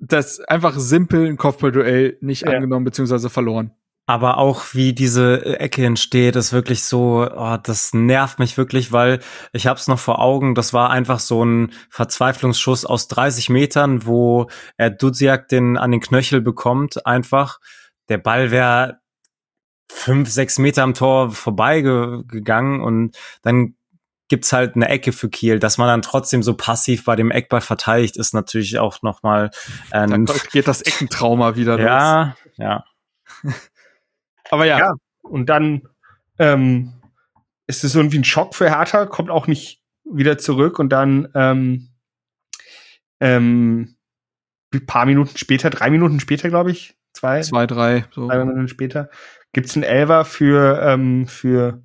das 0.00 0.40
einfach 0.40 0.78
simpel 0.78 1.26
ein 1.26 1.36
Kopfballduell 1.36 2.18
nicht 2.20 2.42
ja. 2.42 2.52
angenommen 2.52 2.84
beziehungsweise 2.84 3.30
verloren. 3.30 3.72
Aber 4.08 4.38
auch 4.38 4.62
wie 4.72 4.92
diese 4.92 5.58
Ecke 5.58 5.84
entsteht, 5.84 6.36
ist 6.36 6.52
wirklich 6.52 6.84
so, 6.84 7.28
oh, 7.28 7.56
das 7.60 7.92
nervt 7.92 8.38
mich 8.38 8.56
wirklich, 8.56 8.92
weil 8.92 9.18
ich 9.52 9.66
hab's 9.66 9.88
noch 9.88 9.98
vor 9.98 10.20
Augen, 10.20 10.54
das 10.54 10.72
war 10.72 10.90
einfach 10.90 11.18
so 11.18 11.44
ein 11.44 11.72
Verzweiflungsschuss 11.90 12.84
aus 12.84 13.08
30 13.08 13.48
Metern, 13.48 14.06
wo 14.06 14.48
er 14.76 14.90
Duziak 14.90 15.48
den 15.48 15.76
an 15.76 15.90
den 15.90 16.00
Knöchel 16.00 16.40
bekommt, 16.40 17.04
einfach. 17.04 17.58
Der 18.08 18.18
Ball 18.18 18.52
wäre 18.52 19.00
fünf, 19.90 20.30
sechs 20.30 20.58
Meter 20.58 20.84
am 20.84 20.94
Tor 20.94 21.32
vorbeigegangen 21.32 22.80
und 22.80 23.16
dann 23.42 23.74
gibt's 24.28 24.52
halt 24.52 24.74
eine 24.74 24.88
Ecke 24.88 25.12
für 25.12 25.28
Kiel, 25.28 25.58
dass 25.58 25.78
man 25.78 25.88
dann 25.88 26.02
trotzdem 26.02 26.42
so 26.42 26.54
passiv 26.54 27.04
bei 27.04 27.16
dem 27.16 27.30
Eckball 27.30 27.60
verteidigt, 27.60 28.16
ist 28.16 28.34
natürlich 28.34 28.78
auch 28.78 29.02
noch 29.02 29.22
mal 29.22 29.50
äh, 29.90 30.06
dann 30.06 30.26
geht 30.52 30.68
das 30.68 30.82
Eckentrauma 30.82 31.56
wieder 31.56 31.78
ja, 31.78 32.22
los. 32.22 32.36
Ja, 32.56 32.84
ja. 33.44 33.52
Aber 34.50 34.64
ja. 34.64 34.78
ja. 34.78 34.94
Und 35.22 35.46
dann 35.46 35.82
ähm, 36.38 36.94
ist 37.66 37.84
es 37.84 37.94
irgendwie 37.94 38.18
ein 38.18 38.24
Schock 38.24 38.54
für 38.54 38.70
Hertha, 38.70 39.06
kommt 39.06 39.30
auch 39.30 39.46
nicht 39.46 39.82
wieder 40.04 40.38
zurück 40.38 40.78
und 40.78 40.90
dann 40.90 41.28
ähm, 41.34 41.88
ähm, 43.20 43.96
ein 44.72 44.86
paar 44.86 45.06
Minuten 45.06 45.36
später, 45.36 45.70
drei 45.70 45.90
Minuten 45.90 46.20
später, 46.20 46.48
glaube 46.48 46.70
ich, 46.70 46.96
zwei, 47.12 47.40
zwei, 47.40 47.66
drei, 47.66 48.04
so. 48.12 48.28
drei 48.28 48.44
Minuten 48.44 48.68
später, 48.68 49.10
gibt's 49.52 49.74
einen 49.74 49.84
Elver 49.84 50.24
für 50.24 50.80
ähm, 50.82 51.26
für 51.26 51.82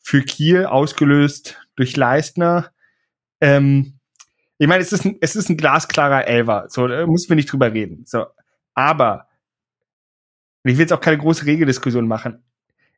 für 0.00 0.22
Kiel 0.22 0.64
ausgelöst 0.64 1.60
durch 1.78 1.96
Leistner. 1.96 2.72
Ähm, 3.40 3.98
ich 4.58 4.66
meine, 4.66 4.82
es 4.82 4.92
ist 4.92 5.04
ein, 5.04 5.16
es 5.20 5.36
ist 5.36 5.48
ein 5.48 5.56
glasklarer 5.56 6.26
Elver, 6.26 6.66
so 6.68 6.88
da 6.88 7.06
müssen 7.06 7.28
wir 7.28 7.36
nicht 7.36 7.50
drüber 7.50 7.72
reden. 7.72 8.04
So, 8.06 8.26
aber 8.74 9.28
ich 10.64 10.74
will 10.74 10.80
jetzt 10.80 10.92
auch 10.92 11.00
keine 11.00 11.18
große 11.18 11.46
Regeldiskussion 11.46 12.08
machen. 12.08 12.42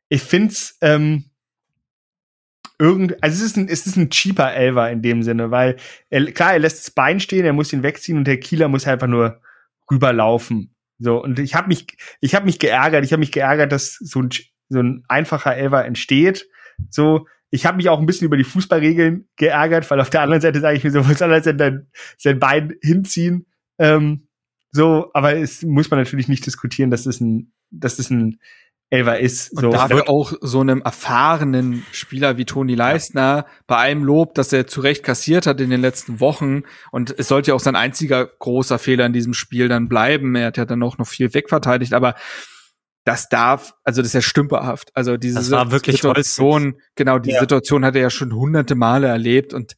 Ich 0.09 0.23
find's 0.23 0.77
ähm, 0.81 1.25
irgend, 2.79 3.23
also 3.23 3.35
es 3.35 3.51
ist 3.51 3.57
ein, 3.57 3.69
es 3.69 3.85
ist 3.85 3.95
ein 3.95 4.09
cheaper 4.09 4.53
Elver 4.53 4.89
in 4.89 5.01
dem 5.01 5.21
Sinne, 5.23 5.51
weil 5.51 5.77
er, 6.09 6.31
klar, 6.31 6.53
er 6.53 6.59
lässt 6.59 6.79
das 6.79 6.91
Bein 6.91 7.19
stehen, 7.19 7.45
er 7.45 7.53
muss 7.53 7.71
ihn 7.71 7.83
wegziehen 7.83 8.17
und 8.17 8.25
der 8.25 8.39
Kieler 8.39 8.67
muss 8.67 8.87
einfach 8.87 9.07
nur 9.07 9.39
rüberlaufen. 9.89 10.73
So 10.97 11.21
und 11.21 11.39
ich 11.39 11.53
habe 11.55 11.67
mich, 11.67 11.87
ich 12.19 12.33
habe 12.35 12.45
mich 12.45 12.59
geärgert, 12.59 13.05
ich 13.05 13.13
habe 13.13 13.19
mich 13.19 13.31
geärgert, 13.31 13.71
dass 13.71 13.93
so 13.95 14.21
ein 14.21 14.29
so 14.71 14.79
ein 14.79 15.03
einfacher 15.07 15.55
Elver 15.55 15.85
entsteht. 15.85 16.47
So, 16.89 17.27
ich 17.51 17.65
habe 17.65 17.77
mich 17.77 17.89
auch 17.89 17.99
ein 17.99 18.05
bisschen 18.05 18.25
über 18.25 18.37
die 18.37 18.45
Fußballregeln 18.45 19.27
geärgert, 19.35 19.89
weil 19.91 19.99
auf 19.99 20.09
der 20.09 20.21
anderen 20.21 20.41
Seite 20.41 20.61
sage 20.61 20.77
ich 20.77 20.83
mir 20.83 20.91
so, 20.91 21.07
wo 21.07 21.13
soll 21.13 21.31
er 21.31 21.41
denn 21.41 21.59
sein, 21.59 21.87
sein 22.17 22.39
Bein 22.39 22.73
hinziehen? 22.81 23.45
Ähm, 23.77 24.27
so, 24.71 25.11
aber 25.13 25.35
es 25.35 25.61
muss 25.63 25.91
man 25.91 25.99
natürlich 25.99 26.29
nicht 26.29 26.45
diskutieren, 26.45 26.91
dass 26.91 27.05
es 27.05 27.19
ein, 27.19 27.51
dass 27.69 27.99
es 27.99 28.09
ein 28.09 28.39
Elfer 28.89 29.19
ist. 29.19 29.57
So. 29.57 29.67
Und 29.67 29.73
dafür 29.73 30.09
auch 30.09 30.33
so 30.41 30.61
einem 30.61 30.81
erfahrenen 30.81 31.83
Spieler 31.91 32.37
wie 32.37 32.45
Toni 32.45 32.75
Leistner 32.75 33.45
bei 33.67 33.77
einem 33.77 34.03
Lob, 34.03 34.33
dass 34.33 34.53
er 34.53 34.67
zurecht 34.67 35.03
kassiert 35.03 35.45
hat 35.45 35.59
in 35.59 35.69
den 35.69 35.81
letzten 35.81 36.21
Wochen. 36.21 36.63
Und 36.91 37.13
es 37.17 37.27
sollte 37.27 37.49
ja 37.51 37.55
auch 37.55 37.61
sein 37.61 37.75
einziger 37.75 38.25
großer 38.25 38.79
Fehler 38.79 39.05
in 39.05 39.13
diesem 39.13 39.33
Spiel 39.33 39.67
dann 39.67 39.89
bleiben. 39.89 40.35
Er 40.35 40.47
hat 40.47 40.57
ja 40.57 40.65
dann 40.65 40.83
auch 40.83 40.97
noch 40.97 41.07
viel 41.07 41.33
wegverteidigt, 41.33 41.93
aber 41.93 42.15
das 43.03 43.29
darf, 43.29 43.73
also 43.83 44.01
das 44.01 44.09
ist 44.09 44.13
ja 44.13 44.21
stümperhaft. 44.21 44.91
Also 44.95 45.17
diese 45.17 45.35
das 45.35 45.51
war 45.51 45.71
wirklich 45.71 45.97
Situation, 45.97 46.63
holzig. 46.63 46.81
genau, 46.95 47.19
die 47.19 47.31
ja. 47.31 47.39
Situation 47.39 47.83
hat 47.83 47.95
er 47.95 48.01
ja 48.01 48.09
schon 48.09 48.33
hunderte 48.33 48.75
Male 48.75 49.07
erlebt 49.07 49.53
und 49.53 49.75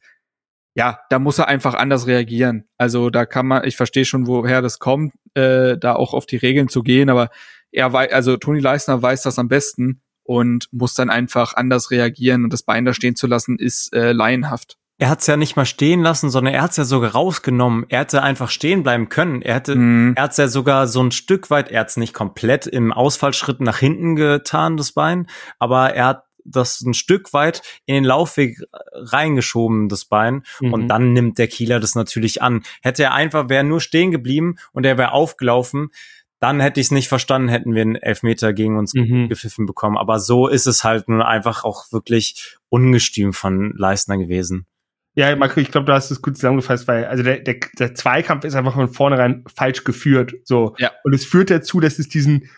ja, 0.76 0.98
da 1.08 1.18
muss 1.18 1.38
er 1.38 1.48
einfach 1.48 1.74
anders 1.74 2.06
reagieren. 2.06 2.68
Also 2.76 3.08
da 3.10 3.26
kann 3.26 3.46
man, 3.46 3.64
ich 3.64 3.76
verstehe 3.76 4.04
schon, 4.04 4.26
woher 4.26 4.60
das 4.60 4.78
kommt, 4.78 5.14
äh, 5.34 5.78
da 5.78 5.94
auch 5.94 6.14
auf 6.14 6.26
die 6.26 6.36
Regeln 6.36 6.68
zu 6.68 6.82
gehen, 6.82 7.08
aber 7.08 7.30
er 7.70 7.92
weiß, 7.92 8.12
also 8.12 8.36
Toni 8.36 8.60
Leisner 8.60 9.00
weiß 9.00 9.22
das 9.22 9.38
am 9.38 9.48
besten 9.48 10.02
und 10.24 10.68
muss 10.72 10.94
dann 10.94 11.10
einfach 11.10 11.54
anders 11.54 11.90
reagieren 11.90 12.44
und 12.44 12.52
das 12.52 12.62
Bein 12.62 12.84
da 12.84 12.92
stehen 12.92 13.16
zu 13.16 13.26
lassen, 13.26 13.58
ist 13.58 13.94
äh, 13.94 14.12
laienhaft. 14.12 14.78
Er 14.98 15.10
hat's 15.10 15.26
ja 15.26 15.36
nicht 15.36 15.56
mal 15.56 15.66
stehen 15.66 16.02
lassen, 16.02 16.30
sondern 16.30 16.54
er 16.54 16.62
hat's 16.62 16.76
ja 16.76 16.84
sogar 16.84 17.12
rausgenommen. 17.12 17.84
Er 17.88 18.00
hätte 18.00 18.22
einfach 18.22 18.48
stehen 18.48 18.84
bleiben 18.84 19.08
können. 19.08 19.42
Er 19.42 19.56
hätte, 19.56 19.74
mhm. 19.74 20.12
er 20.16 20.24
hat's 20.24 20.36
ja 20.36 20.46
sogar 20.46 20.86
so 20.86 21.02
ein 21.02 21.10
Stück 21.10 21.50
weit, 21.50 21.70
er 21.70 21.80
hat's 21.80 21.96
nicht 21.96 22.14
komplett 22.14 22.66
im 22.66 22.92
Ausfallschritt 22.92 23.60
nach 23.60 23.78
hinten 23.78 24.14
getan, 24.14 24.76
das 24.76 24.92
Bein, 24.92 25.26
aber 25.58 25.94
er 25.94 26.06
hat 26.06 26.24
das 26.44 26.80
ein 26.82 26.94
Stück 26.94 27.32
weit 27.32 27.62
in 27.86 27.94
den 27.94 28.04
Laufweg 28.04 28.58
reingeschoben, 28.92 29.88
das 29.88 30.04
Bein. 30.04 30.42
Mhm. 30.60 30.72
Und 30.72 30.88
dann 30.88 31.12
nimmt 31.12 31.38
der 31.38 31.48
Kieler 31.48 31.80
das 31.80 31.94
natürlich 31.94 32.42
an. 32.42 32.62
Hätte 32.82 33.02
er 33.02 33.14
einfach, 33.14 33.48
wäre 33.48 33.64
nur 33.64 33.80
stehen 33.80 34.10
geblieben 34.10 34.56
und 34.72 34.84
er 34.84 34.98
wäre 34.98 35.12
aufgelaufen, 35.12 35.88
dann 36.40 36.60
hätte 36.60 36.78
ich 36.78 36.88
es 36.88 36.90
nicht 36.90 37.08
verstanden, 37.08 37.48
hätten 37.48 37.74
wir 37.74 37.82
einen 37.82 37.96
Elfmeter 37.96 38.52
gegen 38.52 38.76
uns 38.76 38.92
mhm. 38.92 39.28
gepfiffen 39.30 39.64
bekommen. 39.64 39.96
Aber 39.96 40.18
so 40.18 40.46
ist 40.46 40.66
es 40.66 40.84
halt 40.84 41.08
nun 41.08 41.22
einfach 41.22 41.64
auch 41.64 41.90
wirklich 41.90 42.58
ungestüm 42.68 43.32
von 43.32 43.72
Leistner 43.76 44.18
gewesen. 44.18 44.66
Ja, 45.16 45.34
Marco, 45.36 45.60
ich 45.60 45.70
glaube, 45.70 45.86
du 45.86 45.92
hast 45.92 46.10
es 46.10 46.22
gut 46.22 46.36
zusammengefasst, 46.36 46.88
weil 46.88 47.04
also 47.04 47.22
der, 47.22 47.38
der, 47.38 47.56
der 47.78 47.94
Zweikampf 47.94 48.44
ist 48.44 48.54
einfach 48.54 48.74
von 48.74 48.88
vornherein 48.88 49.44
falsch 49.54 49.84
geführt. 49.84 50.34
So. 50.42 50.74
Ja. 50.78 50.90
Und 51.04 51.14
es 51.14 51.24
führt 51.24 51.50
dazu, 51.50 51.78
dass 51.78 51.98
es 51.98 52.08
diesen, 52.08 52.50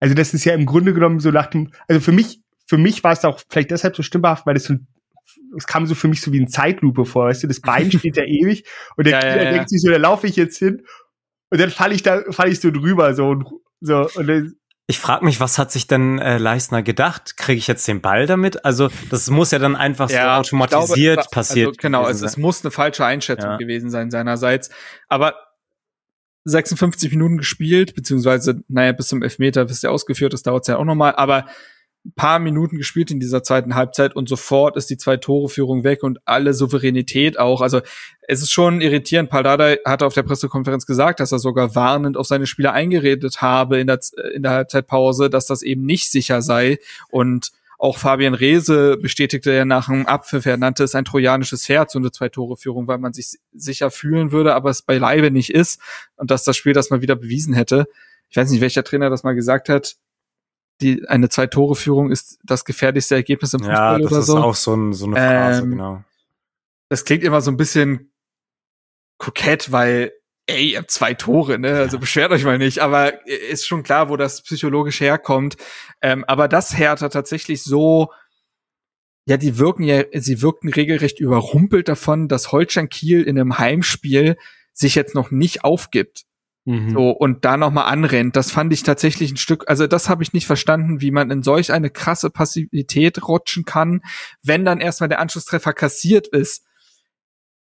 also 0.00 0.14
das 0.14 0.32
ist 0.32 0.44
ja 0.44 0.54
im 0.54 0.64
Grunde 0.64 0.94
genommen 0.94 1.20
so 1.20 1.30
nach 1.30 1.46
dem, 1.46 1.70
also 1.86 2.00
für 2.00 2.12
mich, 2.12 2.40
für 2.66 2.78
mich 2.78 3.04
war 3.04 3.12
es 3.12 3.24
auch 3.24 3.40
vielleicht 3.48 3.70
deshalb 3.70 3.94
so 3.94 4.02
stimmhaft, 4.02 4.46
weil 4.46 4.56
es 4.56 4.64
so 4.64 4.74
es 5.56 5.66
kam 5.66 5.86
so 5.86 5.94
für 5.94 6.08
mich 6.08 6.20
so 6.20 6.32
wie 6.32 6.40
ein 6.40 6.48
Zeitlupe 6.48 7.04
vor, 7.04 7.26
weißt 7.26 7.42
du, 7.42 7.46
das 7.46 7.60
Bein 7.60 7.90
steht 7.90 8.16
ja 8.16 8.24
ewig 8.24 8.64
und 8.96 9.06
der 9.06 9.20
ja, 9.20 9.36
ja, 9.36 9.42
ja. 9.42 9.50
denkt 9.52 9.70
sich 9.70 9.80
so, 9.80 9.90
da 9.90 9.96
laufe 9.96 10.26
ich 10.26 10.36
jetzt 10.36 10.58
hin 10.58 10.82
und 11.50 11.60
dann 11.60 11.70
falle 11.70 11.94
ich 11.94 12.02
da, 12.02 12.22
falle 12.30 12.50
ich 12.50 12.60
so 12.60 12.70
drüber, 12.70 13.14
so 13.14 13.28
und 13.28 13.46
so. 13.80 14.08
Und 14.14 14.26
dann, 14.26 14.54
ich 14.88 15.00
frage 15.00 15.24
mich, 15.24 15.40
was 15.40 15.58
hat 15.58 15.72
sich 15.72 15.88
denn 15.88 16.20
äh, 16.20 16.38
Leistner 16.38 16.82
gedacht? 16.82 17.36
Kriege 17.36 17.58
ich 17.58 17.66
jetzt 17.66 17.88
den 17.88 18.00
Ball 18.00 18.26
damit? 18.26 18.64
Also 18.64 18.88
das 19.10 19.28
muss 19.30 19.50
ja 19.50 19.58
dann 19.58 19.74
einfach 19.74 20.08
ja, 20.10 20.36
so 20.36 20.40
automatisiert 20.40 21.16
glaube, 21.16 21.30
passiert. 21.30 21.68
Also, 21.68 21.78
genau, 21.80 22.08
es, 22.08 22.22
es, 22.22 22.36
muss 22.36 22.64
eine 22.64 22.70
falsche 22.70 23.04
Einschätzung 23.04 23.50
ja. 23.50 23.56
gewesen 23.56 23.90
sein 23.90 24.12
seinerseits. 24.12 24.70
Aber 25.08 25.34
56 26.44 27.10
Minuten 27.10 27.38
gespielt, 27.38 27.96
beziehungsweise, 27.96 28.62
naja, 28.68 28.92
bis 28.92 29.08
zum 29.08 29.22
Elfmeter, 29.22 29.64
bis 29.64 29.80
der 29.80 29.90
ausgeführt 29.90 30.32
ist, 30.34 30.46
dauert 30.46 30.62
es 30.62 30.68
ja 30.68 30.76
auch 30.76 30.84
nochmal. 30.84 31.16
Aber 31.16 31.46
paar 32.14 32.38
Minuten 32.38 32.76
gespielt 32.76 33.10
in 33.10 33.20
dieser 33.20 33.42
zweiten 33.42 33.74
Halbzeit 33.74 34.14
und 34.14 34.28
sofort 34.28 34.76
ist 34.76 34.90
die 34.90 34.96
zwei 34.96 35.16
Tore 35.16 35.48
Führung 35.48 35.84
weg 35.84 36.02
und 36.02 36.18
alle 36.24 36.54
Souveränität 36.54 37.38
auch. 37.38 37.60
Also 37.60 37.80
es 38.22 38.42
ist 38.42 38.50
schon 38.50 38.80
irritierend. 38.80 39.30
Paldada 39.30 39.76
hat 39.84 40.02
auf 40.02 40.14
der 40.14 40.22
Pressekonferenz 40.22 40.86
gesagt, 40.86 41.20
dass 41.20 41.32
er 41.32 41.38
sogar 41.38 41.74
warnend 41.74 42.16
auf 42.16 42.26
seine 42.26 42.46
Spieler 42.46 42.72
eingeredet 42.72 43.42
habe 43.42 43.80
in 43.80 43.86
der, 43.86 44.00
in 44.34 44.42
der 44.42 44.52
Halbzeitpause, 44.52 45.30
dass 45.30 45.46
das 45.46 45.62
eben 45.62 45.84
nicht 45.84 46.10
sicher 46.10 46.42
sei 46.42 46.78
und 47.10 47.52
auch 47.78 47.98
Fabian 47.98 48.32
Reese 48.34 48.96
bestätigte 48.96 49.52
ja 49.52 49.66
nach 49.66 49.88
dem 49.88 50.06
Abpfiff, 50.06 50.46
er 50.46 50.56
nannte 50.56 50.82
es 50.84 50.94
ein 50.94 51.04
trojanisches 51.04 51.66
Pferd, 51.66 51.90
so 51.90 51.98
eine 51.98 52.10
Zwei-Tore-Führung, 52.10 52.88
weil 52.88 52.96
man 52.96 53.12
sich 53.12 53.38
sicher 53.52 53.90
fühlen 53.90 54.32
würde, 54.32 54.54
aber 54.54 54.70
es 54.70 54.80
beileibe 54.80 55.30
nicht 55.30 55.50
ist 55.50 55.80
und 56.16 56.30
dass 56.30 56.42
das 56.42 56.56
Spiel 56.56 56.72
das 56.72 56.88
mal 56.88 57.02
wieder 57.02 57.16
bewiesen 57.16 57.52
hätte. 57.52 57.86
Ich 58.30 58.36
weiß 58.36 58.50
nicht, 58.50 58.62
welcher 58.62 58.82
Trainer 58.82 59.10
das 59.10 59.24
mal 59.24 59.34
gesagt 59.34 59.68
hat 59.68 59.96
die 60.80 61.08
eine 61.08 61.28
Zwei-Tore-Führung 61.28 62.10
ist 62.10 62.38
das 62.44 62.64
gefährlichste 62.64 63.14
Ergebnis 63.14 63.54
im 63.54 63.60
Fußball 63.60 64.00
ja, 64.00 64.06
oder 64.06 64.08
so. 64.08 64.14
Ja, 64.14 64.20
das 64.20 64.28
ist 64.28 64.34
auch 64.34 64.54
so, 64.54 64.74
ein, 64.74 64.92
so 64.92 65.06
eine 65.06 65.16
Phrase, 65.16 65.62
ähm, 65.62 65.70
genau. 65.70 66.04
Das 66.88 67.04
klingt 67.04 67.24
immer 67.24 67.40
so 67.40 67.50
ein 67.50 67.56
bisschen 67.56 68.12
kokett, 69.18 69.72
weil 69.72 70.12
ey, 70.46 70.72
ihr 70.72 70.78
habt 70.78 70.90
zwei 70.90 71.14
Tore, 71.14 71.58
ne? 71.58 71.78
Also 71.78 71.98
beschwert 71.98 72.30
euch 72.30 72.44
mal 72.44 72.58
nicht. 72.58 72.78
Aber 72.78 73.26
ist 73.26 73.66
schon 73.66 73.82
klar, 73.82 74.08
wo 74.08 74.16
das 74.16 74.42
psychologisch 74.42 75.00
herkommt. 75.00 75.56
Ähm, 76.00 76.24
aber 76.24 76.48
das 76.48 76.76
Hertha 76.76 77.08
tatsächlich 77.08 77.62
so, 77.62 78.12
ja, 79.26 79.36
die 79.36 79.58
wirken 79.58 79.82
ja, 79.82 80.04
sie 80.12 80.42
wirkten 80.42 80.68
regelrecht 80.68 81.18
überrumpelt 81.18 81.88
davon, 81.88 82.28
dass 82.28 82.52
Holstein 82.52 82.88
Kiel 82.88 83.22
in 83.22 83.38
einem 83.38 83.58
Heimspiel 83.58 84.36
sich 84.72 84.94
jetzt 84.94 85.14
noch 85.14 85.30
nicht 85.30 85.64
aufgibt. 85.64 86.26
Mhm. 86.66 86.90
So, 86.90 87.10
und 87.10 87.44
da 87.44 87.56
nochmal 87.56 87.86
anrennt. 87.86 88.34
Das 88.34 88.50
fand 88.50 88.72
ich 88.72 88.82
tatsächlich 88.82 89.30
ein 89.30 89.36
Stück, 89.36 89.64
also 89.68 89.86
das 89.86 90.08
habe 90.08 90.24
ich 90.24 90.32
nicht 90.32 90.46
verstanden, 90.46 91.00
wie 91.00 91.12
man 91.12 91.30
in 91.30 91.44
solch 91.44 91.72
eine 91.72 91.90
krasse 91.90 92.28
Passivität 92.28 93.26
rutschen 93.28 93.64
kann, 93.64 94.02
wenn 94.42 94.64
dann 94.64 94.80
erstmal 94.80 95.08
der 95.08 95.20
Anschlusstreffer 95.20 95.72
kassiert 95.72 96.26
ist. 96.26 96.66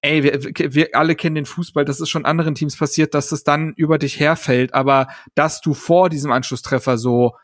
Ey, 0.00 0.22
wir, 0.22 0.74
wir 0.74 0.88
alle 0.94 1.16
kennen 1.16 1.34
den 1.34 1.44
Fußball, 1.44 1.84
das 1.84 2.00
ist 2.00 2.08
schon 2.08 2.24
anderen 2.24 2.54
Teams 2.54 2.78
passiert, 2.78 3.12
dass 3.12 3.30
es 3.30 3.44
dann 3.44 3.74
über 3.76 3.98
dich 3.98 4.18
herfällt, 4.20 4.72
aber 4.72 5.08
dass 5.34 5.60
du 5.60 5.74
vor 5.74 6.08
diesem 6.08 6.32
Anschlusstreffer 6.32 6.96
so 6.96 7.36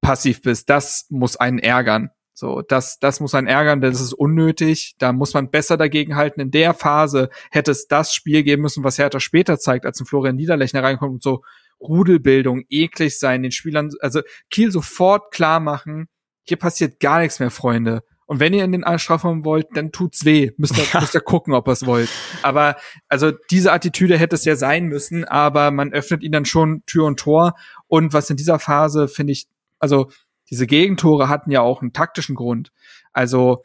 passiv 0.00 0.42
bist, 0.42 0.70
das 0.70 1.06
muss 1.08 1.36
einen 1.36 1.60
ärgern. 1.60 2.10
So, 2.40 2.62
das, 2.62 2.98
das 2.98 3.20
muss 3.20 3.34
einen 3.34 3.48
ärgern, 3.48 3.82
denn 3.82 3.92
das 3.92 4.00
ist 4.00 4.14
unnötig. 4.14 4.94
Da 4.98 5.12
muss 5.12 5.34
man 5.34 5.50
besser 5.50 5.76
dagegen 5.76 6.16
halten. 6.16 6.40
In 6.40 6.50
der 6.50 6.72
Phase 6.72 7.28
hätte 7.50 7.70
es 7.70 7.86
das 7.86 8.14
Spiel 8.14 8.42
geben 8.42 8.62
müssen, 8.62 8.82
was 8.82 8.96
Hertha 8.96 9.20
später 9.20 9.58
zeigt, 9.58 9.84
als 9.84 10.00
ein 10.00 10.06
Florian 10.06 10.36
Niederlechner 10.36 10.82
reinkommt 10.82 11.12
und 11.12 11.22
so 11.22 11.42
Rudelbildung, 11.82 12.64
eklig 12.70 13.18
sein, 13.18 13.42
den 13.42 13.52
Spielern, 13.52 13.90
also 14.00 14.22
Kiel 14.48 14.70
sofort 14.70 15.32
klar 15.32 15.60
machen, 15.60 16.08
hier 16.44 16.56
passiert 16.56 16.98
gar 16.98 17.20
nichts 17.20 17.40
mehr, 17.40 17.50
Freunde. 17.50 18.04
Und 18.24 18.40
wenn 18.40 18.54
ihr 18.54 18.64
in 18.64 18.72
den 18.72 18.86
Strafraum 18.98 19.44
wollt, 19.44 19.66
dann 19.74 19.92
tut's 19.92 20.24
weh. 20.24 20.52
Müsst 20.56 20.78
ihr, 20.78 20.84
ja. 20.94 21.00
müsst 21.00 21.14
ihr 21.14 21.20
gucken, 21.20 21.52
ob 21.52 21.68
ihr's 21.68 21.84
wollt. 21.84 22.08
Aber, 22.40 22.76
also, 23.08 23.32
diese 23.50 23.70
Attitüde 23.70 24.16
hätte 24.16 24.36
es 24.36 24.46
ja 24.46 24.56
sein 24.56 24.86
müssen, 24.86 25.24
aber 25.26 25.70
man 25.72 25.92
öffnet 25.92 26.22
ihnen 26.22 26.32
dann 26.32 26.44
schon 26.46 26.84
Tür 26.86 27.04
und 27.04 27.20
Tor. 27.20 27.54
Und 27.86 28.14
was 28.14 28.30
in 28.30 28.38
dieser 28.38 28.58
Phase, 28.58 29.08
finde 29.08 29.34
ich, 29.34 29.46
also, 29.78 30.08
diese 30.50 30.66
Gegentore 30.66 31.28
hatten 31.28 31.50
ja 31.50 31.60
auch 31.60 31.80
einen 31.80 31.92
taktischen 31.92 32.34
Grund. 32.34 32.72
Also 33.12 33.62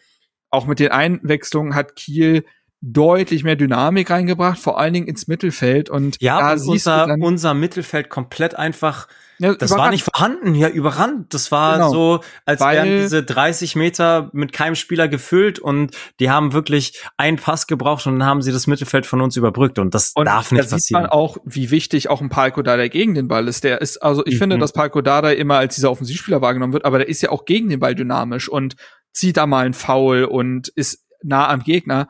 auch 0.50 0.68
mit 0.68 0.80
den 0.80 0.92
Einwechslungen 0.92 1.76
hat 1.76 1.96
Kiel 1.96 2.46
deutlich 2.82 3.44
mehr 3.44 3.56
Dynamik 3.56 4.12
reingebracht, 4.12 4.60
vor 4.60 4.80
allen 4.80 4.94
Dingen 4.94 5.08
ins 5.08 5.28
Mittelfeld. 5.28 5.90
Und 5.90 6.18
ja, 6.22 6.40
da 6.40 6.54
und 6.54 6.70
unser, 6.70 7.16
unser 7.20 7.54
Mittelfeld 7.54 8.10
komplett 8.10 8.56
einfach 8.56 9.08
ja, 9.40 9.54
das 9.54 9.72
überrannt. 9.72 9.86
war 9.86 9.92
nicht 9.92 10.04
vorhanden, 10.04 10.56
ja, 10.56 10.70
überrannt. 10.70 11.34
Das 11.34 11.52
war 11.52 11.76
genau. 11.76 11.92
so, 11.92 12.20
als 12.46 12.62
Weil, 12.62 12.78
wären 12.78 13.02
diese 13.02 13.24
30 13.24 13.76
Meter 13.76 14.30
mit 14.34 14.54
keinem 14.54 14.76
Spieler 14.76 15.08
gefüllt 15.08 15.60
und 15.60 15.96
die 16.20 16.30
haben 16.30 16.54
wirklich 16.54 17.02
einen 17.18 17.38
Pass 17.38 17.68
gebraucht 17.68 18.08
und 18.08 18.20
dann 18.20 18.28
haben 18.28 18.42
sie 18.42 18.52
das 18.52 18.68
Mittelfeld 18.68 19.06
von 19.06 19.22
uns 19.22 19.36
überbrückt 19.36 19.80
und 19.80 19.94
das 19.94 20.14
und 20.16 20.26
darf 20.26 20.52
nicht 20.52 20.64
da 20.64 20.76
passieren. 20.76 20.80
sieht 20.80 20.92
man 20.94 21.06
auch, 21.08 21.38
wie 21.46 21.72
wichtig 21.72 22.10
auch 22.10 22.22
ein 22.22 22.30
Palko 22.30 22.62
Dada 22.62 22.88
gegen 22.88 23.16
den 23.16 23.28
Ball 23.28 23.48
ist. 23.48 23.64
Der 23.64 23.82
ist, 23.82 23.98
also 23.98 24.26
ich 24.26 24.36
mhm. 24.36 24.40
finde, 24.40 24.58
dass 24.58 24.74
Palko 24.74 25.02
Dada 25.02 25.32
immer 25.32 25.58
als 25.58 25.76
dieser 25.76 25.92
Offensivspieler 25.92 26.42
wahrgenommen 26.42 26.74
wird, 26.74 26.86
aber 26.86 27.00
der 27.00 27.10
ist 27.10 27.22
ja 27.22 27.30
auch 27.30 27.46
gegen 27.46 27.70
den 27.70 27.80
Ball 27.80 27.96
dynamisch 27.96 28.50
und 28.50 28.76
zieht 29.12 29.38
da 29.38 29.48
mal 29.48 29.66
einen 29.66 29.74
Foul 29.74 30.26
und 30.26 30.70
ist 30.70 31.06
nah 31.24 31.50
am 31.50 31.64
Gegner 31.64 32.08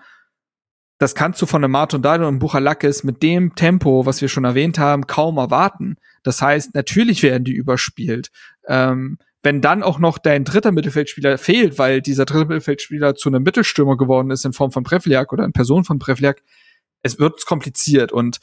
das 0.98 1.16
kannst 1.16 1.42
du 1.42 1.46
von 1.46 1.64
einem 1.64 1.72
Martin 1.72 2.02
Dado 2.02 2.28
und 2.28 2.40
Buchalakis 2.40 3.04
mit 3.04 3.22
dem 3.22 3.56
Tempo, 3.56 4.06
was 4.06 4.22
wir 4.22 4.30
schon 4.30 4.46
erwähnt 4.46 4.80
haben, 4.80 5.08
kaum 5.08 5.38
erwarten. 5.38 5.98
Das 6.24 6.42
heißt, 6.42 6.74
natürlich 6.74 7.22
werden 7.22 7.44
die 7.44 7.54
überspielt. 7.54 8.32
Ähm, 8.68 9.18
wenn 9.44 9.62
dann 9.62 9.84
auch 9.84 10.00
noch 10.00 10.18
dein 10.18 10.44
dritter 10.44 10.72
Mittelfeldspieler 10.72 11.38
fehlt, 11.38 11.78
weil 11.78 12.02
dieser 12.02 12.26
dritte 12.26 12.46
Mittelfeldspieler 12.46 13.16
zu 13.16 13.30
einem 13.30 13.44
Mittelstürmer 13.44 13.96
geworden 13.98 14.32
ist 14.32 14.46
in 14.46 14.54
Form 14.54 14.72
von 14.72 14.84
Prevliak 14.84 15.32
oder 15.34 15.46
in 15.46 15.54
Person 15.54 15.84
von 15.84 16.00
Prevliak, 16.00 16.42
es 17.04 17.20
wird 17.20 17.46
kompliziert 17.46 18.12
und 18.12 18.40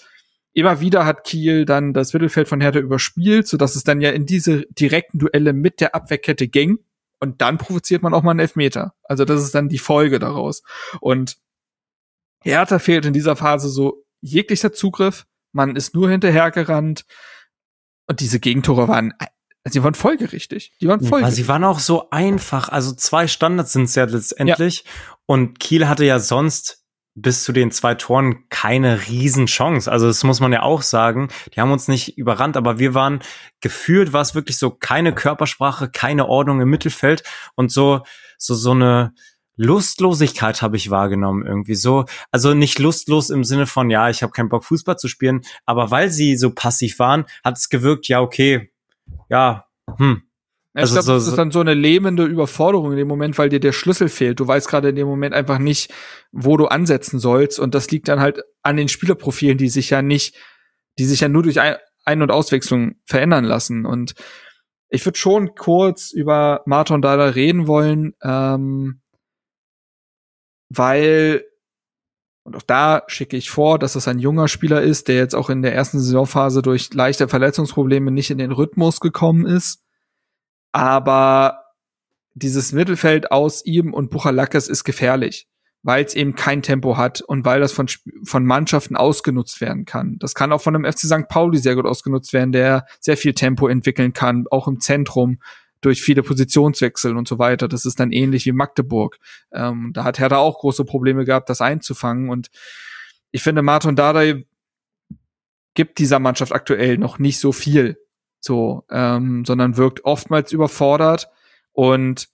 immer 0.52 0.80
wieder 0.80 1.04
hat 1.04 1.24
Kiel 1.24 1.64
dann 1.64 1.92
das 1.92 2.12
Mittelfeld 2.12 2.46
von 2.46 2.60
Hertha 2.60 2.78
überspielt, 2.78 3.48
so 3.48 3.56
dass 3.56 3.74
es 3.74 3.82
dann 3.82 4.00
ja 4.00 4.10
in 4.10 4.26
diese 4.26 4.66
direkten 4.70 5.18
Duelle 5.18 5.54
mit 5.54 5.80
der 5.80 5.94
Abwehrkette 5.94 6.46
ging 6.46 6.78
und 7.18 7.40
dann 7.40 7.58
provoziert 7.58 8.02
man 8.02 8.14
auch 8.14 8.22
mal 8.22 8.32
einen 8.32 8.40
Elfmeter. 8.40 8.94
Also 9.02 9.24
das 9.24 9.42
ist 9.42 9.54
dann 9.54 9.68
die 9.68 9.78
Folge 9.78 10.18
daraus 10.18 10.62
und 11.00 11.36
Hertha 12.42 12.78
fehlt 12.78 13.06
in 13.06 13.12
dieser 13.12 13.36
Phase 13.36 13.68
so 13.68 14.04
jeglicher 14.20 14.72
Zugriff. 14.72 15.26
Man 15.52 15.76
ist 15.76 15.94
nur 15.94 16.10
hinterhergerannt. 16.10 17.04
Und 18.08 18.20
diese 18.20 18.40
Gegentore 18.40 18.88
waren, 18.88 19.12
sie 19.64 19.82
waren 19.82 19.94
folgerichtig. 19.94 20.72
Die 20.80 20.88
waren 20.88 21.00
folgerichtig. 21.00 21.38
Ja, 21.38 21.44
sie 21.44 21.48
waren 21.48 21.64
auch 21.64 21.78
so 21.78 22.10
einfach. 22.10 22.68
Also 22.68 22.92
zwei 22.92 23.26
Standards 23.26 23.72
sind 23.72 23.84
es 23.84 23.94
ja 23.94 24.04
letztendlich. 24.04 24.84
Ja. 24.84 24.90
Und 25.26 25.60
Kiel 25.60 25.88
hatte 25.88 26.04
ja 26.04 26.18
sonst 26.18 26.82
bis 27.14 27.44
zu 27.44 27.52
den 27.52 27.70
zwei 27.70 27.94
Toren 27.94 28.48
keine 28.48 29.06
Riesenchance. 29.06 29.90
Also 29.90 30.06
das 30.06 30.24
muss 30.24 30.40
man 30.40 30.52
ja 30.52 30.62
auch 30.62 30.82
sagen. 30.82 31.28
Die 31.54 31.60
haben 31.60 31.70
uns 31.70 31.86
nicht 31.86 32.16
überrannt, 32.16 32.56
aber 32.56 32.78
wir 32.78 32.94
waren 32.94 33.20
gefühlt, 33.60 34.12
war 34.12 34.22
es 34.22 34.34
wirklich 34.34 34.56
so 34.56 34.70
keine 34.70 35.14
Körpersprache, 35.14 35.90
keine 35.90 36.26
Ordnung 36.26 36.60
im 36.60 36.70
Mittelfeld 36.70 37.22
und 37.54 37.70
so 37.70 38.02
so 38.38 38.54
so 38.54 38.72
eine 38.72 39.12
Lustlosigkeit 39.56 40.62
habe 40.62 40.76
ich 40.76 40.90
wahrgenommen 40.90 41.46
irgendwie 41.46 41.74
so. 41.74 42.06
Also 42.30 42.54
nicht 42.54 42.78
lustlos 42.78 43.30
im 43.30 43.44
Sinne 43.44 43.66
von 43.66 43.90
ja, 43.90 44.08
ich 44.08 44.22
habe 44.22 44.32
keinen 44.32 44.48
Bock 44.48 44.64
Fußball 44.64 44.98
zu 44.98 45.08
spielen, 45.08 45.42
aber 45.66 45.90
weil 45.90 46.10
sie 46.10 46.36
so 46.36 46.52
passiv 46.54 46.98
waren, 46.98 47.26
hat 47.44 47.58
es 47.58 47.68
gewirkt, 47.68 48.08
ja 48.08 48.20
okay, 48.20 48.72
ja, 49.28 49.66
hm, 49.98 50.22
also, 50.74 50.98
ich 50.98 51.04
glaube, 51.04 51.04
so, 51.04 51.14
das 51.14 51.28
ist 51.28 51.36
dann 51.36 51.50
so 51.50 51.60
eine 51.60 51.74
lähmende 51.74 52.24
Überforderung 52.24 52.92
in 52.92 52.96
dem 52.96 53.08
Moment, 53.08 53.36
weil 53.36 53.50
dir 53.50 53.60
der 53.60 53.72
Schlüssel 53.72 54.08
fehlt. 54.08 54.40
Du 54.40 54.48
weißt 54.48 54.68
gerade 54.68 54.88
in 54.88 54.96
dem 54.96 55.06
Moment 55.06 55.34
einfach 55.34 55.58
nicht, 55.58 55.92
wo 56.30 56.56
du 56.56 56.66
ansetzen 56.66 57.18
sollst. 57.18 57.58
Und 57.60 57.74
das 57.74 57.90
liegt 57.90 58.08
dann 58.08 58.20
halt 58.20 58.42
an 58.62 58.78
den 58.78 58.88
Spielerprofilen, 58.88 59.58
die 59.58 59.68
sich 59.68 59.90
ja 59.90 60.00
nicht, 60.00 60.34
die 60.98 61.04
sich 61.04 61.20
ja 61.20 61.28
nur 61.28 61.42
durch 61.42 61.60
Ein- 61.60 62.22
und 62.22 62.30
Auswechslung 62.30 62.94
verändern 63.04 63.44
lassen. 63.44 63.84
Und 63.84 64.14
ich 64.88 65.04
würde 65.04 65.18
schon 65.18 65.54
kurz 65.54 66.10
über 66.10 66.62
Martin 66.64 67.02
Dada 67.02 67.26
reden 67.26 67.66
wollen, 67.66 68.14
ähm, 68.22 69.01
weil, 70.76 71.44
und 72.44 72.56
auch 72.56 72.62
da 72.62 73.02
schicke 73.06 73.36
ich 73.36 73.50
vor, 73.50 73.78
dass 73.78 73.94
es 73.94 74.08
ein 74.08 74.18
junger 74.18 74.48
Spieler 74.48 74.82
ist, 74.82 75.08
der 75.08 75.16
jetzt 75.16 75.34
auch 75.34 75.50
in 75.50 75.62
der 75.62 75.74
ersten 75.74 76.00
Saisonphase 76.00 76.62
durch 76.62 76.92
leichte 76.92 77.28
Verletzungsprobleme 77.28 78.10
nicht 78.10 78.30
in 78.30 78.38
den 78.38 78.52
Rhythmus 78.52 79.00
gekommen 79.00 79.46
ist 79.46 79.82
aber 80.72 81.64
dieses 82.34 82.72
Mittelfeld 82.72 83.30
aus 83.30 83.64
ihm 83.64 83.92
und 83.92 84.10
Buchalakis 84.10 84.68
ist 84.68 84.84
gefährlich, 84.84 85.48
weil 85.82 86.04
es 86.04 86.14
eben 86.14 86.34
kein 86.34 86.62
Tempo 86.62 86.96
hat 86.96 87.20
und 87.20 87.44
weil 87.44 87.60
das 87.60 87.72
von, 87.72 87.86
von 88.24 88.46
Mannschaften 88.46 88.96
ausgenutzt 88.96 89.60
werden 89.60 89.84
kann. 89.84 90.16
Das 90.18 90.34
kann 90.34 90.50
auch 90.50 90.62
von 90.62 90.74
einem 90.74 90.90
FC 90.90 91.00
St. 91.00 91.28
Pauli 91.28 91.58
sehr 91.58 91.76
gut 91.76 91.84
ausgenutzt 91.84 92.32
werden, 92.32 92.52
der 92.52 92.86
sehr 93.00 93.18
viel 93.18 93.34
Tempo 93.34 93.68
entwickeln 93.68 94.14
kann, 94.14 94.46
auch 94.50 94.66
im 94.66 94.80
Zentrum 94.80 95.40
durch 95.82 96.00
viele 96.02 96.22
Positionswechsel 96.22 97.16
und 97.16 97.28
so 97.28 97.38
weiter. 97.38 97.68
Das 97.68 97.84
ist 97.84 98.00
dann 98.00 98.10
ähnlich 98.10 98.46
wie 98.46 98.52
Magdeburg. 98.52 99.18
Ähm, 99.52 99.90
da 99.92 100.04
hat 100.04 100.18
Hertha 100.18 100.38
auch 100.38 100.60
große 100.60 100.84
Probleme 100.84 101.26
gehabt, 101.26 101.50
das 101.50 101.60
einzufangen. 101.60 102.30
Und 102.30 102.48
ich 103.30 103.42
finde, 103.42 103.60
Martin 103.60 103.96
Dardai 103.96 104.46
gibt 105.74 105.98
dieser 105.98 106.18
Mannschaft 106.18 106.52
aktuell 106.52 106.96
noch 106.96 107.18
nicht 107.18 107.38
so 107.38 107.52
viel 107.52 107.98
so, 108.42 108.84
ähm, 108.90 109.44
sondern 109.44 109.76
wirkt 109.76 110.04
oftmals 110.04 110.52
überfordert 110.52 111.28
und 111.72 112.28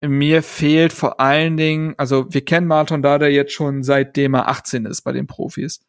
mir 0.00 0.42
fehlt 0.42 0.92
vor 0.92 1.20
allen 1.20 1.56
Dingen, 1.56 1.94
also 1.96 2.26
wir 2.32 2.44
kennen 2.44 2.66
Martin 2.66 3.02
Dada 3.02 3.28
jetzt 3.28 3.52
schon 3.52 3.84
seitdem 3.84 4.34
er 4.34 4.48
18 4.48 4.86
ist 4.86 5.02
bei 5.02 5.12
den 5.12 5.28
Profis. 5.28 5.80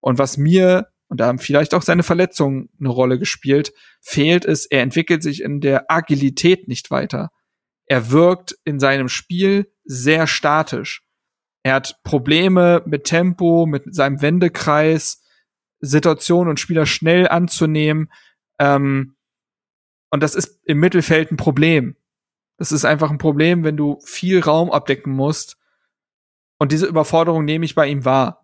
Und 0.00 0.18
was 0.18 0.38
mir, 0.38 0.88
und 1.10 1.18
da 1.18 1.26
haben 1.26 1.40
vielleicht 1.40 1.74
auch 1.74 1.82
seine 1.82 2.04
Verletzungen 2.04 2.70
eine 2.78 2.88
Rolle 2.88 3.18
gespielt, 3.18 3.72
fehlt 4.00 4.44
ist, 4.44 4.66
er 4.66 4.82
entwickelt 4.82 5.24
sich 5.24 5.42
in 5.42 5.60
der 5.60 5.90
Agilität 5.90 6.68
nicht 6.68 6.92
weiter. 6.92 7.32
Er 7.86 8.12
wirkt 8.12 8.56
in 8.64 8.78
seinem 8.78 9.08
Spiel 9.08 9.72
sehr 9.84 10.28
statisch. 10.28 11.02
Er 11.64 11.74
hat 11.74 12.00
Probleme 12.04 12.82
mit 12.86 13.04
Tempo, 13.04 13.66
mit 13.66 13.92
seinem 13.92 14.22
Wendekreis, 14.22 15.24
Situation 15.80 16.48
und 16.48 16.60
Spieler 16.60 16.86
schnell 16.86 17.26
anzunehmen. 17.26 18.12
Ähm, 18.60 19.16
und 20.10 20.22
das 20.22 20.36
ist 20.36 20.60
im 20.64 20.78
Mittelfeld 20.78 21.32
ein 21.32 21.36
Problem. 21.36 21.96
Das 22.56 22.70
ist 22.70 22.84
einfach 22.84 23.10
ein 23.10 23.18
Problem, 23.18 23.64
wenn 23.64 23.76
du 23.76 23.98
viel 24.04 24.38
Raum 24.38 24.70
abdecken 24.70 25.12
musst. 25.12 25.58
Und 26.58 26.70
diese 26.70 26.86
Überforderung 26.86 27.44
nehme 27.44 27.64
ich 27.64 27.74
bei 27.74 27.88
ihm 27.88 28.04
wahr. 28.04 28.39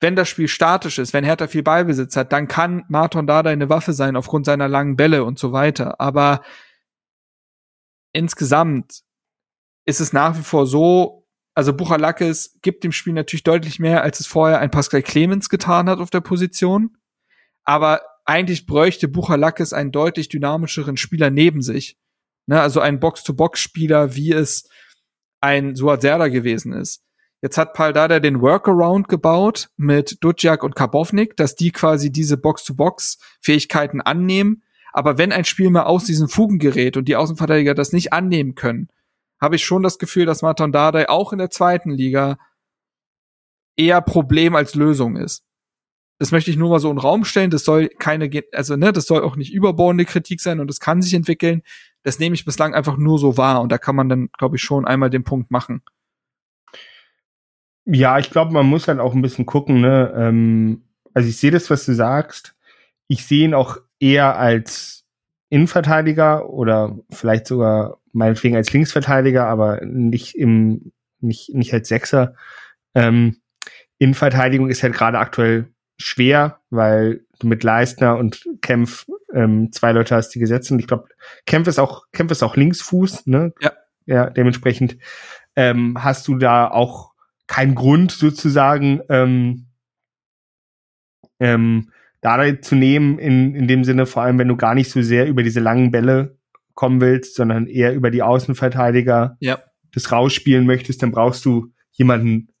Wenn 0.00 0.16
das 0.16 0.28
Spiel 0.28 0.48
statisch 0.48 0.98
ist, 0.98 1.12
wenn 1.12 1.24
Hertha 1.24 1.46
viel 1.46 1.62
Ballbesitz 1.62 2.16
hat, 2.16 2.32
dann 2.32 2.48
kann 2.48 2.84
Martin 2.88 3.26
Dada 3.26 3.50
eine 3.50 3.68
Waffe 3.68 3.92
sein 3.92 4.16
aufgrund 4.16 4.46
seiner 4.46 4.66
langen 4.66 4.96
Bälle 4.96 5.24
und 5.24 5.38
so 5.38 5.52
weiter. 5.52 6.00
Aber 6.00 6.42
insgesamt 8.12 9.02
ist 9.86 10.00
es 10.00 10.12
nach 10.12 10.38
wie 10.38 10.42
vor 10.42 10.66
so, 10.66 11.26
also 11.54 11.74
Buchalakis 11.74 12.58
gibt 12.62 12.84
dem 12.84 12.92
Spiel 12.92 13.12
natürlich 13.12 13.42
deutlich 13.42 13.78
mehr, 13.78 14.02
als 14.02 14.20
es 14.20 14.26
vorher 14.26 14.60
ein 14.60 14.70
Pascal 14.70 15.02
Clemens 15.02 15.48
getan 15.48 15.88
hat 15.90 15.98
auf 15.98 16.10
der 16.10 16.20
Position. 16.20 16.96
Aber 17.64 18.00
eigentlich 18.24 18.66
bräuchte 18.66 19.08
Buchalakis 19.08 19.72
einen 19.72 19.92
deutlich 19.92 20.28
dynamischeren 20.28 20.96
Spieler 20.96 21.30
neben 21.30 21.60
sich. 21.60 21.98
Ne, 22.46 22.60
also 22.60 22.80
einen 22.80 23.00
Box-to-Box-Spieler, 23.00 24.14
wie 24.14 24.32
es 24.32 24.68
ein 25.40 25.76
Suat 25.76 26.02
Serda 26.02 26.28
gewesen 26.28 26.72
ist. 26.72 27.04
Jetzt 27.42 27.56
hat 27.56 27.72
Paldada 27.72 28.20
den 28.20 28.42
Workaround 28.42 29.08
gebaut 29.08 29.70
mit 29.76 30.22
Dudjak 30.22 30.62
und 30.62 30.74
Karbovnik, 30.74 31.36
dass 31.36 31.54
die 31.54 31.70
quasi 31.70 32.12
diese 32.12 32.36
Box-to-Box-Fähigkeiten 32.36 34.02
annehmen. 34.02 34.62
Aber 34.92 35.16
wenn 35.16 35.32
ein 35.32 35.44
Spiel 35.44 35.70
mal 35.70 35.84
aus 35.84 36.04
diesen 36.04 36.28
Fugen 36.28 36.58
gerät 36.58 36.96
und 36.96 37.06
die 37.06 37.16
Außenverteidiger 37.16 37.74
das 37.74 37.92
nicht 37.92 38.12
annehmen 38.12 38.54
können, 38.56 38.88
habe 39.40 39.56
ich 39.56 39.64
schon 39.64 39.82
das 39.82 39.98
Gefühl, 39.98 40.26
dass 40.26 40.42
Martin 40.42 40.72
Dardai 40.72 41.08
auch 41.08 41.32
in 41.32 41.38
der 41.38 41.48
zweiten 41.48 41.90
Liga 41.90 42.38
eher 43.76 44.02
Problem 44.02 44.54
als 44.54 44.74
Lösung 44.74 45.16
ist. 45.16 45.44
Das 46.18 46.32
möchte 46.32 46.50
ich 46.50 46.58
nur 46.58 46.68
mal 46.68 46.80
so 46.80 46.90
in 46.90 46.96
den 46.96 47.00
Raum 47.00 47.24
stellen. 47.24 47.50
Das 47.50 47.64
soll 47.64 47.88
keine, 47.88 48.30
also 48.52 48.76
ne, 48.76 48.92
das 48.92 49.06
soll 49.06 49.22
auch 49.22 49.36
nicht 49.36 49.54
überbordende 49.54 50.04
Kritik 50.04 50.42
sein 50.42 50.60
und 50.60 50.68
das 50.68 50.78
kann 50.78 51.00
sich 51.00 51.14
entwickeln. 51.14 51.62
Das 52.02 52.18
nehme 52.18 52.34
ich 52.34 52.44
bislang 52.44 52.74
einfach 52.74 52.98
nur 52.98 53.18
so 53.18 53.38
wahr 53.38 53.62
und 53.62 53.72
da 53.72 53.78
kann 53.78 53.96
man 53.96 54.10
dann, 54.10 54.28
glaube 54.36 54.56
ich, 54.56 54.62
schon 54.62 54.86
einmal 54.86 55.08
den 55.08 55.24
Punkt 55.24 55.50
machen. 55.50 55.82
Ja, 57.92 58.18
ich 58.18 58.30
glaube, 58.30 58.52
man 58.52 58.66
muss 58.66 58.88
halt 58.88 59.00
auch 59.00 59.14
ein 59.14 59.22
bisschen 59.22 59.46
gucken. 59.46 59.80
Ne? 59.80 60.12
Ähm, 60.16 60.82
also 61.12 61.28
ich 61.28 61.36
sehe 61.36 61.50
das, 61.50 61.70
was 61.70 61.84
du 61.86 61.94
sagst. 61.94 62.54
Ich 63.08 63.26
sehe 63.26 63.44
ihn 63.44 63.54
auch 63.54 63.78
eher 63.98 64.38
als 64.38 65.04
Innenverteidiger 65.48 66.48
oder 66.48 66.96
vielleicht 67.10 67.46
sogar 67.46 67.98
meinetwegen 68.12 68.56
als 68.56 68.72
Linksverteidiger, 68.72 69.46
aber 69.46 69.84
nicht 69.84 70.36
im 70.36 70.92
nicht 71.20 71.52
nicht 71.54 71.74
als 71.74 71.88
Sechser. 71.88 72.34
Ähm, 72.94 73.40
Innenverteidigung 73.98 74.70
ist 74.70 74.82
halt 74.82 74.94
gerade 74.94 75.18
aktuell 75.18 75.68
schwer, 75.98 76.60
weil 76.70 77.24
du 77.40 77.48
mit 77.48 77.64
Leistner 77.64 78.16
und 78.16 78.48
Kempf 78.62 79.06
ähm, 79.34 79.72
zwei 79.72 79.92
Leute 79.92 80.14
hast, 80.14 80.30
die 80.30 80.38
gesetzt 80.38 80.68
sind. 80.68 80.78
Ich 80.78 80.86
glaube, 80.86 81.08
Kempf 81.46 81.66
ist 81.66 81.78
auch 81.80 82.04
Kempf 82.12 82.30
ist 82.30 82.42
auch 82.42 82.56
Linksfuß, 82.56 83.26
ne? 83.26 83.52
Ja. 83.60 83.72
Ja, 84.06 84.30
dementsprechend 84.30 84.96
ähm, 85.56 86.02
hast 86.02 86.26
du 86.26 86.36
da 86.36 86.68
auch 86.68 87.09
keinen 87.50 87.74
Grund 87.74 88.12
sozusagen 88.12 89.00
ähm, 89.08 89.66
ähm, 91.40 91.90
da 92.20 92.62
zu 92.62 92.76
nehmen, 92.76 93.18
in, 93.18 93.56
in 93.56 93.66
dem 93.66 93.82
Sinne, 93.82 94.06
vor 94.06 94.22
allem 94.22 94.38
wenn 94.38 94.46
du 94.46 94.56
gar 94.56 94.76
nicht 94.76 94.88
so 94.88 95.02
sehr 95.02 95.26
über 95.26 95.42
diese 95.42 95.58
langen 95.58 95.90
Bälle 95.90 96.38
kommen 96.74 97.00
willst, 97.00 97.34
sondern 97.34 97.66
eher 97.66 97.92
über 97.92 98.12
die 98.12 98.22
Außenverteidiger 98.22 99.36
ja. 99.40 99.58
das 99.92 100.12
rausspielen 100.12 100.64
möchtest, 100.64 101.02
dann 101.02 101.10
brauchst 101.10 101.44
du 101.44 101.72
jemanden, 101.90 102.52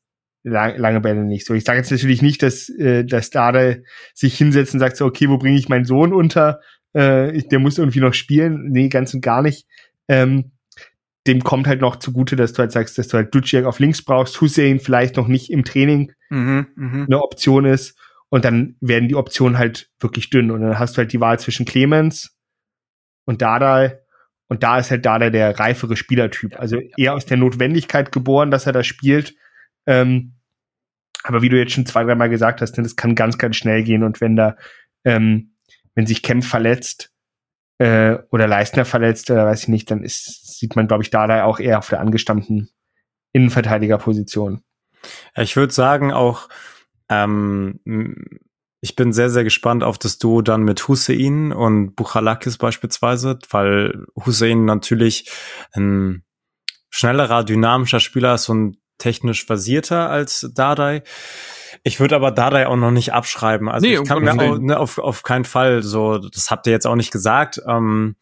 lang, 0.42 0.76
lange 0.76 1.00
Bälle 1.00 1.24
nicht. 1.24 1.46
So, 1.46 1.54
ich 1.54 1.62
sage 1.62 1.78
jetzt 1.78 1.92
natürlich 1.92 2.20
nicht, 2.20 2.42
dass, 2.42 2.68
äh, 2.68 3.04
dass 3.04 3.30
Dade 3.30 3.84
sich 4.12 4.36
hinsetzt 4.36 4.74
und 4.74 4.80
sagt 4.80 4.96
so, 4.96 5.06
okay, 5.06 5.28
wo 5.28 5.38
bringe 5.38 5.56
ich 5.56 5.68
meinen 5.68 5.84
Sohn 5.84 6.12
unter? 6.12 6.58
Äh, 6.94 7.44
der 7.44 7.60
muss 7.60 7.78
irgendwie 7.78 8.00
noch 8.00 8.14
spielen. 8.14 8.70
Nee, 8.70 8.88
ganz 8.88 9.14
und 9.14 9.20
gar 9.20 9.42
nicht. 9.42 9.68
Ähm, 10.08 10.50
dem 11.26 11.44
kommt 11.44 11.66
halt 11.66 11.80
noch 11.80 11.96
zugute, 11.96 12.36
dass 12.36 12.52
du 12.52 12.60
halt 12.60 12.72
sagst, 12.72 12.98
dass 12.98 13.08
du 13.08 13.18
halt 13.18 13.34
Duciak 13.34 13.64
auf 13.64 13.78
links 13.78 14.02
brauchst, 14.02 14.40
Hussein 14.40 14.80
vielleicht 14.80 15.16
noch 15.16 15.28
nicht 15.28 15.50
im 15.50 15.64
Training 15.64 16.12
mhm, 16.30 16.66
mh. 16.74 17.04
eine 17.04 17.22
Option 17.22 17.64
ist. 17.64 17.98
Und 18.30 18.44
dann 18.44 18.76
werden 18.80 19.08
die 19.08 19.16
Optionen 19.16 19.58
halt 19.58 19.90
wirklich 19.98 20.30
dünn. 20.30 20.50
Und 20.50 20.62
dann 20.62 20.78
hast 20.78 20.96
du 20.96 20.98
halt 20.98 21.12
die 21.12 21.20
Wahl 21.20 21.38
zwischen 21.38 21.66
Clemens 21.66 22.36
und 23.24 23.42
Dada. 23.42 23.92
Und 24.48 24.62
da 24.62 24.78
ist 24.78 24.90
halt 24.90 25.04
Dada 25.04 25.30
der 25.30 25.58
reifere 25.58 25.96
Spielertyp. 25.96 26.58
Also 26.58 26.78
eher 26.96 27.14
aus 27.14 27.26
der 27.26 27.36
Notwendigkeit 27.36 28.12
geboren, 28.12 28.50
dass 28.50 28.66
er 28.66 28.72
da 28.72 28.82
spielt, 28.82 29.34
ähm, 29.86 30.34
aber 31.22 31.42
wie 31.42 31.48
du 31.48 31.58
jetzt 31.58 31.72
schon 31.72 31.86
zwei, 31.86 32.04
dreimal 32.04 32.30
gesagt 32.30 32.60
hast, 32.60 32.76
ne, 32.76 32.82
das 32.82 32.96
kann 32.96 33.14
ganz, 33.14 33.38
ganz 33.38 33.56
schnell 33.56 33.82
gehen. 33.82 34.02
Und 34.02 34.20
wenn 34.20 34.36
da, 34.36 34.56
ähm, 35.04 35.52
wenn 35.94 36.06
sich 36.06 36.22
Kempf 36.22 36.48
verletzt 36.48 37.09
äh, 37.80 38.18
oder 38.30 38.46
Leistner 38.46 38.84
verletzt 38.84 39.30
oder 39.30 39.46
weiß 39.46 39.62
ich 39.62 39.68
nicht, 39.68 39.90
dann 39.90 40.04
ist, 40.04 40.58
sieht 40.58 40.76
man, 40.76 40.86
glaube 40.86 41.02
ich, 41.02 41.08
da 41.08 41.44
auch 41.44 41.58
eher 41.58 41.78
auf 41.78 41.88
der 41.88 42.00
angestammten 42.00 42.68
Innenverteidigerposition. 43.32 44.62
Ich 45.34 45.56
würde 45.56 45.72
sagen, 45.72 46.12
auch 46.12 46.50
ähm, 47.08 47.80
ich 48.82 48.96
bin 48.96 49.14
sehr, 49.14 49.30
sehr 49.30 49.44
gespannt 49.44 49.82
auf 49.82 49.96
das 49.96 50.18
Duo 50.18 50.42
dann 50.42 50.62
mit 50.62 50.88
Hussein 50.88 51.52
und 51.52 51.94
Buchalakis 51.96 52.58
beispielsweise, 52.58 53.38
weil 53.48 54.04
Hussein 54.26 54.66
natürlich 54.66 55.30
ein 55.72 56.22
schnellerer, 56.90 57.44
dynamischer 57.44 58.00
Spieler 58.00 58.34
ist 58.34 58.50
und 58.50 58.76
technisch 58.98 59.46
versierter 59.46 60.10
als 60.10 60.50
Dardai. 60.54 61.02
Ich 61.82 61.98
würde 61.98 62.14
aber 62.16 62.30
Dardai 62.30 62.66
auch 62.66 62.76
noch 62.76 62.90
nicht 62.90 63.12
abschreiben. 63.12 63.68
Also 63.68 63.86
nee, 63.86 63.94
ich 63.94 64.04
kann 64.04 64.22
mir 64.22 64.32
auch, 64.34 64.58
ne, 64.58 64.78
auf, 64.78 64.98
auf 64.98 65.22
keinen 65.22 65.44
Fall 65.44 65.82
so, 65.82 66.18
das 66.18 66.50
habt 66.50 66.66
ihr 66.66 66.72
jetzt 66.72 66.86
auch 66.86 66.96
nicht 66.96 67.10
gesagt. 67.10 67.60
Ähm, 67.66 68.16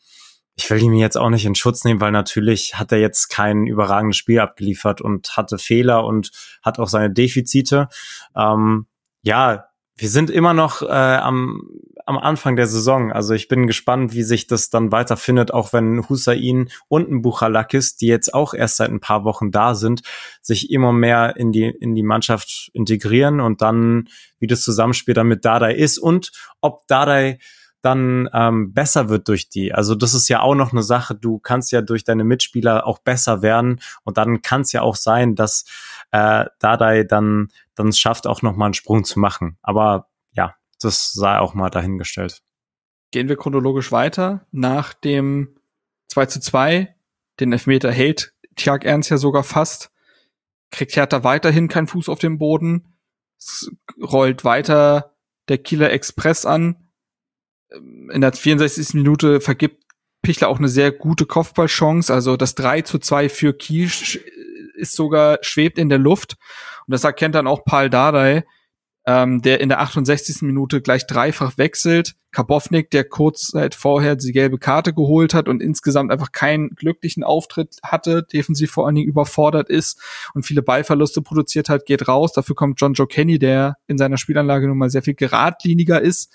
ich 0.55 0.69
will 0.71 0.83
ihn 0.83 0.95
jetzt 0.95 1.17
auch 1.17 1.31
nicht 1.31 1.45
in 1.45 1.55
Schutz 1.55 1.85
nehmen, 1.85 2.01
weil 2.01 2.11
natürlich 2.11 2.75
hat 2.75 2.91
er 2.93 2.99
jetzt 2.99 3.29
kein 3.29 3.67
überragendes 3.67 4.17
Spiel 4.17 4.41
abgeliefert 4.41 5.01
und 5.01 5.37
hatte 5.37 5.59
Fehler 5.59 6.05
und 6.05 6.31
hat 6.63 6.79
auch 6.79 6.89
seine 6.89 7.11
Defizite. 7.11 7.89
Ähm, 8.37 8.87
ja, 9.23 9.68
wir 9.99 10.09
sind 10.09 10.31
immer 10.31 10.55
noch 10.55 10.83
äh, 10.83 10.87
am, 10.87 11.69
am 12.07 12.17
Anfang 12.17 12.55
der 12.55 12.69
Saison. 12.69 13.13
Also 13.13 13.35
ich 13.35 13.49
bin 13.49 13.67
gespannt, 13.67 14.15
wie 14.15 14.23
sich 14.23 14.47
das 14.47 14.71
dann 14.71 14.93
weiterfindet, 14.93 15.53
auch 15.53 15.73
wenn 15.73 16.09
Hussein 16.09 16.71
und 16.87 17.11
ein 17.11 17.21
Buchalakis, 17.21 17.97
die 17.97 18.07
jetzt 18.07 18.33
auch 18.33 18.55
erst 18.55 18.77
seit 18.77 18.91
ein 18.91 19.01
paar 19.01 19.25
Wochen 19.25 19.51
da 19.51 19.75
sind, 19.75 20.03
sich 20.41 20.71
immer 20.71 20.93
mehr 20.93 21.37
in 21.37 21.51
die, 21.51 21.67
in 21.67 21.97
die 21.97 22.05
Mannschaft 22.05 22.71
integrieren 22.73 23.41
und 23.41 23.61
dann, 23.61 24.09
wie 24.39 24.47
das 24.47 24.63
Zusammenspiel 24.63 25.15
dann 25.15 25.27
mit 25.27 25.45
Dardai 25.45 25.75
ist 25.75 25.99
und 25.99 26.31
ob 26.61 26.87
Dardai 26.87 27.39
dann 27.81 28.29
ähm, 28.33 28.73
besser 28.73 29.09
wird 29.09 29.29
durch 29.29 29.49
die. 29.49 29.73
Also 29.73 29.95
das 29.95 30.15
ist 30.15 30.29
ja 30.29 30.41
auch 30.41 30.55
noch 30.55 30.73
eine 30.73 30.83
Sache. 30.83 31.15
Du 31.15 31.39
kannst 31.39 31.71
ja 31.73 31.81
durch 31.81 32.05
deine 32.05 32.25
Mitspieler 32.25 32.87
auch 32.87 32.99
besser 32.99 33.43
werden 33.43 33.81
und 34.05 34.19
dann 34.19 34.43
kann 34.43 34.63
es 34.63 34.73
ja 34.73 34.83
auch 34.83 34.97
sein, 34.97 35.35
dass 35.35 35.65
äh, 36.11 36.47
Dardai 36.59 37.05
dann 37.05 37.49
dann 37.79 37.93
schafft 37.93 38.27
auch 38.27 38.43
noch 38.43 38.57
mal 38.57 38.67
einen 38.67 38.75
Sprung 38.75 39.05
zu 39.05 39.21
machen. 39.21 39.57
Aber 39.63 40.09
ja, 40.33 40.55
das 40.81 41.13
sei 41.13 41.39
auch 41.39 41.55
mal 41.55 41.71
dahingestellt. 41.71 42.43
Gehen 43.11 43.29
wir 43.29 43.37
chronologisch 43.37 43.93
weiter. 43.93 44.47
Nach 44.51 44.93
dem 44.93 45.57
2 46.09 46.27
zu 46.27 46.41
2, 46.41 46.95
den 47.41 47.53
Elfmeter 47.53 47.93
hält 47.93 48.35
Tjag 48.57 48.85
Ernst 48.85 49.11
ja 49.11 49.17
sogar 49.17 49.45
fast, 49.45 49.91
kriegt 50.71 50.97
Hertha 50.97 51.23
weiterhin 51.23 51.69
keinen 51.69 51.87
Fuß 51.87 52.09
auf 52.09 52.19
den 52.19 52.39
Boden. 52.39 52.95
Rollt 54.03 54.45
weiter 54.45 55.15
der 55.47 55.59
Kieler 55.59 55.93
Express 55.93 56.45
an, 56.45 56.88
in 57.71 58.21
der 58.21 58.33
64. 58.33 58.95
Minute 58.95 59.41
vergibt 59.41 59.85
Pichler 60.23 60.49
auch 60.49 60.59
eine 60.59 60.69
sehr 60.69 60.91
gute 60.91 61.27
Kopfballchance. 61.27 62.13
Also 62.13 62.37
das 62.37 62.55
3 62.55 62.83
zu 62.83 62.99
2 62.99 63.29
für 63.29 63.53
Kiel 63.53 63.91
ist 64.75 64.95
sogar, 64.95 65.39
schwebt 65.43 65.79
in 65.79 65.89
der 65.89 65.99
Luft. 65.99 66.37
Und 66.87 66.93
das 66.93 67.05
erkennt 67.05 67.35
dann 67.35 67.47
auch 67.47 67.65
Paul 67.65 67.91
Dardai, 67.91 68.45
ähm, 69.07 69.43
der 69.43 69.61
in 69.61 69.69
der 69.69 69.81
68. 69.81 70.43
Minute 70.43 70.81
gleich 70.81 71.07
dreifach 71.07 71.57
wechselt. 71.57 72.15
Kabovnik, 72.31 72.91
der 72.91 73.05
kurz 73.05 73.49
Zeit 73.49 73.75
vorher 73.75 74.17
die 74.17 74.33
gelbe 74.33 74.59
Karte 74.59 74.93
geholt 74.93 75.33
hat 75.35 75.49
und 75.49 75.63
insgesamt 75.63 76.13
einfach 76.13 76.31
keinen 76.33 76.71
glücklichen 76.71 77.25
Auftritt 77.25 77.79
hatte, 77.83 78.23
defensiv 78.23 78.71
vor 78.71 78.87
allen 78.87 78.97
Dingen 78.97 79.09
überfordert 79.09 79.71
ist 79.71 80.01
und 80.35 80.45
viele 80.45 80.63
Ballverluste 80.63 81.23
produziert 81.23 81.71
hat, 81.71 81.87
geht 81.87 82.07
raus. 82.07 82.33
Dafür 82.33 82.55
kommt 82.55 82.81
John 82.81 82.93
Joe 82.93 83.07
Kenny, 83.07 83.39
der 83.39 83.77
in 83.87 83.97
seiner 83.97 84.19
Spielanlage 84.19 84.69
nun 84.69 84.77
mal 84.77 84.91
sehr 84.91 85.03
viel 85.03 85.15
geradliniger 85.15 86.03
ist 86.03 86.31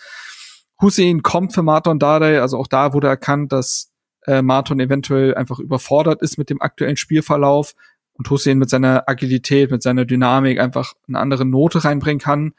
Hussein 0.84 1.24
kommt 1.24 1.54
für 1.54 1.64
Marton 1.64 1.98
Dardai, 1.98 2.42
also 2.42 2.58
auch 2.58 2.68
da 2.68 2.94
wurde 2.94 3.08
erkannt, 3.08 3.52
dass 3.52 3.92
äh, 4.28 4.42
Marton 4.42 4.80
eventuell 4.80 5.34
einfach 5.34 5.60
überfordert 5.60 6.22
ist 6.22 6.38
mit 6.38 6.50
dem 6.50 6.62
aktuellen 6.62 6.98
Spielverlauf 6.98 7.74
und 8.14 8.30
Hussein 8.30 8.60
mit 8.60 8.70
seiner 8.70 9.10
Agilität, 9.10 9.72
mit 9.72 9.82
seiner 9.82 10.06
Dynamik 10.06 10.60
einfach 10.60 10.94
eine 11.08 11.20
andere 11.20 11.46
Note 11.46 11.84
reinbringen 11.84 12.20
kann. 12.20 12.54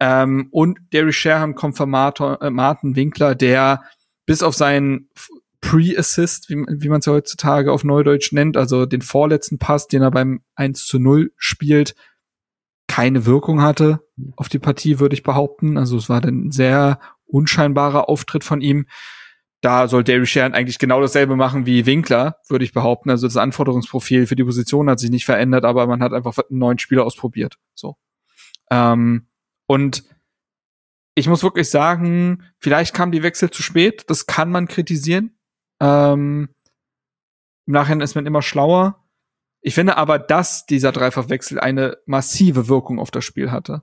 Ähm, 0.00 0.48
und 0.50 0.78
Derry 0.92 1.12
Sherham 1.12 1.54
kommt 1.54 1.76
für 1.76 1.86
Martin, 1.86 2.36
äh, 2.40 2.50
Martin 2.50 2.96
Winkler, 2.96 3.34
der 3.34 3.82
bis 4.24 4.42
auf 4.42 4.54
seinen 4.54 5.10
Pre-Assist, 5.60 6.48
wie, 6.48 6.56
wie 6.68 6.88
man 6.88 7.00
es 7.00 7.06
ja 7.06 7.12
heutzutage 7.12 7.72
auf 7.72 7.82
Neudeutsch 7.82 8.32
nennt, 8.32 8.56
also 8.56 8.86
den 8.86 9.02
vorletzten 9.02 9.58
Pass, 9.58 9.88
den 9.88 10.02
er 10.02 10.10
beim 10.10 10.40
1 10.54 10.86
zu 10.86 10.98
0 10.98 11.32
spielt, 11.36 11.94
keine 12.86 13.26
Wirkung 13.26 13.62
hatte 13.62 14.00
auf 14.36 14.48
die 14.48 14.58
Partie, 14.58 14.98
würde 14.98 15.14
ich 15.14 15.22
behaupten. 15.22 15.76
Also 15.76 15.96
es 15.96 16.08
war 16.08 16.20
dann 16.20 16.50
sehr 16.50 17.00
unscheinbarer 17.28 18.08
Auftritt 18.08 18.44
von 18.44 18.60
ihm. 18.60 18.86
Da 19.60 19.88
soll 19.88 20.04
Derry 20.04 20.26
Sharon 20.26 20.54
eigentlich 20.54 20.78
genau 20.78 21.00
dasselbe 21.00 21.34
machen 21.34 21.66
wie 21.66 21.84
Winkler, 21.84 22.36
würde 22.48 22.64
ich 22.64 22.72
behaupten. 22.72 23.10
Also 23.10 23.26
das 23.26 23.36
Anforderungsprofil 23.36 24.26
für 24.26 24.36
die 24.36 24.44
Position 24.44 24.88
hat 24.88 25.00
sich 25.00 25.10
nicht 25.10 25.24
verändert, 25.24 25.64
aber 25.64 25.86
man 25.86 26.02
hat 26.02 26.12
einfach 26.12 26.38
einen 26.38 26.58
neuen 26.58 26.78
Spieler 26.78 27.04
ausprobiert. 27.04 27.56
So. 27.74 27.96
Ähm, 28.70 29.26
und 29.66 30.04
ich 31.14 31.26
muss 31.26 31.42
wirklich 31.42 31.68
sagen, 31.68 32.44
vielleicht 32.58 32.94
kam 32.94 33.10
die 33.10 33.24
Wechsel 33.24 33.50
zu 33.50 33.62
spät. 33.62 34.04
Das 34.08 34.26
kann 34.26 34.50
man 34.50 34.68
kritisieren. 34.68 35.36
Ähm, 35.80 36.48
Im 37.66 37.72
Nachhinein 37.72 38.02
ist 38.02 38.14
man 38.14 38.26
immer 38.26 38.42
schlauer. 38.42 39.04
Ich 39.60 39.74
finde 39.74 39.96
aber, 39.96 40.20
dass 40.20 40.66
dieser 40.66 40.92
Dreifachwechsel 40.92 41.58
eine 41.58 41.98
massive 42.06 42.68
Wirkung 42.68 43.00
auf 43.00 43.10
das 43.10 43.24
Spiel 43.24 43.50
hatte. 43.50 43.82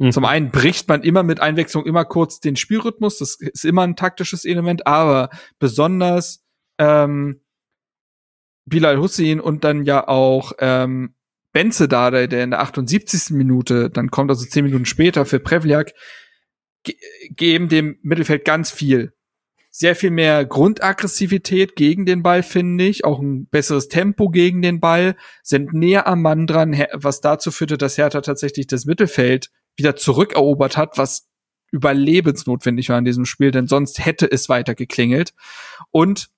Mhm. 0.00 0.12
Zum 0.12 0.24
einen 0.24 0.50
bricht 0.50 0.88
man 0.88 1.02
immer 1.02 1.22
mit 1.22 1.40
Einwechslung 1.40 1.84
immer 1.84 2.06
kurz 2.06 2.40
den 2.40 2.56
Spielrhythmus, 2.56 3.18
das 3.18 3.36
ist 3.38 3.66
immer 3.66 3.82
ein 3.82 3.96
taktisches 3.96 4.46
Element, 4.46 4.86
aber 4.86 5.28
besonders 5.58 6.42
ähm, 6.78 7.42
Bilal 8.64 8.98
Hussein 8.98 9.40
und 9.40 9.62
dann 9.62 9.84
ja 9.84 10.08
auch 10.08 10.52
ähm, 10.58 11.14
Benze 11.52 11.86
Dade, 11.86 12.28
der 12.28 12.44
in 12.44 12.50
der 12.50 12.60
78. 12.60 13.30
Minute 13.30 13.90
dann 13.90 14.10
kommt, 14.10 14.30
also 14.30 14.46
zehn 14.46 14.64
Minuten 14.64 14.86
später 14.86 15.26
für 15.26 15.38
Prevliak, 15.38 15.92
ge 16.82 16.94
geben 17.30 17.68
dem 17.68 17.98
Mittelfeld 18.02 18.46
ganz 18.46 18.70
viel. 18.70 19.12
Sehr 19.72 19.94
viel 19.94 20.10
mehr 20.10 20.46
Grundaggressivität 20.46 21.76
gegen 21.76 22.06
den 22.06 22.22
Ball, 22.22 22.42
finde 22.42 22.86
ich. 22.86 23.04
Auch 23.04 23.20
ein 23.20 23.46
besseres 23.46 23.88
Tempo 23.88 24.30
gegen 24.30 24.62
den 24.62 24.80
Ball. 24.80 25.16
Sind 25.42 25.72
näher 25.74 26.06
am 26.06 26.22
Mann 26.22 26.46
dran, 26.46 26.74
was 26.92 27.20
dazu 27.20 27.50
führte, 27.50 27.76
dass 27.76 27.98
Hertha 27.98 28.20
tatsächlich 28.20 28.66
das 28.66 28.86
Mittelfeld 28.86 29.50
wieder 29.76 29.96
zurückerobert 29.96 30.76
hat, 30.76 30.98
was 30.98 31.28
überlebensnotwendig 31.72 32.88
war 32.88 32.98
in 32.98 33.04
diesem 33.04 33.24
Spiel, 33.24 33.50
denn 33.50 33.66
sonst 33.66 34.04
hätte 34.04 34.30
es 34.30 34.48
weiter 34.48 34.74
geklingelt. 34.74 35.34
Und 35.90 36.28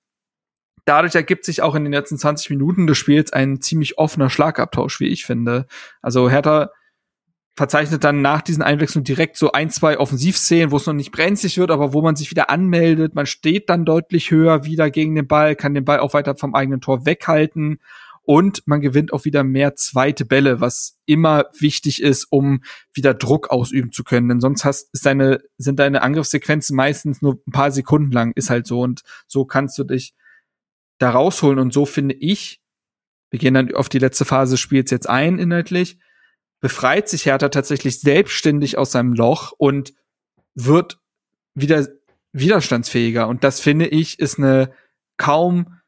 dadurch 0.85 1.15
ergibt 1.15 1.45
sich 1.45 1.61
auch 1.61 1.75
in 1.75 1.83
den 1.83 1.93
letzten 1.93 2.17
20 2.17 2.51
Minuten 2.51 2.87
des 2.87 2.97
Spiels 2.97 3.33
ein 3.33 3.61
ziemlich 3.61 3.97
offener 3.97 4.29
Schlagabtausch, 4.29 4.99
wie 4.99 5.07
ich 5.07 5.25
finde. 5.25 5.65
Also 6.01 6.29
Hertha 6.29 6.71
verzeichnet 7.55 8.03
dann 8.03 8.21
nach 8.21 8.41
diesen 8.41 8.63
Einwechslungen 8.63 9.05
direkt 9.05 9.37
so 9.37 9.51
ein, 9.51 9.69
zwei 9.69 9.99
Offensivszenen, 9.99 10.71
wo 10.71 10.77
es 10.77 10.87
noch 10.87 10.93
nicht 10.93 11.11
brenzlig 11.11 11.57
wird, 11.57 11.69
aber 11.69 11.93
wo 11.93 12.01
man 12.01 12.15
sich 12.15 12.31
wieder 12.31 12.49
anmeldet. 12.49 13.13
Man 13.13 13.27
steht 13.27 13.69
dann 13.69 13.85
deutlich 13.85 14.31
höher 14.31 14.65
wieder 14.65 14.89
gegen 14.89 15.13
den 15.13 15.27
Ball, 15.27 15.55
kann 15.55 15.75
den 15.75 15.85
Ball 15.85 15.99
auch 15.99 16.13
weiter 16.13 16.35
vom 16.35 16.55
eigenen 16.55 16.81
Tor 16.81 17.05
weghalten 17.05 17.79
und 18.25 18.65
man 18.65 18.81
gewinnt 18.81 19.11
auch 19.11 19.25
wieder 19.25 19.43
mehr 19.43 19.75
zweite 19.75 20.25
Bälle, 20.25 20.61
was 20.61 20.97
immer 21.05 21.45
wichtig 21.57 22.01
ist, 22.01 22.25
um 22.29 22.63
wieder 22.93 23.13
Druck 23.13 23.49
ausüben 23.49 23.91
zu 23.91 24.03
können. 24.03 24.29
Denn 24.29 24.39
sonst 24.39 24.63
hast, 24.63 24.93
ist 24.93 25.05
deine, 25.05 25.41
sind 25.57 25.79
deine 25.79 26.01
Angriffssequenzen 26.01 26.75
meistens 26.75 27.21
nur 27.21 27.39
ein 27.45 27.51
paar 27.51 27.71
Sekunden 27.71 28.11
lang, 28.11 28.31
ist 28.35 28.49
halt 28.49 28.65
so. 28.65 28.81
Und 28.81 29.03
so 29.27 29.45
kannst 29.45 29.77
du 29.77 29.83
dich 29.83 30.15
da 30.99 31.11
rausholen. 31.11 31.59
Und 31.59 31.73
so 31.73 31.85
finde 31.85 32.15
ich, 32.15 32.61
wir 33.29 33.39
gehen 33.39 33.55
dann 33.55 33.73
auf 33.73 33.89
die 33.89 33.99
letzte 33.99 34.25
Phase 34.25 34.55
des 34.55 34.91
jetzt 34.91 35.09
ein, 35.09 35.37
inhaltlich, 35.37 35.97
befreit 36.61 37.09
sich 37.09 37.25
Hertha 37.25 37.49
tatsächlich 37.49 37.99
selbstständig 37.99 38.77
aus 38.77 38.93
seinem 38.93 39.13
Loch 39.13 39.51
und 39.57 39.93
wird 40.55 40.99
wieder 41.55 41.87
widerstandsfähiger. 42.31 43.27
Und 43.27 43.43
das 43.43 43.59
finde 43.59 43.87
ich 43.87 44.19
ist 44.19 44.37
eine 44.37 44.71
kaum 45.17 45.79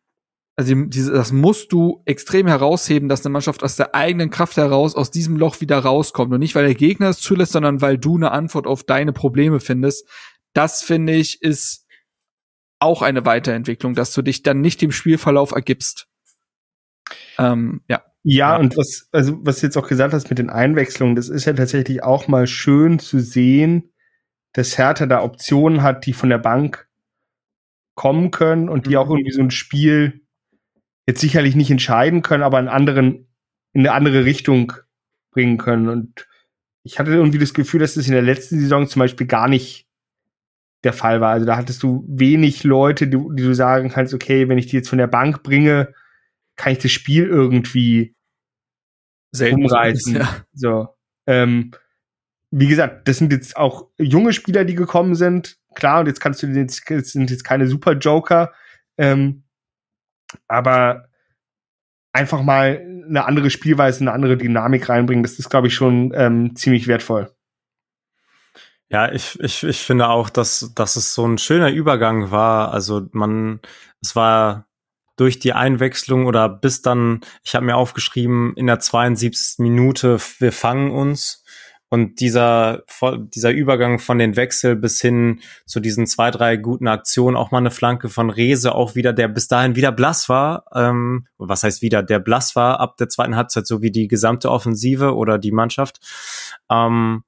also 0.58 0.74
diese, 0.86 1.12
das 1.12 1.32
musst 1.34 1.74
du 1.74 2.02
extrem 2.06 2.48
herausheben, 2.48 3.10
dass 3.10 3.26
eine 3.26 3.34
Mannschaft 3.34 3.62
aus 3.62 3.76
der 3.76 3.94
eigenen 3.94 4.30
Kraft 4.30 4.56
heraus 4.56 4.96
aus 4.96 5.12
diesem 5.12 5.36
Loch 5.36 5.60
wieder 5.60 5.80
rauskommt 5.80 6.34
und 6.34 6.40
nicht 6.40 6.56
weil 6.56 6.66
der 6.66 6.76
Gegner 6.76 7.10
es 7.10 7.20
zulässt, 7.20 7.52
sondern 7.52 7.82
weil 7.82 7.98
du 7.98 8.16
eine 8.16 8.32
Antwort 8.32 8.66
auf 8.66 8.84
deine 8.84 9.12
Probleme 9.12 9.60
findest. 9.60 10.08
Das 10.54 10.82
finde 10.82 11.14
ich 11.14 11.42
ist 11.42 11.86
auch 12.80 13.02
eine 13.02 13.26
Weiterentwicklung, 13.26 13.96
dass 13.96 14.14
du 14.14 14.22
dich 14.22 14.44
dann 14.44 14.62
nicht 14.62 14.82
dem 14.82 14.92
Spielverlauf 14.92 15.52
ergibst. 15.52 16.08
Ähm, 17.38 17.82
ja. 17.90 18.04
Ja, 18.28 18.58
und 18.58 18.76
was, 18.76 19.08
also 19.12 19.38
was 19.46 19.60
du 19.60 19.68
jetzt 19.68 19.78
auch 19.78 19.88
gesagt 19.88 20.14
hast 20.14 20.30
mit 20.30 20.40
den 20.40 20.50
Einwechslungen, 20.50 21.16
das 21.16 21.30
ist 21.30 21.46
ja 21.46 21.54
tatsächlich 21.54 22.02
auch 22.02 22.28
mal 22.28 22.48
schön 22.48 22.98
zu 22.98 23.20
sehen, 23.20 23.94
dass 24.54 24.80
Hertha 24.80 25.06
da 25.06 25.22
Optionen 25.22 25.84
hat, 25.84 26.08
die 26.08 26.14
von 26.14 26.30
der 26.30 26.40
Bank 26.40 26.90
kommen 27.94 28.32
können 28.32 28.68
und 28.68 28.88
die 28.88 28.92
mhm. 28.92 28.98
auch 28.98 29.10
irgendwie 29.12 29.32
so 29.32 29.42
ein 29.42 29.52
Spiel 29.52 30.25
jetzt 31.08 31.22
sicherlich 31.22 31.56
nicht 31.56 31.72
entscheiden 31.72 32.22
können, 32.22 32.44
aber 32.44 32.58
einen 32.58 32.68
anderen, 32.68 33.28
in 33.74 33.82
eine 33.82 33.92
andere 33.92 34.26
Richtung 34.26 34.74
bringen 35.32 35.58
können. 35.58 35.90
Und 35.90 36.28
ich 36.84 37.00
hatte 37.00 37.12
irgendwie 37.12 37.40
das 37.40 37.54
Gefühl, 37.54 37.80
dass 37.80 37.96
das 37.96 38.08
in 38.08 38.14
der 38.14 38.22
letzten 38.22 38.60
Saison 38.60 38.88
zum 38.88 39.00
Beispiel 39.00 39.28
gar 39.28 39.48
nicht 39.48 39.88
der 40.84 40.94
Fall 40.94 41.20
war. 41.20 41.32
Also 41.32 41.46
da 41.46 41.58
hattest 41.58 41.82
du 41.84 42.06
wenig 42.08 42.64
Leute, 42.64 43.08
die, 43.08 43.18
die 43.18 43.44
du 43.44 43.54
sagen 43.54 43.90
kannst, 43.90 44.14
okay, 44.14 44.48
wenn 44.50 44.58
ich 44.58 44.68
die 44.68 44.78
jetzt 44.78 44.90
von 44.90 45.00
der 45.00 45.08
Bank 45.08 45.44
bringe, 45.44 45.94
kann 46.56 46.74
ich 46.74 46.80
das 46.80 46.92
Spiel 46.92 47.26
irgendwie 47.26 48.16
Selten 49.32 49.66
umreißen. 49.66 50.16
Ja. 50.16 50.46
So. 50.54 50.88
Ähm, 51.28 51.72
wie 52.52 52.68
gesagt, 52.68 53.08
das 53.08 53.18
sind 53.18 53.32
jetzt 53.34 53.58
auch 53.58 53.90
junge 53.98 54.32
Spieler, 54.32 54.64
die 54.64 54.76
gekommen 54.76 55.16
sind. 55.16 55.58
Klar, 55.74 56.02
und 56.02 56.08
jetzt 56.08 56.22
kannst 56.22 56.42
du 56.42 56.48
jetzt, 56.48 56.86
sind 56.88 57.30
jetzt 57.30 57.44
keine 57.44 57.68
Super 57.68 57.94
Joker. 57.94 58.54
Ähm, 58.98 59.44
aber 60.48 61.10
einfach 62.14 62.42
mal 62.42 62.82
eine 63.08 63.26
andere 63.26 63.50
Spielweise, 63.50 64.02
eine 64.02 64.14
andere 64.14 64.38
Dynamik 64.38 64.90
reinbringen, 64.90 65.24
das 65.24 65.38
ist, 65.38 65.50
glaube 65.50 65.68
ich, 65.68 65.76
schon 65.76 66.14
ähm, 66.16 66.56
ziemlich 66.56 66.88
wertvoll. 66.88 67.32
Ja, 68.90 69.12
ich, 69.12 69.40
ich, 69.40 69.64
ich 69.64 69.80
finde 69.80 70.10
auch, 70.10 70.30
dass, 70.30 70.72
dass 70.76 70.96
es 70.96 71.14
so 71.14 71.28
ein 71.28 71.38
schöner 71.38 71.72
Übergang 71.72 72.32
war. 72.32 72.72
Also 72.72 73.08
man, 73.12 73.60
es 74.02 74.16
war 74.16 74.68
durch 75.18 75.40
die 75.40 75.54
Einwechslung 75.54 76.26
oder 76.26 76.50
bis 76.50 76.82
dann, 76.82 77.22
ich 77.44 77.56
habe 77.56 77.66
mir 77.66 77.78
aufgeschrieben, 77.78 78.54
in 78.56 78.68
der 78.68 78.80
72. 78.80 79.60
Minute, 79.60 80.20
wir 80.40 80.52
fangen 80.52 80.92
uns. 80.92 81.44
Und 81.90 82.20
dieser, 82.20 82.84
dieser 83.34 83.52
Übergang 83.52 84.00
von 84.00 84.18
den 84.18 84.36
Wechsel 84.36 84.76
bis 84.76 85.00
hin 85.00 85.42
zu 85.66 85.80
diesen 85.80 86.08
zwei, 86.08 86.32
drei 86.32 86.58
guten 86.58 86.88
Aktionen, 86.88 87.38
auch 87.38 87.52
mal 87.52 87.60
eine 87.60 87.72
Flanke 87.72 88.10
von 88.10 88.30
Rese, 88.30 88.74
auch 88.74 88.96
wieder, 88.96 89.14
der 89.14 89.28
bis 89.28 89.48
dahin 89.48 89.76
wieder 89.76 89.92
blass 89.92 90.28
war. 90.28 90.66
Ähm, 90.74 91.28
was 91.38 91.64
heißt 91.64 91.82
wieder, 91.82 92.02
der 92.02 92.20
blass 92.20 92.56
war 92.56 92.80
ab 92.80 92.98
der 92.98 93.08
zweiten 93.10 93.36
Halbzeit, 93.36 93.68
so 93.68 93.82
wie 93.82 93.92
die 93.92 94.08
gesamte 94.08 94.50
Offensive 94.50 95.16
oder 95.16 95.38
die 95.38 95.52
Mannschaft. 95.52 96.00
Ähm, 96.70 97.24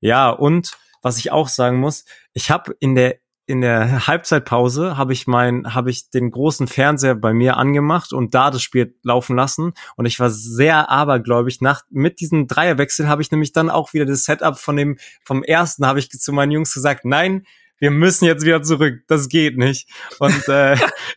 ja, 0.00 0.30
und 0.30 0.72
was 1.00 1.18
ich 1.18 1.30
auch 1.30 1.48
sagen 1.48 1.78
muss, 1.78 2.04
ich 2.32 2.50
habe 2.50 2.74
in 2.80 2.94
der 2.94 3.21
in 3.46 3.60
der 3.60 4.06
Halbzeitpause 4.06 4.96
habe 4.96 5.12
ich 5.12 5.26
mein, 5.26 5.74
habe 5.74 5.90
ich 5.90 6.10
den 6.10 6.30
großen 6.30 6.68
Fernseher 6.68 7.14
bei 7.16 7.32
mir 7.32 7.56
angemacht 7.56 8.12
und 8.12 8.34
da 8.34 8.50
das 8.50 8.62
Spiel 8.62 8.94
laufen 9.02 9.36
lassen. 9.36 9.72
Und 9.96 10.06
ich 10.06 10.20
war 10.20 10.30
sehr 10.30 10.90
abergläubig. 10.90 11.60
Nach, 11.60 11.82
mit 11.90 12.20
diesem 12.20 12.46
Dreierwechsel 12.46 13.08
habe 13.08 13.20
ich 13.20 13.30
nämlich 13.30 13.52
dann 13.52 13.68
auch 13.68 13.92
wieder 13.92 14.06
das 14.06 14.24
Setup 14.24 14.58
von 14.58 14.76
dem, 14.76 14.96
vom 15.24 15.42
ersten 15.42 15.86
habe 15.86 15.98
ich 15.98 16.08
zu 16.08 16.32
meinen 16.32 16.52
Jungs 16.52 16.72
gesagt, 16.72 17.04
nein, 17.04 17.44
wir 17.78 17.90
müssen 17.90 18.26
jetzt 18.26 18.44
wieder 18.44 18.62
zurück. 18.62 19.00
Das 19.08 19.28
geht 19.28 19.58
nicht. 19.58 19.90
Und, 20.20 20.48
äh, 20.48 20.76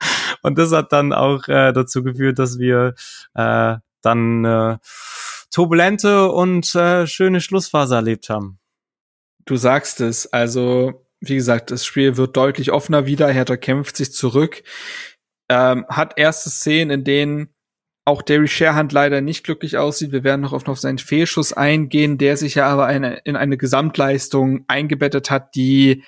und 0.42 0.58
das 0.58 0.72
hat 0.72 0.92
dann 0.92 1.12
auch 1.12 1.48
äh, 1.48 1.72
dazu 1.72 2.02
geführt, 2.02 2.38
dass 2.38 2.58
wir 2.58 2.94
äh, 3.34 3.76
dann 4.00 4.44
äh, 4.44 4.78
turbulente 5.50 6.30
und 6.30 6.74
äh, 6.74 7.06
schöne 7.06 7.40
Schlussphase 7.40 7.96
erlebt 7.96 8.28
haben. 8.28 8.58
Du 9.44 9.56
sagst 9.56 10.00
es, 10.00 10.32
also 10.32 11.05
wie 11.28 11.36
gesagt, 11.36 11.70
das 11.70 11.84
Spiel 11.84 12.16
wird 12.16 12.36
deutlich 12.36 12.72
offener 12.72 13.06
wieder. 13.06 13.28
Hertha 13.28 13.56
kämpft 13.56 13.96
sich 13.96 14.12
zurück. 14.12 14.62
Ähm, 15.48 15.86
hat 15.88 16.18
erste 16.18 16.50
Szenen, 16.50 16.90
in 16.90 17.04
denen 17.04 17.54
auch 18.04 18.22
Derry 18.22 18.46
Sharehand 18.48 18.92
leider 18.92 19.20
nicht 19.20 19.44
glücklich 19.44 19.76
aussieht. 19.78 20.12
Wir 20.12 20.24
werden 20.24 20.40
noch 20.40 20.52
auf, 20.52 20.66
auf 20.68 20.78
seinen 20.78 20.98
Fehlschuss 20.98 21.52
eingehen, 21.52 22.18
der 22.18 22.36
sich 22.36 22.54
ja 22.54 22.68
aber 22.68 22.86
eine, 22.86 23.16
in 23.24 23.36
eine 23.36 23.56
Gesamtleistung 23.56 24.64
eingebettet 24.68 25.30
hat, 25.30 25.54
die 25.56 26.04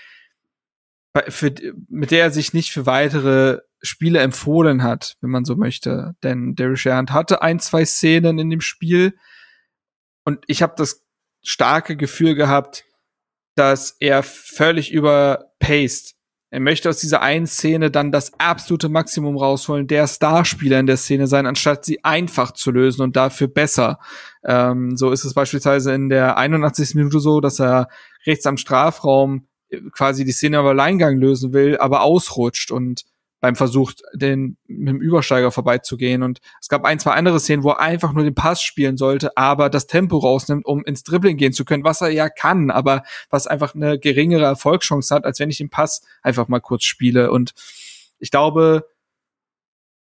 für, 1.28 1.52
mit 1.88 2.12
der 2.12 2.24
er 2.24 2.30
sich 2.30 2.52
nicht 2.52 2.70
für 2.70 2.86
weitere 2.86 3.60
Spiele 3.80 4.20
empfohlen 4.20 4.82
hat, 4.82 5.16
wenn 5.20 5.30
man 5.30 5.44
so 5.44 5.56
möchte. 5.56 6.14
Denn 6.22 6.54
Derry 6.54 6.76
Sharehand 6.76 7.12
hatte 7.12 7.42
ein, 7.42 7.58
zwei 7.58 7.84
Szenen 7.84 8.38
in 8.38 8.50
dem 8.50 8.60
Spiel 8.60 9.14
und 10.24 10.44
ich 10.46 10.62
habe 10.62 10.74
das 10.76 11.04
starke 11.42 11.96
Gefühl 11.96 12.34
gehabt, 12.34 12.84
dass 13.58 13.96
er 13.98 14.22
völlig 14.22 14.92
überpaced. 14.92 16.14
Er 16.50 16.60
möchte 16.60 16.88
aus 16.88 16.98
dieser 16.98 17.20
einen 17.20 17.46
Szene 17.46 17.90
dann 17.90 18.10
das 18.10 18.32
absolute 18.38 18.88
Maximum 18.88 19.36
rausholen, 19.36 19.86
der 19.86 20.06
Starspieler 20.06 20.80
in 20.80 20.86
der 20.86 20.96
Szene 20.96 21.26
sein, 21.26 21.44
anstatt 21.44 21.84
sie 21.84 22.02
einfach 22.04 22.52
zu 22.52 22.70
lösen 22.70 23.02
und 23.02 23.16
dafür 23.16 23.48
besser. 23.48 23.98
Ähm, 24.44 24.96
so 24.96 25.10
ist 25.10 25.24
es 25.24 25.34
beispielsweise 25.34 25.92
in 25.92 26.08
der 26.08 26.38
81. 26.38 26.94
Minute 26.94 27.20
so, 27.20 27.40
dass 27.40 27.60
er 27.60 27.88
rechts 28.24 28.46
am 28.46 28.56
Strafraum 28.56 29.46
quasi 29.92 30.24
die 30.24 30.32
Szene 30.32 30.58
aber 30.58 30.70
Alleingang 30.70 31.18
lösen 31.18 31.52
will, 31.52 31.76
aber 31.76 32.02
ausrutscht 32.02 32.70
und 32.70 33.04
beim 33.40 33.54
Versuch, 33.56 33.92
den 34.14 34.56
mit 34.66 34.88
dem 34.88 35.00
Übersteiger 35.00 35.50
vorbeizugehen. 35.50 36.22
Und 36.22 36.40
es 36.60 36.68
gab 36.68 36.84
ein, 36.84 36.98
zwei 36.98 37.12
andere 37.12 37.38
Szenen, 37.38 37.62
wo 37.62 37.70
er 37.70 37.80
einfach 37.80 38.12
nur 38.12 38.24
den 38.24 38.34
Pass 38.34 38.62
spielen 38.62 38.96
sollte, 38.96 39.36
aber 39.36 39.70
das 39.70 39.86
Tempo 39.86 40.18
rausnimmt, 40.18 40.64
um 40.66 40.84
ins 40.84 41.04
Dribbling 41.04 41.36
gehen 41.36 41.52
zu 41.52 41.64
können, 41.64 41.84
was 41.84 42.00
er 42.00 42.10
ja 42.10 42.28
kann, 42.28 42.70
aber 42.70 43.02
was 43.30 43.46
einfach 43.46 43.74
eine 43.74 43.98
geringere 43.98 44.44
Erfolgschance 44.44 45.14
hat, 45.14 45.24
als 45.24 45.38
wenn 45.38 45.50
ich 45.50 45.58
den 45.58 45.70
Pass 45.70 46.02
einfach 46.22 46.48
mal 46.48 46.60
kurz 46.60 46.84
spiele. 46.84 47.30
Und 47.30 47.54
ich 48.18 48.30
glaube, 48.30 48.88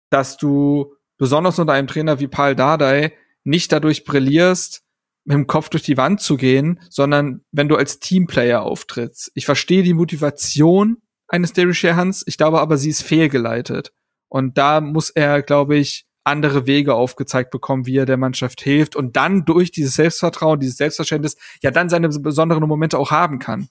dass 0.09 0.37
du 0.37 0.95
besonders 1.17 1.59
unter 1.59 1.73
einem 1.73 1.87
Trainer 1.87 2.19
wie 2.19 2.27
Paul 2.27 2.55
Dardai 2.55 3.13
nicht 3.43 3.71
dadurch 3.71 4.05
brillierst, 4.05 4.83
mit 5.25 5.35
dem 5.35 5.47
Kopf 5.47 5.69
durch 5.69 5.83
die 5.83 5.97
Wand 5.97 6.21
zu 6.21 6.37
gehen, 6.37 6.79
sondern 6.89 7.41
wenn 7.51 7.67
du 7.67 7.75
als 7.75 7.99
Teamplayer 7.99 8.61
auftrittst. 8.61 9.31
Ich 9.33 9.45
verstehe 9.45 9.81
die 9.81 9.95
Motivation, 9.95 11.01
eines 11.27 11.53
Derry 11.53 11.73
Hans. 11.73 12.23
Ich 12.27 12.37
glaube 12.37 12.59
aber, 12.59 12.77
sie 12.77 12.89
ist 12.89 13.03
fehlgeleitet. 13.03 13.91
Und 14.29 14.57
da 14.57 14.81
muss 14.81 15.09
er, 15.09 15.41
glaube 15.41 15.77
ich, 15.77 16.05
andere 16.23 16.65
Wege 16.65 16.95
aufgezeigt 16.95 17.51
bekommen, 17.51 17.85
wie 17.85 17.97
er 17.97 18.05
der 18.05 18.17
Mannschaft 18.17 18.61
hilft 18.61 18.95
und 18.95 19.15
dann 19.15 19.45
durch 19.45 19.71
dieses 19.71 19.93
Selbstvertrauen, 19.93 20.59
dieses 20.59 20.77
Selbstverständnis 20.77 21.37
ja 21.61 21.69
dann 21.69 21.87
seine 21.87 22.09
besonderen 22.09 22.67
Momente 22.67 22.97
auch 22.97 23.11
haben 23.11 23.37
kann. 23.37 23.69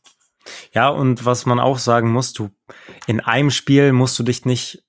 Ja, 0.72 0.88
und 0.88 1.24
was 1.24 1.46
man 1.46 1.58
auch 1.58 1.78
sagen 1.78 2.12
muss, 2.12 2.32
du 2.32 2.50
in 3.06 3.20
einem 3.20 3.50
Spiel 3.50 3.92
musst 3.92 4.18
du 4.18 4.22
dich 4.22 4.44
nicht 4.44 4.84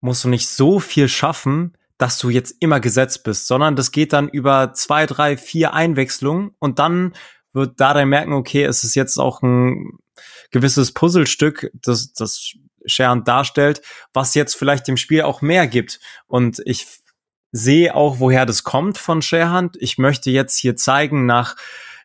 musst 0.00 0.22
du 0.22 0.28
nicht 0.28 0.48
so 0.48 0.78
viel 0.78 1.08
schaffen, 1.08 1.76
dass 1.96 2.18
du 2.18 2.30
jetzt 2.30 2.54
immer 2.60 2.78
gesetzt 2.78 3.24
bist, 3.24 3.48
sondern 3.48 3.74
das 3.74 3.90
geht 3.90 4.12
dann 4.12 4.28
über 4.28 4.72
zwei, 4.72 5.06
drei, 5.06 5.36
vier 5.36 5.74
Einwechslungen 5.74 6.52
und 6.60 6.78
dann 6.78 7.14
wird 7.52 7.80
da 7.80 7.94
dann 7.94 8.08
merken, 8.08 8.32
okay, 8.32 8.64
es 8.64 8.84
ist 8.84 8.94
jetzt 8.94 9.18
auch 9.18 9.42
ein 9.42 9.98
gewisses 10.50 10.92
Puzzlestück, 10.92 11.70
das, 11.74 12.12
das 12.12 12.54
Sharon 12.86 13.24
darstellt, 13.24 13.82
was 14.12 14.34
jetzt 14.34 14.54
vielleicht 14.54 14.88
dem 14.88 14.96
Spiel 14.96 15.22
auch 15.22 15.42
mehr 15.42 15.66
gibt. 15.66 16.00
Und 16.26 16.60
ich 16.64 16.86
sehe 17.52 17.94
auch, 17.94 18.20
woher 18.20 18.46
das 18.46 18.64
kommt 18.64 18.98
von 18.98 19.22
Sharehand. 19.22 19.76
Ich 19.80 19.98
möchte 19.98 20.30
jetzt 20.30 20.58
hier 20.58 20.76
zeigen, 20.76 21.26
nach 21.26 21.56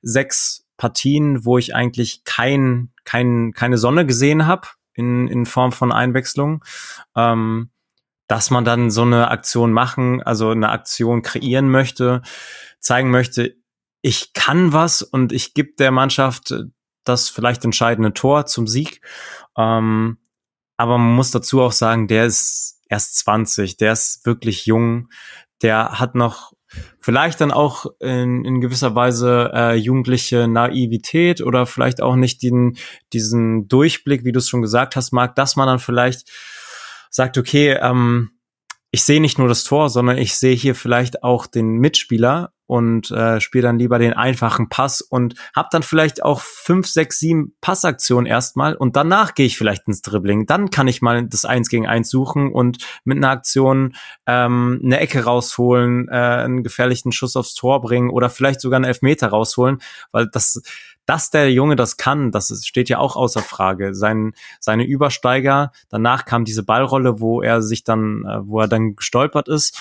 sechs 0.02 0.65
Partien, 0.78 1.45
wo 1.45 1.57
ich 1.57 1.76
eigentlich 1.76 2.24
kein, 2.24 2.91
kein, 3.06 3.53
keine 3.53 3.78
Sonne 3.78 4.06
gesehen 4.06 4.48
habe 4.48 4.68
in, 4.94 5.28
in 5.28 5.45
Form 5.45 5.72
von 5.72 5.91
Einwechslung, 5.91 6.64
ähm, 7.15 7.70
dass 8.28 8.49
man 8.49 8.65
dann 8.65 8.90
so 8.90 9.03
eine 9.03 9.30
Aktion 9.30 9.72
machen, 9.74 10.22
also 10.22 10.49
eine 10.49 10.70
Aktion 10.70 11.22
kreieren 11.22 11.70
möchte, 11.70 12.22
zeigen 12.80 13.11
möchte, 13.11 13.56
ich 14.03 14.34
kann 14.34 14.73
was 14.73 15.01
und 15.01 15.31
ich 15.31 15.55
gebe 15.55 15.71
der 15.80 15.89
Mannschaft 15.89 16.53
das 17.05 17.30
vielleicht 17.30 17.63
entscheidende 17.63 18.13
Tor 18.13 18.45
zum 18.45 18.67
Sieg. 18.67 19.01
Ähm, 19.57 20.17
aber 20.77 20.97
man 20.97 21.15
muss 21.15 21.31
dazu 21.31 21.61
auch 21.61 21.71
sagen, 21.71 22.07
der 22.07 22.25
ist 22.25 22.81
erst 22.89 23.17
20, 23.19 23.77
der 23.77 23.93
ist 23.93 24.25
wirklich 24.25 24.65
jung, 24.65 25.09
der 25.61 25.99
hat 25.99 26.15
noch 26.15 26.53
vielleicht 26.99 27.39
dann 27.39 27.51
auch 27.51 27.85
in, 27.99 28.43
in 28.43 28.59
gewisser 28.59 28.93
Weise 28.93 29.51
äh, 29.53 29.75
jugendliche 29.75 30.47
Naivität 30.47 31.41
oder 31.41 31.65
vielleicht 31.65 32.01
auch 32.01 32.15
nicht 32.15 32.43
den, 32.43 32.77
diesen 33.13 33.69
Durchblick, 33.69 34.25
wie 34.25 34.31
du 34.34 34.39
es 34.39 34.49
schon 34.49 34.61
gesagt 34.61 34.95
hast, 34.95 35.13
Marc, 35.13 35.35
dass 35.35 35.55
man 35.55 35.67
dann 35.67 35.80
vielleicht 35.80 36.30
sagt, 37.09 37.38
okay, 37.38 37.77
ähm, 37.80 38.31
ich 38.94 39.03
sehe 39.03 39.20
nicht 39.20 39.40
nur 39.40 39.48
das 39.48 39.64
Tor, 39.64 39.90
sondern 39.90 40.20
ich 40.20 40.38
sehe 40.38 40.56
hier 40.56 40.76
vielleicht 40.76 41.24
auch 41.24 41.48
den 41.48 41.78
Mitspieler 41.80 42.53
und 42.68 43.10
äh, 43.10 43.41
spiele 43.41 43.64
dann 43.64 43.80
lieber 43.80 43.98
den 43.98 44.14
einfachen 44.14 44.70
Pass 44.70 45.02
und 45.02 45.34
habe 45.56 45.70
dann 45.72 45.82
vielleicht 45.82 46.24
auch 46.24 46.41
fünf, 46.41 46.86
sechs, 46.88 47.18
sieben 47.18 47.56
Passaktionen 47.60 48.28
erstmal 48.28 48.76
und 48.76 48.95
danach 48.95 49.34
gehe 49.34 49.48
ich 49.48 49.57
vielleicht 49.57 49.88
ins 49.88 50.03
Dribbling. 50.03 50.45
Dann 50.45 50.70
kann 50.70 50.88
ich 50.88 51.02
mal 51.02 51.26
das 51.28 51.44
Eins 51.44 51.70
gegen 51.70 51.88
Eins 51.88 52.11
suchen 52.11 52.52
und 52.52 52.86
mit 53.03 53.18
einer 53.18 53.32
Aktion 53.32 53.95
ähm, 54.28 54.80
eine 54.84 54.99
Ecke 54.99 55.24
rausholen, 55.24 56.07
äh, 56.10 56.11
einen 56.11 56.61
gefährlichen 56.61 57.11
Schuss 57.11 57.36
aufs 57.36 57.56
Tor 57.56 57.82
bringen 57.82 58.11
oder 58.11 58.30
vielleicht 58.30 58.61
sogar 58.61 58.76
einen 58.76 58.86
Elfmeter 58.86 59.30
rausholen, 59.30 59.80
weil 60.11 60.28
das 60.32 60.61
dass 61.05 61.30
der 61.30 61.51
Junge 61.51 61.75
das 61.75 61.97
kann, 61.97 62.31
das 62.31 62.65
steht 62.65 62.89
ja 62.89 62.97
auch 62.97 63.15
außer 63.15 63.41
Frage. 63.41 63.93
Sein, 63.93 64.34
seine 64.59 64.85
Übersteiger, 64.85 65.71
danach 65.89 66.25
kam 66.25 66.45
diese 66.45 66.63
Ballrolle, 66.63 67.19
wo 67.19 67.41
er 67.41 67.61
sich 67.61 67.84
dann, 67.84 68.25
äh, 68.25 68.47
wo 68.47 68.61
er 68.61 68.67
dann 68.67 68.95
gestolpert 68.95 69.47
ist. 69.47 69.80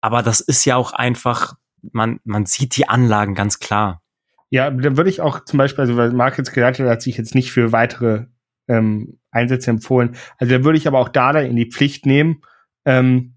Aber 0.00 0.22
das 0.22 0.40
ist 0.40 0.64
ja 0.64 0.76
auch 0.76 0.92
einfach, 0.92 1.54
man, 1.92 2.20
man 2.24 2.46
sieht 2.46 2.76
die 2.76 2.88
Anlagen 2.88 3.34
ganz 3.34 3.58
klar. 3.58 4.02
Ja, 4.50 4.70
dann 4.70 4.96
würde 4.96 5.10
ich 5.10 5.20
auch 5.20 5.44
zum 5.44 5.58
Beispiel, 5.58 5.82
also 5.82 5.96
weil 5.96 6.12
Marc 6.12 6.38
jetzt 6.38 6.52
gesagt 6.52 6.78
hat, 6.78 6.86
hat 6.88 7.02
sich 7.02 7.18
jetzt 7.18 7.34
nicht 7.34 7.52
für 7.52 7.72
weitere 7.72 8.26
ähm, 8.66 9.18
Einsätze 9.30 9.70
empfohlen. 9.70 10.16
Also 10.38 10.56
da 10.56 10.64
würde 10.64 10.78
ich 10.78 10.88
aber 10.88 10.98
auch 10.98 11.08
Dada 11.08 11.40
in 11.40 11.56
die 11.56 11.70
Pflicht 11.70 12.06
nehmen 12.06 12.42
ähm, 12.84 13.34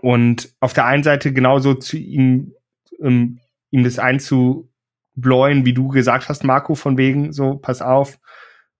und 0.00 0.54
auf 0.60 0.72
der 0.72 0.86
einen 0.86 1.02
Seite 1.02 1.32
genauso 1.32 1.74
zu 1.74 1.96
ihm, 1.96 2.54
ähm, 3.00 3.40
ihm 3.70 3.84
das 3.84 3.98
einzu 3.98 4.70
bläuen, 5.14 5.64
wie 5.64 5.74
du 5.74 5.88
gesagt 5.88 6.28
hast, 6.28 6.44
Marco, 6.44 6.74
von 6.74 6.98
wegen, 6.98 7.32
so, 7.32 7.56
pass 7.56 7.82
auf, 7.82 8.18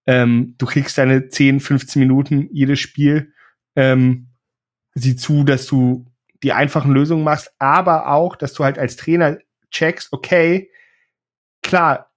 ähm, 0.06 0.54
du 0.58 0.66
kriegst 0.66 0.98
deine 0.98 1.28
10, 1.28 1.60
15 1.60 2.00
Minuten 2.00 2.48
jedes 2.52 2.80
Spiel, 2.80 3.32
ähm, 3.76 4.28
sieh 4.94 5.16
zu, 5.16 5.44
dass 5.44 5.66
du 5.66 6.06
die 6.42 6.52
einfachen 6.52 6.92
Lösungen 6.92 7.24
machst, 7.24 7.52
aber 7.58 8.08
auch, 8.08 8.36
dass 8.36 8.52
du 8.52 8.64
halt 8.64 8.78
als 8.78 8.96
Trainer 8.96 9.38
checkst, 9.70 10.12
okay, 10.12 10.70
klar, 11.62 12.10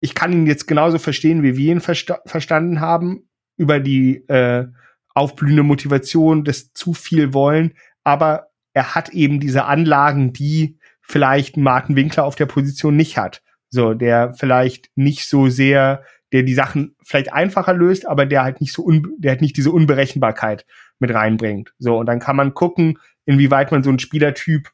ich 0.00 0.14
kann 0.14 0.32
ihn 0.32 0.46
jetzt 0.46 0.66
genauso 0.66 0.98
verstehen, 0.98 1.42
wie 1.42 1.56
wir 1.56 1.72
ihn 1.72 1.80
versta 1.80 2.20
verstanden 2.26 2.80
haben, 2.80 3.28
über 3.56 3.78
die 3.78 4.16
äh, 4.28 4.66
aufblühende 5.14 5.62
Motivation, 5.62 6.44
das 6.44 6.72
zu 6.72 6.94
viel 6.94 7.34
wollen, 7.34 7.74
aber 8.02 8.48
er 8.72 8.94
hat 8.94 9.10
eben 9.10 9.38
diese 9.38 9.66
Anlagen, 9.66 10.32
die 10.32 10.78
vielleicht 11.02 11.56
Martin 11.56 11.96
Winkler 11.96 12.24
auf 12.24 12.36
der 12.36 12.46
Position 12.46 12.96
nicht 12.96 13.18
hat. 13.18 13.42
So, 13.70 13.94
der 13.94 14.34
vielleicht 14.34 14.90
nicht 14.96 15.28
so 15.28 15.48
sehr, 15.48 16.02
der 16.32 16.42
die 16.42 16.54
Sachen 16.54 16.94
vielleicht 17.02 17.32
einfacher 17.32 17.74
löst, 17.74 18.06
aber 18.06 18.26
der 18.26 18.42
halt 18.42 18.60
nicht 18.60 18.72
so, 18.72 18.84
un, 18.84 19.14
der 19.18 19.32
halt 19.32 19.40
nicht 19.40 19.56
diese 19.56 19.70
Unberechenbarkeit 19.70 20.66
mit 20.98 21.12
reinbringt. 21.12 21.72
So, 21.78 21.98
und 21.98 22.06
dann 22.06 22.20
kann 22.20 22.36
man 22.36 22.54
gucken, 22.54 22.98
inwieweit 23.24 23.72
man 23.72 23.82
so 23.82 23.90
einen 23.90 23.98
Spielertyp 23.98 24.70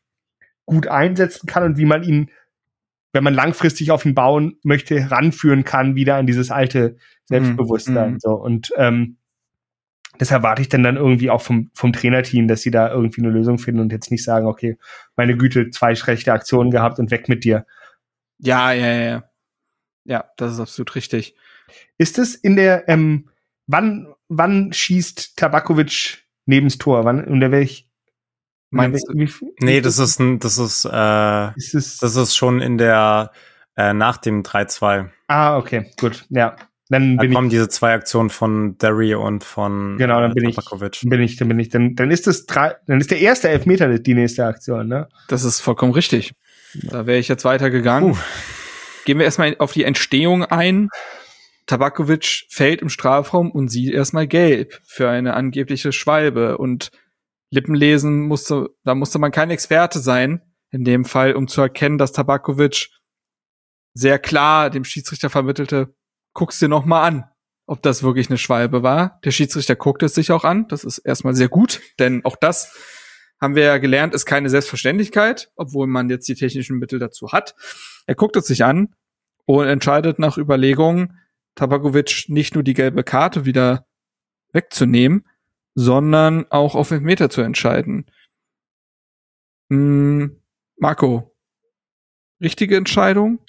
gut 0.67 0.87
einsetzen 0.87 1.47
kann 1.47 1.63
und 1.63 1.79
wie 1.79 1.85
man 1.85 2.03
ihn, 2.03 2.31
wenn 3.13 3.25
man 3.25 3.35
langfristig 3.35 3.91
auf 3.91 4.05
ihn 4.05 4.15
bauen 4.15 4.59
möchte, 4.63 5.11
ranführen 5.11 5.65
kann, 5.65 5.95
wieder 5.95 6.17
an 6.17 6.27
dieses 6.27 6.51
alte 6.51 6.97
Selbstbewusstsein. 7.25 8.15
Mhm. 8.15 8.21
So, 8.21 8.33
und 8.33 8.73
ähm, 8.77 9.17
das 10.19 10.31
erwarte 10.31 10.63
ich 10.63 10.69
dann 10.69 10.83
dann 10.83 10.97
irgendwie 10.97 11.31
auch 11.31 11.43
vom, 11.43 11.71
vom 11.75 11.93
Trainerteam, 11.93 12.49
dass 12.49 12.63
sie 12.63 12.71
da 12.71 12.91
irgendwie 12.91 13.23
eine 13.23 13.31
Lösung 13.31 13.59
finden 13.59 13.81
und 13.81 13.93
jetzt 13.93 14.11
nicht 14.11 14.25
sagen, 14.25 14.47
okay, 14.47 14.77
meine 15.17 15.37
Güte, 15.37 15.71
zwei 15.71 15.95
schlechte 15.95 16.33
Aktionen 16.33 16.71
gehabt 16.71 16.99
und 16.99 17.11
weg 17.11 17.29
mit 17.29 17.45
dir. 17.45 17.67
Ja, 18.39 18.73
ja, 18.73 18.87
ja. 18.87 19.03
ja. 19.03 19.25
Ja, 20.05 20.25
das 20.37 20.55
ist 20.55 20.61
absolut 20.61 20.95
richtig. 20.95 21.37
Ist 21.99 22.19
es 22.19 22.35
in 22.35 22.57
der, 22.57 22.89
ähm, 22.89 23.29
wann, 23.67 24.09
wann 24.29 24.73
schießt 24.73 25.37
Tabakovic 25.37 26.25
nebens 26.47 26.79
Tor? 26.79 27.05
Wann, 27.05 27.23
unter 27.25 27.51
welch, 27.51 27.89
Meinst 28.71 29.09
du? 29.09 29.15
wie, 29.15 29.29
wie, 29.29 29.55
Nee, 29.61 29.81
das 29.81 29.99
ist 29.99 30.19
ein, 30.19 30.39
das 30.39 30.59
ist, 30.59 30.85
äh, 30.85 31.57
ist 31.57 31.75
es, 31.75 31.99
das 31.99 32.17
ist 32.17 32.37
schon 32.37 32.61
in 32.61 32.79
der, 32.79 33.33
äh, 33.77 33.93
nach 33.95 34.19
dem 34.19 34.43
3-2. 34.43 35.11
ah, 35.29 35.57
okay, 35.57 35.91
gut, 35.99 36.27
ja. 36.31 36.57
Dann 36.91 37.17
Da 37.17 37.23
bin 37.23 37.31
ich, 37.31 37.37
kommen 37.37 37.51
diese 37.51 37.69
zwei 37.69 37.93
Aktionen 37.93 38.31
von 38.31 38.79
Derry 38.79 39.15
und 39.15 39.45
von 39.45 39.99
Genau, 39.99 40.21
dann 40.21 40.31
äh, 40.31 40.35
bin 40.35 40.49
ich- 40.49 40.57
Tabakovic. 40.57 41.01
bin 41.05 41.21
ich, 41.21 41.37
dann 41.37 41.49
bin 41.49 41.59
ich, 41.61 41.69
dann, 41.69 41.95
dann 41.95 42.11
ist 42.11 42.27
das 42.27 42.47
drei, 42.47 42.75
dann 42.87 43.01
ist 43.01 43.11
der 43.11 43.21
erste 43.21 43.49
Elfmeter 43.49 43.99
die 43.99 44.15
nächste 44.15 44.47
Aktion, 44.47 44.89
ne? 44.89 45.09
Das 45.29 45.45
ist 45.45 45.61
vollkommen 45.61 45.93
richtig. 45.93 46.33
Da 46.85 47.07
wäre 47.07 47.19
ich 47.19 47.29
jetzt 47.29 47.45
weitergegangen. 47.45 48.17
Gehen 49.05 49.19
wir 49.19 49.25
erstmal 49.25 49.57
auf 49.59 49.73
die 49.73 49.85
Entstehung 49.85 50.45
ein. 50.45 50.89
Tabakovic 51.67 52.47
fällt 52.49 52.81
im 52.81 52.89
Strafraum 52.89 53.51
und 53.51 53.69
sieht 53.69 53.93
erstmal 53.93 54.27
gelb 54.27 54.81
für 54.87 55.11
eine 55.11 55.35
angebliche 55.35 55.93
Schwalbe 55.93 56.57
und 56.59 56.91
Lippenlesen 57.51 58.23
musste, 58.27 58.71
da 58.85 58.95
musste 58.95 59.19
man 59.19 59.33
kein 59.33 59.51
Experte 59.51 59.99
sein, 59.99 60.41
in 60.71 60.85
dem 60.85 61.05
Fall, 61.05 61.35
um 61.35 61.49
zu 61.49 61.61
erkennen, 61.63 61.97
dass 61.99 62.13
Tabakovic 62.13 62.89
sehr 63.95 64.19
klar 64.19 64.71
dem 64.71 64.85
Schiedsrichter 64.85 65.31
vermittelte, 65.31 65.95
guck's 66.33 66.59
dir 66.59 66.69
noch 66.69 66.85
mal 66.85 67.03
an, 67.03 67.25
ob 67.67 67.83
das 67.83 68.03
wirklich 68.03 68.29
eine 68.29 68.39
Schwalbe 68.39 68.83
war. 68.83 69.21
Der 69.25 69.31
Schiedsrichter 69.31 69.77
guckt 69.77 70.03
es 70.03 70.15
sich 70.15 70.33
auch 70.33 70.45
an. 70.45 70.69
Das 70.69 70.85
ist 70.85 70.99
erstmal 70.99 71.35
sehr 71.35 71.49
gut, 71.49 71.81
denn 71.99 72.25
auch 72.25 72.37
das 72.37 72.75
haben 73.41 73.55
wir 73.55 73.65
ja 73.65 73.79
gelernt, 73.79 74.15
ist 74.15 74.27
keine 74.27 74.51
Selbstverständlichkeit, 74.51 75.51
obwohl 75.57 75.87
man 75.87 76.11
jetzt 76.11 76.29
die 76.29 76.35
technischen 76.35 76.79
Mittel 76.79 76.99
dazu 76.99 77.31
hat. 77.33 77.55
Er 78.07 78.15
guckt 78.15 78.37
es 78.37 78.47
sich 78.47 78.65
an 78.65 78.95
und 79.47 79.67
entscheidet 79.67 80.19
nach 80.19 80.39
Überlegung, 80.39 81.15
Tabakovic 81.55 82.25
nicht 82.29 82.55
nur 82.55 82.65
die 82.65 82.75
gelbe 82.75 83.05
Karte 83.05 83.45
wieder 83.45 83.87
wegzunehmen, 84.53 85.27
sondern 85.75 86.47
auch 86.51 86.75
auf 86.75 86.91
Meter 86.91 87.31
zu 87.31 87.41
entscheiden. 87.41 88.07
Hm, 89.71 90.43
Marco, 90.77 91.37
richtige 92.41 92.77
Entscheidung? 92.77 93.41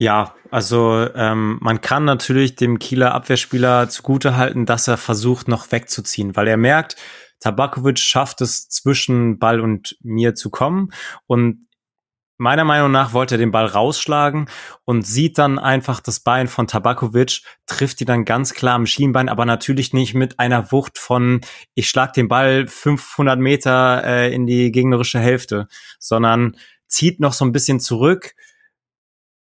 Ja, 0.00 0.34
also 0.50 1.08
ähm, 1.14 1.58
man 1.60 1.80
kann 1.80 2.04
natürlich 2.04 2.54
dem 2.54 2.78
Kieler 2.78 3.14
Abwehrspieler 3.14 3.88
zugutehalten, 3.88 4.64
dass 4.64 4.86
er 4.86 4.96
versucht, 4.96 5.48
noch 5.48 5.72
wegzuziehen, 5.72 6.36
weil 6.36 6.46
er 6.46 6.56
merkt, 6.56 6.96
Tabakovic 7.40 7.98
schafft 7.98 8.40
es 8.40 8.68
zwischen 8.68 9.38
Ball 9.38 9.60
und 9.60 9.96
mir 10.00 10.36
zu 10.36 10.50
kommen. 10.50 10.92
Und 11.26 11.68
meiner 12.36 12.64
Meinung 12.64 12.92
nach 12.92 13.12
wollte 13.12 13.34
er 13.34 13.38
den 13.38 13.50
Ball 13.50 13.66
rausschlagen 13.66 14.48
und 14.84 15.04
sieht 15.04 15.36
dann 15.38 15.58
einfach 15.58 15.98
das 16.00 16.20
Bein 16.20 16.46
von 16.46 16.68
Tabakovic, 16.68 17.42
trifft 17.66 18.00
ihn 18.00 18.06
dann 18.06 18.24
ganz 18.24 18.54
klar 18.54 18.76
am 18.76 18.86
Schienbein, 18.86 19.28
aber 19.28 19.44
natürlich 19.44 19.92
nicht 19.92 20.14
mit 20.14 20.38
einer 20.38 20.70
Wucht 20.70 20.98
von, 20.98 21.40
ich 21.74 21.88
schlag 21.88 22.12
den 22.12 22.28
Ball 22.28 22.68
500 22.68 23.38
Meter 23.38 24.04
äh, 24.04 24.32
in 24.32 24.46
die 24.46 24.70
gegnerische 24.70 25.18
Hälfte, 25.18 25.66
sondern 25.98 26.56
zieht 26.86 27.18
noch 27.18 27.32
so 27.32 27.44
ein 27.44 27.52
bisschen 27.52 27.80
zurück, 27.80 28.34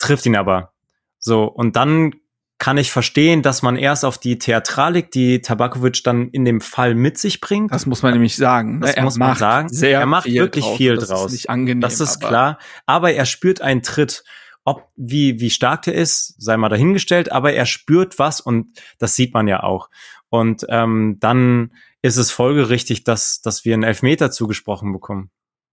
trifft 0.02 0.26
ihn 0.26 0.36
aber. 0.36 0.72
So, 1.18 1.44
und 1.44 1.76
dann 1.76 2.12
kann 2.58 2.78
ich 2.78 2.92
verstehen, 2.92 3.42
dass 3.42 3.62
man 3.62 3.76
erst 3.76 4.04
auf 4.04 4.18
die 4.18 4.38
Theatralik, 4.38 5.10
die 5.10 5.40
Tabakovic 5.40 6.04
dann 6.04 6.28
in 6.28 6.44
dem 6.44 6.60
Fall 6.60 6.94
mit 6.94 7.18
sich 7.18 7.40
bringt. 7.40 7.72
Das 7.72 7.86
muss 7.86 8.02
man 8.02 8.12
nämlich 8.12 8.36
sagen. 8.36 8.80
Das 8.80 8.94
Er 8.94 9.02
muss 9.02 9.16
man 9.16 9.34
sagen. 9.36 9.68
Er 9.82 10.06
macht 10.06 10.24
viel 10.24 10.40
wirklich 10.40 10.64
draus. 10.64 10.76
viel 10.76 10.94
das 10.94 11.08
draus. 11.08 11.26
Ist 11.26 11.32
nicht 11.32 11.50
angenehm. 11.50 11.80
Das 11.80 12.00
ist 12.00 12.18
aber 12.18 12.28
klar. 12.28 12.58
Aber 12.86 13.12
er 13.12 13.26
spürt 13.26 13.60
einen 13.60 13.82
Tritt. 13.82 14.22
Ob, 14.64 14.88
wie, 14.94 15.40
wie 15.40 15.50
stark 15.50 15.82
der 15.82 15.94
ist, 15.94 16.40
sei 16.40 16.56
mal 16.56 16.68
dahingestellt, 16.68 17.32
aber 17.32 17.52
er 17.52 17.66
spürt 17.66 18.20
was 18.20 18.40
und 18.40 18.78
das 18.98 19.16
sieht 19.16 19.34
man 19.34 19.48
ja 19.48 19.64
auch. 19.64 19.90
Und 20.28 20.64
ähm, 20.68 21.16
dann 21.18 21.72
ist 22.00 22.16
es 22.16 22.30
folgerichtig, 22.30 23.02
dass, 23.02 23.40
dass 23.40 23.64
wir 23.64 23.74
einen 23.74 23.82
Elfmeter 23.82 24.30
zugesprochen 24.30 24.92
bekommen. 24.92 25.32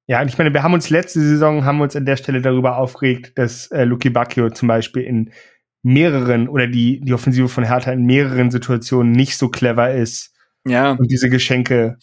Ja, 0.10 0.23
und 0.23 0.27
ich 0.27 0.40
meine, 0.40 0.52
wir 0.52 0.64
haben 0.64 0.73
uns 0.73 0.90
letzte 0.90 1.22
Saison, 1.22 1.65
haben 1.65 1.81
uns 1.81 1.95
an 1.95 2.03
der 2.03 2.18
Stelle 2.18 2.41
darüber 2.41 2.77
aufgeregt, 2.77 3.34
dass 3.36 3.68
äh, 3.68 3.84
Luki 3.84 4.10
Bacchio 4.10 4.49
zum 4.49 4.68
Beispiel 4.68 5.03
in 5.03 5.31
mehreren 5.84 6.49
oder 6.49 6.65
die, 6.65 6.99
die 6.99 7.14
Offensive 7.14 7.48
von 7.48 7.64
Hertha 7.64 7.91
in 7.91 8.07
mehreren 8.07 8.49
Situationen 8.49 9.11
nicht 9.11 9.38
so 9.38 9.49
clever 9.49 9.94
ist 9.94 10.34
Ja, 10.65 10.94
und 10.94 11.11
diese 11.11 11.30
Geschenke 11.30 11.99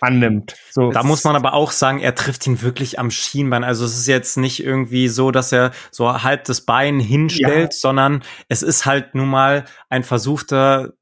annimmt. 0.00 0.54
So, 0.70 0.92
Da 0.92 1.02
muss 1.02 1.24
man 1.24 1.34
aber 1.34 1.52
auch 1.52 1.72
sagen, 1.72 1.98
er 1.98 2.14
trifft 2.14 2.46
ihn 2.46 2.62
wirklich 2.62 3.00
am 3.00 3.10
Schienbein. 3.10 3.64
Also 3.64 3.84
es 3.84 3.98
ist 3.98 4.06
jetzt 4.06 4.36
nicht 4.36 4.62
irgendwie 4.62 5.08
so, 5.08 5.32
dass 5.32 5.50
er 5.50 5.72
so 5.90 6.22
halb 6.22 6.44
das 6.44 6.60
Bein 6.60 7.00
hinstellt, 7.00 7.72
sondern 7.72 8.22
es 8.48 8.62
ist 8.62 8.86
halt 8.86 9.16
nun 9.16 9.28
mal 9.28 9.64
ein 9.88 10.04
versuchter 10.04 10.92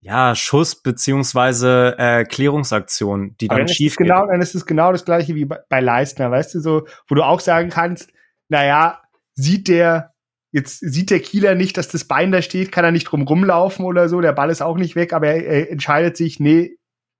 ja, 0.00 0.34
Schuss 0.34 0.80
beziehungsweise 0.80 1.96
äh, 1.98 2.24
Klärungsaktion, 2.24 3.36
die 3.40 3.48
dann 3.48 3.58
dann 3.58 3.68
schief 3.68 3.92
es 3.92 3.96
geht. 3.96 4.06
genau, 4.06 4.26
dann 4.26 4.40
ist 4.40 4.54
es 4.54 4.64
genau 4.64 4.92
das 4.92 5.04
gleiche 5.04 5.34
wie 5.34 5.44
bei, 5.44 5.58
bei 5.68 5.80
Leistner, 5.80 6.30
weißt 6.30 6.54
du, 6.54 6.60
so, 6.60 6.86
wo 7.08 7.14
du 7.14 7.22
auch 7.22 7.40
sagen 7.40 7.68
kannst, 7.68 8.10
naja, 8.48 9.02
sieht 9.34 9.68
der, 9.68 10.14
jetzt 10.52 10.78
sieht 10.78 11.10
der 11.10 11.20
Kieler 11.20 11.54
nicht, 11.54 11.76
dass 11.76 11.88
das 11.88 12.04
Bein 12.04 12.30
da 12.30 12.42
steht, 12.42 12.70
kann 12.70 12.84
er 12.84 12.92
nicht 12.92 13.04
drum 13.04 13.22
rumlaufen 13.22 13.84
oder 13.84 14.08
so, 14.08 14.20
der 14.20 14.32
Ball 14.32 14.50
ist 14.50 14.62
auch 14.62 14.76
nicht 14.76 14.94
weg, 14.94 15.12
aber 15.12 15.28
er, 15.28 15.44
er 15.44 15.70
entscheidet 15.70 16.16
sich, 16.16 16.38
nee, 16.38 16.76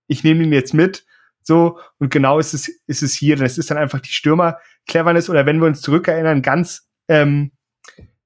ich 0.06 0.22
nehme 0.22 0.44
ihn 0.44 0.52
jetzt 0.52 0.72
mit, 0.72 1.04
so, 1.42 1.80
und 1.98 2.10
genau 2.10 2.38
ist 2.38 2.54
es, 2.54 2.68
ist 2.86 3.02
es 3.02 3.14
hier, 3.14 3.36
das 3.36 3.58
ist 3.58 3.70
dann 3.70 3.78
einfach 3.78 4.00
die 4.00 4.12
Stürmer-Cleverness, 4.12 5.28
oder 5.28 5.46
wenn 5.46 5.58
wir 5.58 5.66
uns 5.66 5.80
zurückerinnern, 5.80 6.42
ganz, 6.42 6.88
ähm, 7.08 7.52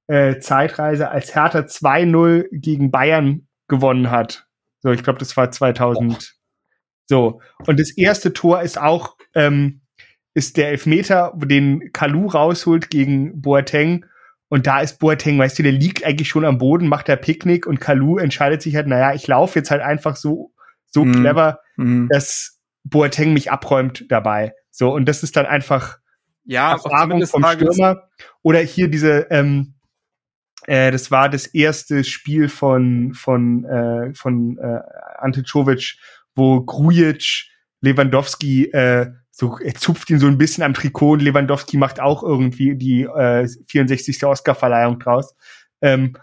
äh, 0.09 0.41
Zeitreise, 0.41 1.11
als 1.11 1.35
Hertha 1.35 1.61
2-0 1.61 2.49
gegen 2.51 2.91
Bayern 2.91 3.47
gewonnen 3.73 4.11
hat. 4.11 4.47
So, 4.81 4.91
ich 4.91 5.03
glaube, 5.03 5.19
das 5.19 5.37
war 5.37 5.51
2000. 5.51 6.35
So, 7.07 7.41
und 7.67 7.81
das 7.81 7.91
erste 7.91 8.33
Tor 8.33 8.63
ist 8.63 8.79
auch 8.79 9.17
ähm, 9.35 9.81
ist 10.35 10.57
der 10.57 10.69
Elfmeter, 10.69 11.33
den 11.37 11.91
Kalu 11.93 12.27
rausholt 12.27 12.91
gegen 12.91 13.41
Boateng. 13.41 14.07
Und 14.49 14.67
da 14.67 14.81
ist 14.81 14.99
Boateng, 14.99 15.39
weißt 15.39 15.59
du, 15.59 15.63
der 15.63 15.73
liegt 15.73 16.05
eigentlich 16.05 16.29
schon 16.29 16.45
am 16.45 16.59
Boden, 16.59 16.87
macht 16.87 17.09
der 17.09 17.17
Picknick 17.17 17.67
und 17.67 17.81
Kalu 17.81 18.19
entscheidet 18.19 18.61
sich 18.63 18.77
halt, 18.77 18.87
naja, 18.87 19.15
ich 19.15 19.27
laufe 19.27 19.59
jetzt 19.59 19.71
halt 19.71 19.81
einfach 19.81 20.17
so, 20.17 20.53
so 20.87 21.05
Mhm. 21.05 21.13
clever, 21.13 21.61
mhm. 21.77 22.09
dass 22.11 22.61
Boateng 22.85 23.33
mich 23.33 23.51
abräumt 23.51 24.05
dabei. 24.11 24.53
So, 24.71 24.93
und 24.93 25.07
das 25.07 25.23
ist 25.23 25.37
dann 25.37 25.47
einfach 25.47 25.99
ja, 26.45 26.73
Erfahrung 26.73 27.25
vom 27.27 27.45
Stürmer. 27.45 28.09
Oder 28.43 28.61
hier 28.61 28.89
diese, 28.89 29.27
ähm, 29.31 29.75
äh, 30.67 30.91
das 30.91 31.11
war 31.11 31.29
das 31.29 31.47
erste 31.47 32.05
Spiel 32.05 32.49
von, 32.49 33.15
von, 33.15 33.65
äh, 33.65 34.15
von 34.15 34.59
äh, 34.59 34.81
Ante 35.19 35.43
Czovic, 35.43 35.97
wo 36.35 36.63
Grujic 36.63 37.49
Lewandowski 37.81 38.67
äh, 38.73 39.13
so, 39.31 39.59
er 39.59 39.75
zupft 39.75 40.11
ihn 40.11 40.19
so 40.19 40.27
ein 40.27 40.39
bisschen 40.39 40.63
am 40.63 40.75
Trikot 40.75 41.13
und 41.13 41.23
Lewandowski 41.23 41.79
macht 41.79 42.01
auch 42.01 42.23
irgendwie 42.23 42.77
die 42.77 43.05
äh, 43.05 43.49
64. 43.67 44.25
Oscarverleihung 44.25 44.99
draus. 44.99 45.35
Ähm, 45.81 46.17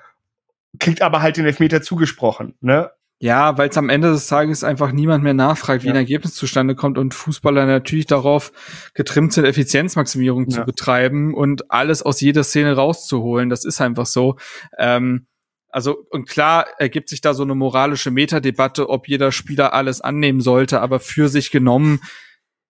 kriegt 0.80 1.02
aber 1.02 1.22
halt 1.22 1.38
den 1.38 1.46
Elfmeter 1.46 1.82
zugesprochen, 1.82 2.56
ne? 2.62 2.92
Ja, 3.22 3.58
weil 3.58 3.70
es 3.70 3.78
am 3.78 3.90
Ende 3.90 4.12
des 4.12 4.28
Tages 4.28 4.64
einfach 4.64 4.94
niemand 4.94 5.24
mehr 5.26 5.34
nachfragt, 5.34 5.84
wie 5.84 5.88
Ja. 5.88 5.94
ein 5.94 5.98
Ergebnis 5.98 6.36
zustande 6.36 6.74
kommt 6.74 6.98
und 6.98 7.14
Fußballer 7.14 7.66
natürlich 7.66 8.06
darauf 8.06 8.54
getrimmt 8.94 9.34
sind, 9.34 9.44
Effizienzmaximierung 9.46 10.50
zu 10.50 10.60
Ja. 10.60 10.64
betreiben 10.66 11.34
und 11.34 11.70
alles 11.70 12.02
aus 12.02 12.22
jeder 12.22 12.46
Szene 12.46 12.76
rauszuholen. 12.76 13.50
Das 13.50 13.66
ist 13.66 13.82
einfach 13.82 14.06
so. 14.06 14.38
Ähm, 14.78 15.28
also, 15.68 15.98
und 16.12 16.30
klar 16.30 16.66
ergibt 16.80 17.10
sich 17.10 17.20
da 17.20 17.34
so 17.34 17.44
eine 17.44 17.56
moralische 17.56 18.10
Metadebatte, 18.10 18.90
ob 18.90 19.08
jeder 19.10 19.32
Spieler 19.34 19.74
alles 19.74 20.00
annehmen 20.00 20.40
sollte, 20.40 20.80
aber 20.80 21.02
für 21.02 21.28
sich 21.28 21.52
genommen 21.52 22.00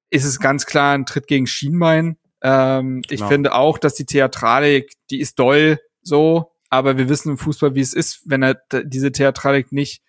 ist 0.09 0.26
es 0.26 0.39
ganz 0.39 0.65
klar 0.65 0.95
ein 0.95 1.05
Tritt 1.05 1.27
gegen 1.27 1.45
Schienbein. 1.45 2.17
Ähm, 2.41 3.01
ich 3.09 3.17
Genau. 3.19 3.27
finde 3.30 3.53
auch, 3.53 3.77
dass 3.77 3.93
die 3.93 4.05
Theatralik, 4.05 4.93
die 5.11 5.19
ist 5.19 5.38
doll 5.38 5.77
so, 6.01 6.51
aber 6.71 6.97
wir 6.97 7.07
wissen 7.07 7.30
im 7.30 7.38
Fußball, 7.38 7.76
wie 7.76 7.81
es 7.81 7.93
ist, 7.93 8.23
wenn 8.26 8.41
er 8.41 8.59
diese 8.84 9.11
Theatralik 9.11 9.71
nicht 9.71 10.01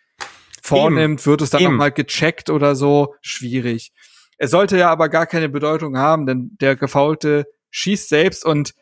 vornimmt, 0.62 1.26
wird 1.26 1.42
es 1.42 1.50
dann 1.50 1.62
nochmal 1.62 1.92
gecheckt 1.92 2.50
oder 2.50 2.74
so. 2.74 3.14
Schwierig. 3.20 3.92
Er 4.38 4.48
sollte 4.48 4.78
ja 4.78 4.90
aber 4.90 5.08
gar 5.08 5.26
keine 5.26 5.48
Bedeutung 5.48 5.98
haben, 5.98 6.26
denn 6.26 6.56
der 6.60 6.76
Gefaulte 6.76 7.46
schießt 7.70 8.08
selbst 8.08 8.44
und 8.44 8.74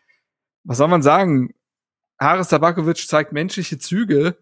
was 0.64 0.78
soll 0.78 0.88
man 0.88 1.02
sagen? 1.02 1.55
Haris 2.20 2.48
Tabakovic 2.48 3.09
zeigt 3.09 3.32
menschliche 3.32 3.78
Züge 3.78 4.38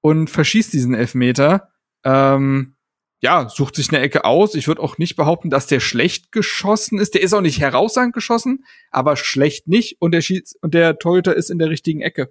und 0.00 0.30
verschießt 0.30 0.72
diesen 0.72 0.94
Elfmeter. 0.94 1.70
Ähm, 2.04 2.76
ja, 3.22 3.48
sucht 3.48 3.76
sich 3.76 3.90
eine 3.90 4.00
Ecke 4.00 4.24
aus. 4.24 4.54
Ich 4.54 4.66
würde 4.66 4.82
auch 4.82 4.96
nicht 4.98 5.16
behaupten, 5.16 5.50
dass 5.50 5.66
der 5.66 5.80
schlecht 5.80 6.32
geschossen 6.32 6.98
ist. 6.98 7.14
Der 7.14 7.22
ist 7.22 7.34
auch 7.34 7.42
nicht 7.42 7.60
herausragend 7.60 8.14
geschossen, 8.14 8.64
aber 8.90 9.16
schlecht 9.16 9.68
nicht. 9.68 10.00
Und 10.00 10.12
der 10.12 10.22
schießt, 10.22 10.58
und 10.62 10.72
der 10.74 10.98
Torhüter 10.98 11.36
ist 11.36 11.50
in 11.50 11.58
der 11.58 11.68
richtigen 11.68 12.00
Ecke. 12.00 12.30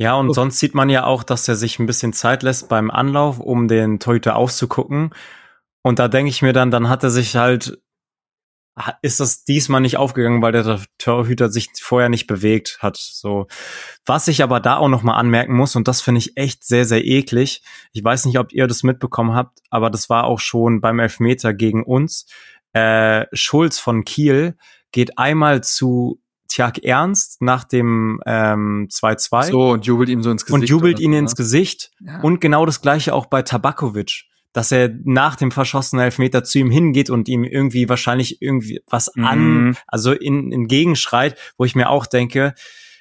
Ja, 0.00 0.14
und 0.14 0.32
sonst 0.32 0.58
sieht 0.58 0.74
man 0.74 0.88
ja 0.88 1.04
auch, 1.04 1.22
dass 1.22 1.46
er 1.46 1.56
sich 1.56 1.78
ein 1.78 1.84
bisschen 1.84 2.14
Zeit 2.14 2.42
lässt 2.42 2.70
beim 2.70 2.90
Anlauf, 2.90 3.38
um 3.38 3.68
den 3.68 4.00
Torhüter 4.00 4.34
auszugucken. 4.34 5.10
Und 5.82 5.98
da 5.98 6.08
denke 6.08 6.30
ich 6.30 6.40
mir 6.40 6.54
dann, 6.54 6.70
dann 6.70 6.88
hat 6.88 7.02
er 7.04 7.10
sich 7.10 7.36
halt 7.36 7.78
ist 9.02 9.20
das 9.20 9.44
diesmal 9.44 9.82
nicht 9.82 9.98
aufgegangen, 9.98 10.40
weil 10.40 10.52
der 10.52 10.80
Torhüter 10.96 11.50
sich 11.50 11.68
vorher 11.78 12.08
nicht 12.08 12.26
bewegt 12.26 12.78
hat. 12.80 12.96
So, 12.96 13.46
was 14.06 14.26
ich 14.26 14.42
aber 14.42 14.58
da 14.58 14.78
auch 14.78 14.88
noch 14.88 15.02
mal 15.02 15.16
anmerken 15.16 15.54
muss 15.54 15.76
und 15.76 15.86
das 15.86 16.00
finde 16.00 16.20
ich 16.20 16.34
echt 16.38 16.64
sehr 16.64 16.86
sehr 16.86 17.04
eklig. 17.04 17.62
Ich 17.92 18.02
weiß 18.02 18.24
nicht, 18.24 18.38
ob 18.38 18.54
ihr 18.54 18.66
das 18.66 18.82
mitbekommen 18.82 19.34
habt, 19.34 19.58
aber 19.68 19.90
das 19.90 20.08
war 20.08 20.24
auch 20.24 20.40
schon 20.40 20.80
beim 20.80 20.98
Elfmeter 20.98 21.52
gegen 21.52 21.84
uns. 21.84 22.24
Äh, 22.72 23.26
Schulz 23.34 23.78
von 23.78 24.04
Kiel 24.04 24.56
geht 24.92 25.18
einmal 25.18 25.62
zu 25.62 26.19
Tjag 26.50 26.78
Ernst 26.84 27.40
nach 27.40 27.64
dem 27.64 28.20
ähm, 28.26 28.88
2-2 28.90 29.50
so 29.50 29.70
und 29.70 29.86
jubelt 29.86 30.08
ihm 30.08 30.22
so 30.22 30.30
ins 30.30 30.44
Gesicht 30.44 30.62
und 30.62 30.68
jubelt 30.68 31.00
ihn 31.00 31.12
ins 31.12 31.36
Gesicht 31.36 31.90
ja. 32.00 32.20
und 32.20 32.40
genau 32.40 32.66
das 32.66 32.82
gleiche 32.82 33.14
auch 33.14 33.26
bei 33.26 33.42
Tabakovic 33.42 34.24
dass 34.52 34.72
er 34.72 34.90
nach 35.04 35.36
dem 35.36 35.52
verschossenen 35.52 36.04
Elfmeter 36.04 36.42
zu 36.42 36.58
ihm 36.58 36.70
hingeht 36.70 37.08
und 37.08 37.28
ihm 37.28 37.44
irgendwie 37.44 37.88
wahrscheinlich 37.88 38.42
irgendwie 38.42 38.80
was 38.88 39.12
mhm. 39.14 39.24
an, 39.24 39.76
also 39.86 40.12
in, 40.12 40.52
entgegenschreit, 40.52 41.38
wo 41.56 41.64
ich 41.64 41.76
mir 41.76 41.88
auch 41.88 42.06
denke, 42.06 42.54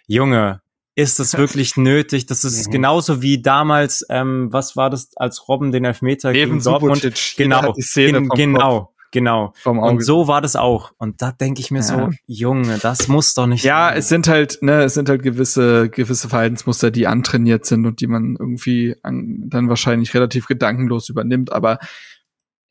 Junge, 0.06 0.62
ist 0.96 1.18
das 1.18 1.38
wirklich 1.38 1.76
nötig? 1.78 2.28
Das 2.28 2.44
ist 2.44 2.68
mhm. 2.68 2.72
genauso 2.72 3.22
wie 3.22 3.42
damals, 3.42 4.06
ähm, 4.10 4.50
was 4.52 4.76
war 4.76 4.90
das, 4.90 5.10
als 5.16 5.48
Robben 5.48 5.72
den 5.72 5.86
Elfmeter 5.86 6.34
Eben 6.34 6.52
gegen 6.52 6.64
Dortmund, 6.64 7.02
genau, 7.36 7.74
in, 7.96 8.30
genau, 8.30 8.94
Genau. 9.12 9.54
Und 9.66 10.04
so 10.04 10.28
war 10.28 10.42
das 10.42 10.56
auch. 10.56 10.92
Und 10.98 11.22
da 11.22 11.32
denke 11.32 11.62
ich 11.62 11.72
mir 11.72 11.80
ja. 11.80 11.84
so, 11.84 12.10
Junge, 12.28 12.78
das 12.78 13.08
muss 13.08 13.34
doch 13.34 13.48
nicht. 13.48 13.64
Ja, 13.64 13.90
sein. 13.90 13.98
es 13.98 14.10
sind 14.10 14.28
halt, 14.28 14.60
ne, 14.62 14.84
es 14.84 14.94
sind 14.94 15.10
halt 15.10 15.24
gewisse, 15.24 15.90
gewisse 15.90 16.30
Verhaltensmuster, 16.30 16.92
die 16.92 17.08
antrainiert 17.08 17.66
sind 17.66 17.86
und 17.86 18.02
die 18.02 18.08
man 18.08 18.36
irgendwie 18.40 18.96
an, 19.02 19.50
dann 19.50 19.70
wahrscheinlich 19.70 20.14
relativ 20.14 20.48
gedankenlos 20.48 21.10
übernimmt. 21.10 21.52
Aber 21.52 21.80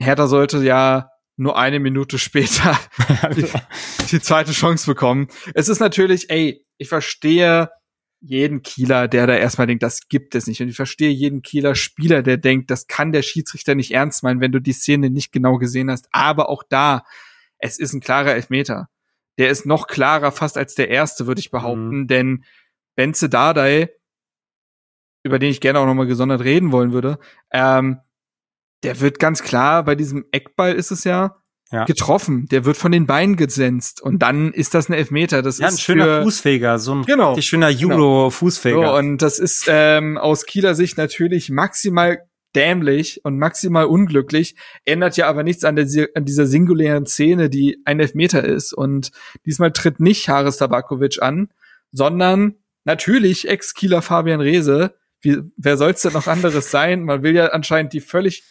Hertha 0.00 0.28
sollte 0.28 0.58
ja 0.58 1.10
nur 1.36 1.58
eine 1.58 1.80
Minute 1.80 2.18
später 2.18 2.78
die, 3.36 3.46
die 4.10 4.20
zweite 4.20 4.52
Chance 4.52 4.86
bekommen. 4.86 5.28
Es 5.54 5.68
ist 5.68 5.80
natürlich, 5.80 6.30
ey, 6.30 6.64
ich 6.78 6.88
verstehe, 6.88 7.70
jeden 8.20 8.62
Kieler, 8.62 9.06
der 9.08 9.26
da 9.26 9.36
erstmal 9.36 9.66
denkt, 9.66 9.82
das 9.82 10.08
gibt 10.08 10.34
es 10.34 10.46
nicht. 10.46 10.60
Und 10.60 10.68
ich 10.68 10.76
verstehe 10.76 11.10
jeden 11.10 11.42
Kieler 11.42 11.74
Spieler, 11.74 12.22
der 12.22 12.36
denkt, 12.36 12.70
das 12.70 12.86
kann 12.86 13.12
der 13.12 13.22
Schiedsrichter 13.22 13.74
nicht 13.74 13.92
ernst 13.92 14.22
meinen, 14.22 14.40
wenn 14.40 14.52
du 14.52 14.60
die 14.60 14.72
Szene 14.72 15.10
nicht 15.10 15.32
genau 15.32 15.58
gesehen 15.58 15.90
hast. 15.90 16.08
Aber 16.10 16.48
auch 16.48 16.62
da, 16.68 17.04
es 17.58 17.78
ist 17.78 17.92
ein 17.92 18.00
klarer 18.00 18.34
Elfmeter. 18.34 18.88
Der 19.38 19.50
ist 19.50 19.66
noch 19.66 19.86
klarer 19.86 20.32
fast 20.32 20.58
als 20.58 20.74
der 20.74 20.88
erste, 20.88 21.26
würde 21.26 21.40
ich 21.40 21.50
behaupten, 21.50 22.00
mhm. 22.00 22.06
denn 22.08 22.44
Benze 22.96 23.28
Dardai, 23.28 23.90
über 25.22 25.38
den 25.38 25.50
ich 25.50 25.60
gerne 25.60 25.78
auch 25.78 25.86
nochmal 25.86 26.08
gesondert 26.08 26.42
reden 26.42 26.72
wollen 26.72 26.92
würde, 26.92 27.18
ähm, 27.52 28.00
der 28.82 29.00
wird 29.00 29.20
ganz 29.20 29.42
klar, 29.42 29.84
bei 29.84 29.94
diesem 29.94 30.24
Eckball 30.32 30.74
ist 30.74 30.90
es 30.90 31.04
ja, 31.04 31.40
ja. 31.70 31.84
getroffen. 31.84 32.46
Der 32.48 32.64
wird 32.64 32.76
von 32.76 32.92
den 32.92 33.06
Beinen 33.06 33.36
gesenzt 33.36 34.00
und 34.00 34.20
dann 34.20 34.52
ist 34.52 34.74
das 34.74 34.88
ein 34.88 34.94
Elfmeter. 34.94 35.42
Das 35.42 35.58
ja, 35.58 35.68
ist 35.68 35.74
ein 35.74 35.78
schöner 35.78 36.04
für, 36.04 36.22
Fußfeger, 36.22 36.78
so 36.78 36.94
ein 36.94 37.02
genau, 37.02 37.30
richtig 37.30 37.46
schöner 37.46 37.72
genau. 37.72 37.94
Judo-Fußfeger. 37.94 38.88
So, 38.88 38.96
und 38.96 39.18
das 39.18 39.38
ist 39.38 39.66
ähm, 39.68 40.18
aus 40.18 40.46
Kieler 40.46 40.74
Sicht 40.74 40.96
natürlich 40.96 41.50
maximal 41.50 42.18
dämlich 42.56 43.20
und 43.24 43.38
maximal 43.38 43.84
unglücklich, 43.84 44.56
ändert 44.84 45.16
ja 45.16 45.28
aber 45.28 45.42
nichts 45.42 45.64
an, 45.64 45.76
der, 45.76 45.86
an 46.14 46.24
dieser 46.24 46.46
singulären 46.46 47.06
Szene, 47.06 47.50
die 47.50 47.78
ein 47.84 48.00
Elfmeter 48.00 48.42
ist. 48.44 48.72
Und 48.72 49.10
diesmal 49.44 49.72
tritt 49.72 50.00
nicht 50.00 50.28
Haris 50.28 50.56
Tabakovic 50.56 51.20
an, 51.20 51.48
sondern 51.92 52.54
natürlich 52.84 53.48
Ex-Kieler 53.48 54.02
Fabian 54.02 54.40
Reese. 54.40 54.94
Wie, 55.20 55.38
wer 55.56 55.76
soll's 55.76 56.02
denn 56.02 56.14
noch 56.14 56.26
anderes 56.26 56.70
sein? 56.70 57.04
Man 57.04 57.22
will 57.22 57.34
ja 57.34 57.48
anscheinend 57.48 57.92
die 57.92 58.00
völlig 58.00 58.44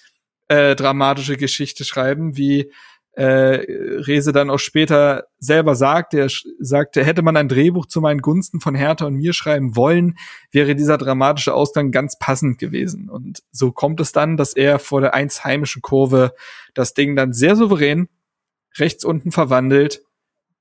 äh, 0.47 0.75
dramatische 0.75 1.35
Geschichte 1.35 1.83
schreiben, 1.83 2.37
wie 2.37 2.71
äh, 3.17 3.65
Rese 4.03 4.31
dann 4.31 4.51
auch 4.51 4.59
später 4.59 5.25
selber 5.39 5.73
sagt, 5.73 6.13
er 6.13 6.27
sagte, 6.59 7.03
hätte 7.03 7.23
man 7.23 7.35
ein 7.35 7.49
Drehbuch 7.49 7.87
zu 7.87 7.99
meinen 7.99 8.21
Gunsten 8.21 8.59
von 8.59 8.75
Hertha 8.75 9.07
und 9.07 9.15
mir 9.15 9.33
schreiben 9.33 9.75
wollen, 9.75 10.19
wäre 10.51 10.75
dieser 10.75 10.99
dramatische 10.99 11.55
Ausgang 11.55 11.89
ganz 11.89 12.19
passend 12.19 12.59
gewesen. 12.59 13.09
Und 13.09 13.41
so 13.51 13.71
kommt 13.71 13.99
es 14.01 14.11
dann, 14.11 14.37
dass 14.37 14.53
er 14.53 14.77
vor 14.77 15.01
der 15.01 15.15
eins 15.15 15.43
heimischen 15.43 15.81
Kurve 15.81 16.35
das 16.75 16.93
Ding 16.93 17.15
dann 17.15 17.33
sehr 17.33 17.55
souverän 17.55 18.07
rechts 18.77 19.03
unten 19.03 19.31
verwandelt, 19.31 20.03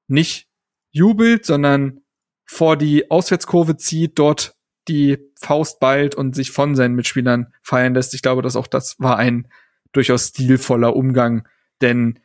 nicht 0.09 0.49
jubelt, 0.93 1.45
sondern 1.45 2.01
vor 2.47 2.79
die 2.79 3.11
Auswärtskurve 3.11 3.77
zieht, 3.77 4.19
dort 4.19 4.55
die 4.89 5.19
Faust 5.39 5.79
ballt 5.79 6.15
und 6.15 6.35
sich 6.35 6.53
von 6.53 6.75
seinen 6.75 6.95
Mitspielern 6.95 7.53
feiern 7.61 7.93
lässt. 7.93 8.15
Ich 8.15 8.23
glaube, 8.23 8.41
dass 8.41 8.57
auch 8.57 8.67
das 8.67 8.99
war 8.99 9.19
ein 9.19 9.49
durchaus 9.93 10.29
stilvoller 10.29 10.97
Umgang, 10.97 11.47
denn 11.83 12.19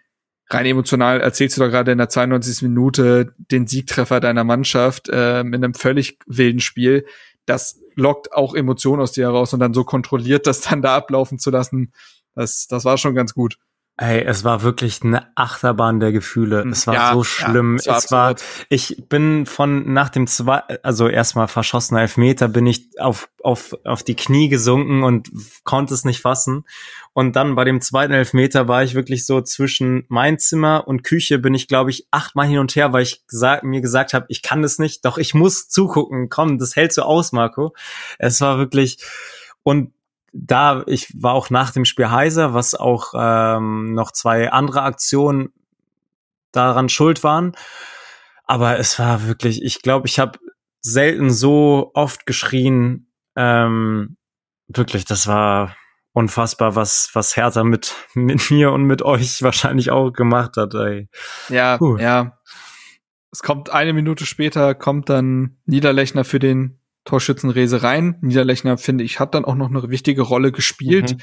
rein 0.53 0.65
emotional 0.65 1.21
erzählst 1.21 1.57
du 1.57 1.61
da 1.61 1.67
gerade 1.67 1.91
in 1.91 1.97
der 1.97 2.09
92. 2.09 2.61
Minute 2.63 3.33
den 3.37 3.67
Siegtreffer 3.67 4.19
deiner 4.19 4.43
Mannschaft 4.43 5.09
äh, 5.09 5.41
in 5.41 5.55
einem 5.55 5.73
völlig 5.73 6.19
wilden 6.25 6.59
Spiel. 6.59 7.05
Das 7.45 7.79
lockt 7.95 8.33
auch 8.33 8.53
Emotionen 8.53 9.01
aus 9.01 9.11
dir 9.11 9.25
heraus 9.25 9.53
und 9.53 9.59
dann 9.59 9.73
so 9.73 9.83
kontrolliert 9.83 10.47
das 10.47 10.61
dann 10.61 10.81
da 10.81 10.95
ablaufen 10.95 11.39
zu 11.39 11.51
lassen, 11.51 11.91
das, 12.35 12.67
das 12.67 12.85
war 12.85 12.97
schon 12.97 13.15
ganz 13.15 13.33
gut. 13.33 13.57
Ey, 13.97 14.23
es 14.23 14.43
war 14.43 14.63
wirklich 14.63 15.03
eine 15.03 15.27
Achterbahn 15.35 15.99
der 15.99 16.11
Gefühle. 16.11 16.63
Hm, 16.63 16.71
es 16.71 16.87
war 16.87 16.93
ja, 16.95 17.13
so 17.13 17.23
schlimm. 17.23 17.77
Ja, 17.83 17.91
war 17.91 17.97
es 17.97 18.11
war, 18.11 18.35
ich 18.69 19.03
bin 19.09 19.45
von 19.45 19.93
nach 19.93 20.09
dem 20.09 20.25
zwei, 20.25 20.59
also 20.81 21.07
erstmal 21.07 21.47
verschossener 21.47 22.01
Elfmeter, 22.01 22.47
bin 22.47 22.65
ich 22.65 22.89
auf, 22.99 23.29
auf, 23.43 23.77
auf 23.83 24.01
die 24.01 24.15
Knie 24.15 24.49
gesunken 24.49 25.03
und 25.03 25.29
konnte 25.65 25.93
es 25.93 26.03
nicht 26.03 26.21
fassen. 26.21 26.63
Und 27.13 27.35
dann 27.35 27.55
bei 27.55 27.63
dem 27.63 27.81
zweiten 27.81 28.13
Elfmeter 28.13 28.67
war 28.67 28.83
ich 28.83 28.95
wirklich 28.95 29.25
so 29.25 29.41
zwischen 29.41 30.05
mein 30.07 30.39
Zimmer 30.39 30.87
und 30.87 31.03
Küche 31.03 31.37
bin 31.37 31.53
ich, 31.53 31.67
glaube 31.67 31.91
ich, 31.91 32.07
achtmal 32.09 32.47
hin 32.47 32.59
und 32.59 32.75
her, 32.75 32.93
weil 32.93 33.03
ich 33.03 33.27
gesagt, 33.27 33.63
mir 33.63 33.81
gesagt 33.81 34.13
habe, 34.13 34.25
ich 34.29 34.41
kann 34.41 34.61
das 34.61 34.79
nicht, 34.79 35.05
doch 35.05 35.17
ich 35.17 35.33
muss 35.33 35.67
zugucken. 35.67 36.29
Komm, 36.29 36.57
das 36.57 36.75
hältst 36.75 36.97
du 36.97 37.03
aus, 37.03 37.33
Marco. 37.33 37.75
Es 38.17 38.41
war 38.41 38.57
wirklich, 38.57 38.97
und 39.63 39.93
da, 40.33 40.83
ich 40.87 41.13
war 41.21 41.33
auch 41.33 41.49
nach 41.49 41.71
dem 41.71 41.85
Spiel 41.85 42.09
heiser, 42.09 42.53
was 42.53 42.75
auch 42.75 43.13
ähm, 43.15 43.93
noch 43.93 44.11
zwei 44.11 44.51
andere 44.51 44.83
Aktionen 44.83 45.49
daran 46.51 46.89
schuld 46.89 47.23
waren. 47.23 47.53
Aber 48.45 48.79
es 48.79 48.97
war 48.99 49.27
wirklich, 49.27 49.63
ich 49.63 49.81
glaube, 49.81 50.07
ich 50.07 50.19
habe 50.19 50.39
selten 50.81 51.31
so 51.31 51.91
oft 51.93 52.25
geschrien. 52.25 53.07
Ähm, 53.35 54.17
wirklich, 54.67 55.05
das 55.05 55.27
war 55.27 55.75
unfassbar, 56.13 56.75
was, 56.75 57.09
was 57.13 57.37
Hertha 57.37 57.63
mit, 57.63 57.95
mit 58.13 58.51
mir 58.51 58.71
und 58.71 58.83
mit 58.83 59.01
euch 59.01 59.41
wahrscheinlich 59.43 59.91
auch 59.91 60.11
gemacht 60.11 60.57
hat. 60.57 60.73
Ey. 60.73 61.09
Ja, 61.49 61.77
Puh. 61.77 61.97
ja. 61.97 62.37
Es 63.31 63.41
kommt 63.41 63.69
eine 63.69 63.93
Minute 63.93 64.25
später, 64.25 64.75
kommt 64.75 65.07
dann 65.07 65.57
Niederlechner 65.65 66.25
für 66.25 66.39
den 66.39 66.80
Torschützenrese 67.05 67.83
rein. 67.83 68.17
Niederlechner, 68.21 68.77
finde 68.77 69.03
ich, 69.03 69.19
hat 69.19 69.35
dann 69.35 69.45
auch 69.45 69.55
noch 69.55 69.69
eine 69.69 69.89
wichtige 69.89 70.21
Rolle 70.21 70.51
gespielt. 70.51 71.13
Mhm. 71.13 71.21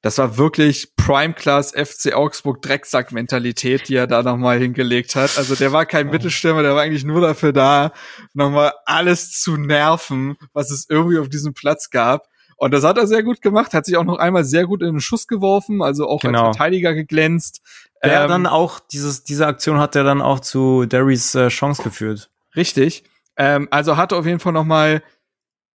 Das 0.00 0.16
war 0.18 0.36
wirklich 0.36 0.94
Prime 0.94 1.34
Class 1.34 1.72
FC 1.72 2.14
Augsburg 2.14 2.62
Drecksack-Mentalität, 2.62 3.88
die 3.88 3.96
er 3.96 4.06
da 4.06 4.22
nochmal 4.22 4.58
hingelegt 4.60 5.16
hat. 5.16 5.36
Also 5.36 5.56
der 5.56 5.72
war 5.72 5.86
kein 5.86 6.10
Mittelstürmer, 6.10 6.62
der 6.62 6.76
war 6.76 6.82
eigentlich 6.82 7.04
nur 7.04 7.20
dafür 7.20 7.52
da, 7.52 7.90
nochmal 8.32 8.72
alles 8.86 9.32
zu 9.32 9.56
nerven, 9.56 10.36
was 10.52 10.70
es 10.70 10.86
irgendwie 10.88 11.18
auf 11.18 11.28
diesem 11.28 11.52
Platz 11.52 11.90
gab. 11.90 12.28
Und 12.56 12.72
das 12.72 12.84
hat 12.84 12.96
er 12.96 13.08
sehr 13.08 13.24
gut 13.24 13.42
gemacht, 13.42 13.74
hat 13.74 13.86
sich 13.86 13.96
auch 13.96 14.04
noch 14.04 14.18
einmal 14.18 14.44
sehr 14.44 14.66
gut 14.66 14.82
in 14.82 14.94
den 14.94 15.00
Schuss 15.00 15.26
geworfen, 15.26 15.82
also 15.82 16.08
auch 16.08 16.20
genau. 16.20 16.48
als 16.48 16.56
Verteidiger 16.56 16.94
geglänzt. 16.94 17.60
Der 18.02 18.22
ähm, 18.22 18.28
dann 18.28 18.46
auch, 18.46 18.78
dieses, 18.78 19.24
diese 19.24 19.46
Aktion 19.46 19.78
hat 19.78 19.96
er 19.96 20.04
dann 20.04 20.22
auch 20.22 20.40
zu 20.40 20.84
Derrys 20.86 21.34
äh, 21.34 21.48
Chance 21.48 21.82
geführt. 21.82 22.30
Richtig. 22.54 23.04
Ähm, 23.38 23.68
also 23.70 23.96
hatte 23.96 24.16
auf 24.16 24.26
jeden 24.26 24.40
Fall 24.40 24.52
noch 24.52 24.64
mal 24.64 25.02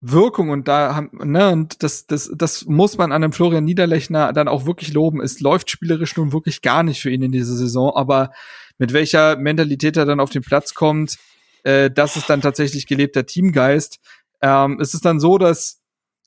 Wirkung 0.01 0.49
und 0.49 0.67
da 0.67 0.95
haben, 0.95 1.09
ne, 1.23 1.49
und 1.51 1.81
das, 1.81 2.05
das, 2.07 2.29
das 2.35 2.65
muss 2.65 2.97
man 2.97 3.13
an 3.13 3.23
einem 3.23 3.31
Florian 3.31 3.63
Niederlechner 3.63 4.33
dann 4.33 4.49
auch 4.49 4.65
wirklich 4.65 4.93
loben. 4.93 5.21
Es 5.21 5.39
läuft 5.39 5.69
spielerisch 5.69 6.17
nun 6.17 6.33
wirklich 6.33 6.61
gar 6.61 6.83
nicht 6.83 7.01
für 7.01 7.09
ihn 7.09 7.23
in 7.23 7.31
dieser 7.31 7.55
Saison, 7.55 7.95
aber 7.95 8.31
mit 8.77 8.91
welcher 8.91 9.37
Mentalität 9.37 9.95
er 9.95 10.05
dann 10.05 10.19
auf 10.19 10.29
den 10.29 10.41
Platz 10.41 10.73
kommt, 10.73 11.17
äh, 11.63 11.89
das 11.89 12.17
ist 12.17 12.29
dann 12.29 12.41
tatsächlich 12.41 12.85
gelebter 12.85 13.25
Teamgeist. 13.25 13.99
Ähm, 14.41 14.77
es 14.81 14.93
ist 14.93 15.05
dann 15.05 15.21
so, 15.21 15.37
dass 15.37 15.79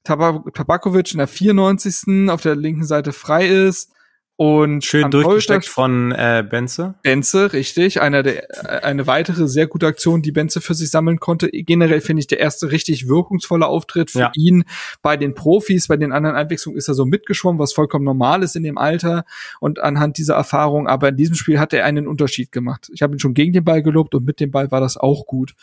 Tabakovic 0.04 1.12
in 1.12 1.18
der 1.18 1.28
94. 1.28 2.30
auf 2.30 2.40
der 2.40 2.56
linken 2.56 2.84
Seite 2.84 3.12
frei 3.12 3.46
ist 3.46 3.92
Und 4.38 4.84
Schön 4.84 5.10
durchgesteckt 5.10 5.64
von 5.64 6.12
äh, 6.12 6.44
Benze. 6.48 6.94
Benze, 7.02 7.54
richtig. 7.54 8.02
Einer 8.02 8.22
der, 8.22 8.50
äh, 8.50 8.82
eine 8.84 9.06
weitere 9.06 9.48
sehr 9.48 9.66
gute 9.66 9.86
Aktion, 9.86 10.20
die 10.20 10.30
Benze 10.30 10.60
für 10.60 10.74
sich 10.74 10.90
sammeln 10.90 11.20
konnte. 11.20 11.48
Generell 11.48 12.02
finde 12.02 12.20
ich 12.20 12.26
der 12.26 12.38
erste 12.40 12.70
richtig 12.70 13.08
wirkungsvolle 13.08 13.66
Auftritt 13.66 14.10
für 14.10 14.18
Ja. 14.18 14.32
ihn 14.34 14.64
bei 15.00 15.16
den 15.16 15.34
Profis. 15.34 15.88
Bei 15.88 15.96
den 15.96 16.12
anderen 16.12 16.36
Einwechslungen 16.36 16.76
ist 16.76 16.88
er 16.88 16.92
so 16.94 17.06
mitgeschwommen, 17.06 17.58
was 17.58 17.72
vollkommen 17.72 18.04
normal 18.04 18.42
ist 18.42 18.56
in 18.56 18.62
dem 18.62 18.76
Alter 18.76 19.24
und 19.58 19.78
anhand 19.78 20.18
dieser 20.18 20.34
Erfahrung. 20.34 20.86
Aber 20.86 21.08
in 21.08 21.16
diesem 21.16 21.34
Spiel 21.34 21.58
hat 21.58 21.72
er 21.72 21.86
einen 21.86 22.06
Unterschied 22.06 22.52
gemacht. 22.52 22.90
Ich 22.92 23.00
habe 23.00 23.16
ihn 23.16 23.20
schon 23.20 23.32
gegen 23.32 23.54
den 23.54 23.64
Ball 23.64 23.82
gelobt 23.82 24.14
und 24.14 24.26
mit 24.26 24.38
dem 24.40 24.50
Ball 24.50 24.70
war 24.70 24.82
das 24.82 24.98
auch 24.98 25.24
gut. 25.24 25.54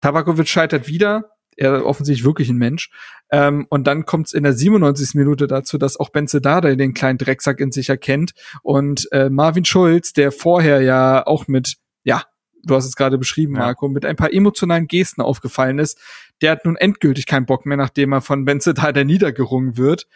Tabakovic 0.00 0.48
scheitert 0.48 0.88
wieder. 0.88 1.30
Er 1.56 1.76
ist 1.76 1.82
offensichtlich 1.82 2.24
wirklich 2.24 2.48
ein 2.48 2.56
Mensch. 2.56 2.90
Ähm, 3.30 3.66
und 3.68 3.86
dann 3.86 4.06
kommt 4.06 4.26
es 4.28 4.32
in 4.32 4.42
der 4.42 4.52
97. 4.54 5.14
Minute 5.14 5.46
dazu, 5.46 5.78
dass 5.78 5.98
auch 5.98 6.08
Benze 6.10 6.40
Dada 6.40 6.74
den 6.74 6.94
kleinen 6.94 7.18
Drecksack 7.18 7.60
in 7.60 7.72
sich 7.72 7.88
erkennt. 7.88 8.32
Und 8.62 9.08
äh, 9.12 9.28
Marvin 9.30 9.64
Schulz, 9.64 10.12
der 10.12 10.32
vorher 10.32 10.80
ja 10.82 11.26
auch 11.26 11.48
mit, 11.48 11.76
ja, 12.04 12.24
du 12.64 12.74
hast 12.74 12.86
es 12.86 12.96
gerade 12.96 13.18
beschrieben, 13.18 13.54
Ja. 13.56 13.60
Marco, 13.62 13.88
mit 13.88 14.04
ein 14.06 14.16
paar 14.16 14.32
emotionalen 14.32 14.86
Gesten 14.86 15.20
aufgefallen 15.20 15.78
ist, 15.78 15.98
der 16.40 16.52
hat 16.52 16.64
nun 16.64 16.76
endgültig 16.76 17.26
keinen 17.26 17.46
Bock 17.46 17.66
mehr, 17.66 17.76
nachdem 17.76 18.12
er 18.12 18.20
von 18.20 18.44
Benze 18.44 18.74
Dada 18.74 19.04
niedergerungen 19.04 19.76
wird. 19.76 20.06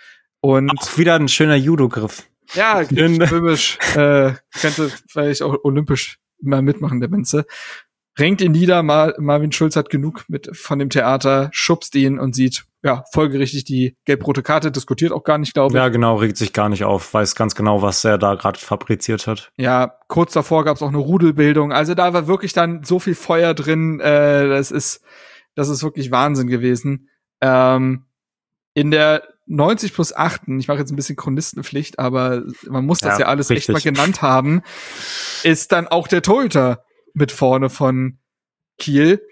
Und 0.41 0.71
Auch 0.71 0.99
wieder 0.99 1.15
ein 1.17 1.29
schöner 1.29 1.57
Judo-Griff. 1.57 2.29
ja, 2.55 2.85
Schön. 2.89 3.21
römisch, 3.21 3.79
äh, 3.95 4.33
könnte 4.61 4.91
vielleicht 5.09 5.43
auch 5.43 5.57
olympisch 5.65 6.19
mal 6.41 6.63
mitmachen, 6.63 7.01
der 7.01 7.09
Benze. 7.09 7.47
Ringt 8.19 8.41
ihn 8.41 8.53
nieder, 8.53 8.83
Mar 8.83 9.15
Marvin 9.19 9.53
Schulz 9.53 9.77
hat 9.77 9.91
genug 9.91 10.25
mit 10.29 10.57
von 10.57 10.79
dem 10.79 10.89
Theater, 10.89 11.51
schubst 11.53 11.95
ihn 11.95 12.19
und 12.19 12.35
sieht, 12.35 12.65
ja, 12.83 13.05
folgerichtig 13.13 13.65
die 13.65 13.97
gelb-rote 14.07 14.43
Karte, 14.43 14.71
diskutiert 14.73 15.13
auch 15.13 15.25
gar 15.25 15.37
nicht, 15.39 15.53
glaube 15.53 15.73
ich. 15.73 15.77
Ja, 15.77 15.89
genau, 15.89 16.17
regt 16.17 16.37
sich 16.39 16.53
gar 16.53 16.69
nicht 16.71 16.85
auf, 16.85 17.13
weiß 17.13 17.35
ganz 17.35 17.55
genau, 17.55 17.83
was 17.83 18.05
er 18.05 18.17
da 18.17 18.35
gerade 18.35 18.59
fabriziert 18.59 19.27
hat. 19.27 19.51
Ja, 19.57 19.99
kurz 20.09 20.33
davor 20.33 20.65
gab 20.65 20.77
es 20.77 20.83
auch 20.83 20.89
eine 20.89 20.99
Rudelbildung. 20.99 21.73
Also 21.73 21.95
da 21.95 22.15
war 22.15 22.27
wirklich 22.27 22.55
dann 22.55 22.85
so 22.85 22.99
viel 22.99 23.15
Feuer 23.15 23.53
drin. 23.53 24.01
Äh, 24.01 24.49
das 24.49 24.71
ist, 24.71 25.03
das 25.55 25.69
ist 25.69 25.83
wirklich 25.83 26.11
Wahnsinn 26.11 26.47
gewesen. 26.47 27.11
Ähm, 27.43 28.07
in 28.73 28.91
der 28.91 29.25
90 29.47 29.93
plus 29.93 30.15
8, 30.15 30.43
ich 30.59 30.69
mache 30.69 30.79
jetzt 30.79 30.91
ein 30.91 30.97
bisschen 30.97 31.17
Chronistenpflicht, 31.17 31.99
aber 31.99 32.45
man 32.67 32.87
muss 32.87 32.99
das 32.99 33.19
ja, 33.19 33.25
Ja, 33.25 33.27
alles 33.27 33.51
echt 33.51 33.69
mal 33.69 33.75
richtig. 33.75 33.95
genannt 33.95 34.23
haben, 34.23 34.63
ist 35.43 35.73
dann 35.73 35.87
auch 35.87 36.09
der 36.09 36.23
Torhüter 36.23 36.86
mit 37.17 37.33
vorne 37.33 37.71
von 37.71 38.19
Kiel. 38.79 39.23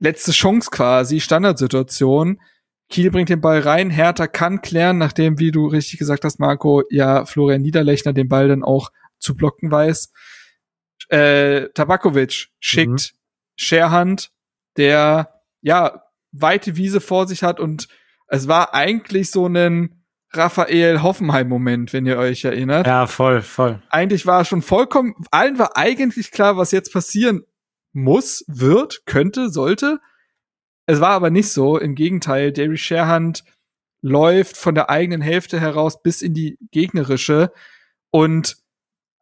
Letzte 0.00 0.32
Chance 0.32 0.70
quasi, 0.70 1.20
Standardsituation. 1.20 2.40
Kiel 2.88 3.10
bringt 3.12 3.28
den 3.28 3.40
Ball 3.40 3.60
rein, 3.60 3.88
Hertha 3.88 4.26
kann 4.26 4.62
klären, 4.62 4.98
nachdem, 4.98 5.38
wie 5.38 5.52
du 5.52 5.68
richtig 5.68 6.00
gesagt 6.00 6.24
hast, 6.24 6.40
Marco, 6.40 6.82
ja, 6.90 7.24
Florian 7.24 7.62
Niederlechner 7.62 8.12
den 8.12 8.28
Ball 8.28 8.48
dann 8.48 8.64
auch 8.64 8.90
zu 9.20 9.36
blocken 9.36 9.70
weiß. 9.70 10.12
Äh, 11.08 11.68
Tabakovic 11.74 12.48
schickt 12.58 13.14
Scherhand, 13.54 14.32
der 14.76 15.40
ja 15.60 16.02
weite 16.32 16.76
Wiese 16.76 17.00
vor 17.00 17.28
sich 17.28 17.44
hat 17.44 17.60
und 17.60 17.86
es 18.26 18.48
war 18.48 18.74
eigentlich 18.74 19.30
so 19.30 19.46
ein 19.46 19.99
Raphael 20.32 21.02
Hoffenheim-Moment, 21.02 21.92
wenn 21.92 22.06
ihr 22.06 22.18
euch 22.18 22.44
erinnert. 22.44 22.86
Ja, 22.86 23.06
voll, 23.06 23.42
voll. 23.42 23.82
Eigentlich 23.90 24.26
war 24.26 24.44
schon 24.44 24.62
vollkommen, 24.62 25.14
allen 25.30 25.58
war 25.58 25.76
eigentlich 25.76 26.30
klar, 26.30 26.56
was 26.56 26.70
jetzt 26.70 26.92
passieren 26.92 27.42
muss, 27.92 28.44
wird, 28.46 29.02
könnte, 29.06 29.50
sollte. 29.50 29.98
Es 30.86 31.00
war 31.00 31.10
aber 31.10 31.30
nicht 31.30 31.50
so. 31.50 31.78
Im 31.78 31.94
Gegenteil, 31.94 32.52
Derry 32.52 32.76
Sherhand 32.76 33.44
läuft 34.02 34.56
von 34.56 34.74
der 34.74 34.88
eigenen 34.88 35.20
Hälfte 35.20 35.60
heraus 35.60 36.02
bis 36.02 36.22
in 36.22 36.32
die 36.32 36.58
gegnerische 36.70 37.52
und 38.10 38.56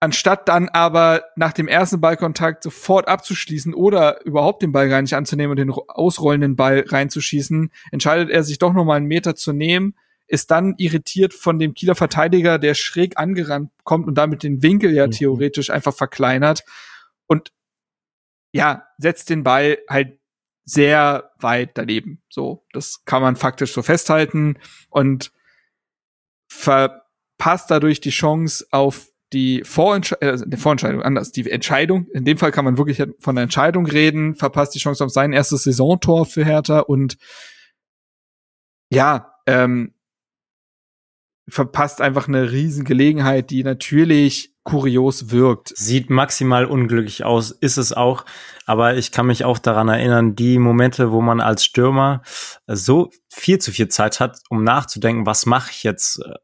anstatt 0.01 0.49
dann 0.49 0.69
aber 0.69 1.25
nach 1.35 1.53
dem 1.53 1.67
ersten 1.67 2.01
Ballkontakt 2.01 2.63
sofort 2.63 3.09
abzuschließen 3.09 3.75
oder 3.75 4.25
überhaupt 4.25 4.63
den 4.63 4.71
Ball 4.71 4.89
gar 4.89 5.03
nicht 5.03 5.15
anzunehmen 5.15 5.51
und 5.51 5.57
den 5.57 5.71
ro- 5.71 5.87
ausrollenden 5.89 6.55
Ball 6.55 6.85
reinzuschießen, 6.87 7.73
entscheidet 7.91 8.31
er 8.31 8.45
sich 8.45 8.59
doch 8.59 8.73
noch 8.73 8.85
mal 8.85 8.95
einen 8.97 9.07
Meter 9.07 9.35
zu 9.35 9.53
nehmen, 9.53 9.97
ist 10.29 10.51
dann 10.51 10.75
irritiert 10.79 11.35
von 11.35 11.59
dem 11.59 11.75
Kieler 11.75 11.95
Verteidiger, 11.95 12.59
der 12.59 12.75
schräg 12.75 13.19
angerannt 13.19 13.71
kommt 13.83 14.07
und 14.07 14.15
damit 14.15 14.43
den 14.43 14.63
Winkel 14.63 14.93
ja 14.93 15.07
Mhm. 15.07 15.13
theoretisch 15.13 15.71
einfach 15.71 15.95
verkleinert 15.95 16.65
und 17.27 17.53
ja, 18.53 18.87
setzt 18.99 19.31
den 19.31 19.43
Ball 19.43 19.79
halt 19.89 20.19
sehr 20.65 21.31
weit 21.39 21.71
daneben. 21.75 22.23
So, 22.29 22.65
das 22.73 23.05
kann 23.05 23.23
man 23.23 23.37
faktisch 23.37 23.73
so 23.73 23.83
festhalten 23.83 24.59
und 24.91 25.33
verpasst 26.51 27.71
dadurch 27.71 28.01
die 28.01 28.11
Chance 28.11 28.67
auf 28.71 29.09
die 29.33 29.63
Vorentscheidung, 29.65 30.29
äh, 30.29 30.47
die 30.47 30.57
Vorentscheidung, 30.57 31.03
anders, 31.03 31.33
die 31.33 31.51
Entscheidung. 31.51 32.07
In 32.13 32.25
dem 32.25 32.39
Fall 32.39 32.53
kann 32.53 32.65
man 32.65 32.79
wirklich 32.79 33.03
von 33.19 33.37
einer 33.37 33.43
Entscheidung 33.43 33.87
reden, 33.87 34.35
verpasst 34.35 34.75
die 34.75 34.79
Chance 34.79 35.05
auf 35.05 35.11
sein 35.11 35.33
erstes 35.33 35.65
Saisontor 35.65 36.27
für 36.27 36.45
Hertha 36.45 36.81
und 36.81 37.19
ja, 38.91 39.35
ähm, 39.47 39.95
verpasst 41.49 42.01
einfach 42.01 42.29
eine 42.29 42.51
riesen 42.51 42.85
Gelegenheit, 42.85 43.51
die 43.51 43.63
natürlich 43.63 44.53
kurios 44.65 45.31
wirkt. 45.31 45.73
Sieht 45.77 46.11
maximal 46.11 46.67
unglücklich 46.67 47.25
aus, 47.25 47.51
ist 47.51 47.79
es 47.79 47.93
auch. 47.93 48.25
Aber 48.67 48.97
ich 48.97 49.13
kann 49.13 49.27
mich 49.27 49.45
auch 49.45 49.59
daran 49.59 49.89
erinnern, 49.89 50.37
die 50.37 50.59
Momente, 50.59 51.11
wo 51.11 51.23
man 51.23 51.41
als 51.41 51.65
Stürmer 51.65 52.23
so 52.67 53.11
viel 53.31 53.59
zu 53.59 53.73
viel 53.73 53.89
Zeit 53.89 54.21
hat, 54.21 54.41
um 54.51 54.65
nachzudenken, 54.65 55.25
was 55.25 55.47
mache 55.47 55.71
ich 55.73 55.85
jetzt, 55.85 56.21
äh, 56.23 56.35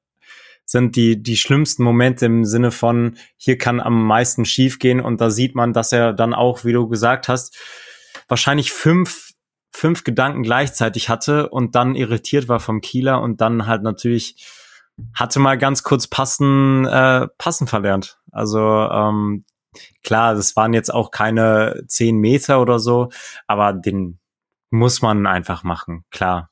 sind 0.64 0.96
die, 0.96 1.22
die 1.22 1.36
schlimmsten 1.36 1.84
Momente 1.84 2.24
im 2.24 2.46
Sinne 2.46 2.70
von, 2.70 3.18
hier 3.36 3.58
kann 3.58 3.80
am 3.80 4.06
meisten 4.06 4.46
schiefgehen 4.46 5.00
und 5.00 5.20
da 5.20 5.28
sieht 5.28 5.54
man, 5.54 5.74
dass 5.74 5.92
er 5.92 6.14
dann 6.14 6.32
auch, 6.32 6.64
wie 6.64 6.72
du 6.72 6.88
gesagt 6.88 7.28
hast, 7.28 7.58
wahrscheinlich 8.28 8.72
fünf, 8.72 9.32
fünf 9.70 10.04
Gedanken 10.04 10.42
gleichzeitig 10.42 11.10
hatte 11.10 11.50
und 11.50 11.74
dann 11.74 11.94
irritiert 11.94 12.48
war 12.48 12.60
vom 12.60 12.80
Kieler 12.80 13.20
und 13.20 13.42
dann 13.42 13.66
halt 13.66 13.82
natürlich 13.82 14.36
hatte 15.14 15.40
mal 15.40 15.58
ganz 15.58 15.82
kurz 15.82 16.06
passen, 16.06 16.86
äh, 16.86 17.26
passen 17.38 17.66
verlernt. 17.66 18.18
Also 18.30 18.60
ähm, 18.60 19.44
klar, 20.02 20.34
das 20.34 20.56
waren 20.56 20.72
jetzt 20.72 20.92
auch 20.92 21.10
keine 21.10 21.84
zehn 21.86 22.18
Meter 22.18 22.60
oder 22.60 22.78
so, 22.78 23.10
aber 23.46 23.72
den 23.72 24.18
muss 24.70 25.02
man 25.02 25.26
einfach 25.26 25.62
machen, 25.62 26.04
klar. 26.10 26.50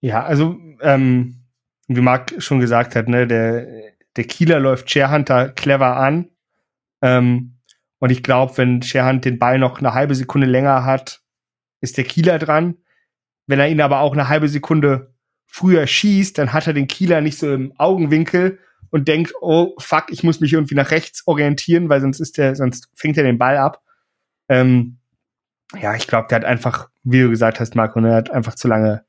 Ja, 0.00 0.24
also 0.24 0.56
ähm, 0.80 1.46
wie 1.88 2.00
Marc 2.00 2.34
schon 2.38 2.60
gesagt 2.60 2.96
hat, 2.96 3.08
ne, 3.08 3.26
der, 3.26 3.66
der 4.16 4.24
Kieler 4.24 4.60
läuft 4.60 4.90
Scherhunter 4.90 5.50
clever 5.50 5.96
an. 5.96 6.30
Ähm, 7.02 7.58
und 7.98 8.10
ich 8.10 8.22
glaube, 8.22 8.56
wenn 8.58 8.82
Scherhand 8.82 9.24
den 9.24 9.38
Ball 9.38 9.58
noch 9.58 9.78
eine 9.78 9.94
halbe 9.94 10.14
Sekunde 10.14 10.46
länger 10.46 10.84
hat, 10.84 11.22
ist 11.80 11.96
der 11.96 12.04
Kieler 12.04 12.38
dran. 12.38 12.76
Wenn 13.46 13.60
er 13.60 13.68
ihn 13.68 13.80
aber 13.80 14.00
auch 14.00 14.12
eine 14.12 14.28
halbe 14.28 14.48
Sekunde 14.48 15.14
früher 15.56 15.86
schießt, 15.86 16.36
dann 16.36 16.52
hat 16.52 16.66
er 16.66 16.74
den 16.74 16.86
Kieler 16.86 17.22
nicht 17.22 17.38
so 17.38 17.50
im 17.50 17.72
Augenwinkel 17.78 18.58
und 18.90 19.08
denkt, 19.08 19.32
oh 19.40 19.74
fuck, 19.78 20.04
ich 20.10 20.22
muss 20.22 20.38
mich 20.40 20.52
irgendwie 20.52 20.74
nach 20.74 20.90
rechts 20.90 21.26
orientieren, 21.26 21.88
weil 21.88 22.02
sonst 22.02 22.20
ist 22.20 22.36
der, 22.36 22.54
sonst 22.54 22.90
fängt 22.94 23.16
er 23.16 23.24
den 23.24 23.38
Ball 23.38 23.56
ab. 23.56 23.82
Ähm, 24.50 24.98
ja, 25.80 25.94
ich 25.94 26.06
glaube, 26.08 26.28
der 26.28 26.36
hat 26.36 26.44
einfach, 26.44 26.90
wie 27.04 27.22
du 27.22 27.30
gesagt 27.30 27.58
hast, 27.58 27.74
Marco, 27.74 27.98
ne, 28.00 28.10
er 28.10 28.16
hat 28.16 28.30
einfach 28.30 28.54
zu 28.54 28.68
lange, 28.68 29.06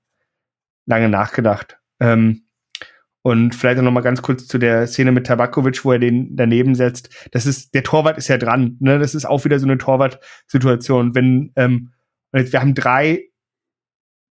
lange 0.86 1.10
nachgedacht. 1.10 1.80
Ähm, 2.00 2.44
und 3.24 3.54
vielleicht 3.54 3.82
noch 3.82 3.92
mal 3.92 4.00
ganz 4.00 4.22
kurz 4.22 4.48
zu 4.48 4.58
der 4.58 4.88
Szene 4.88 5.12
mit 5.12 5.28
Tabakovic, 5.28 5.84
wo 5.84 5.92
er 5.92 6.00
den 6.00 6.38
daneben 6.38 6.76
setzt. 6.76 7.28
Das 7.34 7.46
ist, 7.46 7.74
der 7.74 7.84
Torwart 7.84 8.18
ist 8.18 8.30
ja 8.30 8.38
dran, 8.38 8.78
ne? 8.80 9.00
Das 9.00 9.16
ist 9.16 9.26
auch 9.26 9.44
wieder 9.44 9.60
so 9.60 9.66
eine 9.66 9.78
Torwart-Situation. 9.78 11.14
Wenn, 11.14 11.52
ähm, 11.58 11.92
wir 12.32 12.62
haben 12.62 12.74
drei 12.74 13.26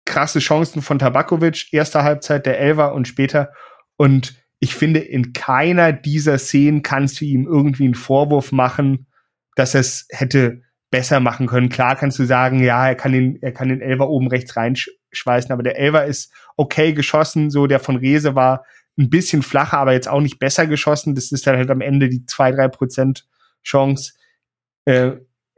krasse 0.07 0.39
Chancen 0.39 0.81
von 0.81 0.99
Tabakovic, 0.99 1.73
erster 1.73 2.03
Halbzeit 2.03 2.47
der 2.47 2.59
Elfer 2.59 2.95
und 2.95 3.07
später. 3.07 3.53
Und 3.97 4.43
ich 4.59 4.74
finde, 4.74 5.01
in 5.01 5.35
keiner 5.35 5.93
dieser 5.93 6.39
Szenen 6.39 6.83
kannst 6.83 7.20
du 7.20 7.27
ihm 7.27 7.47
irgendwie 7.47 7.85
einen 7.85 7.95
Vorwurf 7.95 8.53
machen, 8.53 9.07
dass 9.55 9.74
er 9.74 9.81
es 9.81 10.07
hätte 10.11 10.62
besser 10.91 11.20
machen 11.20 11.47
können. 11.47 11.69
Klar 11.69 11.97
kannst 11.97 12.19
du 12.19 12.24
sagen, 12.24 12.62
ja, 12.62 12.89
er 12.89 12.95
kann 12.95 13.12
den, 13.12 13.39
er 13.43 13.53
kann 13.53 13.69
den 13.69 13.83
Elfer 13.83 14.09
oben 14.09 14.28
rechts 14.28 14.57
reinschweißen, 14.57 15.53
aber 15.53 15.62
der 15.62 15.78
Elfer 15.78 16.07
ist 16.07 16.33
okay 16.57 16.93
geschossen, 16.93 17.51
so 17.51 17.66
der 17.66 17.81
von 17.81 17.97
Rese 17.97 18.35
war 18.35 18.65
ein 18.99 19.11
bisschen 19.11 19.43
flacher, 19.43 19.78
aber 19.78 19.93
jetzt 19.93 20.09
auch 20.09 20.20
nicht 20.20 20.39
besser 20.39 20.66
geschossen. 20.66 21.15
Das 21.15 21.33
ist 21.33 21.47
dann 21.47 21.57
halt 21.57 21.70
am 21.70 21.81
Ende 21.81 22.09
die 22.09 22.24
zwei 22.24 22.51
drei 22.51 22.69
Prozent 22.69 23.27
Chance. 23.62 24.15
Äh, 24.85 25.12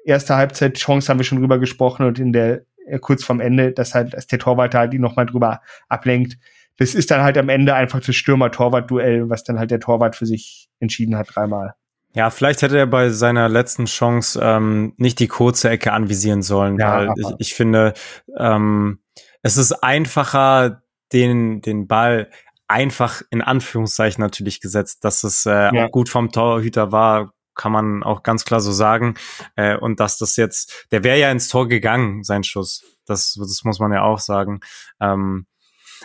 erste 0.05 0.35
Halbzeit 0.37 0.75
Chance 0.75 1.09
haben 1.09 1.19
wir 1.19 1.25
schon 1.25 1.39
drüber 1.39 1.59
gesprochen 1.59 2.07
und 2.07 2.19
in 2.19 2.33
der 2.33 2.65
kurz 3.01 3.25
vorm 3.25 3.41
Ende, 3.41 3.73
dass 3.73 3.95
halt, 3.95 4.15
dass 4.15 4.27
der 4.27 4.39
Torwart 4.39 4.75
halt 4.75 4.93
die 4.93 4.99
nochmal 4.99 5.27
drüber 5.27 5.61
ablenkt. 5.89 6.39
Das 6.77 6.95
ist 6.95 7.11
dann 7.11 7.23
halt 7.23 7.37
am 7.37 7.49
Ende 7.49 7.75
einfach 7.75 8.01
das 8.01 8.15
Stürmer-Torwart-Duell, 8.15 9.29
was 9.29 9.45
dann 9.45 9.59
halt 9.59 9.71
der 9.71 9.81
Torwart 9.81 10.17
für 10.17 10.27
sich 10.27 10.69
entschieden 10.81 11.17
hat, 11.17 11.35
dreimal. 11.35 11.75
Ja, 12.15 12.31
vielleicht 12.31 12.63
hätte 12.63 12.79
er 12.79 12.87
bei 12.87 13.11
seiner 13.11 13.49
letzten 13.49 13.85
Chance 13.85 14.41
ähm, 14.43 14.95
nicht 14.97 15.19
die 15.19 15.29
kurze 15.29 15.69
Ecke 15.71 15.93
anvisieren 15.93 16.43
sollen, 16.43 16.79
Ja, 16.79 17.09
weil 17.09 17.13
ich, 17.17 17.27
ich 17.39 17.55
finde, 17.55 17.95
ähm, 18.39 19.01
es 19.43 19.57
ist 19.57 19.73
einfacher, 19.73 20.83
den, 21.13 21.61
den 21.61 21.87
Ball 21.87 22.29
einfach 22.67 23.23
in 23.31 23.41
Anführungszeichen 23.43 24.23
natürlich 24.23 24.61
gesetzt, 24.61 25.05
dass 25.05 25.25
es 25.25 25.47
äh, 25.47 25.75
Ja. 25.75 25.87
auch 25.87 25.91
gut 25.91 26.09
vom 26.09 26.31
Torhüter 26.33 26.93
war, 26.93 27.33
kann 27.59 27.73
man 27.73 28.03
auch 28.03 28.23
ganz 28.23 28.47
klar 28.47 28.61
so 28.61 28.73
sagen. 28.73 29.15
Äh, 29.57 29.77
und 29.77 30.01
dass 30.01 30.17
das 30.17 30.37
jetzt, 30.37 30.87
der 30.91 31.05
wäre 31.05 31.19
ja 31.19 31.31
ins 31.31 31.49
Tor 31.49 31.69
gegangen, 31.69 32.25
sein 32.25 32.45
Schuss. 32.45 32.83
Das, 33.05 33.35
das 33.39 33.65
muss 33.65 33.81
man 33.81 33.93
ja 33.93 34.03
auch 34.03 34.19
sagen. 34.19 34.61
Ähm, 35.01 35.47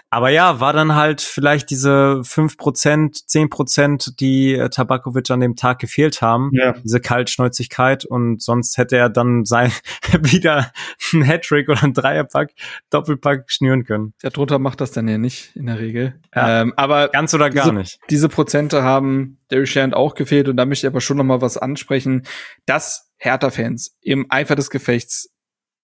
aber 0.09 0.29
ja, 0.29 0.59
war 0.59 0.73
dann 0.73 0.95
halt 0.95 1.21
vielleicht 1.21 1.69
diese 1.69 2.21
5%, 2.23 3.25
10%, 3.27 4.15
die 4.19 4.53
äh, 4.53 4.69
Tabakovic 4.69 5.29
an 5.31 5.39
dem 5.39 5.55
Tag 5.55 5.79
gefehlt 5.79 6.21
haben. 6.21 6.49
Ja. 6.53 6.73
Diese 6.73 6.99
Kaltschnäuzigkeit 6.99 8.05
und 8.05 8.41
sonst 8.41 8.77
hätte 8.77 8.97
er 8.97 9.09
dann 9.09 9.45
sein 9.45 9.71
wieder 10.21 10.71
ein 11.13 11.23
Hattrick 11.23 11.69
oder 11.69 11.83
ein 11.83 11.93
Dreierpack, 11.93 12.51
Doppelpack 12.89 13.45
schnüren 13.51 13.83
können. 13.83 14.13
Der 14.23 14.29
drunter 14.31 14.59
macht 14.59 14.81
das 14.81 14.91
dann 14.91 15.07
ja 15.07 15.17
nicht 15.17 15.55
in 15.55 15.65
der 15.67 15.79
Regel. 15.79 16.19
Ja. 16.35 16.61
Ähm, 16.61 16.73
aber 16.77 17.09
Ganz 17.09 17.33
oder 17.33 17.49
gar 17.49 17.65
Diese- 17.65 17.75
nicht. 17.75 17.99
diese 18.09 18.29
Prozente 18.29 18.83
haben 18.83 19.37
Derry 19.51 19.67
Shand 19.67 19.93
auch 19.93 20.15
gefehlt 20.15 20.49
und 20.49 20.57
da 20.57 20.65
möchte 20.65 20.87
ich 20.87 20.91
aber 20.91 21.01
schon 21.01 21.17
noch 21.17 21.23
mal 21.23 21.41
was 21.41 21.57
ansprechen, 21.57 22.23
dass 22.65 23.11
Hertha-Fans 23.17 23.95
im 24.01 24.25
Eifer 24.29 24.55
des 24.55 24.69
Gefechts 24.69 25.29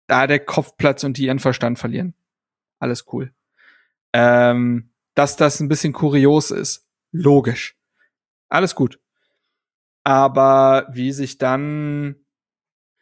da 0.08 0.26
der 0.28 0.40
Kopfplatz 0.40 1.04
und 1.04 1.18
die 1.18 1.26
ihren 1.26 1.40
Verstand 1.40 1.78
verlieren. 1.80 2.16
Alles 2.80 3.06
cool. 3.14 3.32
Ähm, 4.14 4.92
dass 5.16 5.36
das 5.36 5.60
ein 5.60 5.68
bisschen 5.68 5.94
kurios 5.94 6.52
ist. 6.52 6.88
Logisch. 7.12 7.76
Alles 8.50 8.76
gut. 8.76 9.00
Aber 10.04 10.88
wie 10.92 11.12
sich 11.12 11.38
dann, 11.38 12.16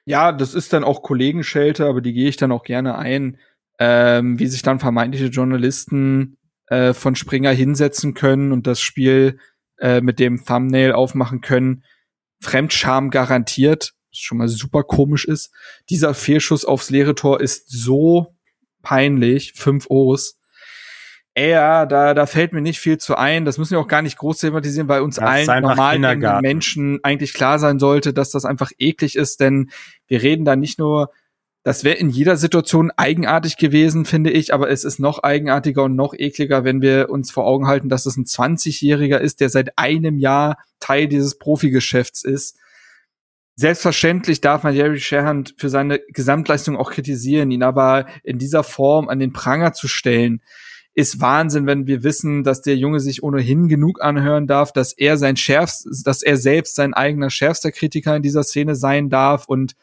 ja, 0.06 0.32
das 0.32 0.54
ist 0.54 0.74
dann 0.74 0.84
auch 0.84 1.04
Kollegenschelte, 1.04 1.86
aber 1.86 2.02
die 2.02 2.14
gehe 2.14 2.30
ich 2.30 2.38
dann 2.38 2.52
auch 2.52 2.64
gerne 2.64 2.98
ein, 2.98 3.38
ähm, 3.80 4.40
wie 4.40 4.48
sich 4.48 4.62
dann 4.62 4.80
vermeintliche 4.80 5.28
Journalisten 5.28 6.38
äh, 6.68 6.94
von 6.94 7.16
Springer 7.16 7.52
hinsetzen 7.52 8.14
können 8.14 8.52
und 8.52 8.68
das 8.68 8.82
Spiel 8.82 9.40
äh, 9.80 10.02
mit 10.02 10.20
dem 10.20 10.44
Thumbnail 10.44 10.94
aufmachen 10.94 11.42
können. 11.42 11.84
Fremdscham 12.42 13.10
garantiert, 13.10 13.94
was 14.12 14.20
schon 14.20 14.40
mal 14.40 14.48
super 14.48 14.84
komisch 14.84 15.26
ist. 15.26 15.54
Dieser 15.90 16.14
Fehlschuss 16.14 16.66
aufs 16.66 16.90
leere 16.90 17.16
Tor 17.16 17.42
ist 17.42 17.70
so 17.70 18.36
peinlich. 18.82 19.54
Fünf 19.54 19.88
O's. 19.90 20.37
Ey, 21.38 21.52
ja, 21.52 21.86
da, 21.86 22.16
da 22.16 22.26
fällt 22.26 22.52
mir 22.52 22.62
nicht 22.62 22.80
viel 22.80 22.98
zu 22.98 23.16
ein. 23.16 23.46
Das 23.46 23.60
müssen 23.60 23.74
wir 23.74 23.80
auch 23.80 23.88
gar 23.88 24.02
nicht 24.02 24.18
groß 24.18 24.40
thematisieren, 24.40 24.88
weil 24.88 25.02
uns 25.02 25.18
Das 25.18 25.26
allen 25.26 25.48
einfach 25.48 25.70
normal 25.70 25.92
denkenden 25.94 26.12
Kindergarten. 26.14 26.42
Menschen 26.42 27.00
eigentlich 27.04 27.36
klar 27.36 27.60
sein 27.60 27.78
sollte, 27.78 28.12
dass 28.12 28.32
das 28.32 28.44
einfach 28.44 28.72
eklig 28.80 29.16
ist, 29.16 29.40
denn 29.40 29.70
wir 30.08 30.24
reden 30.24 30.46
da 30.46 30.56
nicht 30.56 30.80
nur 30.80 31.12
das 31.62 31.84
wäre 31.84 31.98
in 31.98 32.10
jeder 32.10 32.38
Situation 32.38 32.92
eigenartig 32.96 33.58
gewesen, 33.58 34.06
finde 34.06 34.32
ich, 34.32 34.52
aber 34.52 34.72
es 34.72 34.84
ist 34.84 35.00
noch 35.00 35.22
eigenartiger 35.22 35.84
und 35.84 35.96
noch 35.96 36.16
ekliger, 36.16 36.64
wenn 36.64 36.82
wir 36.82 37.10
uns 37.12 37.30
vor 37.30 37.46
Augen 37.46 37.68
halten, 37.68 37.90
dass 37.90 38.08
es 38.08 38.18
ein 38.18 38.24
20-Jähriger 38.24 39.18
ist, 39.18 39.40
der 39.40 39.50
seit 39.50 39.78
einem 39.78 40.18
Jahr 40.18 40.58
Teil 40.80 41.08
dieses 41.08 41.38
Profigeschäfts 41.38 42.24
ist. 42.24 42.58
Selbstverständlich 43.58 44.42
darf 44.42 44.64
man 44.64 44.74
Jerry 44.74 45.00
Sherhand 45.00 45.54
für 45.58 45.70
seine 45.70 46.00
Gesamtleistung 46.08 46.78
auch 46.78 46.90
kritisieren, 46.90 47.52
ihn 47.52 47.64
aber 47.64 48.08
in 48.24 48.40
dieser 48.40 48.64
Form 48.64 49.08
an 49.08 49.20
den 49.20 49.34
Pranger 49.34 49.74
zu 49.74 49.88
stellen, 49.88 50.42
ist 50.98 51.22
Wahnsinn, 51.22 51.68
wenn 51.68 51.86
wir 51.86 52.02
wissen, 52.02 52.44
dass 52.44 52.64
der 52.64 52.76
Junge 52.76 52.99
sich 52.99 53.22
ohnehin 53.22 53.68
genug 53.68 54.02
anhören 54.02 54.48
darf, 54.48 54.74
dass 54.74 54.94
er 54.94 55.18
sein 55.18 55.38
schärfst, 55.38 55.88
dass 56.07 56.24
er 56.24 56.38
selbst 56.38 56.76
sein 56.76 56.95
eigener 56.95 57.30
schärfster 57.30 57.72
Kritiker 57.72 58.15
in 58.15 58.24
dieser 58.24 58.41
Szene 58.41 58.74
sein 58.74 59.07
darf. 59.07 59.45
Und 59.45 59.76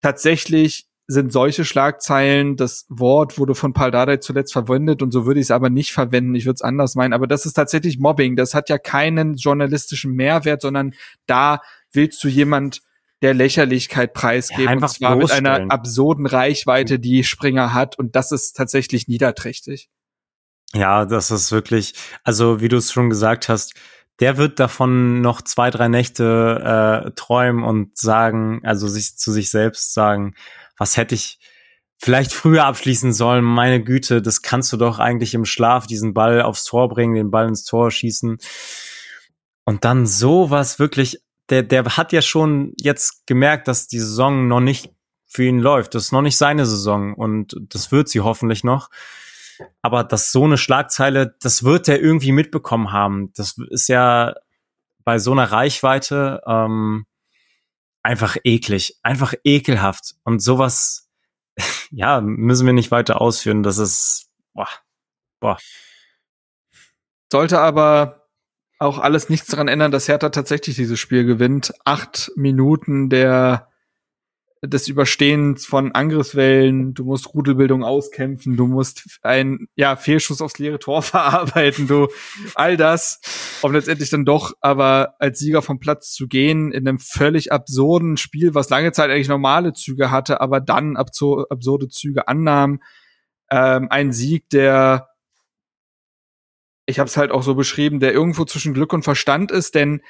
tatsächlich 0.00 0.86
sind 1.06 1.30
solche 1.30 1.66
Schlagzeilen, 1.66 2.56
das 2.56 2.86
Wort 2.88 3.38
wurde 3.38 3.54
von 3.54 3.74
Paul 3.74 3.90
Dardai 3.90 4.16
zuletzt 4.16 4.54
verwendet 4.54 5.02
und 5.02 5.12
so 5.12 5.26
würde 5.26 5.40
ich 5.40 5.46
es 5.46 5.50
aber 5.50 5.68
nicht 5.68 5.92
verwenden, 5.92 6.34
ich 6.34 6.46
würde 6.46 6.54
es 6.54 6.62
anders 6.62 6.94
meinen, 6.94 7.12
aber 7.12 7.26
das 7.26 7.44
ist 7.44 7.52
tatsächlich 7.52 7.98
Mobbing, 7.98 8.34
das 8.34 8.54
hat 8.54 8.70
ja 8.70 8.78
keinen 8.78 9.34
journalistischen 9.34 10.14
Mehrwert, 10.14 10.62
sondern 10.62 10.94
da 11.26 11.60
willst 11.92 12.24
du 12.24 12.28
jemand 12.28 12.80
der 13.22 13.34
Lächerlichkeit 13.34 14.14
preisgeben 14.14 14.64
Ja, 14.64 14.70
einfach 14.70 14.88
und 14.88 14.96
zwar 14.96 15.16
mit 15.16 15.30
einer 15.30 15.70
absurden 15.70 16.26
Reichweite, 16.26 16.98
die 16.98 17.24
Springer 17.24 17.72
hat. 17.72 17.98
Und 17.98 18.14
das 18.14 18.30
ist 18.30 18.56
tatsächlich 18.56 19.08
niederträchtig. 19.08 19.88
Ja, 20.74 21.04
das 21.06 21.30
ist 21.30 21.52
wirklich, 21.52 21.94
also 22.24 22.60
wie 22.60 22.68
du 22.68 22.76
es 22.76 22.92
schon 22.92 23.08
gesagt 23.10 23.48
hast, 23.48 23.74
der 24.20 24.36
wird 24.36 24.58
davon 24.58 25.20
noch 25.20 25.42
zwei, 25.42 25.70
drei 25.70 25.88
Nächte 25.88 27.04
äh, 27.06 27.10
träumen 27.12 27.64
und 27.64 27.96
sagen, 27.98 28.60
also 28.64 28.88
sich 28.88 29.16
zu 29.16 29.30
sich 29.30 29.50
selbst 29.50 29.92
sagen, 29.92 30.34
was 30.78 30.96
hätte 30.96 31.14
ich 31.14 31.38
vielleicht 31.98 32.32
früher 32.32 32.64
abschließen 32.64 33.12
sollen, 33.12 33.44
meine 33.44 33.82
Güte, 33.82 34.22
das 34.22 34.42
kannst 34.42 34.72
du 34.72 34.76
doch 34.76 34.98
eigentlich 34.98 35.34
im 35.34 35.44
Schlaf 35.44 35.86
diesen 35.86 36.14
Ball 36.14 36.42
aufs 36.42 36.64
Tor 36.64 36.88
bringen, 36.88 37.14
den 37.14 37.30
Ball 37.30 37.48
ins 37.48 37.64
Tor 37.64 37.90
schießen. 37.90 38.38
Und 39.64 39.84
dann 39.84 40.06
sowas 40.06 40.78
wirklich, 40.78 41.22
der, 41.48 41.62
der 41.62 41.84
hat 41.96 42.12
ja 42.12 42.22
schon 42.22 42.72
jetzt 42.76 43.26
gemerkt, 43.26 43.68
dass 43.68 43.88
die 43.88 43.98
Saison 43.98 44.48
noch 44.48 44.60
nicht 44.60 44.90
für 45.26 45.44
ihn 45.44 45.58
läuft. 45.58 45.94
Das 45.94 46.04
ist 46.04 46.12
noch 46.12 46.22
nicht 46.22 46.36
seine 46.36 46.66
Saison 46.66 47.14
und 47.14 47.56
das 47.60 47.92
wird 47.92 48.08
sie 48.08 48.20
hoffentlich 48.20 48.62
noch. 48.62 48.90
Aber 49.82 50.04
dass 50.04 50.32
so 50.32 50.44
eine 50.44 50.58
Schlagzeile, 50.58 51.36
das 51.40 51.62
wird 51.62 51.88
er 51.88 52.00
irgendwie 52.00 52.32
mitbekommen 52.32 52.92
haben. 52.92 53.32
Das 53.34 53.56
ist 53.70 53.88
ja 53.88 54.34
bei 55.04 55.18
so 55.18 55.32
einer 55.32 55.50
Reichweite 55.50 56.42
ähm, 56.46 57.06
einfach 58.02 58.36
eklig, 58.44 58.98
einfach 59.02 59.34
ekelhaft. 59.44 60.14
Und 60.24 60.40
sowas, 60.40 61.08
ja, 61.90 62.20
müssen 62.20 62.66
wir 62.66 62.72
nicht 62.72 62.90
weiter 62.90 63.20
ausführen. 63.20 63.62
Das 63.62 63.78
ist, 63.78 64.30
boah, 64.54 64.68
boah. 65.40 65.58
Sollte 67.30 67.60
aber 67.60 68.28
auch 68.78 68.98
alles 68.98 69.28
nichts 69.28 69.48
daran 69.48 69.68
ändern, 69.68 69.90
dass 69.90 70.08
Hertha 70.08 70.28
tatsächlich 70.28 70.76
dieses 70.76 71.00
Spiel 71.00 71.24
gewinnt. 71.24 71.72
Acht 71.84 72.30
Minuten 72.36 73.08
der 73.08 73.70
des 74.62 74.88
Überstehens 74.88 75.66
von 75.66 75.92
Angriffswellen, 75.92 76.94
du 76.94 77.04
musst 77.04 77.34
Rudelbildung 77.34 77.84
auskämpfen, 77.84 78.56
du 78.56 78.66
musst 78.66 79.18
ein 79.22 79.68
ja, 79.76 79.96
Fehlschuss 79.96 80.40
aufs 80.40 80.58
leere 80.58 80.78
Tor 80.78 81.02
verarbeiten, 81.02 81.86
du 81.86 82.08
all 82.54 82.76
das, 82.76 83.20
um 83.62 83.72
letztendlich 83.72 84.10
dann 84.10 84.24
doch 84.24 84.54
aber 84.60 85.14
als 85.18 85.38
Sieger 85.38 85.62
vom 85.62 85.78
Platz 85.78 86.12
zu 86.12 86.26
gehen 86.26 86.72
in 86.72 86.88
einem 86.88 86.98
völlig 86.98 87.52
absurden 87.52 88.16
Spiel, 88.16 88.54
was 88.54 88.70
lange 88.70 88.92
Zeit 88.92 89.10
eigentlich 89.10 89.28
normale 89.28 89.72
Züge 89.72 90.10
hatte, 90.10 90.40
aber 90.40 90.60
dann 90.60 90.96
absurde 90.96 91.88
Züge 91.88 92.28
annahm. 92.28 92.80
Ähm, 93.50 93.88
ein 93.90 94.12
Sieg, 94.12 94.48
der 94.50 95.08
ich 96.86 97.00
habe 97.00 97.08
es 97.08 97.16
halt 97.16 97.32
auch 97.32 97.42
so 97.42 97.54
beschrieben, 97.56 97.98
der 98.00 98.12
irgendwo 98.12 98.44
zwischen 98.44 98.72
Glück 98.72 98.92
und 98.92 99.02
Verstand 99.02 99.50
ist, 99.50 99.74
denn 99.74 100.02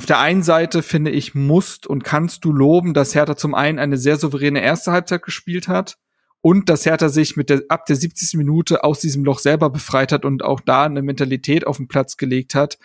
auf 0.00 0.06
der 0.06 0.18
einen 0.18 0.42
Seite 0.42 0.82
finde 0.82 1.10
ich, 1.10 1.34
musst 1.34 1.86
und 1.86 2.04
kannst 2.04 2.46
du 2.46 2.52
loben, 2.52 2.94
dass 2.94 3.14
Hertha 3.14 3.36
zum 3.36 3.54
einen 3.54 3.78
eine 3.78 3.98
sehr 3.98 4.16
souveräne 4.16 4.62
erste 4.62 4.92
Halbzeit 4.92 5.22
gespielt 5.22 5.68
hat 5.68 5.98
und 6.40 6.70
dass 6.70 6.86
Hertha 6.86 7.10
sich 7.10 7.36
mit 7.36 7.50
der, 7.50 7.64
ab 7.68 7.84
der 7.84 7.96
70. 7.96 8.38
Minute 8.38 8.82
aus 8.82 9.00
diesem 9.00 9.26
Loch 9.26 9.40
selber 9.40 9.68
befreit 9.68 10.10
hat 10.10 10.24
und 10.24 10.42
auch 10.42 10.62
da 10.62 10.84
eine 10.84 11.02
Mentalität 11.02 11.66
auf 11.66 11.76
den 11.76 11.86
Platz 11.86 12.16
gelegt 12.16 12.54
hat. 12.54 12.78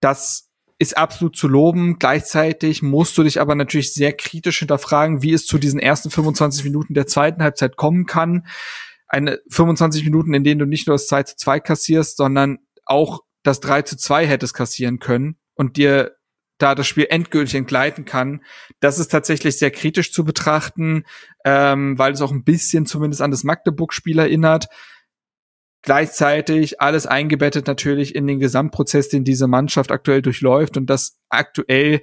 Das 0.00 0.48
ist 0.78 0.96
absolut 0.96 1.36
zu 1.36 1.48
loben. 1.48 1.98
Gleichzeitig 1.98 2.80
musst 2.80 3.18
du 3.18 3.24
dich 3.24 3.42
aber 3.42 3.54
natürlich 3.56 3.92
sehr 3.92 4.14
kritisch 4.14 4.60
hinterfragen, 4.60 5.20
wie 5.20 5.34
es 5.34 5.44
zu 5.44 5.58
diesen 5.58 5.80
ersten 5.80 6.08
25 6.08 6.64
Minuten 6.64 6.94
der 6.94 7.06
zweiten 7.06 7.42
Halbzeit 7.42 7.76
kommen 7.76 8.06
kann. 8.06 8.46
Eine 9.06 9.38
25 9.50 10.02
Minuten, 10.04 10.32
in 10.32 10.44
denen 10.44 10.60
du 10.60 10.64
nicht 10.64 10.86
nur 10.86 10.94
das 10.94 11.08
2 11.08 11.24
zu 11.24 11.36
2 11.36 11.60
kassierst, 11.60 12.16
sondern 12.16 12.60
auch 12.86 13.20
das 13.42 13.60
3 13.60 13.82
zu 13.82 13.98
2 13.98 14.26
hättest 14.26 14.54
kassieren 14.54 14.98
können 14.98 15.36
und 15.56 15.76
dir 15.76 16.12
da 16.64 16.74
das 16.74 16.86
Spiel 16.86 17.06
endgültig 17.10 17.54
entgleiten 17.56 18.06
kann. 18.06 18.42
Das 18.80 18.98
ist 18.98 19.08
tatsächlich 19.08 19.58
sehr 19.58 19.70
kritisch 19.70 20.12
zu 20.12 20.24
betrachten, 20.24 21.04
ähm, 21.44 21.98
weil 21.98 22.14
es 22.14 22.22
auch 22.22 22.32
ein 22.32 22.42
bisschen 22.42 22.86
zumindest 22.86 23.20
an 23.20 23.30
das 23.30 23.44
Magdeburg-Spiel 23.44 24.18
erinnert. 24.18 24.68
Gleichzeitig 25.82 26.80
alles 26.80 27.06
eingebettet 27.06 27.66
natürlich 27.66 28.14
in 28.14 28.26
den 28.26 28.40
Gesamtprozess, 28.40 29.10
den 29.10 29.24
diese 29.24 29.46
Mannschaft 29.46 29.92
aktuell 29.92 30.22
durchläuft 30.22 30.78
und 30.78 30.86
das 30.86 31.18
aktuell 31.28 32.00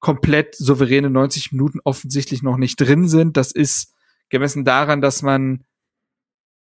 komplett 0.00 0.54
souveräne 0.54 1.10
90 1.10 1.52
Minuten 1.52 1.78
offensichtlich 1.84 2.42
noch 2.42 2.56
nicht 2.56 2.80
drin 2.80 3.08
sind. 3.08 3.36
Das 3.36 3.52
ist 3.52 3.92
gemessen 4.30 4.64
daran, 4.64 5.02
dass 5.02 5.20
man 5.20 5.64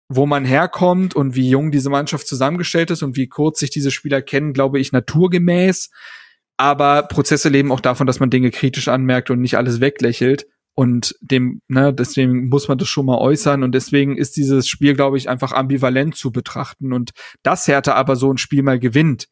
wo 0.09 0.25
man 0.25 0.43
herkommt 0.43 1.15
und 1.15 1.35
wie 1.35 1.49
jung 1.49 1.71
diese 1.71 1.89
Mannschaft 1.89 2.27
zusammengestellt 2.27 2.91
ist 2.91 3.01
und 3.01 3.15
wie 3.15 3.27
kurz 3.27 3.59
sich 3.59 3.69
diese 3.69 3.89
Spieler 3.89 4.21
kennen, 4.21 4.51
glaube 4.51 4.77
ich, 4.77 4.91
naturgemäß. 4.91 5.89
Aber 6.57 7.03
Prozesse 7.03 7.49
leben 7.49 7.71
auch 7.71 7.79
davon, 7.79 8.07
dass 8.07 8.19
man 8.19 8.29
Dinge 8.29 8.51
kritisch 8.51 8.87
anmerkt 8.87 9.29
und 9.29 9.41
nicht 9.41 9.57
alles 9.57 9.81
weglächelt. 9.81 10.45
Und 10.75 11.15
dem, 11.21 11.61
ne, 11.67 11.93
deswegen 11.93 12.49
muss 12.49 12.67
man 12.67 12.77
das 12.77 12.87
schon 12.87 13.05
mal 13.05 13.17
äußern. 13.17 13.63
Und 13.63 13.73
deswegen 13.73 14.17
ist 14.17 14.37
dieses 14.37 14.67
Spiel, 14.67 14.95
glaube 14.95 15.17
ich, 15.17 15.29
einfach 15.29 15.51
ambivalent 15.51 16.15
zu 16.15 16.31
betrachten. 16.31 16.93
Und 16.93 17.11
dass 17.43 17.67
Hertha 17.67 17.93
aber 17.93 18.15
so 18.15 18.31
ein 18.31 18.37
Spiel 18.37 18.63
mal 18.63 18.79
gewinnt, 18.79 19.27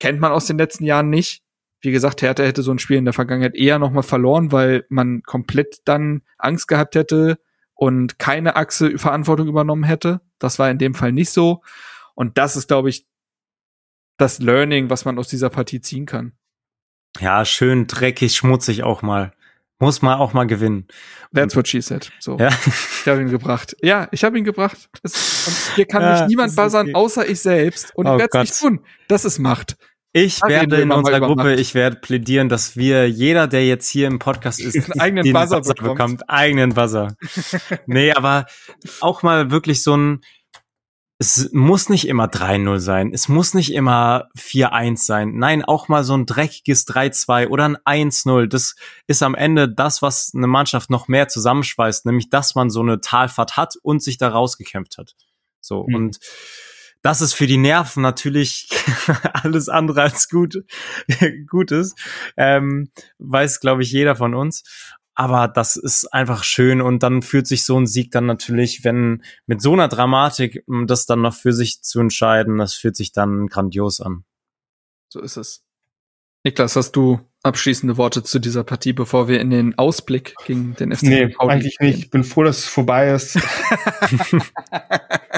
kennt 0.00 0.20
man 0.20 0.32
aus 0.32 0.46
den 0.46 0.58
letzten 0.58 0.84
Jahren 0.84 1.10
nicht. 1.10 1.42
Wie 1.80 1.92
gesagt, 1.92 2.22
Hertha 2.22 2.42
hätte 2.42 2.62
so 2.62 2.72
ein 2.72 2.78
Spiel 2.78 2.96
in 2.96 3.04
der 3.04 3.14
Vergangenheit 3.14 3.54
eher 3.54 3.78
noch 3.78 3.90
mal 3.90 4.02
verloren, 4.02 4.52
weil 4.52 4.86
man 4.88 5.22
komplett 5.22 5.78
dann 5.84 6.22
Angst 6.38 6.66
gehabt 6.66 6.94
hätte 6.94 7.38
und 7.74 8.18
keine 8.18 8.56
Achse 8.56 8.98
Verantwortung 8.98 9.48
übernommen 9.48 9.84
hätte. 9.84 10.20
Das 10.38 10.58
war 10.58 10.70
in 10.70 10.78
dem 10.78 10.94
Fall 10.94 11.12
nicht 11.12 11.30
so. 11.30 11.62
Und 12.14 12.38
das 12.38 12.56
ist, 12.56 12.68
glaube 12.68 12.88
ich, 12.88 13.06
das 14.16 14.38
Learning, 14.38 14.90
was 14.90 15.04
man 15.04 15.18
aus 15.18 15.28
dieser 15.28 15.50
Partie 15.50 15.80
ziehen 15.80 16.06
kann. 16.06 16.32
Ja, 17.20 17.44
schön 17.44 17.86
dreckig, 17.86 18.34
schmutzig 18.36 18.82
auch 18.82 19.02
mal. 19.02 19.32
Muss 19.80 20.02
man 20.02 20.18
auch 20.18 20.32
mal 20.32 20.46
gewinnen. 20.46 20.86
That's 21.34 21.56
what 21.56 21.66
she 21.68 21.80
said. 21.80 22.10
So. 22.20 22.38
Ja. 22.38 22.48
Ich 22.48 23.08
habe 23.08 23.20
ihn 23.20 23.28
gebracht. 23.28 23.76
Ja, 23.82 24.08
ich 24.12 24.22
habe 24.24 24.38
ihn 24.38 24.44
gebracht. 24.44 24.88
Das, 25.02 25.72
hier 25.74 25.84
kann 25.86 26.02
Ja, 26.02 26.20
mich 26.20 26.28
niemand 26.28 26.54
buzzern, 26.56 26.86
okay. 26.86 26.94
außer 26.94 27.28
ich 27.28 27.40
selbst. 27.40 27.94
Und 27.94 28.06
Oh 28.06 28.14
ich 28.14 28.20
werde 28.20 28.38
es 28.38 28.50
nicht 28.50 28.60
tun. 28.60 28.80
Das 29.08 29.24
ist 29.24 29.38
Macht. 29.40 29.76
Ich 30.12 30.38
Da 30.38 30.46
werde 30.48 30.80
in 30.80 30.92
unserer 30.92 31.18
Gruppe, 31.20 31.42
Macht. 31.50 31.58
ich 31.60 31.74
werde 31.74 31.96
plädieren, 31.96 32.48
dass 32.48 32.76
wir, 32.76 33.10
jeder, 33.10 33.48
der 33.48 33.66
jetzt 33.66 33.88
hier 33.88 34.06
im 34.06 34.20
Podcast 34.20 34.60
ist, 34.60 34.76
Einen 34.92 35.00
eigenen 35.00 35.32
Buzzer 35.32 35.60
bekommt. 35.60 35.78
bekommt, 35.98 36.30
eigenen 36.30 36.74
Buzzer. 36.74 37.16
nee, 37.86 38.12
aber 38.12 38.46
auch 39.00 39.24
mal 39.24 39.50
wirklich 39.50 39.82
so 39.82 39.96
ein, 39.96 40.20
es 41.18 41.50
muss 41.52 41.88
nicht 41.88 42.08
immer 42.08 42.26
3-0 42.26 42.78
sein, 42.80 43.12
es 43.12 43.28
muss 43.28 43.54
nicht 43.54 43.72
immer 43.72 44.28
4-1 44.36 44.96
sein. 45.04 45.36
Nein, 45.36 45.64
auch 45.64 45.88
mal 45.88 46.02
so 46.02 46.16
ein 46.16 46.26
dreckiges 46.26 46.86
3-2 46.88 47.48
oder 47.48 47.64
ein 47.64 47.76
1-0. 48.10 48.46
Das 48.48 48.74
ist 49.06 49.22
am 49.22 49.34
Ende 49.34 49.72
das, 49.72 50.02
was 50.02 50.32
eine 50.34 50.48
Mannschaft 50.48 50.90
noch 50.90 51.06
mehr 51.08 51.28
zusammenschweißt, 51.28 52.06
nämlich 52.06 52.30
dass 52.30 52.54
man 52.56 52.68
so 52.68 52.80
eine 52.80 53.00
Talfahrt 53.00 53.56
hat 53.56 53.74
und 53.82 54.02
sich 54.02 54.18
da 54.18 54.28
rausgekämpft 54.28 54.98
hat. 54.98 55.14
So, 55.60 55.86
Mhm. 55.88 55.94
und 55.94 56.18
das 57.02 57.20
ist 57.20 57.34
für 57.34 57.46
die 57.46 57.58
Nerven 57.58 58.02
natürlich 58.02 58.68
alles 59.34 59.68
andere 59.68 60.02
als 60.02 60.28
gut, 60.28 60.64
gut 61.50 61.70
ist. 61.70 61.96
Ähm, 62.36 62.90
weiß, 63.18 63.60
glaube 63.60 63.82
ich, 63.82 63.92
jeder 63.92 64.16
von 64.16 64.34
uns. 64.34 64.64
Aber 65.14 65.48
das 65.48 65.76
ist 65.76 66.12
einfach 66.12 66.42
schön 66.42 66.80
und 66.80 67.02
dann 67.02 67.22
fühlt 67.22 67.46
sich 67.46 67.64
so 67.64 67.78
ein 67.78 67.86
Sieg 67.86 68.10
dann 68.10 68.26
natürlich, 68.26 68.82
wenn 68.84 69.22
mit 69.46 69.62
so 69.62 69.72
einer 69.72 69.88
Dramatik 69.88 70.64
um 70.66 70.86
das 70.86 71.06
dann 71.06 71.22
noch 71.22 71.34
für 71.34 71.52
sich 71.52 71.82
zu 71.82 72.00
entscheiden, 72.00 72.58
das 72.58 72.74
fühlt 72.74 72.96
sich 72.96 73.12
dann 73.12 73.46
grandios 73.46 74.00
an. 74.00 74.24
So 75.08 75.20
ist 75.20 75.36
es. 75.36 75.62
Niklas, 76.42 76.76
hast 76.76 76.92
du 76.92 77.20
abschließende 77.42 77.96
Worte 77.96 78.22
zu 78.22 78.38
dieser 78.38 78.64
Partie, 78.64 78.92
bevor 78.92 79.28
wir 79.28 79.40
in 79.40 79.50
den 79.50 79.78
Ausblick 79.78 80.34
gegen 80.46 80.74
den 80.74 80.94
FC 80.94 81.02
Nee, 81.04 81.34
eigentlich 81.38 81.78
nicht. 81.80 81.98
Ich 81.98 82.10
bin 82.10 82.24
froh, 82.24 82.42
dass 82.42 82.58
es 82.58 82.64
vorbei 82.66 83.10
ist. 83.10 83.38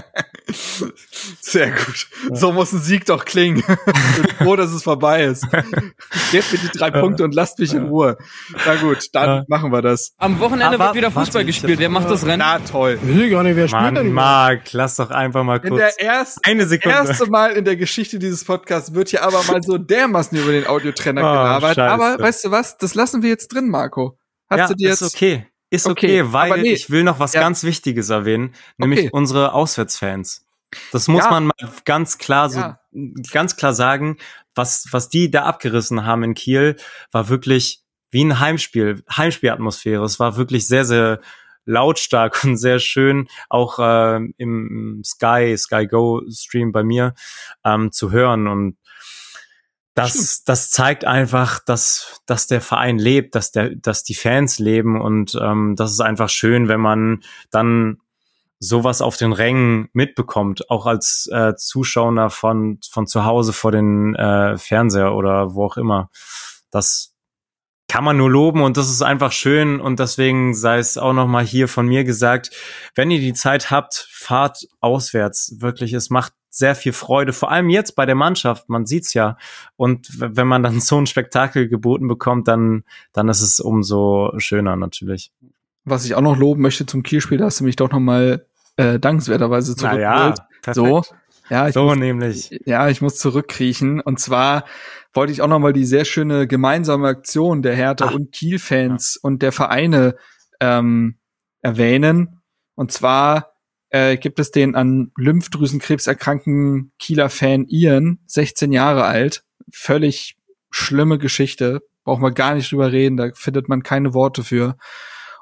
Sehr 1.40 1.70
gut. 1.70 2.06
So 2.32 2.52
muss 2.52 2.72
ein 2.72 2.80
Sieg 2.80 3.04
doch 3.06 3.24
klingen. 3.24 3.62
Ich 4.16 4.22
bin 4.22 4.46
froh, 4.46 4.56
dass 4.56 4.70
es 4.72 4.82
vorbei 4.82 5.24
ist. 5.24 5.44
Gebt 6.30 6.52
mir 6.52 6.58
die 6.58 6.78
drei 6.78 6.90
Punkte 6.90 7.24
und 7.24 7.34
lasst 7.34 7.58
mich 7.58 7.72
in 7.74 7.86
Ruhe. 7.86 8.16
Na 8.64 8.74
gut, 8.76 9.08
dann 9.12 9.28
Ja. 9.28 9.44
machen 9.48 9.70
wir 9.72 9.82
das. 9.82 10.12
Am 10.18 10.38
Wochenende 10.40 10.74
Aber- 10.76 10.86
wird 10.86 10.94
wieder 10.96 11.10
Fußball 11.10 11.44
gespielt. 11.44 11.78
Wer 11.78 11.88
macht 11.88 12.08
das 12.10 12.24
Rennen? 12.24 12.38
Na 12.38 12.58
toll. 12.60 12.98
Ich 13.06 13.30
gar 13.30 13.42
nicht, 13.42 13.56
wer 13.56 13.68
spielt 13.68 13.96
denn? 13.96 14.12
Marc, 14.12 14.72
lass 14.72 14.96
doch 14.96 15.10
einfach 15.10 15.44
mal 15.44 15.58
In 15.58 15.68
kurz 15.70 15.96
der 15.96 16.04
erst, 16.06 16.38
eine 16.44 16.66
Sekunde. 16.66 16.96
erste 16.96 17.26
Mal 17.26 17.52
in 17.52 17.64
der 17.64 17.76
Geschichte 17.76 18.18
dieses 18.18 18.44
Podcasts 18.44 18.94
wird 18.94 19.08
hier 19.10 19.22
aber 19.22 19.42
mal 19.44 19.62
so 19.62 19.78
dermaßen 19.78 20.36
über 20.38 20.52
den 20.52 20.66
Audiotrenner 20.66 21.20
Oh, 21.22 21.32
gelabert. 21.32 21.74
scheiße. 21.76 21.90
Aber 21.92 22.18
weißt 22.18 22.44
du 22.44 22.50
was? 22.50 22.76
Das 22.78 22.94
lassen 22.94 23.22
wir 23.22 23.30
jetzt 23.30 23.48
drin, 23.48 23.68
Marco. 23.68 24.18
Hast 24.48 24.58
ja, 24.58 24.66
du 24.68 24.74
dir 24.74 24.88
jetzt 24.90 25.02
ist 25.02 25.14
okay. 25.14 25.46
Ist 25.76 25.86
Okay, 25.86 26.22
okay, 26.22 26.32
weil 26.32 26.62
nee. 26.62 26.72
ich 26.72 26.90
will 26.90 27.04
noch 27.04 27.18
was 27.20 27.32
Ja. 27.34 27.40
ganz 27.40 27.62
Wichtiges 27.64 28.10
erwähnen, 28.10 28.54
nämlich 28.78 29.00
Okay. 29.00 29.10
unsere 29.12 29.52
Auswärtsfans. 29.52 30.44
Das 30.92 31.06
muss 31.08 31.24
Ja. 31.24 31.30
man 31.30 31.46
mal 31.46 31.54
ganz 31.84 32.18
klar 32.18 32.50
so, 32.50 32.58
Ja. 32.60 32.80
ganz 33.32 33.56
klar 33.56 33.72
sagen, 33.72 34.16
was, 34.54 34.86
was 34.90 35.08
die 35.08 35.30
da 35.30 35.44
abgerissen 35.44 36.04
haben 36.04 36.22
in 36.24 36.34
Kiel, 36.34 36.76
war 37.12 37.28
wirklich 37.28 37.82
wie 38.10 38.24
ein 38.24 38.40
Heimspiel, 38.40 39.02
Heimspielatmosphäre. 39.10 40.02
Es 40.04 40.18
war 40.18 40.36
wirklich 40.36 40.66
sehr, 40.66 40.84
sehr 40.84 41.20
lautstark 41.66 42.42
und 42.44 42.56
sehr 42.56 42.78
schön, 42.78 43.28
auch 43.48 43.78
äh, 43.78 44.20
im 44.38 45.02
Sky, 45.04 45.56
Sky 45.58 45.86
Go 45.86 46.22
Stream 46.30 46.72
bei 46.72 46.82
mir 46.82 47.14
ähm, 47.64 47.92
zu 47.92 48.10
hören 48.12 48.46
und 48.48 48.76
das, 49.96 50.44
das 50.44 50.70
zeigt 50.70 51.06
einfach, 51.06 51.58
dass, 51.58 52.20
dass 52.26 52.46
der 52.46 52.60
Verein 52.60 52.98
lebt, 52.98 53.34
dass 53.34 53.50
der, 53.50 53.74
dass 53.74 54.04
die 54.04 54.14
Fans 54.14 54.58
leben 54.58 55.00
und 55.00 55.38
ähm, 55.40 55.74
das 55.74 55.90
ist 55.90 56.00
einfach 56.00 56.28
schön, 56.28 56.68
wenn 56.68 56.80
man 56.80 57.22
dann 57.50 57.98
sowas 58.58 59.00
auf 59.00 59.16
den 59.16 59.32
Rängen 59.32 59.88
mitbekommt, 59.94 60.68
auch 60.70 60.84
als 60.84 61.28
äh, 61.32 61.54
Zuschauer 61.56 62.28
von 62.28 62.78
von 62.90 63.06
zu 63.06 63.24
Hause 63.24 63.54
vor 63.54 63.72
den 63.72 64.14
äh, 64.14 64.58
Fernseher 64.58 65.14
oder 65.14 65.54
wo 65.54 65.64
auch 65.64 65.78
immer. 65.78 66.10
Das 66.70 67.14
kann 67.88 68.04
man 68.04 68.18
nur 68.18 68.30
loben 68.30 68.60
und 68.60 68.76
das 68.76 68.90
ist 68.90 69.00
einfach 69.00 69.32
schön 69.32 69.80
und 69.80 69.98
deswegen 69.98 70.54
sei 70.54 70.76
es 70.76 70.98
auch 70.98 71.14
noch 71.14 71.26
mal 71.26 71.44
hier 71.44 71.68
von 71.68 71.86
mir 71.86 72.04
gesagt, 72.04 72.50
wenn 72.94 73.10
ihr 73.10 73.20
die 73.20 73.32
Zeit 73.32 73.70
habt, 73.70 74.08
fahrt 74.10 74.66
auswärts. 74.80 75.56
Wirklich, 75.60 75.94
es 75.94 76.10
macht 76.10 76.34
sehr 76.56 76.74
viel 76.74 76.92
Freude, 76.92 77.32
vor 77.32 77.50
allem 77.50 77.68
jetzt 77.70 77.96
bei 77.96 78.06
der 78.06 78.14
Mannschaft. 78.14 78.68
Man 78.68 78.86
sieht's 78.86 79.14
ja. 79.14 79.36
Und 79.76 80.08
wenn 80.18 80.46
man 80.46 80.62
dann 80.62 80.80
so 80.80 80.98
ein 80.98 81.06
Spektakel 81.06 81.68
geboten 81.68 82.08
bekommt, 82.08 82.48
dann 82.48 82.84
dann 83.12 83.28
ist 83.28 83.42
es 83.42 83.60
umso 83.60 84.32
schöner 84.38 84.76
natürlich. 84.76 85.32
was 85.84 86.04
ich 86.04 86.14
auch 86.14 86.20
noch 86.22 86.36
loben 86.36 86.62
möchte 86.62 86.86
zum 86.86 87.02
Kielspiel, 87.02 87.38
da 87.38 87.44
hast 87.46 87.60
du 87.60 87.64
mich 87.64 87.76
doch 87.76 87.90
noch 87.90 88.00
mal 88.00 88.46
äh, 88.76 88.98
dankenswerterweise 88.98 89.76
zurückgeholt. 89.76 90.38
perfekt. 90.62 90.74
so, 90.74 91.02
ja, 91.48 91.68
ich 91.68 91.74
so 91.74 91.84
muss, 91.84 91.96
nämlich. 91.96 92.50
ja, 92.64 92.88
ich 92.88 93.00
muss 93.00 93.18
zurückkriechen. 93.18 94.00
Und 94.00 94.18
zwar 94.18 94.64
wollte 95.14 95.32
ich 95.32 95.40
auch 95.42 95.48
noch 95.48 95.60
mal 95.60 95.72
die 95.72 95.84
sehr 95.86 96.04
schöne 96.04 96.46
gemeinsame 96.46 97.06
Aktion 97.08 97.62
der 97.62 97.74
Hertha 97.76 98.06
Ah. 98.06 98.10
und 98.14 98.32
Kiel-Fans 98.32 99.16
und 99.16 99.42
der 99.42 99.52
Vereine 99.52 100.16
ähm, 100.60 101.16
erwähnen. 101.62 102.40
Und 102.74 102.90
zwar 102.92 103.52
äh, 103.90 104.16
gibt 104.16 104.38
es 104.38 104.50
den 104.50 104.74
an 104.74 105.12
Lymphdrüsenkrebs 105.16 106.06
erkrankten 106.06 106.92
Kieler 106.98 107.30
Fan 107.30 107.66
Ian, 107.68 108.18
16 108.26 108.72
Jahre 108.72 109.04
alt. 109.04 109.44
Völlig 109.72 110.36
schlimme 110.70 111.18
Geschichte. 111.18 111.82
Braucht 112.04 112.20
man 112.20 112.34
gar 112.34 112.54
nicht 112.54 112.70
drüber 112.70 112.92
reden, 112.92 113.16
da 113.16 113.30
findet 113.34 113.68
man 113.68 113.82
keine 113.82 114.14
Worte 114.14 114.44
für. 114.44 114.76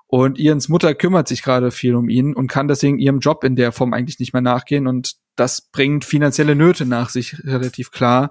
Und 0.07 0.39
Ians 0.39 0.69
Mutter 0.69 0.95
kümmert 0.95 1.29
sich 1.29 1.43
gerade 1.43 1.71
viel 1.71 1.95
um 1.95 2.09
ihn 2.09 2.35
und 2.35 2.47
kann 2.47 2.69
deswegen 2.69 2.99
ihrem 2.99 3.19
Job 3.19 3.43
in 3.45 3.57
der 3.57 3.73
Form 3.73 3.93
eigentlich 3.93 4.19
nicht 4.21 4.33
mehr 4.33 4.43
nachgehen. 4.43 4.87
Und 4.87 5.17
das 5.37 5.61
bringt 5.61 6.05
finanzielle 6.05 6.55
Nöte 6.55 6.87
nach 6.87 7.09
sich, 7.09 7.45
relativ 7.45 7.91
klar. 7.91 8.31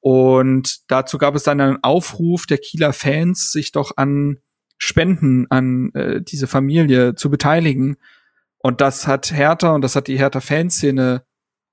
Und 0.00 0.80
dazu 0.90 1.18
gab 1.18 1.34
es 1.34 1.42
dann 1.42 1.60
einen 1.60 1.82
Aufruf 1.82 2.46
der 2.46 2.58
Kieler 2.58 2.92
Fans, 2.92 3.52
sich 3.52 3.70
doch 3.72 3.92
an 3.96 4.38
Spenden 4.78 5.46
an 5.50 5.92
äh, 5.94 6.22
diese 6.22 6.46
Familie 6.46 7.14
zu 7.14 7.30
beteiligen. 7.30 7.96
Und 8.62 8.80
das 8.80 9.06
hat 9.06 9.32
Hertha 9.32 9.74
und 9.74 9.82
das 9.82 9.96
hat 9.96 10.06
die 10.06 10.18
Hertha 10.18 10.40
Fanszene 10.40 11.24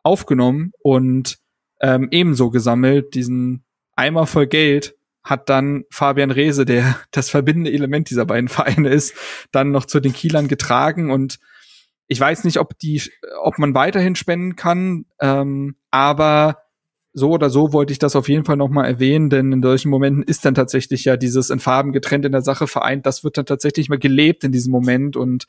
aufgenommen 0.03 0.71
und 0.81 1.37
ähm, 1.81 2.07
ebenso 2.11 2.49
gesammelt. 2.49 3.13
Diesen 3.13 3.65
Eimer 3.95 4.25
voll 4.25 4.47
Geld 4.47 4.95
hat 5.23 5.49
dann 5.49 5.83
Fabian 5.91 6.31
Reese, 6.31 6.65
der 6.65 6.97
das 7.11 7.29
verbindende 7.29 7.71
Element 7.71 8.09
dieser 8.09 8.25
beiden 8.25 8.47
Vereine 8.47 8.89
ist, 8.89 9.13
dann 9.51 9.71
noch 9.71 9.85
zu 9.85 9.99
den 9.99 10.13
Kielern 10.13 10.47
getragen 10.47 11.11
und 11.11 11.39
ich 12.09 12.19
weiß 12.21 12.45
nicht, 12.45 12.57
ob 12.59 12.79
die, 12.79 13.01
ob 13.41 13.59
man 13.59 13.73
weiterhin 13.73 14.15
spenden 14.15 14.55
kann, 14.55 15.05
ähm, 15.19 15.75
aber 15.91 16.59
so 17.11 17.31
oder 17.31 17.49
so 17.49 17.73
wollte 17.73 17.91
ich 17.91 17.99
das 17.99 18.15
auf 18.15 18.29
jeden 18.29 18.45
Fall 18.45 18.55
noch 18.55 18.69
mal 18.69 18.85
erwähnen, 18.85 19.29
denn 19.29 19.51
in 19.51 19.61
solchen 19.61 19.89
Momenten 19.89 20.23
ist 20.23 20.45
dann 20.45 20.55
tatsächlich 20.55 21.03
ja 21.03 21.17
dieses 21.17 21.49
in 21.49 21.59
Farben 21.59 21.91
getrennt 21.91 22.23
in 22.23 22.31
der 22.31 22.43
Sache 22.43 22.67
vereint, 22.67 23.05
das 23.05 23.23
wird 23.23 23.37
dann 23.37 23.45
tatsächlich 23.45 23.89
mal 23.89 23.99
gelebt 23.99 24.43
in 24.43 24.51
diesem 24.53 24.71
Moment 24.71 25.17
und 25.17 25.47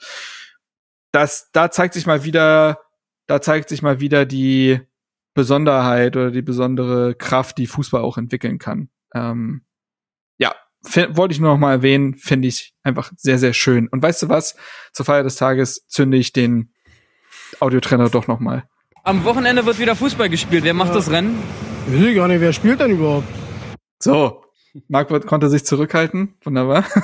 das, 1.12 1.50
da 1.52 1.70
zeigt 1.70 1.94
sich 1.94 2.06
mal 2.06 2.24
wieder, 2.24 2.80
da 3.26 3.40
zeigt 3.40 3.68
sich 3.68 3.82
mal 3.82 4.00
wieder 4.00 4.26
die 4.26 4.80
Besonderheit 5.34 6.16
oder 6.16 6.30
die 6.30 6.42
besondere 6.42 7.14
Kraft, 7.14 7.58
die 7.58 7.66
Fußball 7.66 8.02
auch 8.02 8.18
entwickeln 8.18 8.58
kann. 8.58 8.90
Ähm, 9.14 9.62
ja, 10.38 10.54
wollte 11.10 11.32
ich 11.32 11.40
nur 11.40 11.52
noch 11.52 11.58
mal 11.58 11.72
erwähnen, 11.72 12.14
finde 12.14 12.48
ich 12.48 12.74
einfach 12.82 13.12
sehr, 13.16 13.38
sehr 13.38 13.52
schön. 13.52 13.88
Und 13.88 14.02
weißt 14.02 14.22
du 14.22 14.28
was? 14.28 14.56
Zur 14.92 15.06
Feier 15.06 15.22
des 15.22 15.36
Tages 15.36 15.86
zünde 15.86 16.16
ich 16.16 16.32
den 16.32 16.72
Audiotrenner 17.60 18.10
doch 18.10 18.26
noch 18.26 18.40
mal. 18.40 18.68
Am 19.04 19.24
Wochenende 19.24 19.64
wird 19.64 19.78
wieder 19.78 19.96
Fußball 19.96 20.28
gespielt. 20.28 20.64
Wer 20.64 20.74
macht 20.74 20.94
das 20.94 21.10
Rennen? 21.10 21.42
Weiß 21.86 22.02
ich 22.02 22.16
gar 22.16 22.28
nicht, 22.28 22.40
wer 22.40 22.52
spielt 22.52 22.80
denn 22.80 22.90
überhaupt? 22.90 23.28
So, 24.00 24.44
Marc 24.88 25.08
konnte 25.26 25.48
sich 25.48 25.64
zurückhalten. 25.64 26.36
Wunderbar. 26.42 26.84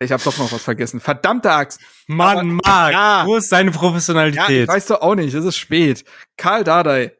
ich 0.00 0.12
habe 0.12 0.22
doch 0.22 0.36
noch 0.38 0.52
was 0.52 0.62
vergessen. 0.62 1.00
Verdammte 1.00 1.50
Axt. 1.52 1.80
Mann, 2.06 2.58
Marc, 2.64 2.92
Ja. 2.92 3.22
wo 3.26 3.36
ist 3.36 3.50
deine 3.52 3.70
Ja, 3.70 3.76
Professionalität? 3.76 4.68
weißt 4.68 4.90
du 4.90 5.02
auch 5.02 5.14
nicht. 5.14 5.34
Es 5.34 5.44
ist 5.44 5.56
spät. 5.56 6.04
Karl 6.36 6.64
Dardai, 6.64 7.12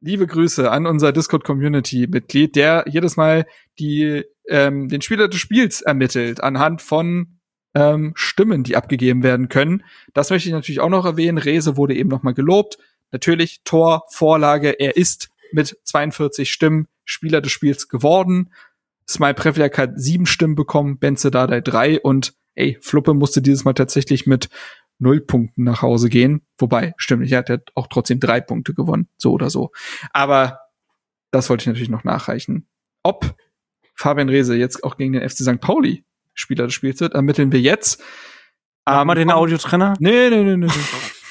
liebe 0.00 0.26
Grüße 0.26 0.70
an 0.70 0.86
unser 0.86 1.12
Discord-Community-Mitglied, 1.12 2.56
der 2.56 2.84
jedes 2.88 3.16
Mal 3.16 3.46
die 3.78 4.24
ähm, 4.48 4.88
den 4.88 5.02
Spieler 5.02 5.28
des 5.28 5.40
Spiels 5.40 5.80
ermittelt 5.82 6.40
anhand 6.42 6.80
von 6.80 7.38
ähm, 7.74 8.12
Stimmen, 8.14 8.62
die 8.62 8.76
abgegeben 8.76 9.22
werden 9.22 9.48
können. 9.48 9.82
Das 10.14 10.30
möchte 10.30 10.48
ich 10.48 10.52
natürlich 10.54 10.80
auch 10.80 10.88
noch 10.88 11.04
erwähnen. 11.04 11.38
Rese 11.38 11.76
wurde 11.76 11.94
eben 11.94 12.08
noch 12.08 12.22
mal 12.22 12.32
gelobt. 12.34 12.78
Natürlich 13.10 13.62
Tor, 13.64 14.04
Vorlage. 14.12 14.70
Er 14.70 14.96
ist 14.96 15.28
mit 15.52 15.76
42 15.84 16.52
Stimmen 16.52 16.86
Spieler 17.04 17.40
des 17.40 17.52
Spiels 17.52 17.88
geworden. 17.88 18.52
Smile 19.08 19.34
Prevliak 19.34 19.78
hat 19.78 19.92
sieben 19.96 20.26
Stimmen 20.26 20.54
bekommen, 20.54 20.98
Benze 20.98 21.30
Dardai 21.30 21.60
drei 21.60 22.00
und 22.00 22.34
ey, 22.54 22.78
Fluppe 22.80 23.14
musste 23.14 23.42
dieses 23.42 23.64
Mal 23.64 23.74
tatsächlich 23.74 24.26
mit 24.26 24.48
null 24.98 25.20
Punkten 25.20 25.64
nach 25.64 25.82
Hause 25.82 26.08
gehen. 26.08 26.42
Wobei, 26.58 26.94
stimmt 26.96 27.22
nicht, 27.22 27.32
er 27.32 27.38
hat 27.38 27.48
ja 27.48 27.58
auch 27.74 27.86
trotzdem 27.86 28.18
drei 28.18 28.40
Punkte 28.40 28.74
gewonnen, 28.74 29.08
so 29.16 29.32
oder 29.32 29.50
so. 29.50 29.70
Aber 30.12 30.60
das 31.30 31.50
wollte 31.50 31.62
ich 31.62 31.66
natürlich 31.66 31.90
noch 31.90 32.04
nachreichen. 32.04 32.68
Ob 33.02 33.36
Fabian 33.94 34.28
Rehse 34.28 34.56
jetzt 34.56 34.84
auch 34.84 34.96
gegen 34.96 35.12
den 35.12 35.28
FC 35.28 35.38
St. 35.38 35.60
Pauli 35.60 36.04
Spieler 36.34 36.64
des 36.64 36.74
Spiels 36.74 37.00
wird, 37.00 37.14
ermitteln 37.14 37.52
wir 37.52 37.60
jetzt. 37.60 38.02
Haben 38.86 39.08
wir 39.08 39.14
den 39.14 39.30
Audiotrenner? 39.30 39.94
Nee, 39.98 40.30
nee, 40.30 40.42
nee, 40.42 40.56
nee. 40.56 40.66
nee. 40.66 40.72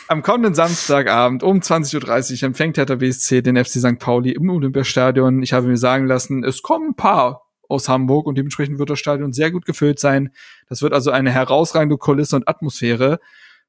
Am 0.08 0.22
kommenden 0.22 0.54
Samstagabend 0.54 1.42
um 1.42 1.60
20.30 1.60 2.42
Uhr 2.42 2.48
empfängt 2.48 2.78
Hertha 2.78 2.96
BSC 2.96 3.42
den 3.42 3.64
FC 3.64 3.80
St. 3.80 3.98
Pauli 3.98 4.32
im 4.32 4.50
Olympiastadion. 4.50 5.42
Ich 5.42 5.54
habe 5.54 5.68
mir 5.68 5.78
sagen 5.78 6.06
lassen, 6.06 6.44
es 6.44 6.62
kommen 6.62 6.90
ein 6.90 6.96
paar 6.96 7.45
aus 7.70 7.90
Hamburg 7.90 8.28
und 8.28 8.38
dementsprechend 8.38 8.80
wird 8.80 8.90
das 8.90 9.00
Stadion 9.00 9.34
sehr 9.34 9.52
gut 9.52 9.66
gefüllt 9.66 10.00
sein. 10.00 10.32
Das 10.68 10.82
wird 10.82 10.94
also 10.94 11.12
eine 11.12 11.32
herausragende 11.32 11.98
Kulisse 11.98 12.36
und 12.36 12.48
Atmosphäre. 12.48 13.20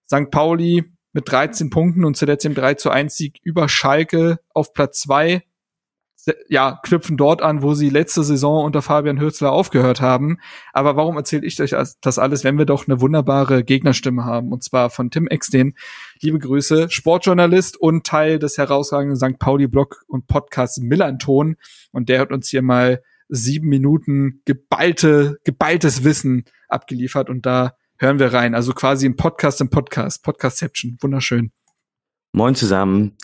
St. 0.07 0.31
Pauli 0.31 0.85
mit 1.13 1.31
13 1.31 1.71
Punkten 1.71 2.05
und 2.05 2.17
zuletzt 2.17 2.45
im 2.45 2.55
3 2.55 2.75
zu 2.75 2.91
1 2.91 3.17
Sieg 3.17 3.39
über 3.43 3.69
Schalke 3.69 4.39
auf 4.53 4.73
Platz 4.73 5.01
2 5.01 5.43
ja, 6.49 6.81
knüpfen 6.83 7.17
dort 7.17 7.43
an, 7.43 7.63
wo 7.63 7.75
sie 7.75 7.89
letzte 7.89 8.25
Saison 8.25 8.65
unter 8.65 8.83
Fabian 8.83 9.21
Hürzler 9.21 9.53
aufgehört 9.53 10.01
haben. 10.01 10.39
Aber 10.73 10.97
warum 10.97 11.17
erzähle 11.17 11.47
ich 11.47 11.61
euch 11.61 11.75
das 12.01 12.19
alles, 12.19 12.45
wenn 12.45 12.59
wir 12.59 12.67
doch 12.67 12.87
eine 12.87 13.01
wunderbare 13.01 13.65
Gegnerstimme 13.65 14.25
haben? 14.25 14.53
Und 14.53 14.65
zwar 14.65 14.91
von 14.91 15.11
Tim 15.11 15.29
Exten. 15.29 15.75
Liebe 16.21 16.39
Grüße, 16.39 16.91
Sportjournalist 16.91 17.77
und 17.77 18.07
Teil 18.07 18.39
des 18.39 18.59
herausragenden 18.59 19.17
St. 19.17 19.39
Pauli-Blog 19.39 20.05
und 20.09 20.27
Podcast 20.27 20.81
Millanton. 20.81 21.57
Und 21.93 22.09
der 22.09 22.21
hat 22.21 22.33
uns 22.33 22.49
hier 22.49 22.63
mal 22.63 23.03
sieben 23.29 23.69
Minuten 23.69 24.43
geballte, 24.45 25.39
geballtes 25.45 26.05
Wissen 26.05 26.45
abgeliefert. 26.69 27.31
Und 27.31 27.47
da 27.47 27.77
hören 27.99 28.19
wir 28.19 28.33
rein. 28.33 28.55
Also 28.55 28.73
quasi 28.73 29.07
ein 29.07 29.17
Podcast 29.17 29.61
im 29.61 29.71
Podcast. 29.71 30.23
Podcastception. 30.23 30.99
Wunderschön. 31.01 31.53
Moin 32.33 32.55
zusammen. 32.55 33.17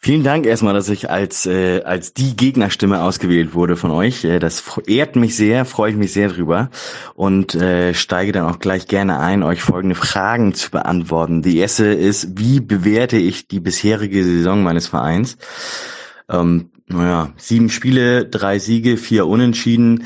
Vielen 0.00 0.22
Dank 0.22 0.46
erstmal, 0.46 0.74
dass 0.74 0.88
ich 0.90 1.10
als, 1.10 1.44
äh, 1.44 1.82
als 1.82 2.14
die 2.14 2.36
Gegnerstimme 2.36 3.02
ausgewählt 3.02 3.52
wurde 3.52 3.74
von 3.76 3.90
euch. 3.90 4.24
Äh, 4.24 4.38
das 4.38 4.62
ehrt 4.86 5.16
mich 5.16 5.34
sehr, 5.34 5.64
freue 5.64 5.90
ich 5.90 5.96
mich 5.96 6.12
sehr 6.12 6.28
drüber 6.28 6.70
und 7.14 7.56
äh, 7.56 7.94
steige 7.94 8.30
dann 8.30 8.44
auch 8.44 8.60
gleich 8.60 8.86
gerne 8.86 9.18
ein, 9.18 9.42
euch 9.42 9.60
folgende 9.60 9.96
Fragen 9.96 10.54
zu 10.54 10.70
beantworten. 10.70 11.42
Die 11.42 11.58
erste 11.58 11.86
ist, 11.86 12.38
wie 12.38 12.60
bewerte 12.60 13.16
ich 13.16 13.48
die 13.48 13.58
bisherige 13.58 14.22
Saison 14.22 14.62
meines 14.62 14.86
Vereins? 14.86 15.36
Ähm, 16.28 16.70
naja, 16.88 17.32
sieben 17.36 17.70
Spiele, 17.70 18.26
drei 18.26 18.58
Siege, 18.58 18.96
vier 18.96 19.26
Unentschieden. 19.26 20.04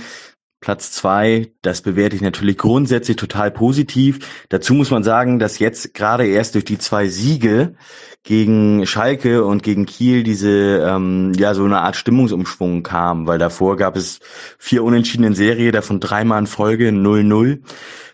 Platz 0.61 0.93
zwei, 0.93 1.53
das 1.63 1.83
bewerte 1.83 2.15
ich 2.15 2.23
natürlich 2.23 2.57
grundsätzlich 2.57 3.17
total 3.17 3.51
positiv. 3.51 4.45
Dazu 4.49 4.75
muss 4.75 4.93
man 4.93 5.03
sagen, 5.03 5.41
dass 5.41 5.59
jetzt 5.59 5.93
gerade 5.93 6.25
erst 6.25 6.55
durch 6.55 6.65
die 6.65 6.79
zwei 6.79 7.09
Siege 7.09 7.75
gegen 8.23 8.87
Schalke 8.87 9.45
und 9.45 9.65
gegen 9.65 9.87
Kiel 9.87 10.23
diese 10.23 10.87
ähm, 10.89 11.33
ja 11.37 11.55
so 11.55 11.65
eine 11.65 11.81
Art 11.81 11.97
Stimmungsumschwung 11.97 12.85
kam, 12.85 13.27
weil 13.27 13.41
davor 13.41 13.77
gab 13.77 13.97
es 13.97 14.21
vier 14.57 14.85
Unentschieden 14.85 15.25
in 15.25 15.35
Serie, 15.35 15.73
davon 15.73 15.99
dreimal 15.99 16.39
in 16.39 16.47
Folge 16.47 16.91
0-0. 16.91 17.63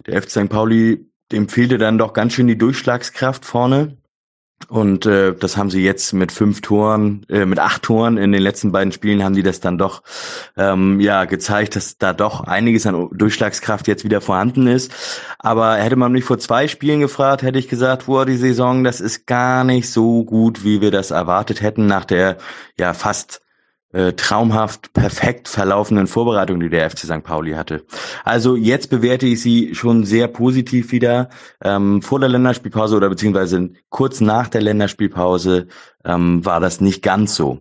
Der 0.07 0.23
FC 0.23 0.31
St. 0.31 0.49
Pauli 0.49 1.05
dem 1.31 1.51
fehlte 1.51 1.77
dann 1.77 1.99
doch 1.99 2.15
ganz 2.15 2.33
schön 2.33 2.47
die 2.47 2.57
Durchschlagskraft 2.57 3.45
vorne. 3.45 3.98
Und 4.67 5.07
äh, 5.07 5.35
das 5.35 5.57
haben 5.57 5.71
sie 5.71 5.83
jetzt 5.83 6.13
mit 6.13 6.33
fünf 6.33 6.61
Toren, 6.61 7.25
äh, 7.29 7.47
mit 7.47 7.59
acht 7.59 7.83
Toren 7.85 8.19
in 8.19 8.33
den 8.33 8.43
letzten 8.43 8.73
beiden 8.73 8.93
Spielen 8.93 9.23
haben 9.23 9.35
die 9.35 9.43
das 9.43 9.61
dann 9.61 9.79
doch 9.79 10.03
ähm, 10.57 11.01
ja 11.01 11.25
gezeigt, 11.25 11.77
dass 11.77 11.97
da 11.97 12.13
doch 12.13 12.43
einiges 12.43 12.85
an 12.85 13.09
Durchschlagskraft 13.13 13.87
jetzt 13.89 14.05
wieder 14.05 14.21
vorhanden 14.21 14.67
ist. 14.67 14.93
Aber 15.39 15.77
hätte 15.77 15.97
man 15.97 16.13
mich 16.13 16.25
vor 16.25 16.39
zwei 16.39 16.69
Spielen 16.69 17.01
gefragt, 17.01 17.43
hätte 17.43 17.59
ich 17.59 17.69
gesagt, 17.69 18.07
boah, 18.07 18.27
die 18.27 18.37
Saison, 18.37 18.85
das 18.85 19.01
ist 19.01 19.27
gar 19.27 19.65
nicht 19.65 19.91
so 19.91 20.25
gut, 20.25 20.65
wie 20.65 20.81
wir 20.81 20.91
das 20.91 21.13
erwartet 21.13 21.63
hätten 21.63 21.87
nach 21.87 22.05
der 22.05 22.37
ja 22.77 22.93
fast 22.95 23.41
äh, 23.93 24.13
traumhaft 24.13 24.93
perfekt 24.93 25.49
verlaufenden 25.49 26.07
Vorbereitung, 26.07 26.61
die 26.61 26.69
der 26.69 26.91
FC 26.91 27.01
St. 27.01 27.23
Pauli 27.23 27.53
hatte. 27.53 27.85
Also 28.25 28.57
jetzt 28.57 28.91
bewerte 28.91 29.27
ich 29.27 29.41
sie 29.41 29.75
schon 29.75 30.05
sehr 30.05 30.29
positiv 30.29 30.93
wieder. 30.93 31.31
Ähm, 31.63 32.03
vor 32.03 32.21
der 32.21 32.29
Länderspielpause 32.29 32.97
oder 32.97 33.09
beziehungsweise 33.09 33.71
kurz 33.89 34.21
nach 34.21 34.49
der 34.49 34.63
Länderspielpause 34.63 35.69
ähm, 36.05 36.45
war 36.45 36.61
das 36.61 36.81
nicht 36.81 37.03
ganz 37.03 37.35
so. 37.35 37.61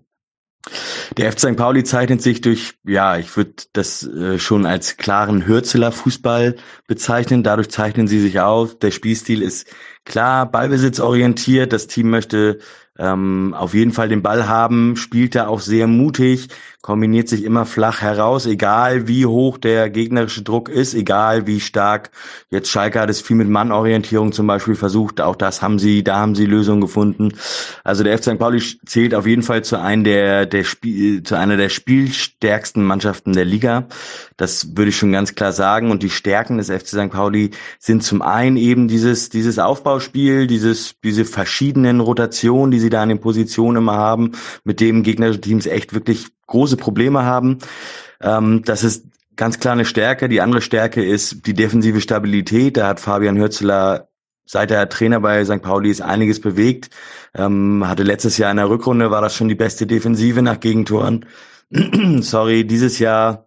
Der 1.15 1.31
FC 1.31 1.39
St. 1.39 1.55
Pauli 1.55 1.83
zeichnet 1.83 2.21
sich 2.21 2.41
durch, 2.41 2.75
ja, 2.83 3.17
ich 3.17 3.35
würde 3.37 3.53
das 3.73 4.05
äh, 4.05 4.37
schon 4.37 4.65
als 4.65 4.97
klaren 4.97 5.47
Hürzeler 5.47 5.91
Fußball 5.91 6.57
bezeichnen. 6.87 7.43
Dadurch 7.43 7.69
zeichnen 7.69 8.07
sie 8.07 8.19
sich 8.19 8.39
auf. 8.39 8.77
Der 8.77 8.91
Spielstil 8.91 9.41
ist 9.41 9.67
klar 10.03 10.49
ballbesitzorientiert. 10.51 11.71
Das 11.71 11.87
Team 11.87 12.09
möchte 12.09 12.59
ähm, 12.99 13.53
auf 13.53 13.73
jeden 13.73 13.91
Fall 13.91 14.09
den 14.09 14.21
Ball 14.21 14.47
haben, 14.47 14.95
spielt 14.95 15.35
da 15.35 15.47
auch 15.47 15.59
sehr 15.59 15.87
mutig, 15.87 16.49
kombiniert 16.87 17.27
sich 17.27 17.43
immer 17.43 17.65
flach 17.65 17.99
heraus, 17.99 18.45
egal 18.45 19.09
wie 19.09 19.25
hoch 19.25 19.57
der 19.57 19.89
gegnerische 19.89 20.41
Druck 20.41 20.69
ist, 20.69 20.93
egal 20.93 21.45
wie 21.45 21.59
stark 21.59 22.11
jetzt 22.49 22.69
Schalke 22.69 23.01
hat 23.01 23.09
es 23.09 23.19
viel 23.19 23.35
mit 23.35 23.49
Mannorientierung 23.49 24.31
zum 24.31 24.47
Beispiel 24.47 24.75
versucht, 24.75 25.19
auch 25.19 25.35
das 25.35 25.61
haben 25.61 25.79
sie, 25.79 26.01
da 26.01 26.15
haben 26.15 26.33
sie 26.33 26.45
Lösungen 26.45 26.79
gefunden. 26.79 27.33
Also 27.83 28.05
der 28.05 28.17
FC 28.17 28.23
St. 28.23 28.39
Pauli 28.39 28.63
zählt 28.85 29.15
auf 29.15 29.27
jeden 29.27 29.43
Fall 29.43 29.65
zu 29.65 29.77
einem 29.77 30.05
der, 30.05 30.45
der 30.45 30.63
Spiel, 30.63 31.23
zu 31.23 31.35
einer 31.35 31.57
der 31.57 31.67
spielstärksten 31.67 32.85
Mannschaften 32.85 33.33
der 33.33 33.43
Liga. 33.43 33.89
Das 34.37 34.77
würde 34.77 34.87
ich 34.87 34.97
schon 34.97 35.11
ganz 35.11 35.35
klar 35.35 35.51
sagen. 35.51 35.91
Und 35.91 36.03
die 36.03 36.09
Stärken 36.09 36.57
des 36.57 36.69
FC 36.69 36.87
St. 36.87 37.09
Pauli 37.09 37.51
sind 37.79 38.01
zum 38.01 38.21
einen 38.21 38.55
eben 38.55 38.87
dieses, 38.87 39.27
dieses 39.27 39.59
Aufbauspiel, 39.59 40.47
dieses, 40.47 40.95
diese 41.03 41.25
verschiedenen 41.25 41.99
Rotationen, 41.99 42.71
die 42.71 42.79
sie 42.79 42.89
da 42.89 43.03
in 43.03 43.09
den 43.09 43.19
Positionen 43.19 43.75
immer 43.75 43.97
haben, 43.97 44.31
mit 44.63 44.79
dem 44.79 45.03
gegnerische 45.03 45.41
Teams 45.41 45.65
echt 45.65 45.93
wirklich 45.93 46.27
große 46.47 46.77
Probleme 46.77 47.23
haben. 47.23 47.59
Ähm, 48.21 48.63
das 48.65 48.83
ist 48.83 49.05
ganz 49.35 49.59
klar 49.59 49.73
eine 49.73 49.85
Stärke. 49.85 50.27
Die 50.29 50.41
andere 50.41 50.61
Stärke 50.61 51.03
ist 51.03 51.45
die 51.45 51.53
defensive 51.53 52.01
Stabilität. 52.01 52.77
Da 52.77 52.87
hat 52.87 52.99
Fabian 52.99 53.37
Hürzeler 53.37 54.09
seit 54.47 54.71
er 54.71 54.89
Trainer 54.89 55.19
bei 55.19 55.43
St. 55.45 55.61
Pauli 55.61 55.91
ist 55.91 56.01
einiges 56.01 56.41
bewegt. 56.41 56.89
Ähm, 57.35 57.83
hatte 57.87 58.03
letztes 58.03 58.37
Jahr 58.37 58.49
in 58.51 58.57
der 58.57 58.69
Rückrunde 58.69 59.11
war 59.11 59.21
das 59.21 59.35
schon 59.35 59.49
die 59.49 59.55
beste 59.55 59.85
Defensive 59.85 60.41
nach 60.41 60.59
Gegentoren. 60.59 61.25
Sorry, 62.21 62.65
dieses 62.65 62.97
Jahr 62.97 63.46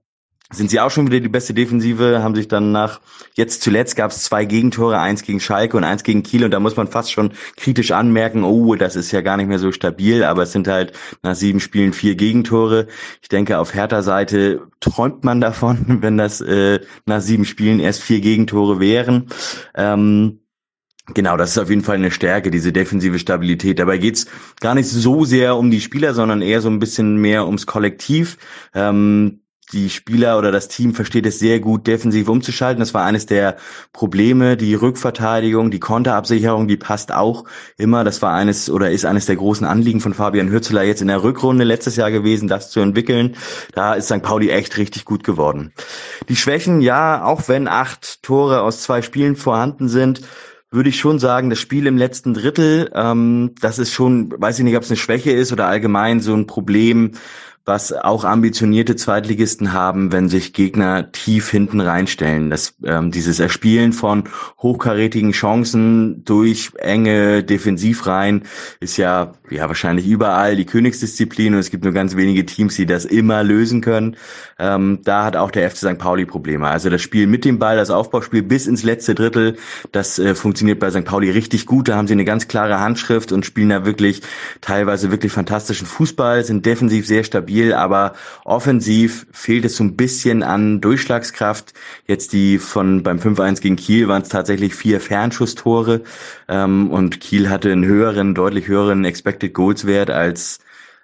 sind 0.53 0.71
sie 0.71 0.81
auch 0.81 0.91
schon 0.91 1.07
wieder 1.07 1.21
die 1.21 1.29
beste 1.29 1.55
Defensive, 1.55 2.23
haben 2.23 2.35
sich 2.35 2.49
dann 2.49 2.73
nach, 2.73 3.01
jetzt 3.35 3.63
zuletzt 3.63 3.97
gab 3.97 4.11
es 4.11 4.25
zwei 4.25 4.45
Gegentore, 4.45 4.99
eins 4.99 5.23
gegen 5.23 5.41
Schalke 5.41 5.77
und 5.77 5.85
eins 5.85 6.03
gegen 6.03 6.23
Kiel 6.23 6.45
und 6.45 6.51
da 6.51 6.61
muss 6.61 6.77
man 6.77 6.89
fast 6.89 7.13
schon 7.13 7.33
kritisch 7.57 7.93
anmerken, 7.93 8.43
oh, 8.43 8.75
das 8.75 8.97
ist 8.97 9.13
ja 9.13 9.21
gar 9.21 9.37
nicht 9.37 9.47
mehr 9.49 9.61
so 9.61 9.71
stabil, 9.71 10.25
aber 10.25 10.43
es 10.43 10.53
sind 10.53 10.67
halt 10.67 10.93
nach 11.23 11.37
sieben 11.37 11.61
Spielen 11.61 11.93
vier 11.93 12.17
Gegentore. 12.17 12.89
Ich 13.23 13.29
denke, 13.29 13.59
auf 13.59 13.75
härter 13.75 14.03
Seite 14.03 14.63
träumt 14.81 15.25
man 15.25 15.41
davon, 15.41 15.79
wenn 16.03 16.17
das 16.17 16.41
äh, 16.41 16.81
nach 17.07 17.21
sieben 17.21 17.45
Spielen 17.45 17.79
erst 17.79 18.03
vier 18.03 18.21
Gegentore 18.21 18.81
wären. 18.81 19.27
Ähm, 19.75 20.41
Genau, 21.15 21.37
das 21.37 21.51
ist 21.51 21.59
auf 21.59 21.71
jeden 21.71 21.83
Fall 21.83 21.97
eine 21.97 22.13
Stärke, 22.13 22.53
diese 22.53 22.73
defensive 22.73 23.19
Stabilität. 23.19 23.81
Dabei 23.81 23.99
geht's 23.99 24.27
gar 24.61 24.77
nicht 24.77 24.89
so 24.89 25.25
sehr 25.25 25.57
um 25.57 25.71
die 25.71 25.81
Spieler, 25.81 26.15
sondern 26.15 26.41
eher 26.41 26.61
so 26.61 26.69
ein 26.69 26.79
bisschen 26.79 27.17
mehr 27.17 27.47
ums 27.47 27.67
Kollektiv. 27.67 28.39
Ähm, 28.75 29.40
die 29.73 29.91
Spieler 29.91 30.39
oder 30.39 30.53
das 30.53 30.69
Team 30.69 30.95
versteht 30.95 31.27
es 31.27 31.39
sehr 31.39 31.61
gut, 31.61 31.87
defensiv 31.87 32.29
umzuschalten. 32.29 32.81
Das 32.81 32.95
war 32.95 33.05
eines 33.05 33.27
der 33.27 33.57
Probleme. 33.93 34.57
Die 34.57 34.75
Rückverteidigung, 34.75 35.71
die 35.71 35.81
Konterabsicherung, 35.81 36.69
die 36.69 36.77
passt 36.77 37.13
auch 37.13 37.45
immer. 37.77 38.05
Das 38.05 38.23
war 38.23 38.35
eines 38.35 38.71
oder 38.71 38.91
ist 38.91 39.05
eines 39.05 39.27
der 39.27 39.37
großen 39.37 39.67
Anliegen 39.67 40.01
von 40.01 40.15
Fabian 40.15 40.51
Hürzeler 40.51 40.83
jetzt 40.83 41.03
in 41.03 41.09
der 41.09 41.23
Rückrunde 41.23 41.65
letztes 41.65 41.97
Jahr 41.97 42.11
gewesen, 42.11 42.49
das 42.49 42.71
zu 42.71 42.81
entwickeln. 42.81 43.37
Da 43.75 43.95
ist 43.95 44.07
St. 44.07 44.23
Pauli 44.23 44.51
echt 44.51 44.77
richtig 44.79 45.05
gut 45.05 45.25
geworden. 45.25 45.73
Die 46.29 46.37
Schwächen, 46.37 46.81
ja, 46.81 47.25
auch 47.25 47.49
wenn 47.49 47.69
acht 47.69 48.23
Tore 48.23 48.63
aus 48.63 48.83
zwei 48.83 49.03
Spielen 49.03 49.37
vorhanden 49.37 49.89
sind, 49.89 50.23
würde 50.71 50.89
ich 50.89 51.01
schon 51.01 51.19
sagen, 51.19 51.51
das 51.51 51.59
Spiel 51.59 51.87
im 51.87 51.97
letzten 51.97 52.33
Drittel, 52.33 52.91
ähm, 52.95 53.55
das 53.61 53.79
ist 53.79 53.93
schon, 53.93 54.33
weiß 54.41 54.59
ich 54.59 54.65
nicht, 54.65 54.77
ob 54.77 54.85
es 54.85 54.91
eine 54.91 54.97
Schwäche 54.97 55.33
ist 55.33 55.53
oder 55.53 55.67
allgemein 55.67 56.21
so 56.21 56.33
ein 56.33 56.47
Problem, 56.47 57.13
was 57.65 57.93
auch 57.93 58.25
ambitionierte 58.25 58.97
Zweitligisten 58.97 59.73
haben, 59.73 60.13
wenn 60.13 60.29
sich 60.29 60.53
Gegner 60.53 61.13
tief 61.13 61.51
hinten 61.51 61.81
reinstellen. 61.81 62.51
Das, 62.51 62.75
ähm, 62.85 63.11
dieses 63.11 63.39
Erspielen 63.39 63.93
von 63.93 64.25
hochkarätigen 64.59 65.33
Chancen 65.33 66.25
durch 66.25 66.73
enge 66.79 67.45
Defensivreihen 67.45 68.45
ist 68.81 68.97
ja, 68.97 69.33
ja 69.51 69.67
wahrscheinlich 69.69 70.07
überall 70.07 70.57
die 70.57 70.67
Königsdisziplin 70.67 71.55
und 71.55 71.61
es 71.61 71.71
gibt 71.71 71.85
nur 71.85 71.93
ganz 71.93 72.17
wenige 72.17 72.47
Teams, 72.47 72.77
die 72.77 72.87
das 72.87 73.05
immer 73.05 73.43
lösen 73.43 73.81
können. 73.81 74.17
Ähm, 74.59 75.01
da 75.05 75.25
hat 75.25 75.37
auch 75.37 75.51
der 75.51 75.69
FC 75.71 75.79
St. 75.79 75.99
Pauli 75.99 76.27
Probleme. 76.27 76.69
Also 76.69 76.91
das 76.91 77.03
Spiel 77.03 77.27
mit 77.27 77.45
dem 77.45 77.59
Ball, 77.59 77.77
das 77.77 77.91
Aufbauspiel 77.91 78.43
bis 78.43 78.67
ins 78.67 78.83
letzte 78.83 79.15
Drittel, 79.15 79.57
das 79.91 80.19
äh, 80.19 80.35
funktioniert 80.35 80.79
bei 80.79 80.91
St. 80.91 81.05
Pauli 81.05 81.31
richtig 81.31 81.67
gut. 81.67 81.89
Da 81.89 81.97
haben 81.97 82.07
sie 82.07 82.13
eine 82.13 82.25
ganz 82.25 82.47
klare 82.47 82.79
Handschrift 82.79 83.33
und 83.33 83.45
spielen 83.45 83.71
da 83.71 83.85
wirklich 83.85 84.23
teilweise 84.61 85.11
wirklich 85.11 85.33
fantastischen 85.33 85.87
Fußball, 85.87 86.45
sind 86.45 86.65
defensiv 86.67 87.07
sehr 87.07 87.25
stabil 87.25 87.75
aber 87.81 88.13
offensiv 88.45 89.27
fehlt 89.33 89.65
es 89.65 89.77
so 89.77 89.85
ein 89.85 89.97
bisschen 89.97 90.43
an 90.43 90.81
Durchschlagskraft. 90.81 91.73
Jetzt 92.07 92.33
die 92.33 92.59
von 92.59 93.03
beim 93.03 93.19
5-1 93.19 93.61
gegen 93.61 93.77
Kiel 93.77 94.09
waren 94.09 94.23
es 94.23 94.29
tatsächlich 94.29 94.75
vier 94.75 95.01
Fernschusstore 95.01 96.03
ähm, 96.49 96.91
und 96.91 97.21
Kiel 97.21 97.49
hatte 97.49 97.73
einen 97.73 97.87
höheren, 97.87 98.35
deutlich 98.35 98.69
höheren 98.69 99.05
Expected 99.05 99.40
Goals 99.49 99.87
Wert 99.87 100.11
als 100.11 100.59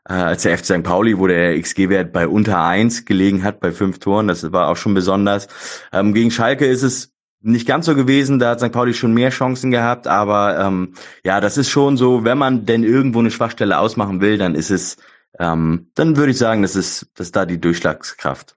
äh, 0.09 0.13
als 0.13 0.43
der 0.43 0.57
FC 0.59 0.67
St. 0.67 0.83
Pauli, 0.83 1.19
wo 1.19 1.27
der 1.27 1.61
XG-Wert 1.61 2.13
bei 2.13 2.29
unter 2.29 2.63
eins 2.63 3.05
gelegen 3.05 3.43
hat, 3.43 3.61
bei 3.61 3.73
fünf 3.73 3.99
Toren. 3.99 4.29
Das 4.29 4.53
war 4.53 4.69
auch 4.69 4.77
schon 4.77 4.95
besonders. 4.95 5.49
Ähm, 5.93 6.15
gegen 6.15 6.31
Schalke 6.31 6.67
ist 6.67 6.83
es 6.83 7.13
nicht 7.41 7.67
ganz 7.67 7.87
so 7.87 7.95
gewesen, 7.95 8.39
da 8.39 8.51
hat 8.51 8.61
St. 8.61 8.73
Pauli 8.73 8.95
schon 8.95 9.15
mehr 9.15 9.31
Chancen 9.31 9.71
gehabt, 9.71 10.09
aber 10.09 10.59
ähm, 10.59 10.95
ja, 11.25 11.41
das 11.41 11.57
ist 11.57 11.71
schon 11.71 11.97
so, 11.97 12.25
wenn 12.25 12.39
man 12.39 12.67
denn 12.67 12.83
irgendwo 12.83 13.21
eine 13.21 13.31
Schwachstelle 13.31 13.79
ausmachen 13.79 14.21
will, 14.21 14.37
dann 14.37 14.55
ist 14.55 14.71
es, 14.71 14.97
ähm, 15.39 15.91
dann 15.95 16.17
würde 16.17 16.33
ich 16.33 16.39
sagen, 16.39 16.63
das 16.63 16.75
ist, 16.75 17.07
das 17.15 17.29
ist 17.29 17.37
da 17.37 17.47
die 17.47 17.61
Durchschlagskraft. 17.61 18.57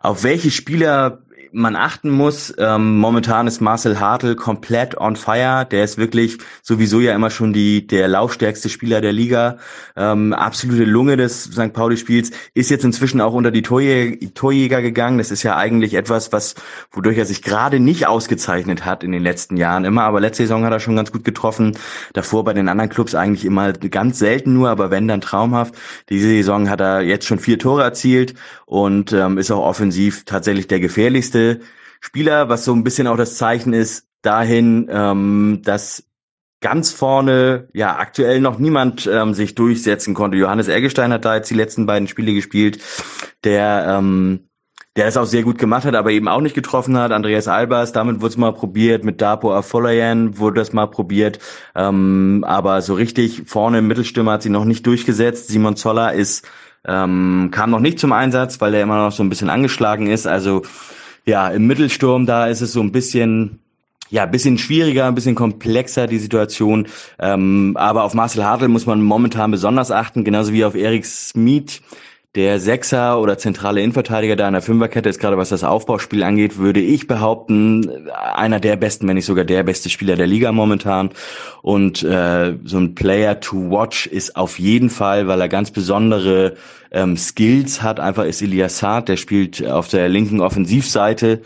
Auf 0.00 0.24
welche 0.24 0.50
Spieler 0.50 1.22
man 1.56 1.74
achten 1.74 2.10
muss, 2.10 2.52
ähm, 2.58 2.98
momentan 2.98 3.46
ist 3.46 3.62
Marcel 3.62 3.98
Hartl 3.98 4.36
komplett 4.36 4.98
on 4.98 5.16
fire. 5.16 5.64
Der 5.64 5.84
ist 5.84 5.96
wirklich 5.96 6.36
sowieso 6.62 7.00
ja 7.00 7.14
immer 7.14 7.30
schon 7.30 7.54
die 7.54 7.86
der 7.86 8.08
laufstärkste 8.08 8.68
Spieler 8.68 9.00
der 9.00 9.12
Liga. 9.12 9.56
Ähm, 9.96 10.34
absolute 10.34 10.84
Lunge 10.84 11.16
des 11.16 11.44
St. 11.44 11.72
Pauli-Spiels. 11.72 12.30
Ist 12.52 12.70
jetzt 12.70 12.84
inzwischen 12.84 13.22
auch 13.22 13.32
unter 13.32 13.50
die 13.50 13.62
Torjäger, 13.62 14.34
Torjäger 14.34 14.82
gegangen. 14.82 15.16
Das 15.16 15.30
ist 15.30 15.44
ja 15.44 15.56
eigentlich 15.56 15.94
etwas, 15.94 16.30
was 16.30 16.56
wodurch 16.92 17.16
er 17.16 17.24
sich 17.24 17.40
gerade 17.40 17.80
nicht 17.80 18.06
ausgezeichnet 18.06 18.84
hat 18.84 19.02
in 19.02 19.12
den 19.12 19.22
letzten 19.22 19.56
Jahren 19.56 19.86
immer. 19.86 20.02
Aber 20.02 20.20
letzte 20.20 20.42
Saison 20.42 20.62
hat 20.66 20.72
er 20.72 20.80
schon 20.80 20.96
ganz 20.96 21.10
gut 21.10 21.24
getroffen. 21.24 21.78
Davor 22.12 22.44
bei 22.44 22.52
den 22.52 22.68
anderen 22.68 22.90
Clubs 22.90 23.14
eigentlich 23.14 23.46
immer 23.46 23.72
ganz 23.72 24.18
selten 24.18 24.52
nur, 24.52 24.68
aber 24.68 24.90
wenn 24.90 25.08
dann 25.08 25.22
traumhaft. 25.22 25.74
Diese 26.10 26.28
Saison 26.28 26.68
hat 26.68 26.82
er 26.82 27.00
jetzt 27.00 27.24
schon 27.24 27.38
vier 27.38 27.58
Tore 27.58 27.82
erzielt 27.82 28.34
und 28.66 29.12
ähm, 29.12 29.38
ist 29.38 29.50
auch 29.50 29.64
offensiv 29.64 30.24
tatsächlich 30.24 30.66
der 30.66 30.80
gefährlichste 30.80 31.60
Spieler, 32.00 32.50
was 32.50 32.64
so 32.64 32.74
ein 32.74 32.84
bisschen 32.84 33.06
auch 33.06 33.16
das 33.16 33.36
Zeichen 33.36 33.72
ist 33.72 34.06
dahin, 34.20 34.88
ähm, 34.90 35.62
dass 35.64 36.04
ganz 36.60 36.92
vorne 36.92 37.68
ja 37.72 37.96
aktuell 37.96 38.40
noch 38.40 38.58
niemand 38.58 39.06
ähm, 39.06 39.34
sich 39.34 39.54
durchsetzen 39.54 40.14
konnte. 40.14 40.36
Johannes 40.36 40.68
Eggestein 40.68 41.12
hat 41.12 41.24
da 41.24 41.36
jetzt 41.36 41.50
die 41.50 41.54
letzten 41.54 41.86
beiden 41.86 42.08
Spiele 42.08 42.34
gespielt, 42.34 42.82
der 43.44 43.86
ähm, 43.88 44.46
der 44.96 45.06
es 45.06 45.16
auch 45.16 45.26
sehr 45.26 45.42
gut 45.42 45.58
gemacht 45.58 45.84
hat, 45.84 45.94
aber 45.94 46.10
eben 46.10 46.26
auch 46.26 46.40
nicht 46.40 46.54
getroffen 46.54 46.96
hat. 46.96 47.12
Andreas 47.12 47.48
Albers, 47.48 47.92
damit 47.92 48.20
wurde 48.20 48.30
es 48.30 48.36
mal 48.38 48.52
probiert, 48.52 49.04
mit 49.04 49.20
Dapo 49.20 49.54
Afolayan 49.54 50.38
wurde 50.38 50.60
das 50.60 50.72
mal 50.72 50.86
probiert, 50.86 51.38
ähm, 51.74 52.44
aber 52.46 52.80
so 52.80 52.94
richtig 52.94 53.42
vorne 53.46 53.78
im 53.78 53.88
Mittelstürmer 53.88 54.32
hat 54.32 54.42
sie 54.42 54.48
noch 54.48 54.64
nicht 54.64 54.86
durchgesetzt. 54.86 55.48
Simon 55.48 55.76
Zoller 55.76 56.14
ist 56.14 56.48
ähm, 56.86 57.48
kam 57.52 57.70
noch 57.70 57.80
nicht 57.80 57.98
zum 57.98 58.12
Einsatz, 58.12 58.60
weil 58.60 58.74
er 58.74 58.82
immer 58.82 58.96
noch 58.96 59.12
so 59.12 59.22
ein 59.22 59.28
bisschen 59.28 59.50
angeschlagen 59.50 60.06
ist. 60.06 60.26
Also 60.26 60.62
ja, 61.24 61.48
im 61.48 61.66
Mittelsturm 61.66 62.26
da 62.26 62.46
ist 62.46 62.60
es 62.60 62.72
so 62.72 62.80
ein 62.80 62.92
bisschen 62.92 63.60
ja, 64.08 64.26
bisschen 64.26 64.58
schwieriger, 64.58 65.06
ein 65.06 65.14
bisschen 65.14 65.34
komplexer 65.34 66.06
die 66.06 66.18
Situation. 66.18 66.86
Ähm, 67.18 67.76
aber 67.76 68.04
auf 68.04 68.14
Marcel 68.14 68.44
Hartl 68.44 68.68
muss 68.68 68.86
man 68.86 69.02
momentan 69.02 69.50
besonders 69.50 69.90
achten, 69.90 70.24
genauso 70.24 70.52
wie 70.52 70.64
auf 70.64 70.74
Erik 70.74 71.04
Smith. 71.04 71.82
Der 72.36 72.60
Sechser 72.60 73.18
oder 73.18 73.38
zentrale 73.38 73.80
Innenverteidiger 73.80 74.36
da 74.36 74.46
in 74.46 74.52
der 74.52 74.60
Fünferkette 74.60 75.08
ist 75.08 75.18
gerade 75.18 75.38
was 75.38 75.48
das 75.48 75.64
Aufbauspiel 75.64 76.22
angeht, 76.22 76.58
würde 76.58 76.80
ich 76.80 77.06
behaupten, 77.06 78.10
einer 78.10 78.60
der 78.60 78.76
besten, 78.76 79.08
wenn 79.08 79.14
nicht 79.14 79.24
sogar 79.24 79.46
der 79.46 79.62
beste 79.62 79.88
Spieler 79.88 80.16
der 80.16 80.26
Liga 80.26 80.52
momentan. 80.52 81.10
Und 81.62 82.02
äh, 82.02 82.54
so 82.62 82.76
ein 82.76 82.94
Player 82.94 83.40
to 83.40 83.70
watch 83.70 84.06
ist 84.06 84.36
auf 84.36 84.58
jeden 84.58 84.90
Fall, 84.90 85.26
weil 85.28 85.40
er 85.40 85.48
ganz 85.48 85.70
besondere 85.70 86.56
ähm, 86.90 87.16
Skills 87.16 87.80
hat, 87.82 88.00
einfach 88.00 88.24
ist 88.24 88.42
Elias 88.42 88.78
Saad, 88.78 89.08
der 89.08 89.16
spielt 89.16 89.66
auf 89.66 89.88
der 89.88 90.10
linken 90.10 90.42
Offensivseite 90.42 91.40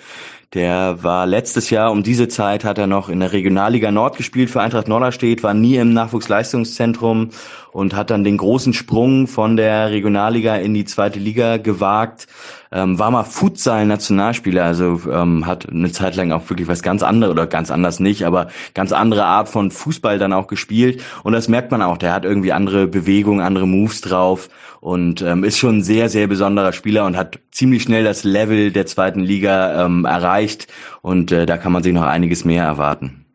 der 0.54 1.04
war 1.04 1.26
letztes 1.26 1.70
Jahr 1.70 1.92
um 1.92 2.02
diese 2.02 2.26
Zeit 2.26 2.64
hat 2.64 2.78
er 2.78 2.88
noch 2.88 3.08
in 3.08 3.20
der 3.20 3.32
Regionalliga 3.32 3.92
Nord 3.92 4.16
gespielt 4.16 4.50
für 4.50 4.60
Eintracht 4.60 4.88
Norderstedt, 4.88 5.44
war 5.44 5.54
nie 5.54 5.76
im 5.76 5.92
Nachwuchsleistungszentrum 5.92 7.30
und 7.70 7.94
hat 7.94 8.10
dann 8.10 8.24
den 8.24 8.36
großen 8.36 8.72
Sprung 8.72 9.28
von 9.28 9.56
der 9.56 9.90
Regionalliga 9.90 10.56
in 10.56 10.74
die 10.74 10.84
zweite 10.84 11.20
Liga 11.20 11.58
gewagt. 11.58 12.26
Ähm, 12.72 12.98
war 13.00 13.10
mal 13.10 13.24
Futsal-Nationalspieler, 13.24 14.64
also 14.64 15.00
ähm, 15.10 15.44
hat 15.46 15.68
eine 15.68 15.90
Zeit 15.90 16.14
lang 16.14 16.30
auch 16.30 16.48
wirklich 16.48 16.68
was 16.68 16.82
ganz 16.82 17.02
anderes 17.02 17.32
oder 17.32 17.48
ganz 17.48 17.70
anders 17.72 17.98
nicht, 17.98 18.24
aber 18.24 18.48
ganz 18.74 18.92
andere 18.92 19.24
Art 19.24 19.48
von 19.48 19.72
Fußball 19.72 20.18
dann 20.18 20.32
auch 20.32 20.46
gespielt. 20.46 21.02
Und 21.24 21.32
das 21.32 21.48
merkt 21.48 21.72
man 21.72 21.82
auch, 21.82 21.98
der 21.98 22.12
hat 22.12 22.24
irgendwie 22.24 22.52
andere 22.52 22.86
Bewegungen, 22.86 23.40
andere 23.40 23.66
Moves 23.66 24.02
drauf 24.02 24.48
und 24.80 25.20
ähm, 25.20 25.42
ist 25.42 25.58
schon 25.58 25.78
ein 25.78 25.82
sehr, 25.82 26.08
sehr 26.08 26.28
besonderer 26.28 26.72
Spieler 26.72 27.06
und 27.06 27.16
hat 27.16 27.40
ziemlich 27.50 27.82
schnell 27.82 28.04
das 28.04 28.22
Level 28.22 28.70
der 28.70 28.86
zweiten 28.86 29.20
Liga 29.20 29.84
ähm, 29.84 30.04
erreicht 30.04 30.68
und 31.02 31.32
äh, 31.32 31.46
da 31.46 31.58
kann 31.58 31.72
man 31.72 31.82
sich 31.82 31.92
noch 31.92 32.04
einiges 32.04 32.44
mehr 32.44 32.64
erwarten. 32.64 33.26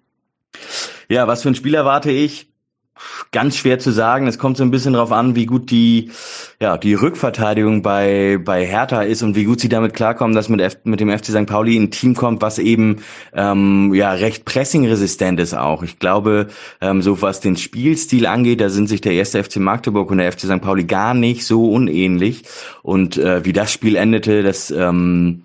Ja, 1.09 1.27
was 1.27 1.43
für 1.43 1.49
ein 1.49 1.55
Spiel 1.55 1.75
erwarte 1.75 2.09
ich? 2.09 2.54
Ganz 3.31 3.57
schwer 3.57 3.77
zu 3.77 3.91
sagen. 3.91 4.27
Es 4.27 4.39
kommt 4.39 4.55
so 4.57 4.63
ein 4.63 4.71
bisschen 4.71 4.93
darauf 4.93 5.11
an, 5.11 5.35
wie 5.35 5.45
gut 5.45 5.69
die, 5.69 6.11
ja, 6.61 6.77
die 6.77 6.93
Rückverteidigung 6.93 7.81
bei, 7.81 8.39
bei 8.43 8.65
Hertha 8.65 9.01
ist 9.01 9.21
und 9.21 9.35
wie 9.35 9.43
gut 9.43 9.59
sie 9.59 9.67
damit 9.67 9.93
klarkommen, 9.93 10.35
dass 10.35 10.47
mit, 10.47 10.61
F 10.61 10.77
mit 10.85 11.01
dem 11.01 11.09
FC 11.09 11.25
St. 11.25 11.45
Pauli 11.45 11.77
ein 11.77 11.91
Team 11.91 12.15
kommt, 12.15 12.41
was 12.41 12.57
eben 12.57 13.03
ähm, 13.33 13.93
ja 13.93 14.11
recht 14.11 14.45
pressingresistent 14.45 15.39
ist 15.41 15.53
auch. 15.53 15.83
Ich 15.83 15.99
glaube, 15.99 16.47
ähm, 16.79 17.01
so 17.01 17.21
was 17.21 17.41
den 17.41 17.57
Spielstil 17.57 18.25
angeht, 18.25 18.61
da 18.61 18.69
sind 18.69 18.87
sich 18.87 19.01
der 19.01 19.13
erste 19.13 19.43
FC 19.43 19.57
Magdeburg 19.57 20.09
und 20.11 20.19
der 20.19 20.31
FC 20.31 20.41
St. 20.41 20.61
Pauli 20.61 20.85
gar 20.85 21.13
nicht 21.13 21.45
so 21.45 21.69
unähnlich. 21.69 22.43
Und 22.81 23.17
äh, 23.17 23.43
wie 23.43 23.53
das 23.53 23.71
Spiel 23.71 23.97
endete, 23.97 24.41
das 24.41 24.71
ähm, 24.71 25.43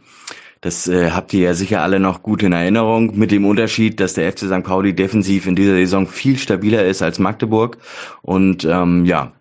das 0.61 0.89
äh, 0.89 1.11
habt 1.11 1.33
ihr 1.33 1.41
ja 1.41 1.55
sicher 1.55 1.83
alle 1.83 2.01
noch 2.01 2.23
gut 2.23 2.43
in 2.43 2.53
Erinnerung, 2.53 3.19
mit 3.19 3.31
dem 3.31 3.47
Unterschied, 3.47 3.99
dass 3.99 4.15
der 4.15 4.31
FC 4.31 4.41
St. 4.41 4.63
Pauli 4.63 4.95
defensiv 4.95 5.47
in 5.47 5.57
dieser 5.57 5.73
Saison 5.73 6.07
viel 6.07 6.37
stabiler 6.37 6.85
ist 6.85 7.01
als 7.01 7.19
Magdeburg. 7.19 7.79
Und 8.21 8.67
ähm, 8.67 9.07
ja, 9.07 9.33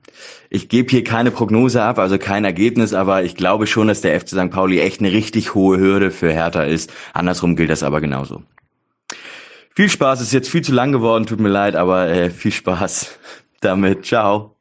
ich 0.50 0.70
gebe 0.70 0.90
hier 0.90 1.04
keine 1.04 1.32
Prognose 1.32 1.84
ab, 1.84 2.00
also 2.00 2.18
kein 2.18 2.46
Ergebnis, 2.46 2.94
aber 2.94 3.24
ich 3.24 3.36
glaube 3.36 3.68
schon, 3.68 3.88
dass 3.88 4.02
der 4.02 4.20
FC 4.20 4.30
St. 4.30 4.50
Pauli 4.50 4.80
echt 4.80 5.02
eine 5.02 5.12
richtig 5.12 5.54
hohe 5.54 5.78
Hürde 5.78 6.10
für 6.10 6.32
Hertha 6.32 6.64
ist. 6.64 6.92
Andersrum 7.14 7.58
gilt 7.58 7.70
das 7.70 7.84
aber 7.84 8.00
genauso. 8.00 8.44
Viel 9.76 9.90
Spaß, 9.90 10.22
ist 10.22 10.34
jetzt 10.34 10.50
viel 10.50 10.62
zu 10.62 10.74
lang 10.74 10.92
geworden, 10.94 11.26
tut 11.26 11.40
mir 11.40 11.50
leid, 11.50 11.76
aber 11.76 12.08
äh, 12.08 12.30
viel 12.30 12.52
Spaß 12.52 13.20
damit. 13.60 14.06
Ciao. 14.06 14.56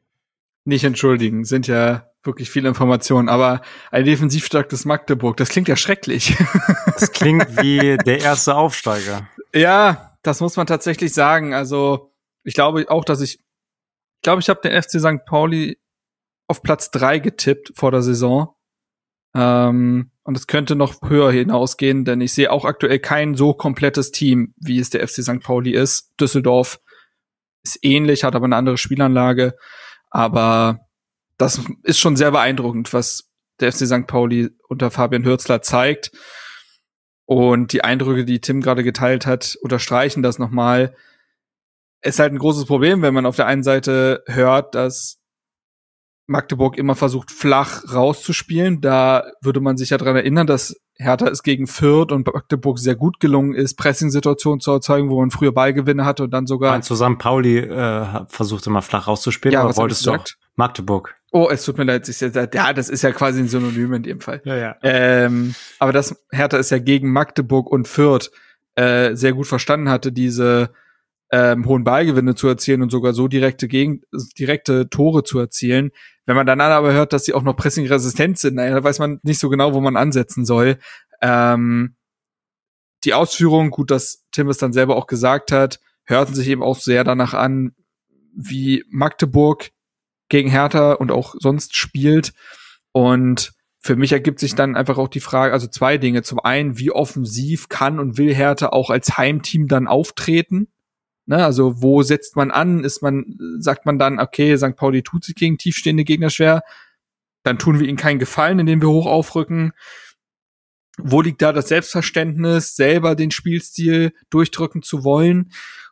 Nicht 0.65 0.83
entschuldigen, 0.83 1.45
sind 1.45 1.67
ja 1.67 2.08
wirklich 2.23 2.49
viele 2.49 2.67
Informationen, 2.69 3.29
aber 3.29 3.61
ein 3.91 4.05
defensiv 4.05 4.45
starkes 4.45 4.85
Magdeburg, 4.85 5.37
das 5.37 5.49
klingt 5.49 5.67
ja 5.67 5.75
schrecklich. 5.75 6.35
Das 6.99 7.13
klingt 7.13 7.55
wie 7.61 7.95
der 7.95 8.19
erste 8.19 8.55
Aufsteiger. 8.55 9.29
Ja, 9.55 10.17
das 10.21 10.41
muss 10.41 10.57
man 10.57 10.67
tatsächlich 10.67 11.13
sagen. 11.13 11.53
Also, 11.53 12.11
ich 12.43 12.53
glaube 12.53 12.85
auch, 12.89 13.05
dass 13.05 13.21
ich, 13.21 13.35
ich 13.35 14.21
glaube, 14.21 14.41
ich 14.41 14.49
habe 14.49 14.59
den 14.61 14.81
FC 14.81 14.99
St. 14.99 15.25
Pauli 15.25 15.79
auf 16.49 16.61
Platz 16.61 16.91
drei 16.91 17.19
getippt 17.19 17.71
vor 17.75 17.91
der 17.91 18.01
Saison. 18.01 18.53
Ähm, 19.33 20.11
und 20.23 20.37
es 20.37 20.47
könnte 20.47 20.75
noch 20.75 21.01
höher 21.01 21.31
hinausgehen, 21.31 22.03
denn 22.03 22.19
ich 22.19 22.33
sehe 22.33 22.51
auch 22.51 22.65
aktuell 22.65 22.99
kein 22.99 23.35
so 23.35 23.53
komplettes 23.53 24.11
Team, 24.11 24.53
wie 24.57 24.79
es 24.79 24.89
der 24.89 25.07
FC 25.07 25.23
St. 25.23 25.39
Pauli 25.39 25.71
ist. 25.71 26.11
Düsseldorf 26.19 26.81
ist 27.63 27.79
ähnlich, 27.81 28.23
hat 28.23 28.35
aber 28.35 28.45
eine 28.45 28.55
andere 28.55 28.77
Spielanlage. 28.77 29.55
Aber 30.09 30.79
das 31.39 31.61
ist 31.83 31.99
schon 31.99 32.17
sehr 32.17 32.31
beeindruckend, 32.31 32.93
was 32.93 33.29
der 33.59 33.71
FC 33.71 33.87
St. 33.87 34.07
Pauli 34.07 34.49
unter 34.67 34.91
Fabian 34.91 35.25
Hürzler 35.25 35.61
zeigt. 35.61 36.11
Und 37.25 37.73
die 37.73 37.83
Eindrücke, 37.83 38.25
die 38.25 38.41
Tim 38.41 38.61
gerade 38.61 38.83
geteilt 38.83 39.25
hat, 39.25 39.55
unterstreichen 39.61 40.21
das 40.21 40.37
nochmal. 40.37 40.95
Es 42.01 42.15
ist 42.15 42.19
halt 42.19 42.33
ein 42.33 42.39
großes 42.39 42.65
Problem, 42.65 43.01
wenn 43.01 43.13
man 43.13 43.25
auf 43.25 43.35
der 43.35 43.45
einen 43.45 43.63
Seite 43.63 44.23
hört, 44.27 44.75
dass 44.75 45.19
Magdeburg 46.27 46.77
immer 46.77 46.95
versucht, 46.95 47.31
flach 47.31 47.83
rauszuspielen. 47.93 48.81
Da 48.81 49.31
würde 49.41 49.61
man 49.61 49.77
sich 49.77 49.91
ja 49.91 49.97
dran 49.97 50.15
erinnern, 50.15 50.45
dass 50.45 50.75
Hertha 50.95 51.27
es 51.27 51.43
gegen 51.43 51.67
Fürth 51.67 52.11
und 52.11 52.27
Magdeburg 52.27 52.79
sehr 52.79 52.95
gut 52.95 53.19
gelungen 53.21 53.53
ist, 53.53 53.75
Pressing-Situationen 53.75 54.59
zu 54.59 54.71
erzeugen, 54.71 55.09
wo 55.09 55.19
man 55.21 55.31
früher 55.31 55.53
Ballgewinne 55.53 56.03
hatte 56.03 56.23
und 56.23 56.31
dann 56.31 56.47
sogar. 56.47 56.71
Meinst 56.71 56.89
du, 56.89 56.95
St. 56.95 57.17
Pauli 57.17 57.59
äh, 57.59 58.25
versucht 58.27 58.67
immer 58.67 58.81
flach 58.81 59.07
rauszuspielen, 59.07 59.53
Ja, 59.53 59.61
aber 59.61 59.75
wolltest 59.77 60.05
du 60.05 60.11
auch? 60.11 60.25
Magdeburg? 60.59 61.15
Oh, 61.31 61.47
es 61.49 61.63
tut 61.63 61.77
mir 61.77 61.85
leid, 61.85 62.07
ich, 62.09 62.19
ja, 62.19 62.73
das 62.73 62.89
ist 62.89 63.01
ja 63.01 63.11
quasi 63.11 63.39
ein 63.39 63.47
Synonym 63.47 63.93
in 63.93 64.03
dem 64.03 64.19
Fall. 64.19 64.41
Ja, 64.43 64.57
ja. 64.57 64.75
Ähm, 64.83 65.55
aber 65.79 65.93
das 65.93 66.21
Hertha 66.31 66.57
ist 66.57 66.69
ja 66.69 66.79
gegen 66.79 67.11
Magdeburg 67.11 67.71
und 67.71 67.87
Fürth 67.87 68.29
äh, 68.75 69.15
sehr 69.15 69.33
gut 69.33 69.47
verstanden 69.47 69.89
hatte, 69.89 70.11
diese 70.11 70.71
ähm, 71.31 71.65
hohen 71.65 71.83
Ballgewinne 71.83 72.35
zu 72.35 72.47
erzielen 72.47 72.81
und 72.81 72.91
sogar 72.91 73.13
so 73.13 73.27
direkte 73.27 73.67
gegen 73.67 74.01
direkte 74.37 74.89
Tore 74.89 75.23
zu 75.23 75.39
erzielen. 75.39 75.91
Wenn 76.25 76.35
man 76.35 76.45
dann 76.45 76.59
aber 76.59 76.91
hört, 76.91 77.13
dass 77.13 77.25
sie 77.25 77.33
auch 77.33 77.43
noch 77.43 77.55
pressingresistent 77.55 78.37
sind, 78.37 78.55
naja, 78.55 78.75
da 78.75 78.83
weiß 78.83 78.99
man 78.99 79.19
nicht 79.23 79.39
so 79.39 79.49
genau, 79.49 79.73
wo 79.73 79.81
man 79.81 79.95
ansetzen 79.95 80.45
soll. 80.45 80.77
Ähm, 81.21 81.95
die 83.05 83.13
Ausführung, 83.13 83.69
gut, 83.69 83.91
dass 83.91 84.25
Tim 84.31 84.49
es 84.49 84.57
dann 84.57 84.73
selber 84.73 84.97
auch 84.97 85.07
gesagt 85.07 85.53
hat, 85.53 85.79
hörten 86.03 86.35
sich 86.35 86.49
eben 86.49 86.63
auch 86.63 86.77
sehr 86.77 87.03
danach 87.05 87.33
an, 87.33 87.75
wie 88.35 88.83
Magdeburg 88.89 89.69
gegen 90.29 90.49
Hertha 90.49 90.93
und 90.93 91.11
auch 91.11 91.35
sonst 91.39 91.75
spielt. 91.75 92.33
Und 92.91 93.51
für 93.79 93.95
mich 93.95 94.11
ergibt 94.11 94.39
sich 94.39 94.55
dann 94.55 94.75
einfach 94.75 94.97
auch 94.97 95.07
die 95.07 95.19
Frage, 95.19 95.53
also 95.53 95.67
zwei 95.67 95.97
Dinge. 95.97 96.21
Zum 96.21 96.39
einen, 96.39 96.77
wie 96.77 96.91
offensiv 96.91 97.69
kann 97.69 97.99
und 97.99 98.17
will 98.17 98.33
Hertha 98.33 98.69
auch 98.69 98.89
als 98.89 99.17
Heimteam 99.17 99.67
dann 99.67 99.87
auftreten? 99.87 100.67
Ne, 101.25 101.45
also 101.45 101.81
wo 101.81 102.01
setzt 102.01 102.35
man 102.35 102.49
an? 102.49 102.83
Ist 102.83 103.03
man, 103.03 103.37
sagt 103.59 103.85
man 103.85 103.99
dann, 103.99 104.19
okay, 104.19 104.57
St. 104.57 104.75
Pauli 104.75 105.03
tut 105.03 105.23
sich 105.23 105.35
gegen 105.35 105.59
tiefstehende 105.59 106.03
Gegner 106.03 106.31
schwer, 106.31 106.63
dann 107.43 107.59
tun 107.59 107.79
wir 107.79 107.87
ihnen 107.87 107.97
keinen 107.97 108.19
Gefallen, 108.19 108.59
indem 108.59 108.81
wir 108.81 108.89
hoch 108.89 109.05
aufrücken. 109.05 109.71
Wo 110.97 111.21
liegt 111.21 111.41
da 111.41 111.53
das 111.53 111.69
Selbstverständnis, 111.69 112.75
selber 112.75 113.15
den 113.15 113.31
Spielstil 113.31 114.11
durchdrücken 114.29 114.81
zu 114.81 115.03
wollen? 115.03 115.51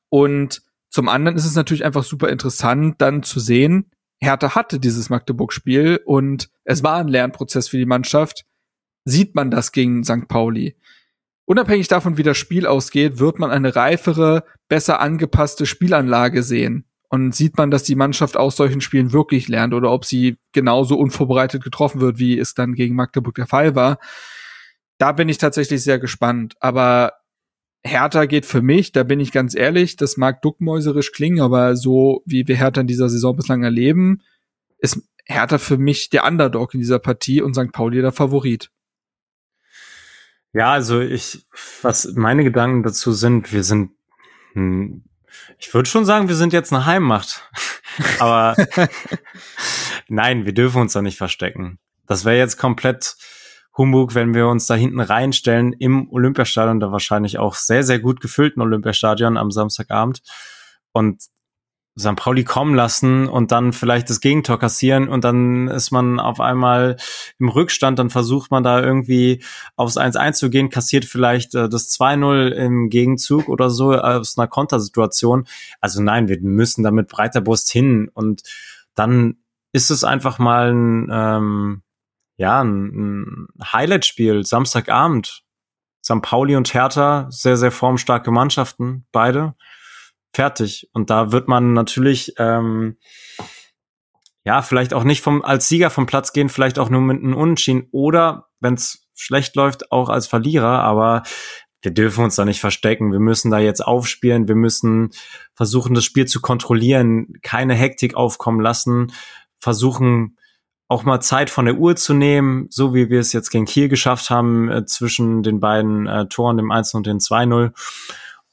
Und 0.09 0.63
zum 0.89 1.07
anderen 1.07 1.37
ist 1.37 1.45
es 1.45 1.55
natürlich 1.55 1.85
einfach 1.85 2.03
super 2.03 2.29
interessant, 2.29 2.95
dann 2.97 3.23
zu 3.23 3.39
sehen, 3.39 3.91
Hertha 4.19 4.55
hatte 4.55 4.79
dieses 4.79 5.09
Magdeburg-Spiel 5.09 6.01
und 6.05 6.49
es 6.63 6.83
war 6.83 6.97
ein 6.97 7.07
Lernprozess 7.07 7.67
für 7.67 7.77
die 7.77 7.85
Mannschaft. 7.85 8.45
Sieht 9.05 9.35
man 9.35 9.51
das 9.51 9.71
gegen 9.71 10.03
St. 10.03 10.27
Pauli? 10.27 10.75
Unabhängig 11.45 11.87
davon, 11.87 12.17
wie 12.17 12.23
das 12.23 12.37
Spiel 12.37 12.67
ausgeht, 12.67 13.19
wird 13.19 13.39
man 13.39 13.51
eine 13.51 13.75
reifere, 13.75 14.43
besser 14.67 14.99
angepasste 14.99 15.65
Spielanlage 15.65 16.43
sehen. 16.43 16.85
Und 17.09 17.33
sieht 17.33 17.57
man, 17.57 17.71
dass 17.71 17.83
die 17.83 17.95
Mannschaft 17.95 18.35
aus 18.35 18.57
solchen 18.57 18.81
Spielen 18.81 19.13
wirklich 19.13 19.47
lernt 19.47 19.73
oder 19.73 19.91
ob 19.93 20.03
sie 20.03 20.35
genauso 20.51 20.97
unvorbereitet 20.97 21.63
getroffen 21.63 22.01
wird, 22.01 22.19
wie 22.19 22.37
es 22.37 22.53
dann 22.53 22.73
gegen 22.73 22.95
Magdeburg 22.95 23.35
der 23.35 23.47
Fall 23.47 23.75
war. 23.75 23.97
Da 24.97 25.13
bin 25.13 25.29
ich 25.29 25.37
tatsächlich 25.37 25.81
sehr 25.83 25.99
gespannt. 25.99 26.55
Aber 26.59 27.13
Hertha 27.83 28.25
geht 28.25 28.45
für 28.45 28.61
mich, 28.61 28.91
da 28.91 29.03
bin 29.03 29.19
ich 29.19 29.31
ganz 29.31 29.55
ehrlich, 29.55 29.95
das 29.95 30.17
mag 30.17 30.41
duckmäuserisch 30.41 31.11
klingen, 31.11 31.41
aber 31.41 31.75
so 31.75 32.21
wie 32.25 32.47
wir 32.47 32.55
Hertha 32.55 32.81
in 32.81 32.87
dieser 32.87 33.09
Saison 33.09 33.35
bislang 33.35 33.63
erleben, 33.63 34.21
ist 34.79 35.01
Hertha 35.25 35.57
für 35.57 35.77
mich 35.77 36.09
der 36.09 36.25
Underdog 36.25 36.73
in 36.73 36.79
dieser 36.79 36.99
Partie 36.99 37.41
und 37.41 37.53
St. 37.53 37.71
Pauli 37.71 38.01
der 38.01 38.11
Favorit. 38.11 38.71
Ja, 40.53 40.71
also 40.71 41.01
ich, 41.01 41.45
was 41.81 42.13
meine 42.15 42.43
Gedanken 42.43 42.83
dazu 42.83 43.11
sind, 43.11 43.53
wir 43.53 43.63
sind, 43.63 43.91
hm, 44.53 45.03
ich 45.59 45.73
würde 45.73 45.89
schon 45.89 46.05
sagen, 46.05 46.29
wir 46.29 46.35
sind 46.35 46.53
jetzt 46.53 46.73
eine 46.73 46.85
Heimmacht. 46.85 47.47
aber 48.19 48.55
nein, 50.07 50.45
wir 50.45 50.53
dürfen 50.53 50.81
uns 50.81 50.93
da 50.93 51.01
nicht 51.01 51.17
verstecken. 51.17 51.79
Das 52.07 52.25
wäre 52.25 52.37
jetzt 52.37 52.57
komplett 52.57 53.17
Humbug, 53.77 54.15
wenn 54.15 54.33
wir 54.33 54.47
uns 54.47 54.65
da 54.65 54.75
hinten 54.75 54.99
reinstellen 54.99 55.73
im 55.73 56.11
Olympiastadion, 56.11 56.79
da 56.79 56.91
wahrscheinlich 56.91 57.37
auch 57.37 57.55
sehr, 57.55 57.83
sehr 57.83 57.99
gut 57.99 58.19
gefüllten 58.19 58.61
Olympiastadion 58.61 59.37
am 59.37 59.51
Samstagabend 59.51 60.21
und 60.91 61.21
St. 61.99 62.15
Pauli 62.15 62.43
kommen 62.43 62.75
lassen 62.75 63.27
und 63.27 63.51
dann 63.51 63.73
vielleicht 63.73 64.09
das 64.09 64.21
Gegentor 64.21 64.59
kassieren 64.59 65.09
und 65.09 65.23
dann 65.23 65.67
ist 65.67 65.91
man 65.91 66.19
auf 66.19 66.39
einmal 66.39 66.97
im 67.39 67.49
Rückstand, 67.49 67.97
dann 67.97 68.09
versucht 68.09 68.51
man 68.51 68.63
da 68.63 68.81
irgendwie 68.81 69.43
aufs 69.75 69.97
1-1 69.97 70.33
zu 70.33 70.49
gehen, 70.49 70.69
kassiert 70.69 71.05
vielleicht 71.05 71.55
äh, 71.55 71.67
das 71.67 71.89
2-0 71.97 72.49
im 72.49 72.89
Gegenzug 72.89 73.49
oder 73.49 73.69
so 73.69 73.93
aus 73.93 74.37
einer 74.37 74.47
Kontersituation. 74.47 75.47
Also 75.81 76.01
nein, 76.01 76.27
wir 76.27 76.39
müssen 76.39 76.83
da 76.83 76.91
mit 76.91 77.07
breiter 77.07 77.41
Brust 77.41 77.71
hin 77.71 78.09
und 78.13 78.43
dann 78.93 79.37
ist 79.71 79.89
es 79.89 80.03
einfach 80.03 80.37
mal 80.39 80.71
ein, 80.71 81.09
ähm, 81.11 81.81
ja, 82.37 82.61
ein, 82.61 83.47
ein 83.57 83.73
Highlight-Spiel, 83.73 84.45
Samstagabend. 84.45 85.43
St. 86.03 86.21
Pauli 86.21 86.55
und 86.55 86.73
Hertha, 86.73 87.27
sehr, 87.29 87.57
sehr 87.57 87.71
formstarke 87.71 88.31
Mannschaften, 88.31 89.05
beide. 89.11 89.55
Fertig. 90.33 90.89
Und 90.93 91.09
da 91.09 91.31
wird 91.31 91.47
man 91.49 91.73
natürlich, 91.73 92.33
ähm, 92.37 92.97
ja, 94.45 94.61
vielleicht 94.61 94.93
auch 94.93 95.03
nicht 95.03 95.21
vom, 95.21 95.41
als 95.41 95.67
Sieger 95.67 95.89
vom 95.89 96.05
Platz 96.05 96.31
gehen, 96.31 96.47
vielleicht 96.47 96.79
auch 96.79 96.89
nur 96.89 97.01
mit 97.01 97.21
einem 97.21 97.35
Unentschieden 97.35 97.87
oder, 97.91 98.47
wenn 98.61 98.75
es 98.75 99.09
schlecht 99.15 99.55
läuft, 99.57 99.91
auch 99.91 100.09
als 100.09 100.27
Verlierer. 100.27 100.83
Aber 100.83 101.23
wir 101.81 101.91
dürfen 101.91 102.23
uns 102.23 102.35
da 102.35 102.45
nicht 102.45 102.61
verstecken. 102.61 103.11
Wir 103.11 103.19
müssen 103.19 103.51
da 103.51 103.59
jetzt 103.59 103.85
aufspielen. 103.85 104.47
Wir 104.47 104.55
müssen 104.55 105.09
versuchen, 105.55 105.93
das 105.93 106.05
Spiel 106.05 106.25
zu 106.25 106.39
kontrollieren, 106.39 107.33
keine 107.41 107.73
Hektik 107.73 108.15
aufkommen 108.15 108.61
lassen, 108.61 109.11
versuchen, 109.59 110.37
auch 110.87 111.03
mal 111.03 111.19
Zeit 111.19 111.49
von 111.49 111.65
der 111.65 111.75
Uhr 111.75 111.95
zu 111.95 112.13
nehmen, 112.13 112.67
so 112.69 112.93
wie 112.93 113.09
wir 113.09 113.19
es 113.19 113.33
jetzt 113.33 113.49
gegen 113.49 113.65
Kiel 113.65 113.89
geschafft 113.89 114.29
haben, 114.29 114.69
äh, 114.69 114.85
zwischen 114.85 115.43
den 115.43 115.59
beiden 115.59 116.07
äh, 116.07 116.27
Toren, 116.27 116.57
dem 116.57 116.71
1 116.71 116.93
und 116.93 117.05
dem 117.05 117.17
2-0. 117.17 117.73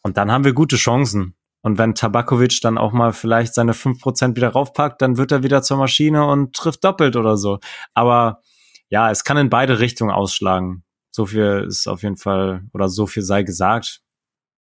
Und 0.03 0.17
dann 0.17 0.33
haben 0.33 0.45
wir 0.45 0.53
gute 0.53 0.77
Chancen. 0.77 1.37
Und 1.63 1.79
wenn 1.79 1.95
Tabakovic 1.95 2.61
dann 2.61 2.77
auch 2.77 2.93
mal 2.93 3.13
vielleicht 3.13 3.55
seine 3.55 3.73
5% 3.73 4.37
wieder 4.37 4.51
raufpackt, 4.51 5.01
dann 5.01 5.17
wird 5.17 5.33
er 5.33 5.43
wieder 5.43 5.63
zur 5.63 5.79
Maschine 5.79 6.27
und 6.27 6.55
trifft 6.55 6.85
doppelt 6.85 7.17
oder 7.17 7.39
so. 7.39 7.59
Aber 7.95 8.43
ja, 8.91 9.11
es 9.11 9.25
kann 9.25 9.39
in 9.39 9.49
beide 9.49 9.79
Richtungen 9.79 10.11
ausschlagen. 10.11 10.85
So 11.11 11.27
viel 11.27 11.65
ist 11.67 11.87
auf 11.87 12.03
jeden 12.03 12.17
Fall, 12.17 12.65
oder 12.75 12.89
so 12.89 13.07
viel 13.07 13.23
sei 13.23 13.45
gesagt. 13.45 14.03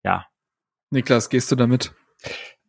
Ja. 0.05 0.27
Niklas, 0.91 1.29
gehst 1.29 1.51
du 1.51 1.57
damit? 1.57 1.93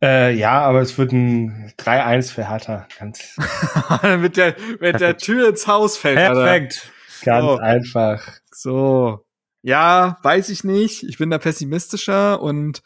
Äh, 0.03 0.35
ja, 0.35 0.61
aber 0.61 0.81
es 0.81 0.97
wird 0.97 1.13
ein 1.13 1.71
3-1 1.77 2.33
für 2.33 2.49
Hertha. 2.49 2.87
Ganz, 2.99 3.37
mit, 4.19 4.35
der, 4.35 4.55
mit 4.81 4.99
der 4.99 5.17
Tür 5.17 5.49
ins 5.49 5.65
Haus 5.65 5.97
fällt. 5.97 6.17
Perfekt. 6.17 6.91
ganz 7.23 7.45
So. 7.45 7.57
einfach. 7.57 8.27
So. 8.51 9.25
Ja, 9.61 10.17
weiß 10.21 10.49
ich 10.49 10.65
nicht. 10.65 11.03
Ich 11.03 11.17
bin 11.17 11.29
da 11.29 11.37
pessimistischer 11.37 12.41
und 12.41 12.83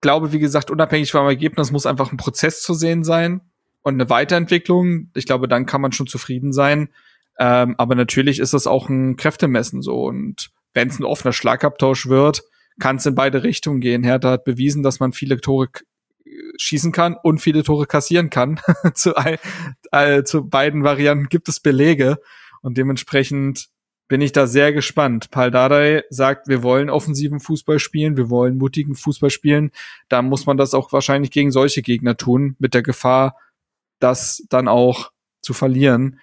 glaube, 0.00 0.32
wie 0.32 0.38
gesagt, 0.38 0.70
unabhängig 0.70 1.12
vom 1.12 1.26
Ergebnis 1.26 1.72
muss 1.72 1.86
einfach 1.86 2.10
ein 2.10 2.16
Prozess 2.16 2.62
zu 2.62 2.72
sehen 2.72 3.04
sein 3.04 3.42
und 3.82 3.94
eine 3.94 4.08
Weiterentwicklung. 4.08 5.10
Ich 5.14 5.26
glaube, 5.26 5.46
dann 5.46 5.66
kann 5.66 5.82
man 5.82 5.92
schon 5.92 6.06
zufrieden 6.06 6.54
sein. 6.54 6.88
Ähm, 7.38 7.74
aber 7.76 7.94
natürlich 7.94 8.38
ist 8.38 8.54
das 8.54 8.66
auch 8.66 8.88
ein 8.88 9.16
Kräftemessen 9.16 9.82
so. 9.82 10.04
Und 10.04 10.50
wenn 10.72 10.88
es 10.88 10.98
ein 10.98 11.04
offener 11.04 11.32
Schlagabtausch 11.32 12.06
wird, 12.06 12.44
kann 12.80 12.96
es 12.96 13.06
in 13.06 13.14
beide 13.14 13.42
Richtungen 13.42 13.80
gehen. 13.80 14.02
Hertha 14.02 14.30
hat 14.30 14.44
bewiesen, 14.44 14.82
dass 14.82 15.00
man 15.00 15.12
viele 15.12 15.40
Tore 15.40 15.68
schießen 16.58 16.92
kann 16.92 17.16
und 17.22 17.38
viele 17.38 17.62
Tore 17.62 17.86
kassieren 17.86 18.30
kann. 18.30 18.60
zu, 18.94 19.16
all, 19.16 19.38
äh, 19.92 20.24
zu 20.24 20.48
beiden 20.48 20.84
Varianten 20.84 21.28
gibt 21.28 21.48
es 21.48 21.60
Belege. 21.60 22.18
Und 22.62 22.78
dementsprechend 22.78 23.68
bin 24.08 24.20
ich 24.20 24.32
da 24.32 24.46
sehr 24.46 24.72
gespannt. 24.72 25.30
Paul 25.30 25.50
Dardai 25.50 26.04
sagt, 26.10 26.48
wir 26.48 26.62
wollen 26.62 26.90
offensiven 26.90 27.40
Fußball 27.40 27.78
spielen, 27.78 28.16
wir 28.16 28.30
wollen 28.30 28.58
mutigen 28.58 28.94
Fußball 28.94 29.30
spielen. 29.30 29.70
Da 30.08 30.22
muss 30.22 30.46
man 30.46 30.56
das 30.56 30.74
auch 30.74 30.92
wahrscheinlich 30.92 31.30
gegen 31.30 31.50
solche 31.50 31.82
Gegner 31.82 32.16
tun, 32.16 32.56
mit 32.58 32.74
der 32.74 32.82
Gefahr, 32.82 33.36
das 34.00 34.44
dann 34.48 34.68
auch 34.68 35.10
zu 35.40 35.54
verlieren. 35.54 36.20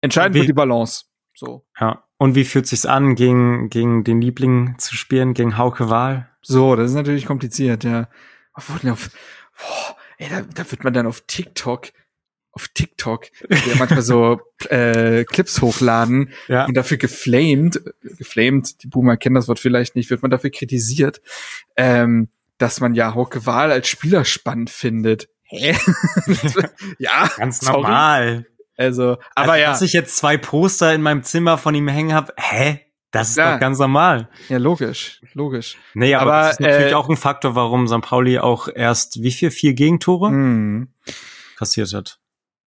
Entscheidend 0.00 0.34
wird 0.34 0.48
die 0.48 0.52
Balance. 0.52 1.04
So. 1.34 1.64
Ja. 1.78 2.04
Und 2.22 2.36
wie 2.36 2.44
fühlt 2.44 2.68
sich's 2.68 2.86
an, 2.86 3.16
gegen, 3.16 3.68
gegen 3.68 4.04
den 4.04 4.20
Liebling 4.20 4.76
zu 4.78 4.94
spielen, 4.94 5.34
gegen 5.34 5.58
Hauke 5.58 5.90
Wahl? 5.90 6.28
So, 6.40 6.76
das 6.76 6.90
ist 6.90 6.94
natürlich 6.94 7.26
kompliziert, 7.26 7.82
ja. 7.82 8.08
Auf, 8.52 8.68
boah, 8.68 9.96
ey, 10.18 10.28
da, 10.30 10.42
da 10.42 10.70
wird 10.70 10.84
man 10.84 10.92
dann 10.92 11.08
auf 11.08 11.22
TikTok, 11.26 11.88
auf 12.52 12.68
TikTok, 12.68 13.26
ja 13.50 13.74
manchmal 13.76 14.02
so 14.02 14.40
äh, 14.68 15.24
Clips 15.24 15.60
hochladen 15.62 16.30
Ja. 16.46 16.66
und 16.66 16.74
dafür 16.74 16.96
geflamed, 16.96 17.80
geflamed, 18.02 18.84
die 18.84 18.86
Boomer 18.86 19.16
kennen 19.16 19.34
das 19.34 19.48
Wort 19.48 19.58
vielleicht 19.58 19.96
nicht, 19.96 20.08
wird 20.08 20.22
man 20.22 20.30
dafür 20.30 20.50
kritisiert, 20.50 21.20
ähm, 21.76 22.28
dass 22.56 22.80
man 22.80 22.94
ja 22.94 23.16
Hauke 23.16 23.46
Wahl 23.46 23.72
als 23.72 23.88
Spieler 23.88 24.24
spannend 24.24 24.70
findet. 24.70 25.28
Hä? 25.42 25.74
ja, 27.00 27.28
Ganz 27.36 27.58
sorry. 27.58 27.82
normal. 27.82 28.46
Also, 28.76 29.18
aber 29.34 29.52
also, 29.52 29.54
ja, 29.62 29.70
Dass 29.70 29.82
ich 29.82 29.92
jetzt 29.92 30.16
zwei 30.16 30.36
Poster 30.36 30.94
in 30.94 31.02
meinem 31.02 31.22
Zimmer 31.22 31.58
von 31.58 31.74
ihm 31.74 31.88
hängen 31.88 32.14
habe, 32.14 32.32
hä? 32.36 32.80
Das 33.10 33.28
ist 33.28 33.34
Klar. 33.34 33.54
doch 33.54 33.60
ganz 33.60 33.78
normal. 33.78 34.30
ja, 34.48 34.56
logisch, 34.56 35.20
logisch. 35.34 35.76
Nee, 35.92 36.14
aber, 36.14 36.32
Aber, 36.32 36.42
das 36.48 36.52
ist 36.52 36.60
natürlich 36.60 36.92
äh, 36.92 36.94
auch 36.94 37.10
ein 37.10 37.18
Faktor, 37.18 37.54
warum 37.54 37.86
St. 37.86 38.00
Pauli 38.00 38.38
auch 38.38 38.68
erst 38.74 39.22
wie 39.22 39.30
viel? 39.30 39.50
Vier 39.50 39.74
Gegentore 39.74 40.28
Hm. 40.30 40.88
kassiert 41.58 41.92
hat. 41.92 42.18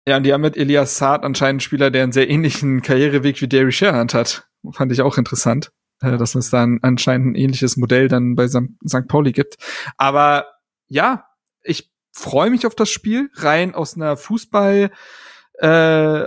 Ja, 0.08 0.18
und 0.18 0.24
die 0.24 0.32
haben 0.34 0.42
mit 0.42 0.56
Elias 0.56 0.98
Saad 0.98 1.24
anscheinend 1.24 1.54
einen 1.54 1.60
Spieler, 1.62 1.90
der 1.90 2.04
einen 2.04 2.12
sehr 2.12 2.30
ähnlichen 2.30 2.82
Karriereweg 2.84 3.42
wie 3.42 3.48
Derry 3.48 3.72
Sherrand 3.72 4.14
hat. 4.14 4.48
Fand 4.72 4.92
ich 4.92 5.02
auch 5.02 5.18
interessant, 5.18 5.72
äh, 6.02 6.18
dass 6.18 6.36
es 6.36 6.52
da 6.52 6.64
ein, 6.64 6.80
anscheinend 6.84 7.32
ein 7.32 7.36
ähnliches 7.36 7.76
Modell 7.76 8.08
dann 8.08 8.36
bei 8.36 8.48
St. 8.48 9.08
Pauli 9.08 9.32
gibt. 9.32 9.56
Aber 9.98 10.46
ja, 10.88 11.26
ich 11.64 11.92
freue 12.14 12.52
mich 12.52 12.68
auf 12.68 12.76
das 12.76 12.90
Spiel, 12.92 13.30
rein 13.34 13.74
aus 13.74 13.96
einer 13.96 14.16
Fußball, 14.18 14.92
äh, 15.60 15.68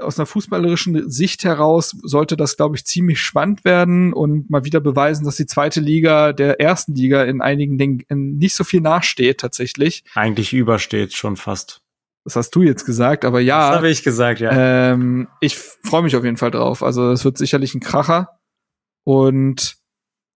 aus 0.00 0.18
einer 0.18 0.26
fußballerischen 0.26 1.08
Sicht 1.08 1.44
heraus 1.44 1.96
sollte 2.02 2.36
das, 2.36 2.56
glaube 2.56 2.76
ich, 2.76 2.84
ziemlich 2.84 3.20
spannend 3.20 3.64
werden 3.64 4.12
und 4.12 4.50
mal 4.50 4.64
wieder 4.64 4.80
beweisen, 4.80 5.24
dass 5.24 5.36
die 5.36 5.46
zweite 5.46 5.80
Liga 5.80 6.32
der 6.32 6.60
ersten 6.60 6.94
Liga 6.94 7.22
in 7.22 7.40
einigen 7.40 7.78
Dingen 7.78 8.02
in 8.08 8.38
nicht 8.38 8.56
so 8.56 8.64
viel 8.64 8.80
nachsteht 8.80 9.38
tatsächlich. 9.38 10.02
Eigentlich 10.14 10.52
übersteht 10.52 11.14
schon 11.14 11.36
fast. 11.36 11.80
Das 12.24 12.34
hast 12.34 12.50
du 12.50 12.62
jetzt 12.62 12.84
gesagt, 12.84 13.24
aber 13.24 13.40
ja. 13.40 13.68
Das 13.68 13.76
habe 13.78 13.90
ich 13.90 14.02
gesagt, 14.02 14.40
ja. 14.40 14.50
Ähm, 14.92 15.28
ich 15.40 15.56
freue 15.56 16.02
mich 16.02 16.16
auf 16.16 16.24
jeden 16.24 16.36
Fall 16.36 16.50
drauf. 16.50 16.82
Also 16.82 17.12
es 17.12 17.24
wird 17.24 17.38
sicherlich 17.38 17.74
ein 17.74 17.80
Kracher 17.80 18.40
und 19.04 19.76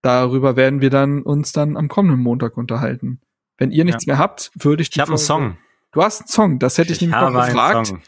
darüber 0.01 0.55
werden 0.55 0.79
wir 0.79 0.89
dann 0.89 1.21
uns 1.21 1.51
dann 1.51 1.75
am 1.75 1.89
kommenden 1.89 2.21
Montag 2.21 2.57
unterhalten. 2.57 3.19
Wenn 3.57 3.71
ihr 3.71 3.83
nichts 3.83 4.05
mehr 4.05 4.17
habt, 4.17 4.51
würde 4.55 4.81
ich 4.81 4.89
ich 4.91 4.99
habe 4.99 5.09
einen 5.09 5.17
Song. 5.17 5.57
Du 5.91 6.01
hast 6.01 6.21
einen 6.21 6.27
Song, 6.29 6.59
das 6.59 6.77
hätte 6.77 6.93
ich, 6.93 7.01
nämlich 7.01 7.15
noch 7.19 7.27
habe 7.27 7.41
einen 7.41 7.53
gefragt. 7.53 7.87
Song. 7.87 8.01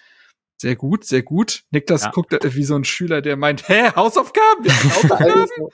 Sehr 0.59 0.75
gut, 0.75 1.05
sehr 1.05 1.21
gut. 1.21 1.63
Niklas 1.71 2.03
Ja. 2.05 2.11
guckt 2.11 2.35
wie 2.43 2.63
so 2.63 2.75
ein 2.75 2.83
Schüler, 2.83 3.21
der 3.21 3.37
meint, 3.37 3.67
hä, 3.69 3.91
Hausaufgaben? 3.95 4.63
Wir 4.65 4.73
haben 4.73 4.91
Hausaufgaben? 5.09 5.69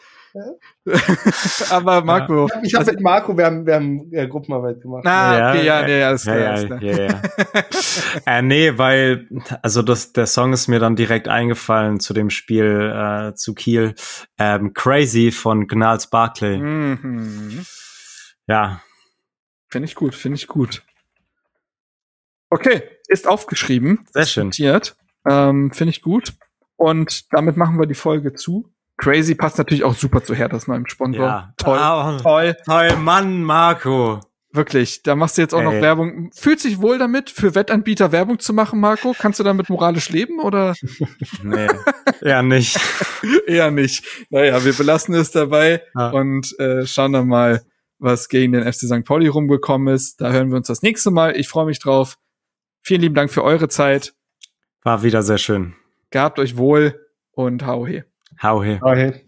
Aber 1.70 2.04
Marco. 2.04 2.50
Ich 2.64 2.74
habe 2.74 2.80
also- 2.80 2.92
mit 2.92 3.02
Marco, 3.02 3.38
wir 3.38 3.46
haben, 3.46 3.66
wir 3.68 3.76
haben 3.76 4.12
äh, 4.12 4.28
Gruppenarbeit 4.28 4.82
gemacht. 4.82 5.06
Ah, 5.06 5.52
okay, 5.52 5.64
ja, 5.66 5.82
Ja, 5.82 5.88
nee, 5.88 6.04
alles 6.04 6.24
klar. 6.24 6.38
Ja, 6.40 6.50
alles 6.50 6.62
ja, 6.64 6.68
klar. 6.68 6.82
ja, 6.84 7.04
ja. 7.06 7.22
äh, 8.26 8.42
nee, 8.42 8.78
weil, 8.78 9.28
also 9.62 9.84
das, 9.84 10.12
der 10.12 10.26
Song 10.26 10.52
ist 10.52 10.68
mir 10.68 10.80
dann 10.80 10.96
direkt 10.96 11.28
eingefallen 11.28 12.00
zu 12.00 12.14
dem 12.14 12.30
Spiel 12.32 12.92
äh, 12.96 13.36
zu 13.36 13.54
Kiel. 13.54 13.94
Ähm, 14.40 14.74
Crazy 14.74 15.32
von 15.32 15.68
Gnals 15.68 16.10
Barclay. 16.10 16.58
Mhm. 16.58 17.66
Ja, 18.48 18.82
Finde 19.70 19.88
ich 19.88 19.96
gut, 19.96 20.14
finde 20.14 20.36
ich 20.36 20.46
gut. 20.48 20.84
Okay, 22.54 22.84
ist 23.08 23.28
aufgeschrieben. 23.28 24.06
Sehr 24.12 24.26
schön. 24.26 24.52
Ähm, 25.28 25.72
finde 25.72 25.90
ich 25.92 26.02
gut. 26.02 26.34
Und 26.76 27.34
damit 27.34 27.58
machen 27.58 27.80
wir 27.80 27.88
die 27.88 27.94
Folge 27.96 28.34
zu. 28.34 28.70
Crazy 28.98 29.34
passt 29.36 29.58
natürlich 29.58 29.84
auch 29.84 29.96
super 29.96 30.24
zu 30.24 30.36
Herthas 30.36 30.68
neuem 30.68 30.86
Sponsor. 30.86 31.26
ja. 31.26 31.54
Toll, 31.58 31.78
Ah, 31.80 32.18
toll. 32.22 32.56
Toll, 32.66 32.96
Mann, 32.98 33.44
Marco. 33.44 34.20
Wirklich. 34.52 35.02
Da 35.02 35.16
machst 35.16 35.38
du 35.38 35.42
jetzt 35.42 35.56
auch 35.56 35.64
noch 35.64 35.74
Ey. 35.74 35.82
Werbung. 35.82 36.30
Fühlt 36.36 36.60
sich 36.60 36.80
wohl 36.80 37.00
damit, 37.00 37.32
für 37.32 37.56
Wettanbieter 37.56 38.12
Werbung 38.12 38.38
zu 38.38 38.54
machen, 38.54 38.80
Marco? 38.80 39.16
Kannst 39.18 39.40
du 39.40 39.44
damit 39.44 39.68
moralisch 39.70 40.10
leben 40.10 40.40
oder 40.40 40.76
Nee, 41.44 41.68
ja 42.22 42.44
nicht. 42.44 42.80
eher 43.48 43.72
nicht? 43.72 44.06
Naja, 44.30 44.64
wir 44.64 44.74
belassen 44.74 45.16
es 45.16 45.32
dabei 45.32 45.82
Ja. 45.96 46.12
und 46.12 46.54
äh, 46.60 46.86
schauen 46.86 47.14
dann 47.14 47.28
mal, 47.28 47.64
was 47.98 48.30
gegen 48.30 48.52
den 48.54 48.64
FC 48.72 48.82
St. 48.86 49.06
Pauli 49.06 49.28
rumgekommen 49.28 49.92
ist. 49.92 50.22
Da 50.22 50.32
hören 50.32 50.50
wir 50.52 50.58
uns 50.58 50.68
das 50.68 50.84
nächste 50.84 51.10
Mal. 51.10 51.36
Ich 51.36 51.48
freue 51.48 51.66
mich 51.66 51.80
drauf. 51.80 52.18
Vielen 52.86 53.00
lieben 53.00 53.16
Dank 53.16 53.32
für 53.32 53.44
eure 53.46 53.70
Zeit. 53.70 54.14
War 54.82 55.04
wieder 55.04 55.24
sehr 55.24 55.38
schön. 55.38 55.74
Gehabt 56.10 56.38
euch 56.38 56.58
wohl 56.58 57.08
und 57.32 57.66
hau 57.66 57.88
he. 57.88 58.04
Hau 58.42 58.62
he. 58.62 58.78
Okay. 58.82 59.26